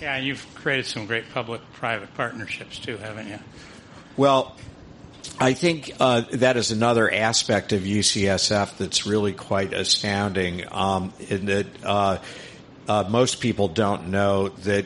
Yeah, 0.00 0.16
you've 0.16 0.46
created 0.54 0.86
some 0.86 1.06
great 1.06 1.30
public-private 1.30 2.14
partnerships 2.14 2.78
too, 2.78 2.96
haven't 2.96 3.28
you? 3.28 3.38
Well, 4.16 4.56
I 5.38 5.52
think 5.52 5.92
uh, 6.00 6.22
that 6.32 6.56
is 6.56 6.70
another 6.70 7.12
aspect 7.12 7.72
of 7.72 7.82
UCSF 7.82 8.78
that's 8.78 9.06
really 9.06 9.32
quite 9.32 9.74
astounding. 9.74 10.64
Um, 10.70 11.12
in 11.28 11.46
that 11.46 11.66
uh, 11.84 12.18
uh, 12.90 13.04
most 13.08 13.40
people 13.40 13.68
don't 13.68 14.08
know 14.08 14.48
that 14.48 14.84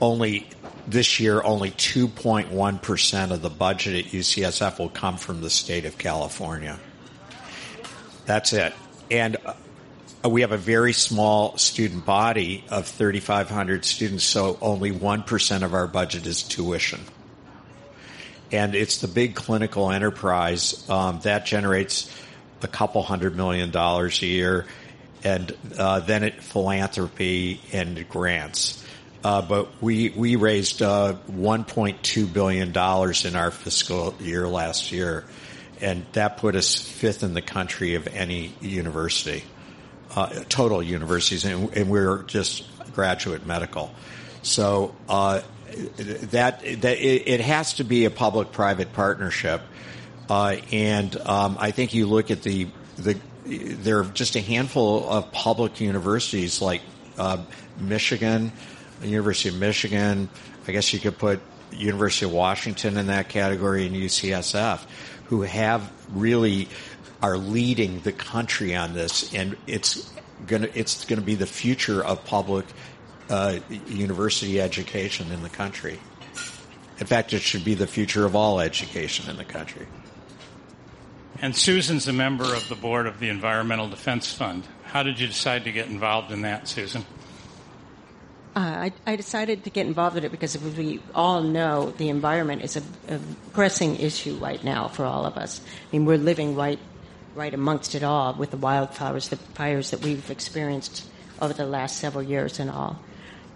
only 0.00 0.48
this 0.86 1.18
year, 1.18 1.42
only 1.42 1.72
2.1% 1.72 3.30
of 3.32 3.42
the 3.42 3.50
budget 3.50 4.06
at 4.06 4.12
UCSF 4.12 4.78
will 4.78 4.88
come 4.88 5.16
from 5.16 5.40
the 5.40 5.50
state 5.50 5.84
of 5.84 5.98
California. 5.98 6.78
That's 8.24 8.52
it. 8.52 8.72
And 9.10 9.36
uh, 9.44 10.28
we 10.28 10.42
have 10.42 10.52
a 10.52 10.56
very 10.56 10.92
small 10.92 11.58
student 11.58 12.06
body 12.06 12.62
of 12.70 12.86
3,500 12.86 13.84
students, 13.84 14.22
so 14.22 14.56
only 14.62 14.92
1% 14.92 15.62
of 15.62 15.74
our 15.74 15.88
budget 15.88 16.28
is 16.28 16.44
tuition. 16.44 17.00
and 18.52 18.76
it's 18.76 18.98
the 18.98 19.08
big 19.08 19.34
clinical 19.34 19.90
enterprise 19.90 20.88
um, 20.88 21.18
that 21.24 21.46
generates 21.46 22.14
a 22.62 22.68
couple 22.68 23.02
hundred 23.02 23.36
million 23.36 23.70
dollars 23.70 24.22
a 24.22 24.26
year, 24.26 24.66
and 25.24 25.54
uh, 25.78 26.00
then 26.00 26.22
it 26.22 26.42
philanthropy 26.42 27.60
and 27.72 28.08
grants. 28.08 28.84
Uh, 29.22 29.42
but 29.42 29.68
we 29.82 30.08
we 30.10 30.36
raised 30.36 30.80
uh, 30.80 31.14
1.2 31.30 32.32
billion 32.32 32.72
dollars 32.72 33.26
in 33.26 33.36
our 33.36 33.50
fiscal 33.50 34.14
year 34.18 34.48
last 34.48 34.92
year, 34.92 35.24
and 35.80 36.06
that 36.12 36.38
put 36.38 36.56
us 36.56 36.74
fifth 36.74 37.22
in 37.22 37.34
the 37.34 37.42
country 37.42 37.96
of 37.96 38.06
any 38.06 38.54
university, 38.62 39.44
uh, 40.16 40.28
total 40.48 40.82
universities, 40.82 41.44
and, 41.44 41.70
and, 41.76 41.90
we're 41.90 42.22
just 42.22 42.64
graduate 42.94 43.44
medical. 43.44 43.92
So 44.42 44.94
uh, 45.06 45.42
that 46.30 46.60
that 46.80 46.98
it, 46.98 47.28
it, 47.28 47.40
has 47.42 47.74
to 47.74 47.84
be 47.84 48.06
a 48.06 48.10
public-private 48.10 48.94
partnership, 48.94 49.60
uh, 50.30 50.56
and 50.72 51.14
um, 51.20 51.58
I 51.60 51.72
think 51.72 51.92
you 51.92 52.06
look 52.06 52.30
at 52.30 52.42
the 52.42 52.68
the 52.96 53.20
there 53.50 54.00
are 54.00 54.04
just 54.04 54.36
a 54.36 54.40
handful 54.40 55.08
of 55.08 55.32
public 55.32 55.80
universities 55.80 56.62
like 56.62 56.82
uh, 57.18 57.38
Michigan. 57.78 58.52
University 59.02 59.48
of 59.48 59.56
Michigan. 59.56 60.28
I 60.68 60.72
guess 60.72 60.92
you 60.92 60.98
could 60.98 61.18
put 61.18 61.40
University 61.72 62.26
of 62.26 62.32
Washington 62.32 62.96
in 62.96 63.06
that 63.06 63.28
category 63.28 63.86
and 63.86 63.94
UCSF, 63.96 64.84
who 65.26 65.42
have 65.42 65.90
really 66.12 66.68
are 67.22 67.38
leading 67.38 68.00
the 68.00 68.12
country 68.12 68.74
on 68.74 68.94
this, 68.94 69.32
and 69.34 69.56
it's 69.66 70.12
gonna 70.46 70.68
it's 70.74 71.04
gonna 71.04 71.20
be 71.20 71.34
the 71.34 71.46
future 71.46 72.04
of 72.04 72.24
public 72.24 72.66
uh, 73.28 73.58
university 73.86 74.60
education 74.60 75.30
in 75.32 75.42
the 75.42 75.48
country. 75.48 75.98
In 76.98 77.06
fact, 77.06 77.32
it 77.32 77.40
should 77.40 77.64
be 77.64 77.74
the 77.74 77.86
future 77.86 78.26
of 78.26 78.36
all 78.36 78.60
education 78.60 79.30
in 79.30 79.36
the 79.36 79.44
country. 79.44 79.86
And 81.42 81.56
Susan's 81.56 82.06
a 82.06 82.12
member 82.12 82.44
of 82.44 82.68
the 82.68 82.74
board 82.74 83.06
of 83.06 83.18
the 83.18 83.30
Environmental 83.30 83.88
Defense 83.88 84.32
Fund. 84.32 84.64
How 84.84 85.02
did 85.02 85.18
you 85.18 85.26
decide 85.26 85.64
to 85.64 85.72
get 85.72 85.88
involved 85.88 86.32
in 86.32 86.42
that, 86.42 86.68
Susan? 86.68 87.04
Uh, 88.54 88.58
I, 88.60 88.92
I, 89.06 89.16
decided 89.16 89.62
to 89.64 89.70
get 89.70 89.86
involved 89.86 90.16
in 90.16 90.24
it 90.24 90.32
because 90.32 90.58
we 90.58 91.00
all 91.14 91.40
know 91.40 91.92
the 91.92 92.08
environment 92.08 92.62
is 92.62 92.76
a, 92.76 92.82
a, 93.08 93.20
pressing 93.52 93.96
issue 94.00 94.34
right 94.36 94.62
now 94.64 94.88
for 94.88 95.04
all 95.04 95.24
of 95.24 95.36
us. 95.36 95.60
I 95.60 95.96
mean, 95.96 96.04
we're 96.04 96.18
living 96.18 96.56
right, 96.56 96.80
right 97.36 97.54
amongst 97.54 97.94
it 97.94 98.02
all 98.02 98.34
with 98.34 98.50
the 98.50 98.56
wildfires, 98.56 99.28
the 99.28 99.36
fires 99.36 99.92
that 99.92 100.02
we've 100.02 100.28
experienced 100.32 101.08
over 101.40 101.54
the 101.54 101.64
last 101.64 101.98
several 101.98 102.24
years 102.24 102.58
and 102.58 102.70
all. 102.70 102.98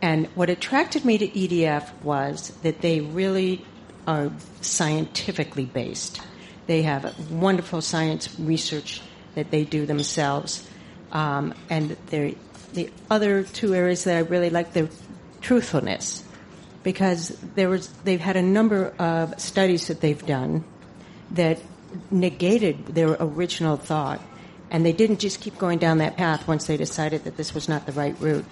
And 0.00 0.28
what 0.36 0.48
attracted 0.48 1.04
me 1.04 1.18
to 1.18 1.26
EDF 1.26 1.90
was 2.02 2.50
that 2.62 2.80
they 2.80 3.00
really 3.00 3.64
are 4.06 4.30
scientifically 4.60 5.64
based. 5.64 6.20
They 6.66 6.82
have 6.82 7.30
wonderful 7.30 7.80
science 7.80 8.38
research 8.38 9.02
that 9.34 9.50
they 9.50 9.64
do 9.64 9.86
themselves, 9.86 10.68
um, 11.12 11.54
and 11.68 11.96
the 12.08 12.36
other 13.10 13.42
two 13.42 13.74
areas 13.74 14.04
that 14.04 14.16
I 14.16 14.20
really 14.20 14.50
like 14.50 14.72
the 14.72 14.88
truthfulness. 15.40 16.24
Because 16.82 17.36
there 17.54 17.68
was 17.68 17.88
they've 18.04 18.20
had 18.20 18.36
a 18.36 18.42
number 18.42 18.92
of 18.98 19.40
studies 19.40 19.88
that 19.88 20.00
they've 20.00 20.24
done 20.24 20.64
that 21.30 21.60
negated 22.10 22.86
their 22.86 23.16
original 23.18 23.76
thought. 23.76 24.20
And 24.70 24.84
they 24.84 24.92
didn't 24.92 25.20
just 25.20 25.40
keep 25.40 25.56
going 25.56 25.78
down 25.78 25.98
that 25.98 26.16
path 26.16 26.48
once 26.48 26.66
they 26.66 26.76
decided 26.76 27.24
that 27.24 27.36
this 27.36 27.54
was 27.54 27.68
not 27.68 27.86
the 27.86 27.92
right 27.92 28.18
route 28.20 28.44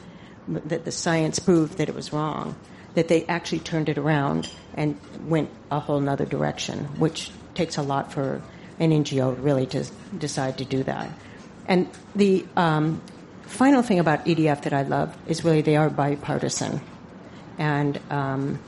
that 0.49 0.85
the 0.85 0.93
science 0.93 1.39
proved 1.39 1.79
that 1.79 1.89
it 1.89 1.95
was 1.95 2.13
wrong 2.13 2.57
that 2.95 3.09
they 3.09 3.25
actually 3.27 3.61
turned 3.61 3.89
it 3.89 3.99
around 3.99 4.51
and 4.75 4.99
went 5.27 5.51
a 5.71 5.81
whole 5.81 6.01
nother 6.01 6.27
direction 6.27 6.85
which 6.99 7.31
takes 7.55 7.77
a 7.77 7.83
lot 7.83 8.13
for 8.13 8.43
an 8.79 8.91
ngo 8.91 9.37
really 9.43 9.67
to 9.67 9.85
decide 10.19 10.59
to 10.59 10.65
do 10.65 10.83
that 10.83 11.11
and 11.67 11.89
the 12.15 12.45
um, 12.57 13.01
final 13.43 13.83
thing 13.83 13.99
about 13.99 14.25
EDF 14.25 14.63
that 14.63 14.73
I 14.73 14.83
love 14.83 15.17
is 15.27 15.45
really 15.45 15.63
they 15.63 15.77
are 15.77 15.91
bipartisan. 15.91 16.81
And 17.59 18.01
um, 18.11 18.59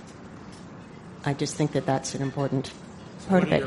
I 1.25 1.35
just 1.35 1.57
think 1.57 1.73
that 1.73 1.87
that's 1.87 2.15
an 2.15 2.23
important 2.23 2.71
part 3.29 3.43
of 3.43 3.53
it. 3.53 3.67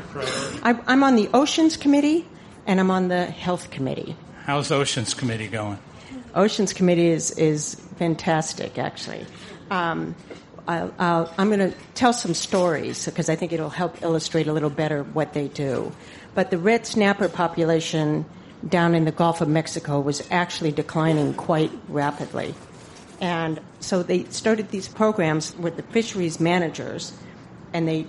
I, 0.62 0.78
I'm 0.86 1.02
on 1.02 1.16
the 1.16 1.28
Oceans 1.34 1.76
Committee 1.76 2.26
and 2.66 2.80
I'm 2.80 2.90
on 2.90 3.08
the 3.08 3.26
Health 3.26 3.70
Committee. 3.70 4.16
How's 4.44 4.70
Oceans 4.70 5.12
Committee 5.12 5.48
going? 5.48 5.78
Oceans 6.34 6.72
Committee 6.72 7.08
is, 7.08 7.32
is 7.32 7.74
fantastic, 7.96 8.78
actually. 8.78 9.26
Um, 9.70 10.14
i 10.68 11.26
am 11.38 11.48
going 11.48 11.58
to 11.58 11.74
tell 11.94 12.12
some 12.12 12.34
stories 12.34 13.06
because 13.06 13.30
I 13.30 13.36
think 13.36 13.52
it'll 13.52 13.70
help 13.70 14.02
illustrate 14.02 14.46
a 14.48 14.52
little 14.52 14.70
better 14.70 15.02
what 15.02 15.32
they 15.32 15.48
do. 15.48 15.92
But 16.34 16.50
the 16.50 16.58
red 16.58 16.86
snapper 16.86 17.28
population 17.28 18.26
down 18.66 18.94
in 18.94 19.04
the 19.04 19.12
Gulf 19.12 19.40
of 19.40 19.48
Mexico 19.48 20.00
was 20.00 20.26
actually 20.30 20.72
declining 20.72 21.32
quite 21.34 21.72
rapidly. 21.88 22.54
And 23.20 23.60
so 23.80 24.02
they 24.02 24.24
started 24.24 24.70
these 24.70 24.88
programs 24.88 25.56
with 25.56 25.76
the 25.76 25.82
fisheries 25.82 26.38
managers, 26.38 27.12
and 27.72 27.88
they 27.88 28.02
d- 28.02 28.08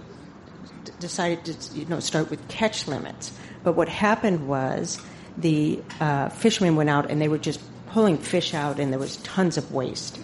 decided 0.99 1.45
to 1.45 1.79
you 1.79 1.85
know 1.85 1.99
start 1.99 2.29
with 2.29 2.45
catch 2.47 2.87
limits. 2.87 3.31
But 3.63 3.73
what 3.73 3.89
happened 3.89 4.47
was 4.47 4.99
the 5.37 5.81
uh, 5.99 6.29
fishermen 6.29 6.75
went 6.75 6.89
out 6.89 7.09
and 7.09 7.21
they 7.21 7.27
were 7.27 7.37
just 7.37 7.61
pulling 7.87 8.17
fish 8.17 8.53
out, 8.53 8.79
and 8.79 8.91
there 8.91 8.99
was 8.99 9.17
tons 9.17 9.57
of 9.57 9.71
waste. 9.71 10.19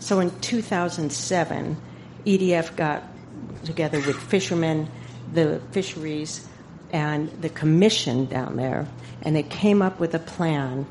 So 0.00 0.20
in 0.20 0.30
2007, 0.40 1.76
EDF 2.24 2.76
got 2.76 3.02
together 3.64 3.98
with 3.98 4.16
fishermen, 4.16 4.88
the 5.32 5.60
fisheries, 5.72 6.46
and 6.90 7.30
the 7.42 7.48
commission 7.48 8.26
down 8.26 8.56
there, 8.56 8.86
and 9.22 9.36
they 9.36 9.42
came 9.42 9.82
up 9.82 10.00
with 10.00 10.14
a 10.14 10.18
plan 10.18 10.86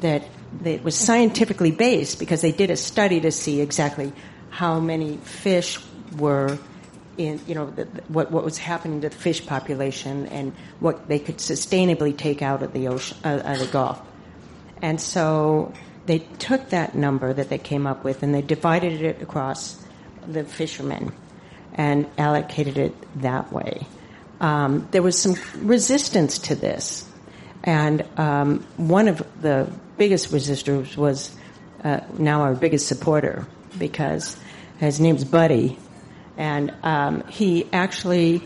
that, 0.00 0.24
that 0.62 0.82
was 0.82 0.96
scientifically 0.96 1.70
based 1.70 2.18
because 2.18 2.40
they 2.40 2.52
did 2.52 2.70
a 2.70 2.76
study 2.76 3.20
to 3.20 3.30
see 3.30 3.60
exactly 3.60 4.12
how 4.50 4.80
many 4.80 5.16
fish 5.18 5.78
were 6.16 6.58
in, 7.18 7.40
you 7.46 7.54
know, 7.54 7.70
the, 7.70 7.84
what, 8.08 8.30
what 8.30 8.44
was 8.44 8.58
happening 8.58 9.00
to 9.02 9.08
the 9.08 9.14
fish 9.14 9.44
population 9.46 10.26
and 10.28 10.52
what 10.80 11.08
they 11.08 11.18
could 11.18 11.36
sustainably 11.36 12.16
take 12.16 12.42
out 12.42 12.62
of 12.62 12.72
the 12.72 12.88
ocean, 12.88 13.16
uh, 13.24 13.42
of 13.44 13.58
the 13.58 13.66
Gulf. 13.66 14.00
And 14.80 15.00
so 15.00 15.72
they 16.06 16.18
took 16.18 16.70
that 16.70 16.94
number 16.94 17.32
that 17.32 17.48
they 17.48 17.58
came 17.58 17.86
up 17.86 18.04
with 18.04 18.22
and 18.22 18.34
they 18.34 18.42
divided 18.42 19.02
it 19.02 19.22
across 19.22 19.82
the 20.26 20.44
fishermen 20.44 21.12
and 21.74 22.06
allocated 22.18 22.78
it 22.78 23.20
that 23.22 23.52
way. 23.52 23.86
Um, 24.40 24.88
there 24.90 25.02
was 25.02 25.18
some 25.18 25.36
resistance 25.66 26.38
to 26.40 26.54
this 26.54 27.08
and 27.64 28.04
um, 28.16 28.60
one 28.76 29.08
of 29.08 29.24
the 29.40 29.70
biggest 29.96 30.32
resistors 30.32 30.96
was 30.96 31.34
uh, 31.84 32.00
now 32.18 32.42
our 32.42 32.54
biggest 32.54 32.88
supporter 32.88 33.46
because 33.78 34.36
his 34.78 35.00
name's 35.00 35.24
Buddy. 35.24 35.78
And 36.36 36.74
um, 36.82 37.26
he 37.28 37.68
actually 37.72 38.42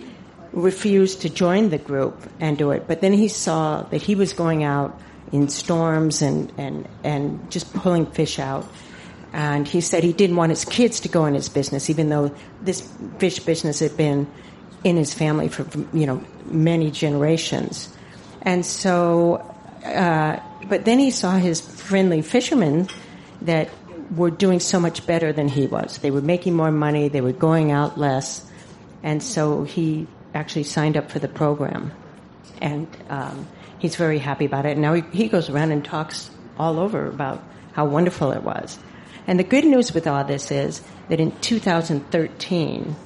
refused 0.52 1.22
to 1.22 1.30
join 1.30 1.70
the 1.70 1.78
group 1.78 2.20
and 2.40 2.58
do 2.58 2.72
it. 2.72 2.86
But 2.86 3.00
then 3.00 3.12
he 3.12 3.28
saw 3.28 3.82
that 3.82 4.02
he 4.02 4.14
was 4.14 4.32
going 4.32 4.64
out 4.64 5.00
in 5.32 5.48
storms 5.48 6.22
and, 6.22 6.52
and, 6.56 6.88
and 7.04 7.50
just 7.50 7.72
pulling 7.74 8.06
fish 8.06 8.38
out. 8.38 8.66
And 9.32 9.66
he 9.68 9.80
said 9.80 10.02
he 10.04 10.12
didn't 10.12 10.36
want 10.36 10.50
his 10.50 10.64
kids 10.64 11.00
to 11.00 11.08
go 11.08 11.26
in 11.26 11.34
his 11.34 11.48
business, 11.48 11.90
even 11.90 12.08
though 12.08 12.34
this 12.62 12.88
fish 13.18 13.40
business 13.40 13.80
had 13.80 13.96
been 13.96 14.26
in 14.84 14.96
his 14.96 15.12
family 15.12 15.48
for, 15.48 15.66
you 15.96 16.06
know, 16.06 16.22
many 16.46 16.90
generations. 16.90 17.94
And 18.42 18.64
so, 18.64 19.36
uh, 19.84 20.40
but 20.68 20.84
then 20.84 20.98
he 20.98 21.10
saw 21.10 21.36
his 21.36 21.60
friendly 21.60 22.22
fishermen 22.22 22.88
that 23.42 23.68
were 24.14 24.30
doing 24.30 24.60
so 24.60 24.78
much 24.78 25.06
better 25.06 25.32
than 25.32 25.48
he 25.48 25.66
was. 25.66 25.98
They 25.98 26.10
were 26.10 26.20
making 26.22 26.54
more 26.54 26.70
money, 26.70 27.08
they 27.08 27.20
were 27.20 27.32
going 27.32 27.72
out 27.72 27.98
less, 27.98 28.48
and 29.02 29.22
so 29.22 29.64
he 29.64 30.06
actually 30.34 30.64
signed 30.64 30.96
up 30.96 31.10
for 31.10 31.18
the 31.18 31.28
program. 31.28 31.92
And 32.60 32.86
um, 33.08 33.48
he's 33.86 33.94
very 33.94 34.18
happy 34.18 34.46
about 34.46 34.66
it. 34.66 34.72
And 34.72 34.82
now 34.82 34.94
he, 34.94 35.02
he 35.12 35.28
goes 35.28 35.48
around 35.48 35.70
and 35.70 35.84
talks 35.84 36.28
all 36.58 36.80
over 36.80 37.06
about 37.06 37.40
how 37.72 37.84
wonderful 37.84 38.32
it 38.32 38.42
was. 38.42 38.78
And 39.28 39.38
the 39.38 39.44
good 39.44 39.64
news 39.64 39.94
with 39.94 40.08
all 40.08 40.24
this 40.24 40.50
is 40.50 40.82
that 41.08 41.20
in 41.20 41.30
2013, 41.40 42.96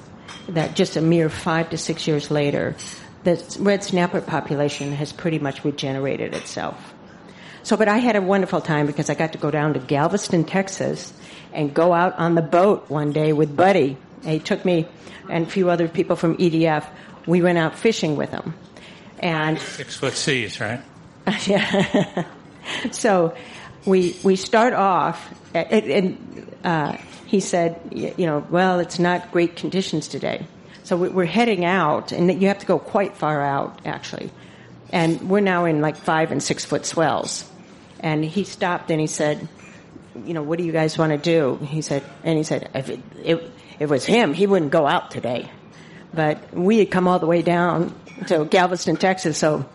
that 0.49 0.75
just 0.75 0.97
a 0.97 1.01
mere 1.01 1.29
five 1.29 1.69
to 1.69 1.77
six 1.77 2.07
years 2.07 2.31
later, 2.31 2.75
the 3.23 3.57
red 3.59 3.83
snapper 3.83 4.21
population 4.21 4.91
has 4.93 5.13
pretty 5.13 5.37
much 5.37 5.63
regenerated 5.63 6.33
itself. 6.33 6.95
So, 7.61 7.77
but 7.77 7.87
I 7.87 7.99
had 7.99 8.15
a 8.15 8.21
wonderful 8.21 8.59
time 8.59 8.87
because 8.87 9.11
I 9.11 9.13
got 9.13 9.33
to 9.33 9.37
go 9.37 9.51
down 9.51 9.75
to 9.75 9.79
Galveston, 9.79 10.45
Texas, 10.45 11.13
and 11.53 11.75
go 11.75 11.93
out 11.93 12.17
on 12.17 12.33
the 12.33 12.41
boat 12.41 12.89
one 12.89 13.11
day 13.11 13.33
with 13.33 13.55
Buddy. 13.55 13.97
he 14.23 14.39
took 14.39 14.65
me 14.65 14.87
and 15.29 15.45
a 15.45 15.49
few 15.49 15.69
other 15.69 15.87
people 15.87 16.15
from 16.15 16.37
EDF. 16.37 16.87
We 17.27 17.43
went 17.43 17.59
out 17.59 17.77
fishing 17.77 18.15
with 18.15 18.31
him, 18.31 18.55
and 19.21 19.59
six 19.59 19.95
foot 19.95 20.13
seas, 20.13 20.59
right? 20.59 20.81
yeah. 21.45 22.25
so, 22.91 23.35
we 23.85 24.15
we 24.23 24.35
start 24.35 24.73
off, 24.73 25.33
and 25.53 26.51
uh, 26.63 26.97
he 27.25 27.39
said, 27.39 27.79
you 27.91 28.25
know, 28.25 28.45
well, 28.49 28.79
it's 28.79 28.99
not 28.99 29.31
great 29.31 29.55
conditions 29.55 30.07
today. 30.07 30.45
So 30.83 30.97
we- 30.97 31.09
we're 31.09 31.25
heading 31.25 31.63
out, 31.63 32.11
and 32.11 32.41
you 32.41 32.47
have 32.47 32.59
to 32.59 32.65
go 32.65 32.79
quite 32.79 33.15
far 33.15 33.41
out, 33.41 33.79
actually. 33.85 34.31
And 34.91 35.29
we're 35.29 35.39
now 35.39 35.65
in 35.65 35.79
like 35.81 35.95
five 35.95 36.31
and 36.31 36.43
six 36.43 36.65
foot 36.65 36.85
swells. 36.85 37.49
And 38.01 38.25
he 38.25 38.43
stopped 38.43 38.91
and 38.91 38.99
he 38.99 39.07
said, 39.07 39.47
you 40.25 40.33
know, 40.33 40.41
what 40.41 40.57
do 40.57 40.65
you 40.65 40.71
guys 40.73 40.97
want 40.97 41.11
to 41.11 41.17
do? 41.17 41.63
He 41.65 41.81
said, 41.81 42.03
and 42.23 42.37
he 42.37 42.43
said, 42.43 42.69
if 42.73 42.89
it, 42.89 42.99
it, 43.23 43.51
it 43.79 43.89
was 43.89 44.05
him, 44.05 44.33
he 44.33 44.47
wouldn't 44.47 44.71
go 44.71 44.85
out 44.85 45.11
today. 45.11 45.49
But 46.13 46.53
we 46.53 46.79
had 46.79 46.91
come 46.91 47.07
all 47.07 47.19
the 47.19 47.25
way 47.27 47.41
down 47.41 47.95
to 48.27 48.45
Galveston, 48.45 48.97
Texas, 48.97 49.37
so 49.37 49.65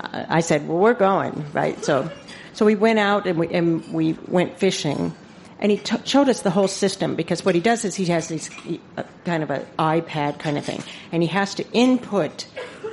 uh, 0.00 0.24
I 0.28 0.40
said, 0.40 0.68
well, 0.68 0.78
we're 0.78 0.94
going, 0.94 1.44
right? 1.52 1.82
So, 1.84 2.10
so 2.52 2.64
we 2.64 2.74
went 2.74 2.98
out 2.98 3.26
and 3.26 3.38
we, 3.38 3.48
and 3.48 3.92
we 3.92 4.16
went 4.28 4.58
fishing. 4.58 5.14
And 5.58 5.70
he 5.70 5.78
t- 5.78 5.96
showed 6.04 6.28
us 6.28 6.40
the 6.40 6.50
whole 6.50 6.68
system 6.68 7.16
because 7.16 7.44
what 7.44 7.54
he 7.54 7.60
does 7.60 7.84
is 7.84 7.94
he 7.94 8.06
has 8.06 8.28
this 8.28 8.48
uh, 8.96 9.02
kind 9.24 9.42
of 9.42 9.50
an 9.50 9.66
iPad 9.78 10.38
kind 10.38 10.56
of 10.56 10.64
thing. 10.64 10.82
And 11.12 11.22
he 11.22 11.28
has 11.28 11.54
to 11.56 11.70
input 11.72 12.46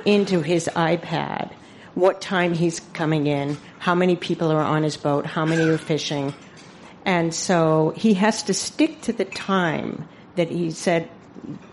into 0.04 0.42
his 0.42 0.68
iPad 0.74 1.50
what 1.94 2.20
time 2.20 2.52
he's 2.52 2.80
coming 2.92 3.26
in, 3.26 3.56
how 3.78 3.94
many 3.94 4.16
people 4.16 4.52
are 4.52 4.62
on 4.62 4.82
his 4.82 4.96
boat, 4.96 5.24
how 5.24 5.44
many 5.44 5.64
are 5.68 5.78
fishing. 5.78 6.34
And 7.04 7.34
so 7.34 7.94
he 7.96 8.14
has 8.14 8.42
to 8.44 8.54
stick 8.54 9.00
to 9.02 9.12
the 9.12 9.24
time 9.24 10.06
that 10.36 10.48
he 10.50 10.70
said 10.70 11.08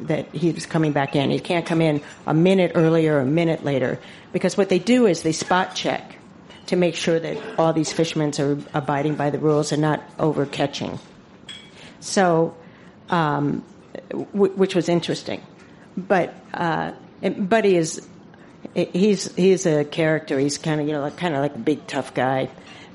that 0.02 0.34
he 0.34 0.52
was 0.52 0.66
coming 0.66 0.92
back 0.92 1.16
in. 1.16 1.30
He 1.30 1.40
can't 1.40 1.66
come 1.66 1.82
in 1.82 2.02
a 2.26 2.34
minute 2.34 2.74
earlier 2.76 3.20
a 3.20 3.26
minute 3.26 3.64
later 3.64 4.00
because 4.32 4.58
what 4.58 4.70
they 4.70 4.80
do 4.80 5.06
is 5.06 5.24
they 5.24 5.32
spot 5.32 5.76
check 5.76 6.16
to 6.68 6.76
make 6.76 6.96
sure 6.96 7.20
that 7.20 7.38
all 7.60 7.74
these 7.74 7.92
fishermen 7.94 8.32
are 8.40 8.58
abiding 8.74 9.16
by 9.16 9.30
the 9.30 9.40
rules 9.40 9.72
and 9.72 9.82
not 9.82 10.04
over 10.20 10.46
catching. 10.46 11.00
So, 12.00 12.56
um, 13.10 13.64
w- 14.10 14.54
which 14.54 14.76
was 14.76 14.90
interesting. 14.90 15.42
But 15.98 16.34
uh, 16.54 16.92
Buddy 17.22 17.76
is 17.78 18.08
he's 18.74 19.34
he's 19.36 19.66
a 19.66 19.86
character. 19.86 20.40
He's 20.40 20.58
kind 20.58 20.82
of 20.82 20.88
you 20.88 20.94
know 20.94 21.02
like, 21.02 21.18
kind 21.18 21.36
of 21.36 21.42
like 21.42 21.56
a 21.56 21.60
big 21.60 21.88
tough 21.88 22.14
guy, 22.14 22.50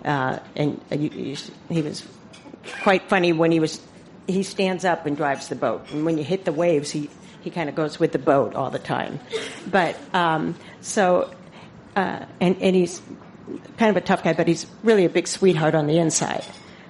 uh, 0.04 0.38
and 0.56 0.80
uh, 0.90 0.96
he 0.96 1.82
was 1.82 2.06
quite 2.82 3.08
funny 3.08 3.32
when 3.32 3.52
he 3.52 3.60
was 3.60 3.80
he 4.26 4.42
stands 4.42 4.84
up 4.84 5.06
and 5.06 5.16
drives 5.16 5.48
the 5.48 5.56
boat, 5.56 5.90
and 5.92 6.04
when 6.04 6.18
you 6.18 6.24
hit 6.24 6.44
the 6.44 6.52
waves, 6.52 6.90
he 6.90 7.10
he 7.42 7.50
kind 7.50 7.68
of 7.68 7.74
goes 7.74 7.98
with 7.98 8.12
the 8.12 8.18
boat 8.18 8.54
all 8.54 8.70
the 8.70 8.78
time. 8.78 9.18
But 9.70 9.96
um, 10.14 10.54
so 10.80 11.32
uh, 11.96 12.24
and 12.40 12.56
and 12.60 12.76
he's 12.76 13.02
kind 13.76 13.90
of 13.90 13.96
a 13.96 14.00
tough 14.00 14.22
guy, 14.22 14.32
but 14.32 14.46
he's 14.46 14.66
really 14.82 15.04
a 15.04 15.08
big 15.08 15.26
sweetheart 15.26 15.74
on 15.74 15.86
the 15.86 15.98
inside 15.98 16.44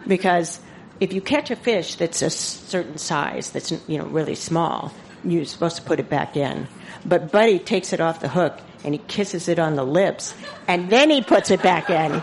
because 0.06 0.60
if 0.98 1.12
you 1.12 1.20
catch 1.20 1.50
a 1.50 1.56
fish 1.56 1.94
that's 1.94 2.22
a 2.22 2.30
certain 2.30 2.98
size, 2.98 3.50
that's 3.50 3.72
you 3.88 3.98
know 3.98 4.06
really 4.06 4.34
small, 4.34 4.92
you're 5.24 5.44
supposed 5.44 5.76
to 5.76 5.82
put 5.82 6.00
it 6.00 6.08
back 6.08 6.36
in. 6.36 6.68
But 7.04 7.32
Buddy 7.32 7.58
takes 7.58 7.92
it 7.92 8.00
off 8.00 8.20
the 8.20 8.28
hook 8.28 8.58
and 8.84 8.94
he 8.94 9.00
kisses 9.08 9.48
it 9.48 9.58
on 9.58 9.76
the 9.76 9.84
lips, 9.84 10.34
and 10.68 10.90
then 10.90 11.10
he 11.10 11.22
puts 11.22 11.50
it 11.50 11.62
back 11.62 11.90
in. 11.90 12.22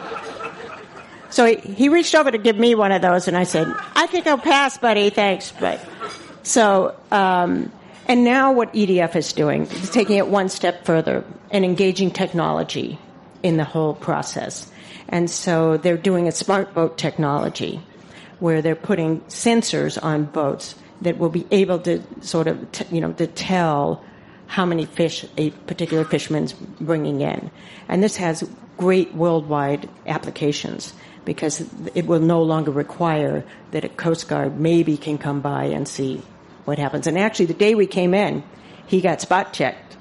So 1.37 1.45
he, 1.45 1.57
he 1.57 1.89
reached 1.89 2.15
over 2.15 2.31
to 2.31 2.39
give 2.39 2.57
me 2.57 2.73
one 2.73 2.91
of 2.91 3.03
those, 3.03 3.27
and 3.27 3.37
I 3.37 3.43
said, 3.43 3.67
"I 3.95 4.07
think 4.07 4.25
I'll 4.25 4.39
pass, 4.39 4.79
Buddy. 4.79 5.11
Thanks." 5.11 5.53
But 5.59 5.79
so, 6.41 6.95
um, 7.11 7.71
and 8.07 8.23
now 8.23 8.53
what 8.53 8.73
EDF 8.73 9.15
is 9.15 9.33
doing 9.33 9.67
is 9.67 9.91
taking 9.91 10.17
it 10.17 10.27
one 10.27 10.49
step 10.49 10.83
further 10.83 11.23
and 11.51 11.63
engaging 11.63 12.09
technology 12.09 12.97
in 13.43 13.57
the 13.57 13.63
whole 13.63 13.93
process. 13.93 14.71
And 15.09 15.29
so 15.29 15.77
they're 15.77 15.95
doing 15.95 16.27
a 16.27 16.31
smart 16.31 16.73
boat 16.73 16.97
technology 16.97 17.81
where 18.39 18.63
they're 18.63 18.73
putting 18.75 19.21
sensors 19.29 20.03
on 20.03 20.23
boats 20.23 20.73
that 21.01 21.19
will 21.19 21.29
be 21.29 21.45
able 21.51 21.77
to 21.81 22.01
sort 22.19 22.47
of, 22.47 22.71
t- 22.71 22.85
you 22.91 22.99
know, 22.99 23.13
to 23.13 23.27
tell 23.27 24.03
how 24.47 24.65
many 24.65 24.87
fish 24.87 25.23
a 25.37 25.51
particular 25.51 26.03
fisherman's 26.03 26.53
bringing 26.53 27.21
in. 27.21 27.51
And 27.87 28.01
this 28.01 28.15
has 28.15 28.49
great 28.77 29.13
worldwide 29.13 29.87
applications 30.07 30.93
because 31.27 31.61
it 31.93 32.05
will 32.05 32.21
no 32.21 32.41
longer 32.41 32.71
require 32.71 33.43
that 33.71 33.83
a 33.83 33.89
Coast 33.89 34.29
Guard 34.29 34.57
maybe 34.57 34.95
can 34.95 35.17
come 35.17 35.41
by 35.41 35.65
and 35.65 35.85
see 35.85 36.21
what 36.63 36.79
happens. 36.79 37.05
And 37.05 37.19
actually, 37.19 37.47
the 37.47 37.53
day 37.53 37.75
we 37.75 37.85
came 37.85 38.13
in, 38.13 38.43
he 38.87 39.01
got 39.01 39.19
spot 39.19 39.51
checked. 39.51 39.97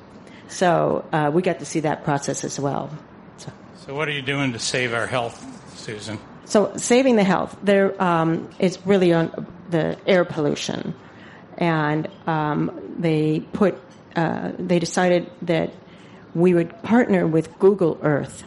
So 0.46 1.04
uh, 1.12 1.32
we 1.34 1.42
got 1.42 1.58
to 1.58 1.64
see 1.66 1.80
that 1.80 2.04
process 2.04 2.44
as 2.44 2.60
well. 2.60 2.96
So. 3.38 3.52
So, 3.86 3.94
what 3.96 4.06
are 4.06 4.12
you 4.12 4.22
doing 4.22 4.52
to 4.52 4.60
save 4.60 4.94
our 4.94 5.08
health, 5.08 5.36
Susan? 5.76 6.20
So 6.44 6.76
saving 6.76 7.16
the 7.16 7.24
health, 7.24 7.56
there 7.60 8.00
um, 8.00 8.48
is 8.60 8.78
really 8.86 9.12
on 9.12 9.48
the 9.68 9.98
air 10.06 10.24
pollution, 10.24 10.94
and 11.58 12.06
um, 12.28 12.94
they 12.98 13.40
put 13.52 13.76
uh, 14.14 14.52
they 14.56 14.78
decided 14.78 15.28
that 15.42 15.72
we 16.36 16.54
would 16.54 16.70
partner 16.84 17.26
with 17.26 17.58
Google 17.58 17.98
Earth 18.00 18.44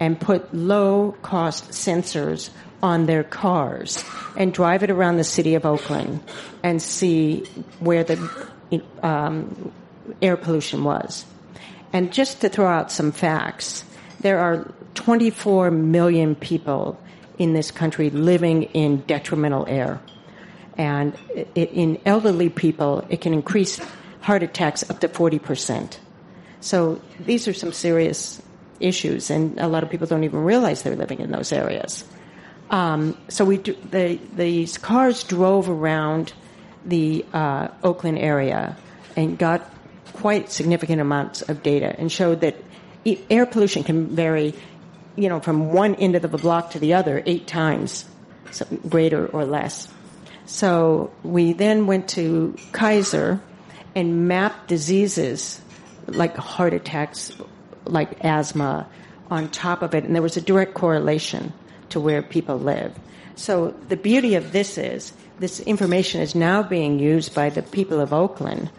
and 0.00 0.20
put 0.20 0.52
low 0.54 1.12
cost 1.22 1.70
sensors 1.70 2.50
on 2.82 3.06
their 3.06 3.24
cars 3.24 4.04
and 4.36 4.52
drive 4.52 4.82
it 4.82 4.90
around 4.90 5.16
the 5.16 5.24
city 5.24 5.54
of 5.54 5.64
Oakland 5.64 6.20
and 6.62 6.80
see 6.80 7.44
where 7.80 8.04
the 8.04 8.82
um, 9.02 9.72
air 10.20 10.36
pollution 10.36 10.84
was. 10.84 11.24
And 11.92 12.12
just 12.12 12.42
to 12.42 12.48
throw 12.48 12.66
out 12.66 12.92
some 12.92 13.12
facts, 13.12 13.84
there 14.20 14.38
are 14.38 14.70
24 14.94 15.70
million 15.70 16.34
people 16.34 17.00
in 17.38 17.52
this 17.52 17.70
country 17.70 18.10
living 18.10 18.64
in 18.64 18.98
detrimental 19.02 19.66
air. 19.68 20.00
And 20.76 21.16
in 21.54 21.98
elderly 22.04 22.50
people, 22.50 23.06
it 23.08 23.20
can 23.20 23.32
increase 23.32 23.80
heart 24.20 24.42
attacks 24.42 24.88
up 24.90 25.00
to 25.00 25.08
40%. 25.08 25.98
So 26.60 27.00
these 27.20 27.48
are 27.48 27.54
some 27.54 27.72
serious 27.72 28.42
issues, 28.80 29.30
and 29.30 29.58
a 29.58 29.68
lot 29.68 29.82
of 29.82 29.90
people 29.90 30.06
don't 30.06 30.24
even 30.24 30.42
realize 30.44 30.82
they're 30.82 30.96
living 30.96 31.20
in 31.20 31.30
those 31.30 31.52
areas. 31.52 32.04
Um, 32.70 33.16
so 33.28 33.44
we 33.44 33.58
do, 33.58 33.74
the, 33.90 34.18
these 34.34 34.78
cars 34.78 35.22
drove 35.24 35.68
around 35.68 36.32
the 36.84 37.24
uh, 37.32 37.68
Oakland 37.82 38.18
area 38.18 38.76
and 39.16 39.38
got 39.38 39.70
quite 40.12 40.50
significant 40.50 41.00
amounts 41.00 41.42
of 41.42 41.62
data 41.62 41.94
and 41.98 42.10
showed 42.10 42.40
that 42.40 42.56
air 43.30 43.46
pollution 43.46 43.84
can 43.84 44.08
vary, 44.08 44.54
you 45.14 45.28
know, 45.28 45.40
from 45.40 45.72
one 45.72 45.94
end 45.96 46.16
of 46.16 46.22
the 46.22 46.28
block 46.28 46.72
to 46.72 46.78
the 46.78 46.94
other 46.94 47.22
eight 47.26 47.46
times, 47.46 48.04
greater 48.88 49.26
or 49.26 49.44
less. 49.44 49.88
So 50.46 51.12
we 51.22 51.52
then 51.52 51.86
went 51.86 52.08
to 52.10 52.56
Kaiser 52.72 53.40
and 53.94 54.28
mapped 54.28 54.68
diseases 54.68 55.60
like 56.06 56.36
heart 56.36 56.72
attacks, 56.72 57.32
like 57.86 58.24
asthma, 58.24 58.86
on 59.30 59.48
top 59.48 59.82
of 59.82 59.94
it, 59.94 60.04
and 60.04 60.14
there 60.14 60.22
was 60.22 60.36
a 60.36 60.40
direct 60.40 60.74
correlation 60.74 61.52
to 61.90 62.00
where 62.00 62.22
people 62.22 62.58
live. 62.58 62.96
So 63.34 63.74
the 63.88 63.96
beauty 63.96 64.34
of 64.34 64.52
this 64.52 64.78
is 64.78 65.12
this 65.38 65.60
information 65.60 66.20
is 66.20 66.34
now 66.34 66.62
being 66.62 66.98
used 66.98 67.34
by 67.34 67.50
the 67.50 67.62
people 67.62 68.00
of 68.00 68.12
Oakland 68.12 68.70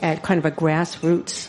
at 0.00 0.22
kind 0.22 0.38
of 0.38 0.44
a 0.44 0.50
grassroots 0.50 1.48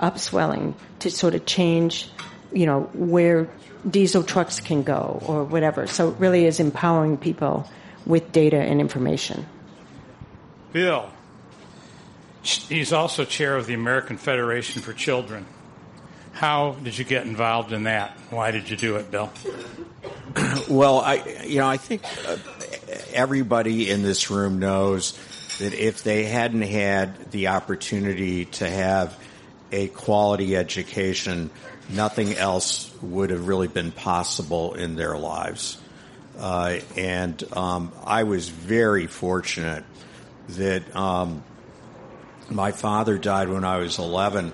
upswelling 0.00 0.74
to 1.00 1.10
sort 1.10 1.34
of 1.34 1.46
change, 1.46 2.08
you 2.52 2.66
know, 2.66 2.82
where 2.94 3.48
diesel 3.88 4.22
trucks 4.22 4.60
can 4.60 4.82
go 4.82 5.22
or 5.26 5.44
whatever. 5.44 5.86
So 5.86 6.10
it 6.10 6.16
really 6.18 6.46
is 6.46 6.58
empowering 6.58 7.16
people 7.16 7.68
with 8.04 8.32
data 8.32 8.58
and 8.58 8.80
information. 8.80 9.46
Bill. 10.72 11.10
He's 12.42 12.92
also 12.92 13.24
chair 13.24 13.56
of 13.56 13.66
the 13.66 13.74
American 13.74 14.16
Federation 14.16 14.80
for 14.80 14.92
Children. 14.92 15.46
How 16.36 16.72
did 16.72 16.98
you 16.98 17.06
get 17.06 17.26
involved 17.26 17.72
in 17.72 17.84
that? 17.84 18.10
Why 18.28 18.50
did 18.50 18.68
you 18.68 18.76
do 18.76 18.96
it, 18.96 19.10
Bill? 19.10 19.32
Well, 20.68 21.00
I 21.00 21.44
you 21.46 21.60
know 21.60 21.66
I 21.66 21.78
think 21.78 22.02
uh, 22.26 22.36
everybody 23.14 23.88
in 23.88 24.02
this 24.02 24.30
room 24.30 24.58
knows 24.58 25.16
that 25.58 25.72
if 25.72 26.02
they 26.02 26.24
hadn't 26.24 26.62
had 26.62 27.30
the 27.30 27.48
opportunity 27.48 28.44
to 28.44 28.68
have 28.68 29.18
a 29.72 29.88
quality 29.88 30.56
education, 30.56 31.50
nothing 31.88 32.34
else 32.34 32.92
would 33.00 33.30
have 33.30 33.48
really 33.48 33.68
been 33.68 33.92
possible 33.92 34.74
in 34.74 34.96
their 34.96 35.16
lives. 35.16 35.78
Uh, 36.38 36.80
and 36.96 37.42
um, 37.56 37.92
I 38.04 38.24
was 38.24 38.48
very 38.50 39.06
fortunate 39.06 39.84
that 40.50 40.94
um, 40.94 41.42
my 42.50 42.72
father 42.72 43.16
died 43.16 43.48
when 43.48 43.64
I 43.64 43.78
was 43.78 43.98
11, 43.98 44.52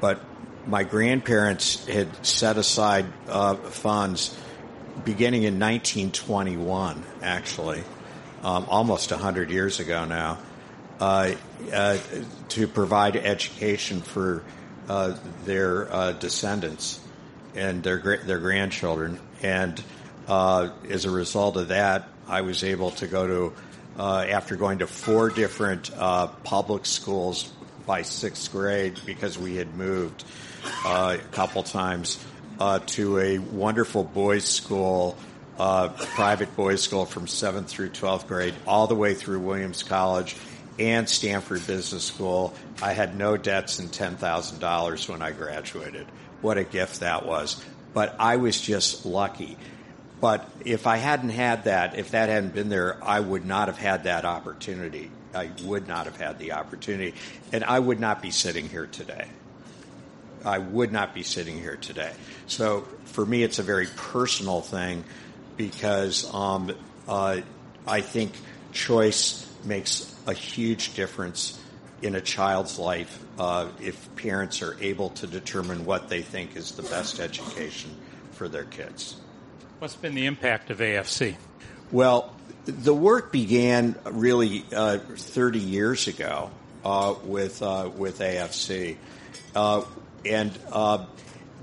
but 0.00 0.20
my 0.66 0.84
grandparents 0.84 1.86
had 1.86 2.24
set 2.24 2.56
aside 2.56 3.06
uh, 3.28 3.54
funds 3.54 4.36
beginning 5.04 5.42
in 5.42 5.58
1921, 5.58 7.04
actually, 7.22 7.82
um, 8.42 8.66
almost 8.68 9.10
100 9.10 9.50
years 9.50 9.80
ago 9.80 10.04
now, 10.04 10.38
uh, 11.00 11.32
uh, 11.72 11.98
to 12.48 12.68
provide 12.68 13.16
education 13.16 14.00
for 14.00 14.42
uh, 14.88 15.16
their 15.44 15.92
uh, 15.92 16.12
descendants 16.12 17.00
and 17.54 17.82
their 17.82 17.98
their 17.98 18.38
grandchildren. 18.38 19.18
And 19.42 19.82
uh, 20.28 20.70
as 20.88 21.04
a 21.04 21.10
result 21.10 21.56
of 21.56 21.68
that, 21.68 22.08
I 22.28 22.42
was 22.42 22.64
able 22.64 22.90
to 22.92 23.06
go 23.06 23.26
to, 23.26 23.52
uh, 23.98 24.26
after 24.28 24.56
going 24.56 24.78
to 24.78 24.86
four 24.86 25.30
different 25.30 25.90
public 26.44 26.86
schools 26.86 27.50
by 27.86 28.02
sixth 28.02 28.50
grade 28.50 28.98
because 29.04 29.38
we 29.38 29.56
had 29.56 29.74
moved 29.74 30.24
a 30.86 31.18
couple 31.32 31.62
times 31.62 32.24
uh, 32.58 32.78
to 32.86 33.18
a 33.18 33.38
wonderful 33.38 34.04
boys' 34.04 34.44
school, 34.44 35.16
uh, 35.58 35.88
private 35.88 36.54
boys' 36.56 36.82
school 36.82 37.06
from 37.06 37.26
seventh 37.26 37.68
through 37.68 37.90
twelfth 37.90 38.26
grade, 38.26 38.54
all 38.66 38.86
the 38.86 38.94
way 38.94 39.14
through 39.14 39.40
Williams 39.40 39.82
College 39.82 40.36
and 40.78 41.08
Stanford 41.08 41.66
Business 41.66 42.04
School. 42.04 42.54
I 42.82 42.92
had 42.92 43.16
no 43.16 43.36
debts 43.36 43.78
and 43.78 43.92
ten 43.92 44.16
thousand 44.16 44.60
dollars 44.60 45.08
when 45.08 45.22
I 45.22 45.32
graduated. 45.32 46.06
What 46.40 46.58
a 46.58 46.64
gift 46.64 47.00
that 47.00 47.26
was! 47.26 47.62
But 47.92 48.16
I 48.18 48.36
was 48.36 48.60
just 48.60 49.06
lucky. 49.06 49.56
But 50.20 50.48
if 50.64 50.86
I 50.86 50.96
hadn't 50.96 51.30
had 51.30 51.64
that, 51.64 51.98
if 51.98 52.12
that 52.12 52.28
hadn't 52.28 52.54
been 52.54 52.68
there, 52.68 52.96
I 53.02 53.20
would 53.20 53.44
not 53.44 53.68
have 53.68 53.76
had 53.76 54.04
that 54.04 54.24
opportunity. 54.24 55.10
I 55.34 55.50
would 55.64 55.88
not 55.88 56.06
have 56.06 56.16
had 56.16 56.38
the 56.38 56.52
opportunity, 56.52 57.14
and 57.52 57.64
I 57.64 57.78
would 57.78 58.00
not 58.00 58.22
be 58.22 58.30
sitting 58.30 58.68
here 58.68 58.86
today. 58.86 59.26
I 60.44 60.58
would 60.58 60.92
not 60.92 61.14
be 61.14 61.22
sitting 61.22 61.58
here 61.58 61.76
today. 61.76 62.12
So 62.46 62.82
for 63.06 63.24
me, 63.24 63.42
it's 63.42 63.58
a 63.58 63.62
very 63.62 63.86
personal 63.86 64.60
thing 64.60 65.04
because 65.56 66.32
um, 66.34 66.72
uh, 67.08 67.40
I 67.86 68.00
think 68.00 68.32
choice 68.72 69.50
makes 69.64 70.14
a 70.26 70.32
huge 70.32 70.94
difference 70.94 71.60
in 72.02 72.14
a 72.14 72.20
child's 72.20 72.78
life 72.78 73.22
uh, 73.38 73.68
if 73.80 74.14
parents 74.16 74.62
are 74.62 74.76
able 74.80 75.10
to 75.10 75.26
determine 75.26 75.84
what 75.86 76.08
they 76.08 76.22
think 76.22 76.56
is 76.56 76.72
the 76.72 76.82
best 76.82 77.20
education 77.20 77.90
for 78.32 78.48
their 78.48 78.64
kids. 78.64 79.16
What's 79.78 79.96
been 79.96 80.14
the 80.14 80.26
impact 80.26 80.70
of 80.70 80.78
AFC? 80.78 81.36
Well, 81.90 82.34
the 82.66 82.94
work 82.94 83.32
began 83.32 83.96
really 84.04 84.64
uh, 84.74 84.98
30 84.98 85.58
years 85.58 86.08
ago 86.08 86.50
uh, 86.84 87.14
with 87.24 87.62
uh, 87.62 87.90
with 87.94 88.18
AFC, 88.20 88.96
uh, 89.54 89.82
and 90.26 90.56
uh, 90.70 91.06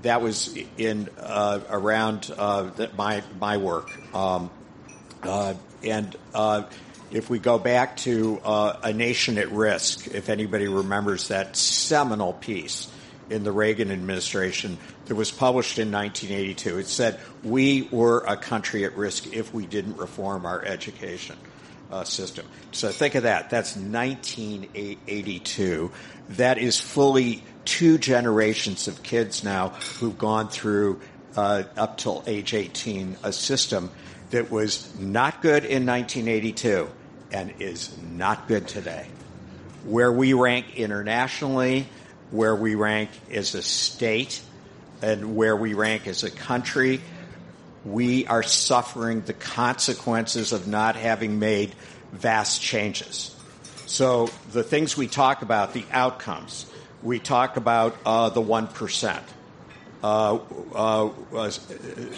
that 0.02 0.22
was 0.22 0.56
in 0.76 1.08
uh, 1.18 1.60
around 1.70 2.22
the, 2.22 2.90
my 2.96 3.22
my 3.38 3.56
work. 3.56 3.90
Um, 4.14 4.50
and 5.24 6.16
if 7.10 7.28
we 7.28 7.38
go 7.38 7.58
back 7.58 7.96
to 7.98 8.40
a 8.44 8.92
nation 8.92 9.38
at 9.38 9.52
risk, 9.52 10.08
if 10.08 10.28
anybody 10.28 10.68
remembers 10.68 11.28
that 11.28 11.56
seminal 11.56 12.32
piece 12.32 12.90
in 13.32 13.42
the 13.44 13.52
Reagan 13.52 13.90
administration 13.90 14.76
that 15.06 15.14
was 15.14 15.30
published 15.30 15.78
in 15.78 15.90
1982. 15.90 16.78
It 16.78 16.86
said 16.86 17.18
we 17.42 17.88
were 17.90 18.22
a 18.26 18.36
country 18.36 18.84
at 18.84 18.94
risk 18.96 19.34
if 19.34 19.54
we 19.54 19.66
didn't 19.66 19.96
reform 19.96 20.46
our 20.46 20.64
education 20.64 21.36
uh, 21.90 22.04
system. 22.04 22.46
So 22.72 22.90
think 22.90 23.14
of 23.14 23.22
that. 23.24 23.50
That's 23.50 23.76
1982. 23.76 25.90
That 26.30 26.56
is 26.58 26.80
fully 26.80 27.42
two 27.64 27.98
generations 27.98 28.88
of 28.88 29.02
kids 29.02 29.44
now 29.44 29.68
who've 29.98 30.18
gone 30.18 30.48
through 30.48 31.00
uh, 31.36 31.62
up 31.76 31.98
till 31.98 32.22
age 32.26 32.54
18 32.54 33.16
a 33.22 33.32
system 33.32 33.90
that 34.30 34.50
was 34.50 34.98
not 34.98 35.42
good 35.42 35.64
in 35.64 35.86
1982 35.86 36.88
and 37.32 37.54
is 37.60 37.96
not 38.02 38.48
good 38.48 38.68
today. 38.68 39.06
Where 39.84 40.12
we 40.12 40.32
rank 40.32 40.76
internationally, 40.76 41.86
where 42.30 42.54
we 42.54 42.74
rank 42.74 43.10
as 43.30 43.54
a 43.54 43.62
state 43.62 44.42
and 45.00 45.36
where 45.36 45.56
we 45.56 45.74
rank 45.74 46.06
as 46.06 46.22
a 46.22 46.30
country, 46.30 47.00
we 47.84 48.26
are 48.26 48.42
suffering 48.42 49.22
the 49.22 49.32
consequences 49.32 50.52
of 50.52 50.66
not 50.66 50.96
having 50.96 51.38
made 51.38 51.74
vast 52.12 52.62
changes. 52.62 53.36
So 53.86 54.30
the 54.52 54.62
things 54.62 54.96
we 54.96 55.08
talk 55.08 55.42
about, 55.42 55.74
the 55.74 55.84
outcomes, 55.90 56.66
we 57.02 57.18
talk 57.18 57.56
about 57.56 57.96
uh, 58.04 58.30
the 58.30 58.42
1%. 58.42 59.22
Uh, 60.02 60.38
uh, 60.74 61.10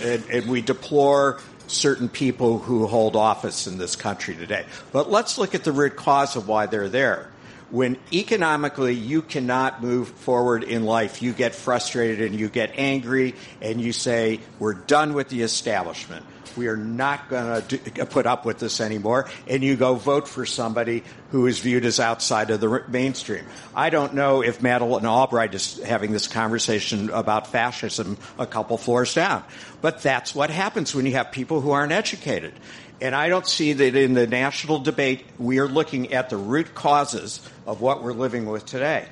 and, 0.03 0.25
and 0.31 0.47
we 0.47 0.63
deplore 0.63 1.41
certain 1.67 2.09
people 2.09 2.59
who 2.59 2.87
hold 2.87 3.17
office 3.17 3.67
in 3.67 3.79
this 3.79 3.97
country 3.97 4.35
today. 4.35 4.65
But 4.93 5.11
let's 5.11 5.39
look 5.39 5.55
at 5.55 5.65
the 5.65 5.73
root 5.73 5.97
cause 5.97 6.37
of 6.37 6.49
why 6.49 6.67
they're 6.67 6.89
there 6.89 7.31
when 7.75 7.97
economically 8.13 8.95
you 8.95 9.21
cannot 9.21 9.83
move 9.83 10.09
forward 10.09 10.63
in 10.63 10.85
life, 10.85 11.23
you 11.23 11.33
get 11.33 11.57
frustrated 11.57 12.21
and 12.31 12.39
you 12.39 12.49
get 12.49 12.71
angry 12.77 13.35
and 13.61 13.81
you 13.81 13.93
say, 13.93 14.39
we're 14.61 14.75
done 14.75 15.13
with 15.13 15.29
the 15.29 15.43
establishment. 15.43 16.25
We 16.57 16.69
are 16.69 16.77
not 16.77 17.29
going 17.29 17.63
to 17.67 18.07
put 18.07 18.27
up 18.27 18.45
with 18.45 18.59
this 18.59 18.81
anymore. 18.81 19.29
And 19.47 19.63
you 19.63 19.77
go 19.77 19.95
vote 19.95 20.29
for 20.29 20.47
somebody 20.47 21.05
who 21.31 21.47
is 21.47 21.59
viewed 21.59 21.85
as 21.85 22.01
outside 22.01 22.51
of 22.51 22.61
the 22.61 22.85
mainstream. 22.89 23.45
I 23.75 23.91
don't 23.91 24.15
know 24.15 24.43
if 24.43 24.63
Madeleine 24.63 25.07
Albright 25.07 25.55
is 25.55 25.79
having 25.83 26.13
this 26.13 26.29
conversation 26.29 27.11
about 27.11 27.49
fascism 27.49 28.19
a 28.39 28.47
couple 28.47 28.79
floors 28.79 29.15
down. 29.15 29.45
But 29.81 30.03
that's 30.03 30.35
what 30.35 30.51
happens 30.51 30.95
when 30.95 31.07
you 31.07 31.13
have 31.13 31.33
people 31.33 31.61
who 31.61 31.73
aren't 31.73 31.93
educated. 31.93 32.55
And 33.01 33.15
I 33.15 33.29
don't 33.29 33.47
see 33.47 33.73
that 33.73 33.97
in 33.97 34.15
the 34.15 34.27
national 34.27 34.79
debate 34.79 35.25
we 35.39 35.59
are 35.59 35.69
looking 35.69 36.13
at 36.13 36.31
the 36.31 36.37
root 36.37 36.75
causes 36.75 37.41
of 37.67 37.81
what 37.81 38.03
we're 38.03 38.13
living 38.13 38.47
with 38.47 38.65
today. 38.65 39.07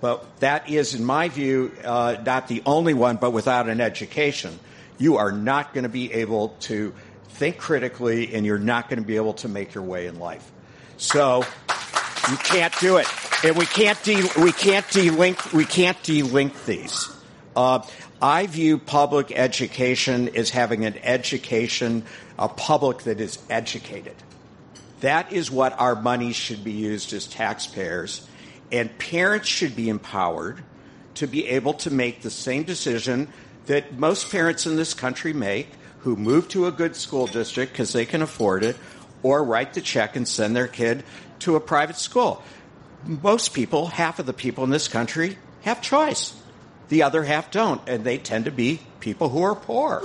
But 0.00 0.40
that 0.40 0.68
is, 0.68 0.94
in 0.94 1.04
my 1.04 1.28
view, 1.28 1.72
uh, 1.84 2.16
not 2.24 2.48
the 2.48 2.62
only 2.66 2.94
one, 2.94 3.16
but 3.16 3.30
without 3.30 3.68
an 3.68 3.80
education, 3.80 4.58
you 4.98 5.16
are 5.16 5.32
not 5.32 5.74
going 5.74 5.84
to 5.84 5.90
be 5.90 6.12
able 6.12 6.50
to 6.60 6.94
think 7.30 7.58
critically 7.58 8.34
and 8.34 8.46
you're 8.46 8.58
not 8.58 8.88
going 8.88 9.00
to 9.00 9.06
be 9.06 9.16
able 9.16 9.34
to 9.34 9.48
make 9.48 9.74
your 9.74 9.84
way 9.84 10.06
in 10.06 10.18
life. 10.18 10.50
So 10.96 11.44
you 12.30 12.36
can't 12.38 12.74
do 12.80 12.96
it. 12.96 13.06
And 13.44 13.56
we 13.56 13.66
can't, 13.66 14.02
de- 14.02 14.22
we 14.42 14.52
can't 14.52 14.86
delink, 14.86 15.52
we 15.52 15.64
can't 15.64 15.98
delink 15.98 16.64
these. 16.64 17.14
Uh, 17.54 17.86
I 18.20 18.46
view 18.46 18.78
public 18.78 19.30
education 19.32 20.34
as 20.34 20.50
having 20.50 20.86
an 20.86 20.96
education, 21.02 22.04
a 22.38 22.48
public 22.48 23.00
that 23.00 23.20
is 23.20 23.38
educated. 23.50 24.14
That 25.00 25.32
is 25.32 25.50
what 25.50 25.78
our 25.78 25.94
money 25.94 26.32
should 26.32 26.64
be 26.64 26.72
used 26.72 27.12
as 27.12 27.26
taxpayers. 27.26 28.26
And 28.72 28.96
parents 28.98 29.48
should 29.48 29.76
be 29.76 29.90
empowered 29.90 30.64
to 31.16 31.26
be 31.26 31.46
able 31.48 31.74
to 31.74 31.90
make 31.90 32.22
the 32.22 32.30
same 32.30 32.62
decision 32.62 33.28
that 33.66 33.98
most 33.98 34.30
parents 34.30 34.66
in 34.66 34.76
this 34.76 34.94
country 34.94 35.32
make 35.32 35.68
who 36.00 36.16
move 36.16 36.48
to 36.48 36.66
a 36.66 36.72
good 36.72 36.96
school 36.96 37.26
district 37.26 37.72
because 37.72 37.92
they 37.92 38.06
can 38.06 38.22
afford 38.22 38.62
it 38.62 38.76
or 39.22 39.42
write 39.42 39.74
the 39.74 39.80
check 39.80 40.16
and 40.16 40.26
send 40.26 40.54
their 40.54 40.68
kid 40.68 41.02
to 41.40 41.56
a 41.56 41.60
private 41.60 41.96
school. 41.96 42.42
Most 43.04 43.54
people, 43.54 43.86
half 43.86 44.18
of 44.18 44.26
the 44.26 44.32
people 44.32 44.64
in 44.64 44.70
this 44.70 44.88
country, 44.88 45.38
have 45.62 45.82
choice. 45.82 46.34
The 46.88 47.02
other 47.02 47.24
half 47.24 47.50
don't, 47.50 47.80
and 47.88 48.04
they 48.04 48.18
tend 48.18 48.44
to 48.44 48.52
be 48.52 48.80
people 49.00 49.28
who 49.28 49.42
are 49.42 49.56
poor. 49.56 50.02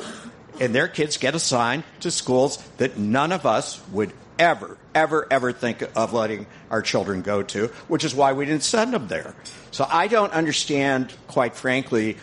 And 0.60 0.74
their 0.74 0.88
kids 0.88 1.18
get 1.18 1.36
assigned 1.36 1.84
to 2.02 2.12
schools 2.12 2.58
that 2.78 2.98
none 2.98 3.32
of 3.32 3.46
us 3.46 3.80
would 3.90 4.12
ever, 4.40 4.78
ever, 4.96 5.28
ever 5.30 5.52
think 5.52 5.84
of 5.96 6.14
letting 6.14 6.48
our 6.72 6.82
children 6.82 7.22
go 7.22 7.44
to, 7.44 7.68
which 7.88 8.04
is 8.04 8.16
why 8.16 8.34
we 8.34 8.46
didn't 8.46 8.64
send 8.64 8.94
them 8.94 9.08
there. 9.08 9.36
So 9.70 9.86
I 9.88 10.08
don't 10.08 10.34
understand, 10.34 11.14
quite 11.28 11.56
frankly, 11.56 12.18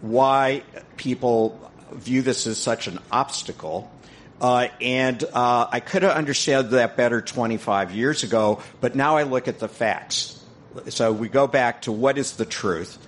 why 0.00 0.62
people 0.96 1.70
view 1.92 2.22
this 2.22 2.46
as 2.46 2.58
such 2.58 2.86
an 2.86 2.98
obstacle. 3.10 3.90
Uh, 4.40 4.68
and 4.80 5.22
uh, 5.32 5.68
I 5.70 5.80
could 5.80 6.02
have 6.02 6.12
understood 6.12 6.70
that 6.70 6.96
better 6.96 7.20
25 7.22 7.92
years 7.92 8.22
ago, 8.22 8.60
but 8.80 8.94
now 8.94 9.16
I 9.16 9.22
look 9.22 9.48
at 9.48 9.58
the 9.58 9.68
facts. 9.68 10.42
So 10.90 11.12
we 11.12 11.28
go 11.28 11.46
back 11.46 11.82
to 11.82 11.92
what 11.92 12.18
is 12.18 12.32
the 12.32 12.44
truth. 12.44 12.98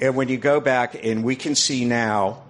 And 0.00 0.14
when 0.14 0.28
you 0.28 0.36
go 0.36 0.60
back, 0.60 1.02
and 1.02 1.24
we 1.24 1.36
can 1.36 1.54
see 1.54 1.84
now 1.84 2.42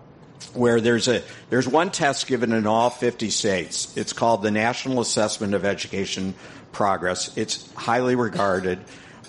where 0.52 0.80
there's 0.80 1.08
a 1.08 1.22
there's 1.50 1.68
one 1.68 1.90
test 1.90 2.26
given 2.26 2.52
in 2.52 2.66
all 2.66 2.90
50 2.90 3.30
states. 3.30 3.96
It's 3.96 4.12
called 4.12 4.42
the 4.42 4.50
National 4.50 5.00
Assessment 5.00 5.54
of 5.54 5.64
Education 5.64 6.34
Progress. 6.72 7.36
It's 7.36 7.72
highly 7.74 8.14
regarded. 8.14 8.80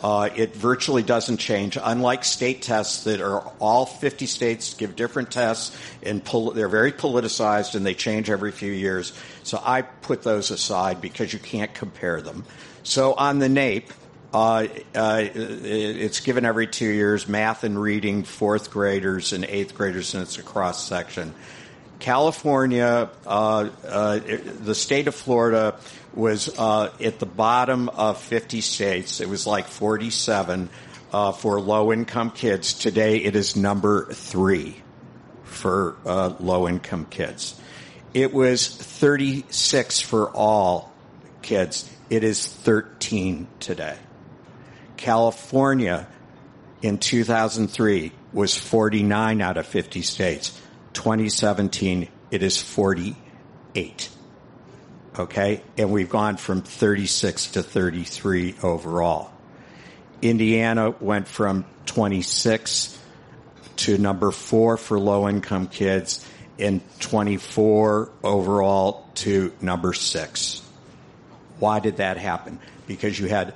Uh, 0.06 0.30
it 0.36 0.56
virtually 0.56 1.02
doesn't 1.02 1.38
change, 1.38 1.80
unlike 1.84 2.24
state 2.24 2.62
tests 2.62 3.06
that 3.06 3.22
are 3.22 3.40
all 3.60 3.88
50 3.88 4.28
states 4.28 4.76
give 4.76 4.96
different 4.96 5.32
tests 5.32 5.76
and 6.04 6.24
pol- 6.24 6.52
they're 6.52 6.70
very 6.70 6.92
politicized 6.92 7.74
and 7.74 7.84
they 7.84 7.96
change 7.96 8.30
every 8.30 8.52
few 8.52 8.72
years. 8.72 9.14
So 9.42 9.60
I 9.66 9.82
put 9.82 10.22
those 10.22 10.52
aside 10.52 11.02
because 11.02 11.34
you 11.34 11.40
can't 11.40 11.74
compare 11.74 12.22
them. 12.22 12.46
So 12.84 13.16
on 13.16 13.40
the 13.40 13.48
NAEP, 13.48 13.90
uh, 14.32 14.68
uh, 14.94 15.24
it's 15.34 16.20
given 16.20 16.46
every 16.46 16.68
two 16.68 16.86
years, 16.86 17.28
math 17.28 17.64
and 17.64 17.82
reading, 17.82 18.26
fourth 18.26 18.70
graders 18.70 19.34
and 19.34 19.44
eighth 19.46 19.74
graders, 19.74 20.14
and 20.14 20.22
it's 20.22 20.38
a 20.38 20.44
cross 20.44 20.88
section. 20.88 21.34
California, 22.00 23.10
uh, 23.26 23.70
uh, 23.88 24.20
the 24.64 24.76
state 24.76 25.08
of 25.08 25.16
Florida 25.16 25.76
was 26.14 26.50
uh, 26.58 26.92
at 27.02 27.20
the 27.20 27.26
bottom 27.26 27.90
of 27.90 28.20
50 28.20 28.62
states. 28.62 29.22
It 29.22 29.30
was 29.30 29.48
like 29.48 29.68
47 29.68 30.70
uh, 31.12 31.32
for 31.32 31.60
low 31.60 31.92
income 31.92 32.32
kids. 32.32 32.74
Today 32.74 33.18
it 33.18 33.36
is 33.36 33.56
number 33.56 34.06
three 34.12 34.82
for 35.44 35.96
low 36.40 36.68
income 36.68 37.06
kids. 37.06 37.60
It 38.14 38.34
was 38.34 38.68
36 38.68 40.02
for 40.02 40.30
all 40.30 40.94
kids. 41.42 41.90
It 42.10 42.24
is 42.24 42.48
13 42.48 43.48
today. 43.60 43.98
California 44.98 46.08
in 46.82 46.98
2003 46.98 48.12
was 48.32 48.56
49 48.56 49.42
out 49.42 49.58
of 49.58 49.66
50 49.66 50.02
states. 50.02 50.62
2017, 50.96 52.08
it 52.32 52.42
is 52.42 52.60
48. 52.60 54.10
Okay? 55.20 55.62
And 55.78 55.92
we've 55.92 56.10
gone 56.10 56.38
from 56.38 56.64
36 56.64 57.52
to 57.52 57.64
33 57.64 58.56
overall. 58.64 59.32
Indiana 60.22 60.96
went 61.00 61.28
from 61.28 61.66
26 61.86 62.98
to 63.78 63.98
number 63.98 64.32
four 64.32 64.78
for 64.78 65.00
low 65.00 65.30
income 65.30 65.68
kids 65.68 66.26
and 66.58 66.82
24 67.00 68.10
overall 68.24 69.08
to 69.16 69.54
number 69.62 69.94
six. 69.94 70.62
Why 71.60 71.80
did 71.80 71.98
that 71.98 72.18
happen? 72.18 72.60
Because 72.88 73.20
you 73.20 73.28
had 73.28 73.54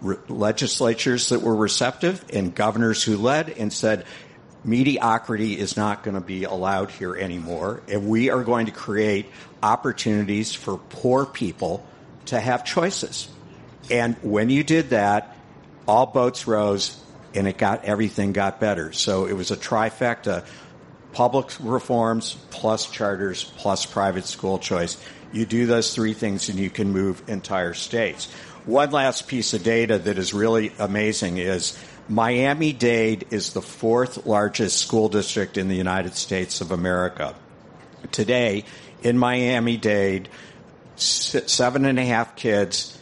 re- 0.00 0.16
legislatures 0.28 1.30
that 1.30 1.42
were 1.42 1.54
receptive 1.54 2.24
and 2.32 2.54
governors 2.54 3.02
who 3.02 3.16
led 3.16 3.50
and 3.50 3.72
said, 3.72 4.04
mediocrity 4.64 5.58
is 5.58 5.76
not 5.76 6.02
going 6.02 6.14
to 6.14 6.20
be 6.20 6.44
allowed 6.44 6.90
here 6.90 7.14
anymore. 7.14 7.82
And 7.88 8.08
we 8.08 8.30
are 8.30 8.44
going 8.44 8.66
to 8.66 8.72
create 8.72 9.26
opportunities 9.62 10.54
for 10.54 10.78
poor 10.78 11.26
people 11.26 11.86
to 12.26 12.38
have 12.38 12.64
choices. 12.64 13.28
And 13.90 14.16
when 14.22 14.50
you 14.50 14.62
did 14.62 14.90
that, 14.90 15.36
all 15.86 16.06
boats 16.06 16.46
rose 16.46 17.02
and 17.34 17.48
it 17.48 17.58
got 17.58 17.84
everything 17.84 18.32
got 18.32 18.60
better. 18.60 18.92
So 18.92 19.26
it 19.26 19.32
was 19.32 19.50
a 19.50 19.56
trifecta 19.56 20.44
public 21.12 21.50
reforms 21.60 22.36
plus 22.50 22.90
charters 22.90 23.44
plus 23.44 23.84
private 23.84 24.24
school 24.24 24.58
choice. 24.58 25.02
You 25.32 25.46
do 25.46 25.66
those 25.66 25.94
three 25.94 26.14
things 26.14 26.48
and 26.48 26.58
you 26.58 26.70
can 26.70 26.92
move 26.92 27.22
entire 27.28 27.74
states. 27.74 28.30
One 28.64 28.90
last 28.92 29.26
piece 29.26 29.54
of 29.54 29.62
data 29.62 29.98
that 29.98 30.18
is 30.18 30.32
really 30.32 30.72
amazing 30.78 31.38
is 31.38 31.76
Miami 32.12 32.74
Dade 32.74 33.26
is 33.30 33.54
the 33.54 33.62
fourth 33.62 34.26
largest 34.26 34.76
school 34.76 35.08
district 35.08 35.56
in 35.56 35.68
the 35.68 35.76
United 35.76 36.14
States 36.14 36.60
of 36.60 36.70
America. 36.70 37.34
Today, 38.10 38.66
in 39.02 39.16
Miami 39.16 39.78
Dade, 39.78 40.28
seven 40.96 41.86
and 41.86 41.98
a 41.98 42.04
half 42.04 42.36
kids, 42.36 42.98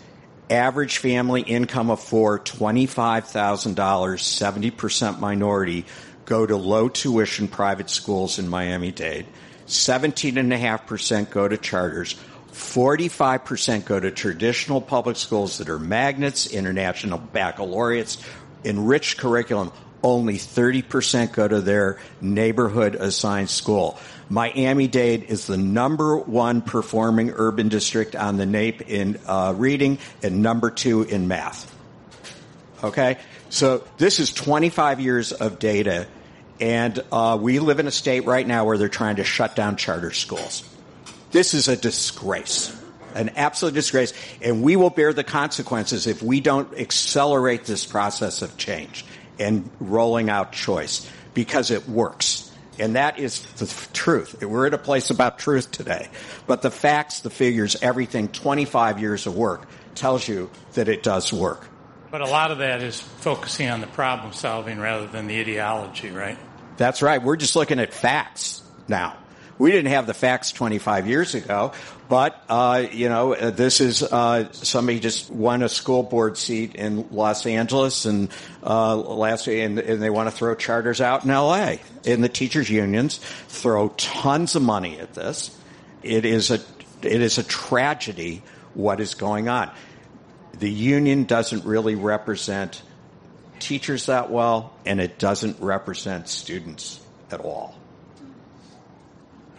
average 0.48 0.98
family 0.98 1.42
income 1.42 1.90
of 1.90 1.98
four, 2.00 2.38
$25,000, 2.38 3.74
70% 3.74 5.18
minority, 5.18 5.86
go 6.24 6.46
to 6.46 6.56
low 6.56 6.88
tuition 6.88 7.48
private 7.48 7.90
schools 7.90 8.38
in 8.38 8.48
Miami 8.48 8.92
Dade. 8.92 9.26
17.5% 9.66 11.30
go 11.30 11.48
to 11.48 11.58
charters. 11.58 12.14
45% 12.52 13.84
go 13.84 14.00
to 14.00 14.10
traditional 14.10 14.80
public 14.80 15.16
schools 15.16 15.58
that 15.58 15.68
are 15.68 15.78
magnets, 15.78 16.46
international 16.48 17.18
baccalaureates, 17.18 18.18
enriched 18.64 19.18
curriculum. 19.18 19.72
Only 20.02 20.34
30% 20.34 21.32
go 21.32 21.46
to 21.46 21.60
their 21.60 21.98
neighborhood 22.20 22.94
assigned 22.94 23.50
school. 23.50 23.98
Miami 24.30 24.86
Dade 24.86 25.24
is 25.24 25.46
the 25.46 25.56
number 25.56 26.16
one 26.16 26.62
performing 26.62 27.32
urban 27.34 27.68
district 27.68 28.16
on 28.16 28.36
the 28.36 28.44
NAEP 28.44 28.82
in 28.82 29.18
uh, 29.26 29.52
reading 29.56 29.98
and 30.22 30.42
number 30.42 30.70
two 30.70 31.02
in 31.02 31.28
math. 31.28 31.74
Okay? 32.82 33.18
So 33.50 33.84
this 33.98 34.20
is 34.20 34.32
25 34.32 35.00
years 35.00 35.32
of 35.32 35.58
data, 35.58 36.06
and 36.60 37.02
uh, 37.10 37.36
we 37.40 37.58
live 37.58 37.80
in 37.80 37.88
a 37.88 37.90
state 37.90 38.24
right 38.24 38.46
now 38.46 38.64
where 38.64 38.78
they're 38.78 38.88
trying 38.88 39.16
to 39.16 39.24
shut 39.24 39.56
down 39.56 39.76
charter 39.76 40.12
schools. 40.12 40.62
This 41.32 41.52
is 41.54 41.68
a 41.68 41.76
disgrace, 41.76 42.79
an 43.14 43.30
absolute 43.30 43.74
disgrace, 43.74 44.12
and 44.42 44.62
we 44.62 44.76
will 44.76 44.90
bear 44.90 45.12
the 45.12 45.24
consequences 45.24 46.06
if 46.06 46.22
we 46.22 46.40
don't 46.40 46.78
accelerate 46.78 47.64
this 47.64 47.84
process 47.86 48.42
of 48.42 48.56
change 48.56 49.04
and 49.38 49.68
rolling 49.80 50.30
out 50.30 50.52
choice 50.52 51.10
because 51.34 51.70
it 51.70 51.88
works. 51.88 52.50
And 52.78 52.96
that 52.96 53.18
is 53.18 53.42
the 53.56 53.66
truth. 53.92 54.42
We're 54.42 54.66
at 54.66 54.74
a 54.74 54.78
place 54.78 55.10
about 55.10 55.38
truth 55.38 55.70
today. 55.70 56.08
But 56.46 56.62
the 56.62 56.70
facts, 56.70 57.20
the 57.20 57.30
figures, 57.30 57.76
everything, 57.82 58.28
25 58.28 59.00
years 59.00 59.26
of 59.26 59.36
work 59.36 59.68
tells 59.94 60.26
you 60.26 60.50
that 60.74 60.88
it 60.88 61.02
does 61.02 61.32
work. 61.32 61.66
But 62.10 62.22
a 62.22 62.26
lot 62.26 62.50
of 62.50 62.58
that 62.58 62.82
is 62.82 63.00
focusing 63.00 63.68
on 63.68 63.80
the 63.80 63.86
problem 63.86 64.32
solving 64.32 64.80
rather 64.80 65.06
than 65.06 65.26
the 65.26 65.38
ideology, 65.40 66.10
right? 66.10 66.38
That's 66.76 67.02
right. 67.02 67.22
We're 67.22 67.36
just 67.36 67.54
looking 67.54 67.78
at 67.78 67.92
facts 67.92 68.62
now. 68.88 69.16
We 69.60 69.72
didn't 69.72 69.90
have 69.90 70.06
the 70.06 70.14
facts 70.14 70.52
25 70.52 71.06
years 71.06 71.34
ago, 71.34 71.72
but 72.08 72.42
uh, 72.48 72.86
you 72.90 73.10
know, 73.10 73.34
uh, 73.34 73.50
this 73.50 73.82
is 73.82 74.02
uh, 74.02 74.50
somebody 74.52 75.00
just 75.00 75.30
won 75.30 75.62
a 75.62 75.68
school 75.68 76.02
board 76.02 76.38
seat 76.38 76.76
in 76.76 77.10
Los 77.10 77.44
Angeles 77.44 78.06
and 78.06 78.30
uh, 78.64 78.96
last 78.96 79.46
and, 79.48 79.78
and 79.78 80.02
they 80.02 80.08
want 80.08 80.30
to 80.30 80.34
throw 80.34 80.54
charters 80.54 81.02
out 81.02 81.24
in 81.24 81.30
L.A. 81.30 81.78
And 82.06 82.24
the 82.24 82.30
teachers 82.30 82.70
unions 82.70 83.20
throw 83.48 83.90
tons 83.98 84.56
of 84.56 84.62
money 84.62 84.98
at 84.98 85.12
this. 85.12 85.54
It 86.02 86.24
is 86.24 86.50
a 86.50 86.60
it 87.02 87.20
is 87.20 87.36
a 87.36 87.42
tragedy 87.42 88.42
what 88.72 88.98
is 88.98 89.12
going 89.12 89.50
on. 89.50 89.70
The 90.58 90.70
union 90.70 91.24
doesn't 91.24 91.66
really 91.66 91.96
represent 91.96 92.80
teachers 93.58 94.06
that 94.06 94.30
well, 94.30 94.72
and 94.86 95.02
it 95.02 95.18
doesn't 95.18 95.60
represent 95.60 96.30
students 96.30 96.98
at 97.30 97.40
all. 97.40 97.74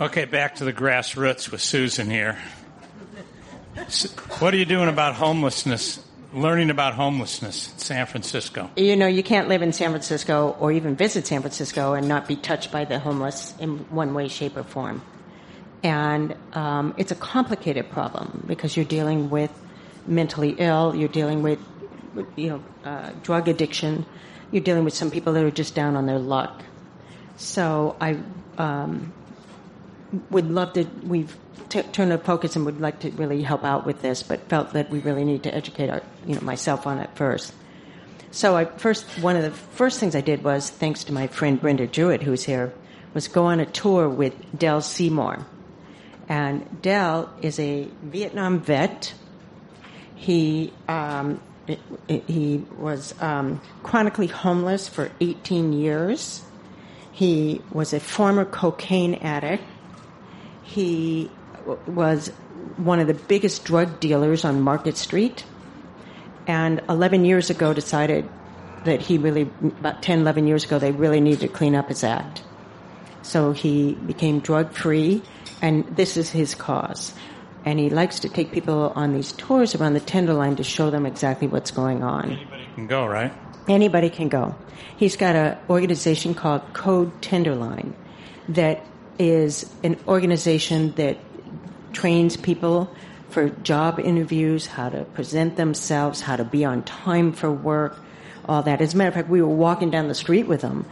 Okay, 0.01 0.25
back 0.25 0.55
to 0.55 0.65
the 0.65 0.73
grassroots 0.73 1.51
with 1.51 1.61
Susan 1.61 2.09
here. 2.09 2.35
What 4.39 4.51
are 4.51 4.57
you 4.57 4.65
doing 4.65 4.89
about 4.89 5.13
homelessness? 5.13 6.03
Learning 6.33 6.71
about 6.71 6.95
homelessness 6.95 7.71
in 7.71 7.77
San 7.77 8.05
Francisco. 8.07 8.71
You 8.77 8.95
know, 8.95 9.05
you 9.05 9.21
can't 9.21 9.47
live 9.47 9.61
in 9.61 9.73
San 9.73 9.91
Francisco 9.91 10.57
or 10.59 10.71
even 10.71 10.95
visit 10.95 11.27
San 11.27 11.41
Francisco 11.41 11.93
and 11.93 12.07
not 12.07 12.27
be 12.27 12.35
touched 12.35 12.71
by 12.71 12.83
the 12.83 12.97
homeless 12.97 13.53
in 13.59 13.77
one 13.91 14.15
way, 14.15 14.27
shape, 14.27 14.57
or 14.57 14.63
form. 14.63 15.03
And 15.83 16.35
um, 16.53 16.95
it's 16.97 17.11
a 17.11 17.15
complicated 17.15 17.91
problem 17.91 18.43
because 18.47 18.75
you're 18.75 18.85
dealing 18.85 19.29
with 19.29 19.51
mentally 20.07 20.55
ill, 20.57 20.95
you're 20.95 21.09
dealing 21.09 21.43
with, 21.43 21.59
you 22.35 22.49
know, 22.49 22.63
uh, 22.89 23.11
drug 23.21 23.47
addiction, 23.47 24.07
you're 24.51 24.63
dealing 24.63 24.83
with 24.83 24.95
some 24.95 25.11
people 25.11 25.33
that 25.33 25.43
are 25.43 25.51
just 25.51 25.75
down 25.75 25.95
on 25.95 26.07
their 26.07 26.17
luck. 26.17 26.63
So 27.37 27.95
I 28.01 28.17
um, 28.57 29.13
would 30.29 30.49
love 30.49 30.73
to, 30.73 30.85
we've 31.03 31.35
t- 31.69 31.81
turned 31.83 32.11
our 32.11 32.17
focus 32.17 32.55
and 32.55 32.65
would 32.65 32.81
like 32.81 32.99
to 32.99 33.11
really 33.11 33.41
help 33.41 33.63
out 33.63 33.85
with 33.85 34.01
this, 34.01 34.23
but 34.23 34.41
felt 34.49 34.73
that 34.73 34.89
we 34.89 34.99
really 34.99 35.23
need 35.23 35.43
to 35.43 35.53
educate 35.53 35.89
our, 35.89 36.01
you 36.25 36.35
know, 36.35 36.41
myself 36.41 36.85
on 36.85 36.99
it 36.99 37.09
first. 37.15 37.53
So 38.31 38.55
I 38.55 38.65
first, 38.65 39.05
one 39.19 39.35
of 39.35 39.43
the 39.43 39.51
first 39.51 39.99
things 39.99 40.15
I 40.15 40.21
did 40.21 40.43
was, 40.43 40.69
thanks 40.69 41.03
to 41.05 41.13
my 41.13 41.27
friend 41.27 41.59
Brenda 41.59 41.87
Jewett, 41.87 42.23
who's 42.23 42.43
here, 42.43 42.73
was 43.13 43.27
go 43.27 43.45
on 43.45 43.59
a 43.59 43.65
tour 43.65 44.07
with 44.07 44.33
Del 44.57 44.81
Seymour. 44.81 45.45
And 46.29 46.81
Del 46.81 47.29
is 47.41 47.59
a 47.59 47.89
Vietnam 48.03 48.61
vet. 48.61 49.13
He, 50.15 50.71
um, 50.87 51.41
he 52.07 52.63
was 52.77 53.13
um, 53.21 53.59
chronically 53.83 54.27
homeless 54.27 54.87
for 54.87 55.11
18 55.19 55.73
years. 55.73 56.41
He 57.11 57.61
was 57.71 57.91
a 57.91 57.99
former 57.99 58.45
cocaine 58.45 59.15
addict 59.15 59.63
he 60.71 61.29
was 61.85 62.29
one 62.77 62.99
of 62.99 63.07
the 63.07 63.13
biggest 63.13 63.65
drug 63.65 63.99
dealers 63.99 64.45
on 64.45 64.61
Market 64.61 64.97
Street, 64.97 65.43
and 66.47 66.81
11 66.89 67.25
years 67.25 67.49
ago 67.49 67.73
decided 67.73 68.27
that 68.85 69.01
he 69.01 69.17
really, 69.17 69.43
about 69.43 70.01
10, 70.01 70.21
11 70.21 70.47
years 70.47 70.63
ago, 70.63 70.79
they 70.79 70.91
really 70.91 71.19
needed 71.19 71.41
to 71.41 71.47
clean 71.47 71.75
up 71.75 71.89
his 71.89 72.03
act. 72.03 72.41
So 73.21 73.51
he 73.51 73.93
became 73.93 74.39
drug 74.39 74.71
free, 74.71 75.21
and 75.61 75.85
this 75.95 76.17
is 76.17 76.31
his 76.31 76.55
cause. 76.55 77.13
And 77.63 77.79
he 77.79 77.89
likes 77.91 78.21
to 78.21 78.29
take 78.29 78.51
people 78.51 78.91
on 78.95 79.13
these 79.13 79.33
tours 79.33 79.75
around 79.75 79.93
the 79.93 79.99
Tenderloin 79.99 80.55
to 80.55 80.63
show 80.63 80.89
them 80.89 81.05
exactly 81.05 81.47
what's 81.47 81.69
going 81.69 82.01
on. 82.01 82.31
Anybody 82.31 82.67
can 82.73 82.87
go, 82.87 83.05
right? 83.05 83.33
Anybody 83.67 84.09
can 84.09 84.29
go. 84.29 84.55
He's 84.97 85.15
got 85.15 85.35
an 85.35 85.57
organization 85.69 86.33
called 86.33 86.61
Code 86.73 87.21
Tenderloin 87.21 87.93
that 88.49 88.83
is 89.19 89.71
an 89.83 89.97
organization 90.07 90.93
that 90.93 91.17
trains 91.93 92.37
people 92.37 92.89
for 93.29 93.49
job 93.49 93.99
interviews, 93.99 94.65
how 94.65 94.89
to 94.89 95.03
present 95.05 95.55
themselves, 95.55 96.21
how 96.21 96.35
to 96.35 96.43
be 96.43 96.65
on 96.65 96.83
time 96.83 97.31
for 97.31 97.51
work, 97.51 97.97
all 98.47 98.63
that. 98.63 98.81
As 98.81 98.93
a 98.93 98.97
matter 98.97 99.09
of 99.09 99.13
fact, 99.13 99.29
we 99.29 99.41
were 99.41 99.47
walking 99.47 99.89
down 99.89 100.07
the 100.07 100.15
street 100.15 100.47
with 100.47 100.61
him, 100.61 100.85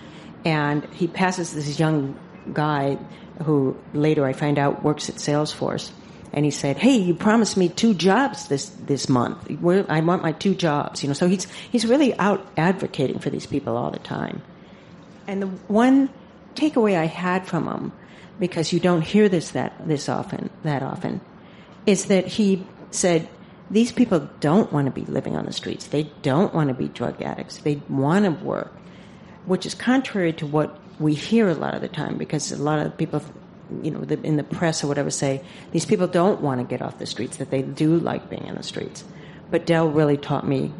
and 0.45 0.85
he 0.93 1.07
passes 1.07 1.53
this 1.53 1.79
young 1.79 2.17
guy 2.53 2.97
who 3.43 3.77
later 3.93 4.25
I 4.25 4.33
find 4.33 4.57
out 4.57 4.83
works 4.83 5.09
at 5.09 5.15
Salesforce. 5.15 5.91
And 6.31 6.45
he 6.45 6.51
said, 6.51 6.77
"Hey, 6.77 6.97
you 6.97 7.15
promised 7.15 7.57
me 7.57 7.69
two 7.69 7.95
jobs 7.95 8.47
this 8.47 8.69
this 8.85 9.09
month. 9.09 9.49
I 9.49 9.99
want 10.01 10.21
my 10.21 10.31
two 10.31 10.53
jobs." 10.53 11.01
You 11.01 11.07
know, 11.09 11.13
so 11.13 11.27
he's 11.27 11.47
he's 11.71 11.87
really 11.87 12.13
out 12.19 12.45
advocating 12.55 13.17
for 13.17 13.31
these 13.31 13.47
people 13.47 13.75
all 13.75 13.89
the 13.89 13.99
time. 13.99 14.43
And 15.27 15.41
the 15.41 15.47
one 15.67 16.09
takeaway 16.55 16.95
I 16.95 17.05
had 17.05 17.47
from 17.47 17.67
him 17.67 17.91
because 18.39 18.71
you 18.73 18.79
don't 18.79 19.01
hear 19.01 19.29
this 19.29 19.51
that 19.51 19.73
this 19.87 20.09
often 20.09 20.49
that 20.63 20.81
often 20.81 21.21
is 21.85 22.05
that 22.05 22.25
he 22.25 22.65
said 22.91 23.27
these 23.71 23.91
people 23.91 24.27
don't 24.39 24.73
want 24.73 24.85
to 24.85 24.91
be 24.91 25.05
living 25.05 25.35
on 25.35 25.45
the 25.45 25.53
streets 25.53 25.87
they 25.87 26.03
don't 26.21 26.53
want 26.53 26.69
to 26.69 26.73
be 26.73 26.87
drug 26.87 27.21
addicts 27.21 27.57
they 27.59 27.81
want 27.89 28.25
to 28.25 28.31
work 28.31 28.73
which 29.45 29.65
is 29.65 29.73
contrary 29.73 30.33
to 30.33 30.45
what 30.45 30.79
we 30.99 31.13
hear 31.13 31.47
a 31.47 31.55
lot 31.55 31.73
of 31.73 31.81
the 31.81 31.87
time 31.87 32.17
because 32.17 32.51
a 32.51 32.57
lot 32.57 32.79
of 32.79 32.97
people, 32.97 33.21
you 33.81 33.91
know, 33.91 34.01
in 34.01 34.35
the 34.35 34.43
press 34.43 34.83
or 34.83 34.87
whatever 34.87 35.09
say 35.09 35.41
these 35.71 35.85
people 35.85 36.07
don't 36.07 36.41
want 36.41 36.59
to 36.59 36.65
get 36.65 36.81
off 36.81 36.99
the 36.99 37.05
streets, 37.05 37.37
that 37.37 37.49
they 37.49 37.61
do 37.61 37.97
like 37.97 38.29
being 38.29 38.45
in 38.45 38.55
the 38.55 38.63
streets. 38.63 39.03
But 39.49 39.65
Del 39.65 39.89
really 39.89 40.17
taught 40.17 40.47
me 40.47 40.73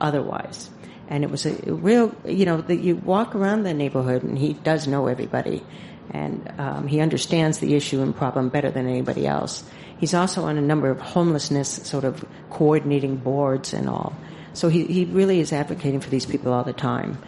otherwise. 0.00 0.70
And 1.08 1.22
it 1.22 1.30
was 1.30 1.44
a 1.44 1.52
real, 1.74 2.14
you 2.24 2.46
know, 2.46 2.60
that 2.62 2.76
you 2.76 2.96
walk 2.96 3.34
around 3.34 3.64
the 3.64 3.74
neighborhood 3.74 4.22
and 4.22 4.38
he 4.38 4.54
does 4.54 4.86
know 4.86 5.06
everybody. 5.06 5.62
And 6.10 6.52
um, 6.58 6.86
he 6.86 7.00
understands 7.00 7.58
the 7.58 7.74
issue 7.74 8.02
and 8.02 8.14
problem 8.14 8.48
better 8.48 8.70
than 8.70 8.86
anybody 8.88 9.26
else. 9.26 9.64
He's 9.98 10.14
also 10.14 10.44
on 10.44 10.58
a 10.58 10.60
number 10.60 10.90
of 10.90 11.00
homelessness 11.00 11.68
sort 11.68 12.04
of 12.04 12.24
coordinating 12.50 13.16
boards 13.16 13.72
and 13.72 13.88
all. 13.88 14.14
So 14.52 14.68
he, 14.68 14.84
he 14.84 15.04
really 15.06 15.40
is 15.40 15.52
advocating 15.52 16.00
for 16.00 16.10
these 16.10 16.26
people 16.26 16.52
all 16.52 16.64
the 16.64 16.72
time. 16.72 17.18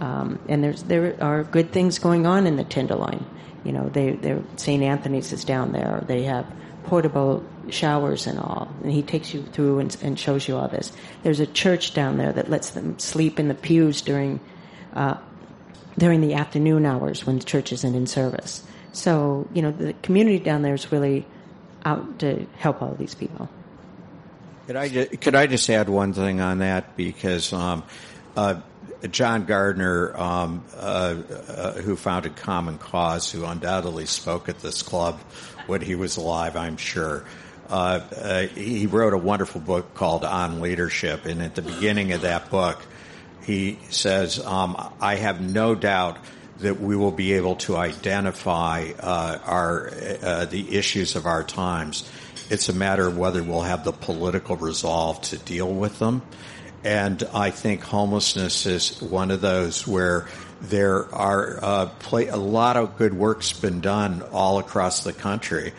Um, 0.00 0.38
and 0.48 0.62
there's, 0.62 0.82
there 0.84 1.16
are 1.20 1.42
good 1.42 1.72
things 1.72 1.98
going 1.98 2.26
on 2.26 2.46
in 2.46 2.56
the 2.56 2.64
Tenderloin. 2.64 3.24
You 3.64 3.72
know, 3.72 3.88
they, 3.88 4.12
they're, 4.12 4.42
St. 4.56 4.82
Anthony's 4.82 5.32
is 5.32 5.44
down 5.44 5.72
there. 5.72 6.04
They 6.06 6.22
have 6.24 6.46
portable 6.84 7.44
showers 7.68 8.26
and 8.26 8.38
all. 8.38 8.72
And 8.82 8.92
he 8.92 9.02
takes 9.02 9.34
you 9.34 9.42
through 9.42 9.80
and, 9.80 9.96
and 10.02 10.18
shows 10.18 10.48
you 10.48 10.56
all 10.56 10.68
this. 10.68 10.92
There's 11.22 11.40
a 11.40 11.46
church 11.46 11.94
down 11.94 12.16
there 12.16 12.32
that 12.32 12.48
lets 12.48 12.70
them 12.70 12.98
sleep 12.98 13.38
in 13.38 13.48
the 13.48 13.54
pews 13.54 14.00
during, 14.00 14.40
uh, 14.94 15.16
during 15.98 16.20
the 16.20 16.34
afternoon 16.34 16.86
hours 16.86 17.26
when 17.26 17.38
the 17.38 17.44
church 17.44 17.72
isn't 17.72 17.94
in 17.94 18.06
service. 18.06 18.62
So, 18.92 19.46
you 19.52 19.62
know, 19.62 19.70
the 19.70 19.92
community 19.94 20.38
down 20.38 20.62
there 20.62 20.74
is 20.74 20.90
really 20.90 21.26
out 21.84 22.18
to 22.20 22.46
help 22.56 22.82
all 22.82 22.94
these 22.94 23.14
people. 23.14 23.48
Could 24.66 24.76
I 24.76 24.88
just, 24.88 25.20
could 25.20 25.34
I 25.34 25.46
just 25.46 25.68
add 25.70 25.88
one 25.88 26.12
thing 26.12 26.40
on 26.40 26.58
that 26.58 26.96
because 26.96 27.52
um, 27.52 27.84
uh, 28.36 28.60
John 29.10 29.44
Gardner, 29.44 30.16
um, 30.16 30.64
uh, 30.76 30.78
uh, 31.48 31.72
who 31.74 31.96
founded 31.96 32.36
Common 32.36 32.78
Cause, 32.78 33.30
who 33.30 33.44
undoubtedly 33.44 34.06
spoke 34.06 34.48
at 34.48 34.58
this 34.60 34.82
club 34.82 35.20
when 35.66 35.80
he 35.80 35.94
was 35.94 36.16
alive, 36.16 36.56
I'm 36.56 36.76
sure. 36.76 37.24
Uh, 37.70 38.00
uh, 38.16 38.46
he 38.48 38.86
wrote 38.86 39.12
a 39.12 39.18
wonderful 39.18 39.60
book 39.60 39.94
called 39.94 40.24
On 40.24 40.60
Leadership, 40.60 41.26
and 41.26 41.42
at 41.42 41.54
the 41.54 41.62
beginning 41.62 42.12
of 42.12 42.22
that 42.22 42.50
book, 42.50 42.80
he 43.48 43.78
says, 43.88 44.38
um, 44.44 44.76
"I 45.00 45.16
have 45.16 45.40
no 45.40 45.74
doubt." 45.74 46.18
that 46.60 46.80
we 46.80 46.96
will 46.96 47.12
be 47.12 47.34
able 47.34 47.54
to 47.54 47.76
identify 47.76 48.90
uh, 48.98 49.38
our 49.44 49.92
uh, 50.20 50.44
the 50.46 50.76
issues 50.76 51.14
of 51.14 51.24
our 51.24 51.44
times. 51.44 52.02
It's 52.50 52.68
a 52.68 52.72
matter 52.72 53.06
of 53.06 53.16
whether 53.16 53.44
we'll 53.44 53.60
have 53.60 53.84
the 53.84 53.92
political 53.92 54.56
resolve 54.56 55.20
to 55.30 55.38
deal 55.38 55.72
with 55.72 56.00
them. 56.00 56.22
And 56.82 57.22
I 57.32 57.50
think 57.50 57.82
homelessness 57.82 58.66
is 58.66 59.00
one 59.00 59.30
of 59.30 59.40
those 59.40 59.86
where 59.86 60.26
there 60.60 61.14
are 61.14 61.58
uh, 61.62 61.86
play, 62.00 62.26
a 62.26 62.36
lot 62.36 62.76
of 62.76 62.98
good 62.98 63.14
work's 63.14 63.52
been 63.52 63.80
done 63.80 64.22
all 64.32 64.58
across 64.58 65.04
the 65.04 65.12
country, 65.12 65.72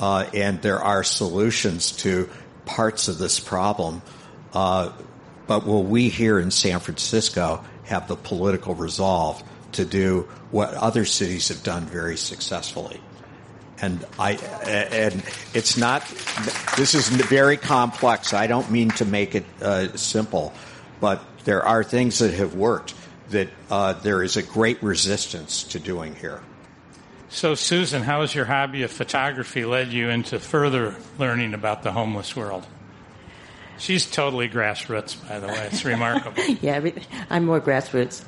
uh, 0.00 0.26
and 0.34 0.60
there 0.62 0.82
are 0.82 1.04
solutions 1.04 1.92
to 1.92 2.28
parts 2.64 3.06
of 3.06 3.18
this 3.18 3.38
problem. 3.38 4.02
But 5.46 5.66
will 5.66 5.84
we 5.84 6.08
here 6.08 6.38
in 6.38 6.50
San 6.50 6.80
Francisco 6.80 7.64
have 7.84 8.08
the 8.08 8.16
political 8.16 8.74
resolve 8.74 9.42
to 9.72 9.84
do 9.84 10.28
what 10.50 10.74
other 10.74 11.04
cities 11.04 11.48
have 11.48 11.62
done 11.62 11.84
very 11.84 12.16
successfully. 12.16 13.00
And 13.80 14.04
I, 14.18 14.32
and 14.66 15.22
it's 15.52 15.76
not, 15.76 16.06
this 16.76 16.94
is 16.94 17.08
very 17.08 17.56
complex. 17.56 18.32
I 18.32 18.46
don't 18.46 18.70
mean 18.70 18.90
to 18.90 19.04
make 19.04 19.34
it 19.34 19.44
uh, 19.60 19.96
simple, 19.96 20.52
but 21.00 21.22
there 21.44 21.62
are 21.62 21.84
things 21.84 22.20
that 22.20 22.32
have 22.34 22.54
worked 22.54 22.94
that 23.30 23.48
uh, 23.70 23.94
there 23.94 24.22
is 24.22 24.36
a 24.36 24.42
great 24.42 24.82
resistance 24.82 25.64
to 25.64 25.80
doing 25.80 26.14
here. 26.14 26.40
So, 27.28 27.56
Susan, 27.56 28.02
how 28.02 28.20
has 28.20 28.32
your 28.34 28.44
hobby 28.44 28.84
of 28.84 28.92
photography 28.92 29.64
led 29.64 29.92
you 29.92 30.08
into 30.08 30.38
further 30.38 30.94
learning 31.18 31.52
about 31.52 31.82
the 31.82 31.90
homeless 31.90 32.36
world? 32.36 32.64
She's 33.78 34.08
totally 34.08 34.48
grassroots, 34.48 35.16
by 35.28 35.40
the 35.40 35.48
way. 35.48 35.68
It's 35.70 35.84
remarkable. 35.84 36.42
yeah, 36.62 36.90
I'm 37.30 37.46
more 37.46 37.60
grassroots. 37.60 38.24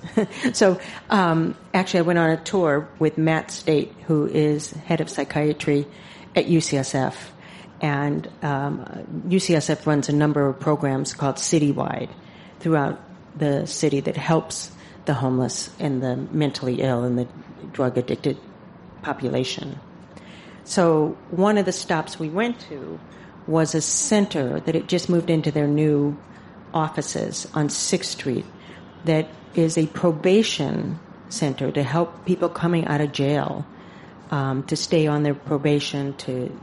so, 0.55 0.81
um, 1.11 1.57
actually, 1.73 2.01
I 2.01 2.03
went 2.03 2.19
on 2.19 2.31
a 2.31 2.37
tour 2.37 2.89
with 2.99 3.17
Matt 3.17 3.51
State, 3.51 3.93
who 4.07 4.27
is 4.27 4.71
head 4.71 5.01
of 5.01 5.09
psychiatry 5.09 5.87
at 6.35 6.47
UCSF. 6.47 7.15
And 7.81 8.29
um, 8.43 8.85
UCSF 9.29 9.87
runs 9.87 10.09
a 10.09 10.13
number 10.13 10.49
of 10.49 10.59
programs 10.59 11.13
called 11.13 11.37
Citywide 11.37 12.09
throughout 12.61 13.01
the 13.37 13.67
city 13.67 14.01
that 14.01 14.17
helps 14.17 14.71
the 15.05 15.15
homeless 15.15 15.71
and 15.79 16.03
the 16.03 16.17
mentally 16.17 16.81
ill 16.81 17.05
and 17.05 17.19
the 17.19 17.29
drug 17.73 17.97
addicted 17.99 18.39
population. 19.03 19.79
So, 20.65 21.17
one 21.31 21.59
of 21.59 21.65
the 21.65 21.73
stops 21.73 22.19
we 22.19 22.29
went 22.29 22.59
to 22.69 22.99
was 23.47 23.75
a 23.75 23.81
center 23.81 24.61
that 24.61 24.75
had 24.75 24.89
just 24.89 25.09
moved 25.09 25.31
into 25.31 25.51
their 25.51 25.67
new 25.67 26.17
offices 26.75 27.47
on 27.55 27.69
6th 27.69 28.05
Street 28.05 28.45
that 29.05 29.29
is 29.55 29.79
a 29.79 29.87
probation 29.87 30.99
center 31.29 31.71
to 31.73 31.83
help 31.83 32.25
people 32.25 32.49
coming 32.49 32.87
out 32.87 33.01
of 33.01 33.13
jail 33.13 33.67
um, 34.31 34.63
to 34.65 34.77
stay 34.77 35.07
on 35.07 35.23
their 35.23 35.35
probation. 35.35 36.15
To 36.15 36.59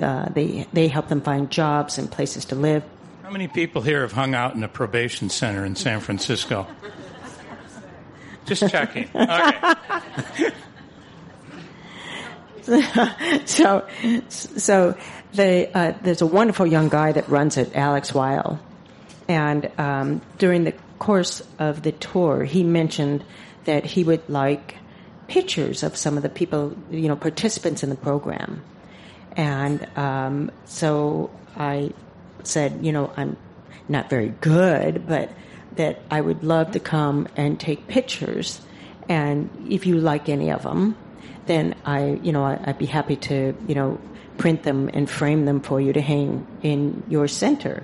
uh, 0.00 0.28
they 0.30 0.66
they 0.72 0.88
help 0.88 1.08
them 1.08 1.20
find 1.20 1.50
jobs 1.50 1.98
and 1.98 2.10
places 2.10 2.44
to 2.46 2.54
live. 2.54 2.84
How 3.22 3.30
many 3.30 3.48
people 3.48 3.82
here 3.82 4.02
have 4.02 4.12
hung 4.12 4.34
out 4.34 4.54
in 4.54 4.62
a 4.62 4.68
probation 4.68 5.28
center 5.30 5.64
in 5.64 5.76
San 5.76 6.00
Francisco? 6.00 6.66
Just 8.46 8.68
checking. 8.70 9.08
Okay. 9.14 9.74
so, 13.44 13.86
so 14.28 14.96
they, 15.32 15.70
uh, 15.72 15.92
there's 16.02 16.22
a 16.22 16.26
wonderful 16.26 16.66
young 16.66 16.88
guy 16.88 17.12
that 17.12 17.28
runs 17.28 17.56
it, 17.56 17.74
Alex 17.74 18.14
Weil, 18.14 18.58
and 19.28 19.70
um, 19.78 20.20
during 20.38 20.64
the 20.64 20.72
course 20.98 21.42
of 21.58 21.82
the 21.82 21.92
tour, 21.92 22.44
he 22.44 22.62
mentioned 22.62 23.22
that 23.64 23.84
he 23.84 24.04
would 24.04 24.26
like 24.28 24.76
pictures 25.28 25.82
of 25.82 25.96
some 25.96 26.16
of 26.16 26.22
the 26.22 26.28
people, 26.28 26.74
you 26.90 27.08
know, 27.08 27.16
participants 27.16 27.82
in 27.82 27.90
the 27.90 27.96
program, 27.96 28.62
and 29.36 29.86
um, 29.96 30.50
so 30.64 31.30
I 31.56 31.92
said, 32.42 32.84
you 32.84 32.92
know, 32.92 33.12
I'm 33.16 33.36
not 33.88 34.08
very 34.08 34.28
good, 34.40 35.06
but 35.06 35.30
that 35.76 36.00
I 36.10 36.20
would 36.20 36.42
love 36.42 36.72
to 36.72 36.80
come 36.80 37.28
and 37.36 37.60
take 37.60 37.86
pictures, 37.86 38.60
and 39.08 39.50
if 39.68 39.86
you 39.86 39.98
like 39.98 40.28
any 40.28 40.50
of 40.50 40.62
them, 40.62 40.96
then 41.46 41.74
I, 41.84 42.20
you 42.22 42.32
know, 42.32 42.44
I'd 42.44 42.78
be 42.78 42.86
happy 42.86 43.16
to, 43.16 43.54
you 43.66 43.74
know, 43.74 43.98
print 44.38 44.62
them 44.62 44.88
and 44.92 45.10
frame 45.10 45.44
them 45.44 45.60
for 45.60 45.80
you 45.80 45.92
to 45.92 46.00
hang 46.00 46.46
in 46.62 47.02
your 47.08 47.28
center. 47.28 47.82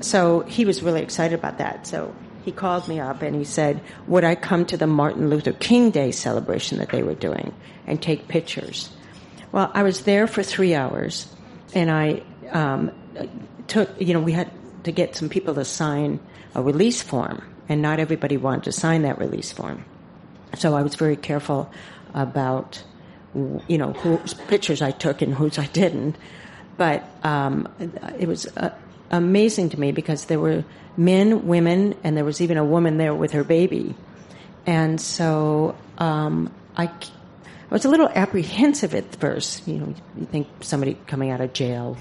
So 0.00 0.40
he 0.40 0.64
was 0.64 0.82
really 0.82 1.02
excited 1.02 1.38
about 1.38 1.58
that. 1.58 1.86
So 1.86 2.14
he 2.44 2.52
called 2.52 2.88
me 2.88 2.98
up 2.98 3.22
and 3.22 3.36
he 3.36 3.44
said, 3.44 3.80
Would 4.06 4.24
I 4.24 4.34
come 4.34 4.64
to 4.66 4.76
the 4.76 4.86
Martin 4.86 5.30
Luther 5.30 5.52
King 5.52 5.90
Day 5.90 6.10
celebration 6.10 6.78
that 6.78 6.90
they 6.90 7.02
were 7.02 7.14
doing 7.14 7.54
and 7.86 8.00
take 8.00 8.28
pictures? 8.28 8.90
Well, 9.52 9.70
I 9.74 9.82
was 9.82 10.02
there 10.02 10.26
for 10.26 10.42
three 10.42 10.74
hours 10.74 11.28
and 11.74 11.90
I 11.90 12.22
um, 12.50 12.90
took, 13.66 13.88
you 14.00 14.14
know, 14.14 14.20
we 14.20 14.32
had 14.32 14.50
to 14.84 14.92
get 14.92 15.16
some 15.16 15.28
people 15.28 15.54
to 15.54 15.64
sign 15.64 16.20
a 16.54 16.62
release 16.62 17.02
form, 17.02 17.42
and 17.68 17.82
not 17.82 18.00
everybody 18.00 18.36
wanted 18.36 18.64
to 18.64 18.72
sign 18.72 19.02
that 19.02 19.18
release 19.18 19.52
form. 19.52 19.84
So 20.56 20.74
I 20.74 20.82
was 20.82 20.94
very 20.94 21.16
careful 21.16 21.70
about 22.14 22.82
you 23.68 23.78
know, 23.78 23.92
whose 23.92 24.34
pictures 24.34 24.82
I 24.82 24.90
took 24.90 25.22
and 25.22 25.34
whose 25.34 25.58
I 25.58 25.66
didn't. 25.66 26.16
But 26.76 27.04
um, 27.24 27.68
it 28.18 28.28
was 28.28 28.46
uh, 28.56 28.70
amazing 29.10 29.70
to 29.70 29.80
me 29.80 29.92
because 29.92 30.26
there 30.26 30.40
were 30.40 30.64
men, 30.96 31.46
women, 31.46 31.94
and 32.04 32.16
there 32.16 32.24
was 32.24 32.40
even 32.40 32.56
a 32.56 32.64
woman 32.64 32.98
there 32.98 33.14
with 33.14 33.32
her 33.32 33.44
baby. 33.44 33.94
And 34.66 35.00
so 35.00 35.76
um, 35.98 36.52
I, 36.76 36.84
I 36.84 37.70
was 37.70 37.84
a 37.84 37.88
little 37.88 38.08
apprehensive 38.08 38.94
at 38.94 39.16
first. 39.16 39.66
You 39.66 39.78
know, 39.78 39.94
you 40.16 40.26
think 40.26 40.46
somebody 40.60 40.96
coming 41.06 41.30
out 41.30 41.40
of 41.40 41.52
jail. 41.52 41.96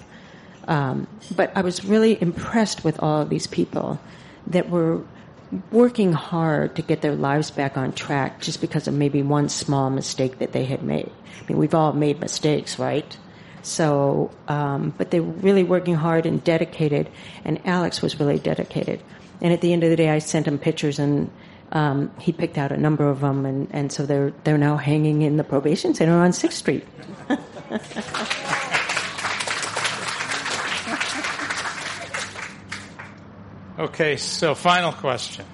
Um, 0.68 1.08
but 1.36 1.56
I 1.56 1.62
was 1.62 1.86
really 1.86 2.22
impressed 2.22 2.84
with 2.84 3.02
all 3.02 3.22
of 3.22 3.30
these 3.30 3.48
people 3.48 4.00
that 4.48 4.70
were 4.70 5.02
working 5.72 6.14
hard 6.14 6.76
to 6.76 6.82
get 6.82 7.02
their 7.02 7.16
lives 7.16 7.52
back 7.52 7.78
on 7.78 7.94
track 7.94 8.42
just 8.42 8.62
because 8.62 8.88
of 8.88 8.94
maybe 8.94 9.22
one 9.22 9.50
small 9.50 9.90
mistake 9.90 10.40
that 10.40 10.52
they 10.52 10.66
had 10.66 10.84
made. 10.84 11.10
I 11.10 11.48
mean, 11.48 11.58
we've 11.58 11.74
all 11.74 11.94
made 11.94 12.20
mistakes, 12.20 12.78
right? 12.78 13.18
So, 13.64 14.32
um, 14.48 14.94
but 14.98 15.12
they 15.12 15.20
were 15.20 15.34
really 15.34 15.64
working 15.64 15.96
hard 15.96 16.26
and 16.26 16.44
dedicated, 16.44 17.10
and 17.44 17.60
Alex 17.66 18.02
was 18.02 18.20
really 18.20 18.40
dedicated. 18.40 19.02
And 19.42 19.54
at 19.54 19.62
the 19.62 19.74
end 19.74 19.84
of 19.84 19.90
the 19.90 19.96
day, 19.96 20.10
I 20.10 20.20
sent 20.20 20.48
him 20.48 20.58
pictures, 20.58 21.00
and 21.00 21.30
um, 21.72 22.12
he 22.20 22.32
picked 22.32 22.58
out 22.58 22.72
a 22.72 22.78
number 22.78 23.08
of 23.10 23.22
them, 23.22 23.46
and, 23.46 23.68
and 23.72 23.92
so 23.92 24.06
they're 24.06 24.32
they're 24.44 24.58
now 24.58 24.78
hanging 24.78 25.22
in 25.22 25.38
the 25.38 25.44
probation 25.44 25.94
center 25.94 26.14
on 26.14 26.34
Sixth 26.34 26.58
Street. 26.58 26.86
Okay, 33.80 34.18
so 34.18 34.56
final 34.56 34.92
question. 34.92 35.46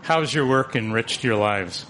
How's 0.00 0.32
your 0.32 0.46
work 0.46 0.76
enriched 0.76 1.22
your 1.22 1.36
lives? 1.36 1.84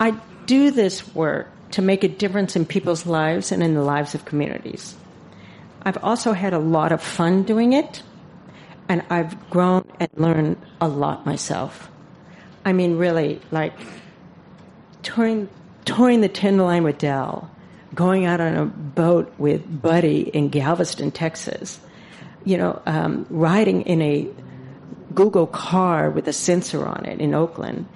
I 0.00 0.18
do 0.46 0.72
this 0.72 1.14
work 1.14 1.48
to 1.72 1.82
make 1.82 2.02
a 2.02 2.08
difference 2.08 2.56
in 2.56 2.66
people's 2.66 3.06
lives 3.06 3.52
and 3.52 3.62
in 3.62 3.74
the 3.74 3.82
lives 3.82 4.16
of 4.16 4.24
communities. 4.24 4.96
I've 5.82 6.02
also 6.02 6.32
had 6.32 6.54
a 6.54 6.58
lot 6.58 6.90
of 6.90 7.00
fun 7.00 7.44
doing 7.44 7.72
it, 7.72 8.02
and 8.88 9.04
I've 9.10 9.48
grown 9.48 9.86
and 10.00 10.10
learned 10.16 10.56
a 10.80 10.88
lot 10.88 11.24
myself. 11.24 11.88
I 12.64 12.72
mean, 12.72 12.96
really, 12.96 13.40
like 13.52 13.74
touring, 15.04 15.48
touring 15.84 16.20
the 16.20 16.50
Loin 16.50 16.82
with 16.82 16.98
Del, 16.98 17.48
going 17.94 18.24
out 18.24 18.40
on 18.40 18.56
a 18.56 18.66
boat 18.66 19.32
with 19.38 19.80
Buddy 19.80 20.22
in 20.22 20.48
Galveston, 20.48 21.12
Texas, 21.12 21.78
you 22.44 22.56
know, 22.56 22.82
um, 22.86 23.24
riding 23.30 23.82
in 23.82 24.02
a 24.02 24.28
Google 25.14 25.46
car 25.46 26.10
with 26.10 26.28
a 26.28 26.32
sensor 26.32 26.86
on 26.86 27.04
it 27.06 27.20
in 27.20 27.34
Oakland. 27.34 27.86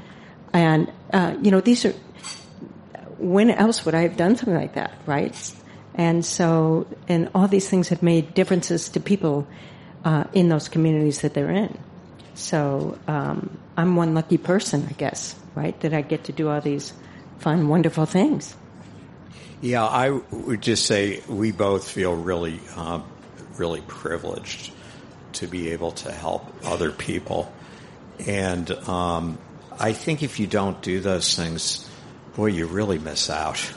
And, 0.52 0.90
uh, 1.12 1.36
you 1.42 1.50
know, 1.50 1.60
these 1.60 1.84
are, 1.84 1.94
when 3.18 3.50
else 3.50 3.84
would 3.84 3.94
I 3.94 4.02
have 4.02 4.16
done 4.16 4.36
something 4.36 4.54
like 4.54 4.74
that, 4.74 4.92
right? 5.06 5.34
And 5.94 6.24
so, 6.24 6.86
and 7.08 7.30
all 7.34 7.48
these 7.48 7.68
things 7.68 7.88
have 7.88 8.02
made 8.02 8.34
differences 8.34 8.88
to 8.90 9.00
people 9.00 9.46
uh, 10.04 10.24
in 10.32 10.48
those 10.48 10.68
communities 10.68 11.20
that 11.20 11.34
they're 11.34 11.50
in. 11.50 11.78
So 12.34 12.98
um, 13.06 13.58
I'm 13.76 13.96
one 13.96 14.14
lucky 14.14 14.38
person, 14.38 14.86
I 14.88 14.92
guess, 14.92 15.36
right? 15.54 15.78
That 15.80 15.94
I 15.94 16.02
get 16.02 16.24
to 16.24 16.32
do 16.32 16.48
all 16.48 16.60
these 16.60 16.92
fun, 17.38 17.68
wonderful 17.68 18.06
things. 18.06 18.56
Yeah, 19.60 19.86
I 19.86 20.10
would 20.10 20.60
just 20.60 20.86
say 20.86 21.22
we 21.28 21.52
both 21.52 21.88
feel 21.88 22.14
really, 22.14 22.60
uh, 22.76 23.00
really 23.56 23.80
privileged 23.86 24.72
to 25.34 25.46
be 25.46 25.70
able 25.70 25.92
to 25.92 26.12
help 26.12 26.52
other 26.64 26.90
people. 26.90 27.52
And 28.26 28.70
um, 28.70 29.38
I 29.78 29.92
think 29.92 30.22
if 30.22 30.38
you 30.40 30.46
don't 30.46 30.80
do 30.82 31.00
those 31.00 31.36
things, 31.36 31.88
boy, 32.36 32.46
you 32.46 32.66
really 32.66 32.98
miss 32.98 33.30
out 33.30 33.72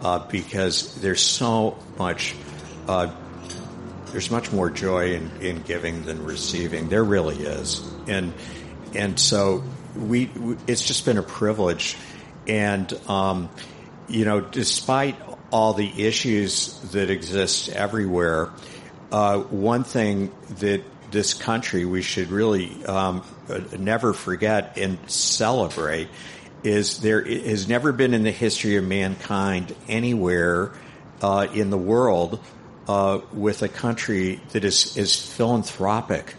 uh, 0.00 0.20
because 0.28 0.94
there's 1.00 1.22
so 1.22 1.78
much. 1.98 2.34
Uh, 2.86 3.12
there's 4.06 4.30
much 4.30 4.52
more 4.52 4.68
joy 4.68 5.14
in, 5.14 5.30
in 5.40 5.62
giving 5.62 6.04
than 6.04 6.24
receiving. 6.24 6.90
There 6.90 7.04
really 7.04 7.36
is, 7.36 7.80
and 8.06 8.34
and 8.94 9.18
so 9.18 9.64
we, 9.96 10.30
it's 10.66 10.84
just 10.84 11.06
been 11.06 11.16
a 11.16 11.22
privilege, 11.22 11.96
and 12.46 12.92
um, 13.08 13.48
you 14.08 14.24
know, 14.24 14.40
despite 14.40 15.16
all 15.50 15.72
the 15.74 16.06
issues 16.06 16.78
that 16.92 17.10
exist 17.10 17.68
everywhere, 17.70 18.50
uh, 19.10 19.38
one 19.38 19.84
thing 19.84 20.32
that 20.58 20.82
this 21.12 21.34
country 21.34 21.84
we 21.84 22.02
should 22.02 22.28
really 22.28 22.84
um, 22.86 23.22
never 23.78 24.12
forget 24.12 24.76
and 24.78 24.98
celebrate 25.10 26.08
is 26.64 27.00
there 27.00 27.22
has 27.22 27.68
never 27.68 27.92
been 27.92 28.14
in 28.14 28.22
the 28.22 28.30
history 28.30 28.76
of 28.76 28.84
mankind 28.84 29.74
anywhere 29.88 30.72
uh, 31.20 31.46
in 31.54 31.70
the 31.70 31.78
world 31.78 32.40
uh, 32.88 33.20
with 33.32 33.62
a 33.62 33.68
country 33.68 34.40
that 34.50 34.64
is 34.64 34.96
is 34.96 35.14
philanthropic 35.14 36.34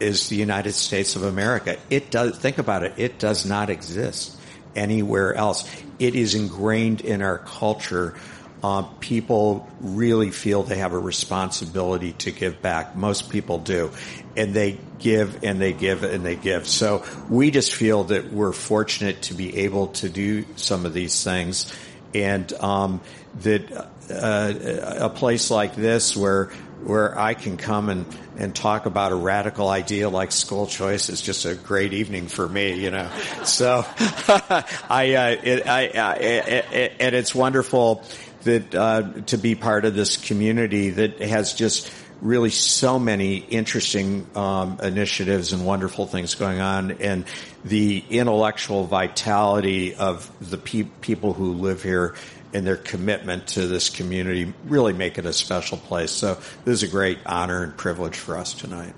is 0.00 0.28
the 0.28 0.36
United 0.36 0.72
States 0.72 1.16
of 1.16 1.24
America. 1.24 1.76
It 1.90 2.10
does 2.10 2.38
think 2.38 2.58
about 2.58 2.84
it. 2.84 2.94
It 2.96 3.18
does 3.18 3.44
not 3.44 3.70
exist 3.70 4.38
anywhere 4.76 5.34
else. 5.34 5.68
It 5.98 6.14
is 6.14 6.34
ingrained 6.34 7.00
in 7.00 7.22
our 7.22 7.38
culture. 7.38 8.14
Uh, 8.62 8.82
people 9.00 9.68
really 9.80 10.30
feel 10.30 10.62
they 10.64 10.78
have 10.78 10.92
a 10.92 10.98
responsibility 10.98 12.12
to 12.12 12.32
give 12.32 12.60
back. 12.60 12.96
Most 12.96 13.30
people 13.30 13.58
do. 13.58 13.90
And 14.36 14.52
they 14.52 14.78
give 14.98 15.44
and 15.44 15.60
they 15.60 15.72
give 15.72 16.02
and 16.02 16.24
they 16.24 16.36
give. 16.36 16.66
So 16.66 17.04
we 17.28 17.50
just 17.50 17.74
feel 17.74 18.04
that 18.04 18.32
we're 18.32 18.52
fortunate 18.52 19.22
to 19.22 19.34
be 19.34 19.58
able 19.58 19.88
to 19.88 20.08
do 20.08 20.44
some 20.56 20.86
of 20.86 20.92
these 20.92 21.22
things. 21.22 21.72
And 22.14 22.52
um, 22.54 23.00
that 23.42 23.70
uh, 24.10 25.04
a 25.06 25.10
place 25.10 25.50
like 25.50 25.76
this 25.76 26.16
where 26.16 26.50
where 26.82 27.18
I 27.18 27.34
can 27.34 27.56
come 27.56 27.88
and, 27.88 28.06
and 28.38 28.54
talk 28.54 28.86
about 28.86 29.12
a 29.12 29.14
radical 29.14 29.68
idea 29.68 30.08
like 30.08 30.30
school 30.32 30.66
choice 30.66 31.08
is 31.08 31.20
just 31.20 31.44
a 31.44 31.54
great 31.54 31.92
evening 31.92 32.28
for 32.28 32.48
me, 32.48 32.74
you 32.74 32.90
know. 32.90 33.10
So 33.44 33.84
I, 33.98 35.14
uh, 35.14 35.36
it, 35.42 35.66
I, 35.66 35.90
I 35.94 36.14
it, 36.14 36.92
and 37.00 37.14
it's 37.14 37.34
wonderful 37.34 38.04
that 38.48 38.74
uh, 38.74 39.02
to 39.26 39.36
be 39.36 39.54
part 39.54 39.84
of 39.84 39.94
this 39.94 40.16
community 40.16 40.90
that 40.90 41.20
has 41.20 41.54
just 41.54 41.92
really 42.20 42.50
so 42.50 42.98
many 42.98 43.36
interesting 43.36 44.26
um, 44.34 44.80
initiatives 44.82 45.52
and 45.52 45.64
wonderful 45.64 46.06
things 46.06 46.34
going 46.34 46.60
on, 46.60 46.90
and 46.92 47.24
the 47.64 48.02
intellectual 48.10 48.84
vitality 48.84 49.94
of 49.94 50.30
the 50.40 50.58
pe- 50.58 50.88
people 51.00 51.32
who 51.32 51.52
live 51.52 51.82
here 51.82 52.14
and 52.54 52.66
their 52.66 52.76
commitment 52.76 53.46
to 53.46 53.66
this 53.66 53.90
community 53.90 54.52
really 54.64 54.92
make 54.92 55.18
it 55.18 55.26
a 55.26 55.32
special 55.32 55.76
place. 55.76 56.10
So 56.10 56.34
this 56.64 56.74
is 56.74 56.82
a 56.82 56.88
great 56.88 57.18
honor 57.26 57.62
and 57.62 57.76
privilege 57.76 58.16
for 58.16 58.36
us 58.36 58.54
tonight. 58.54 58.94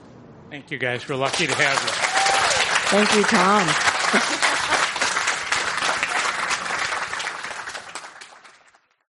Thank 0.50 0.70
you, 0.70 0.78
guys. 0.78 1.08
We're 1.08 1.16
lucky 1.16 1.46
to 1.46 1.54
have 1.54 1.82
you. 1.82 1.90
Thank 2.90 3.14
you, 3.14 3.22
Tom. 3.24 4.46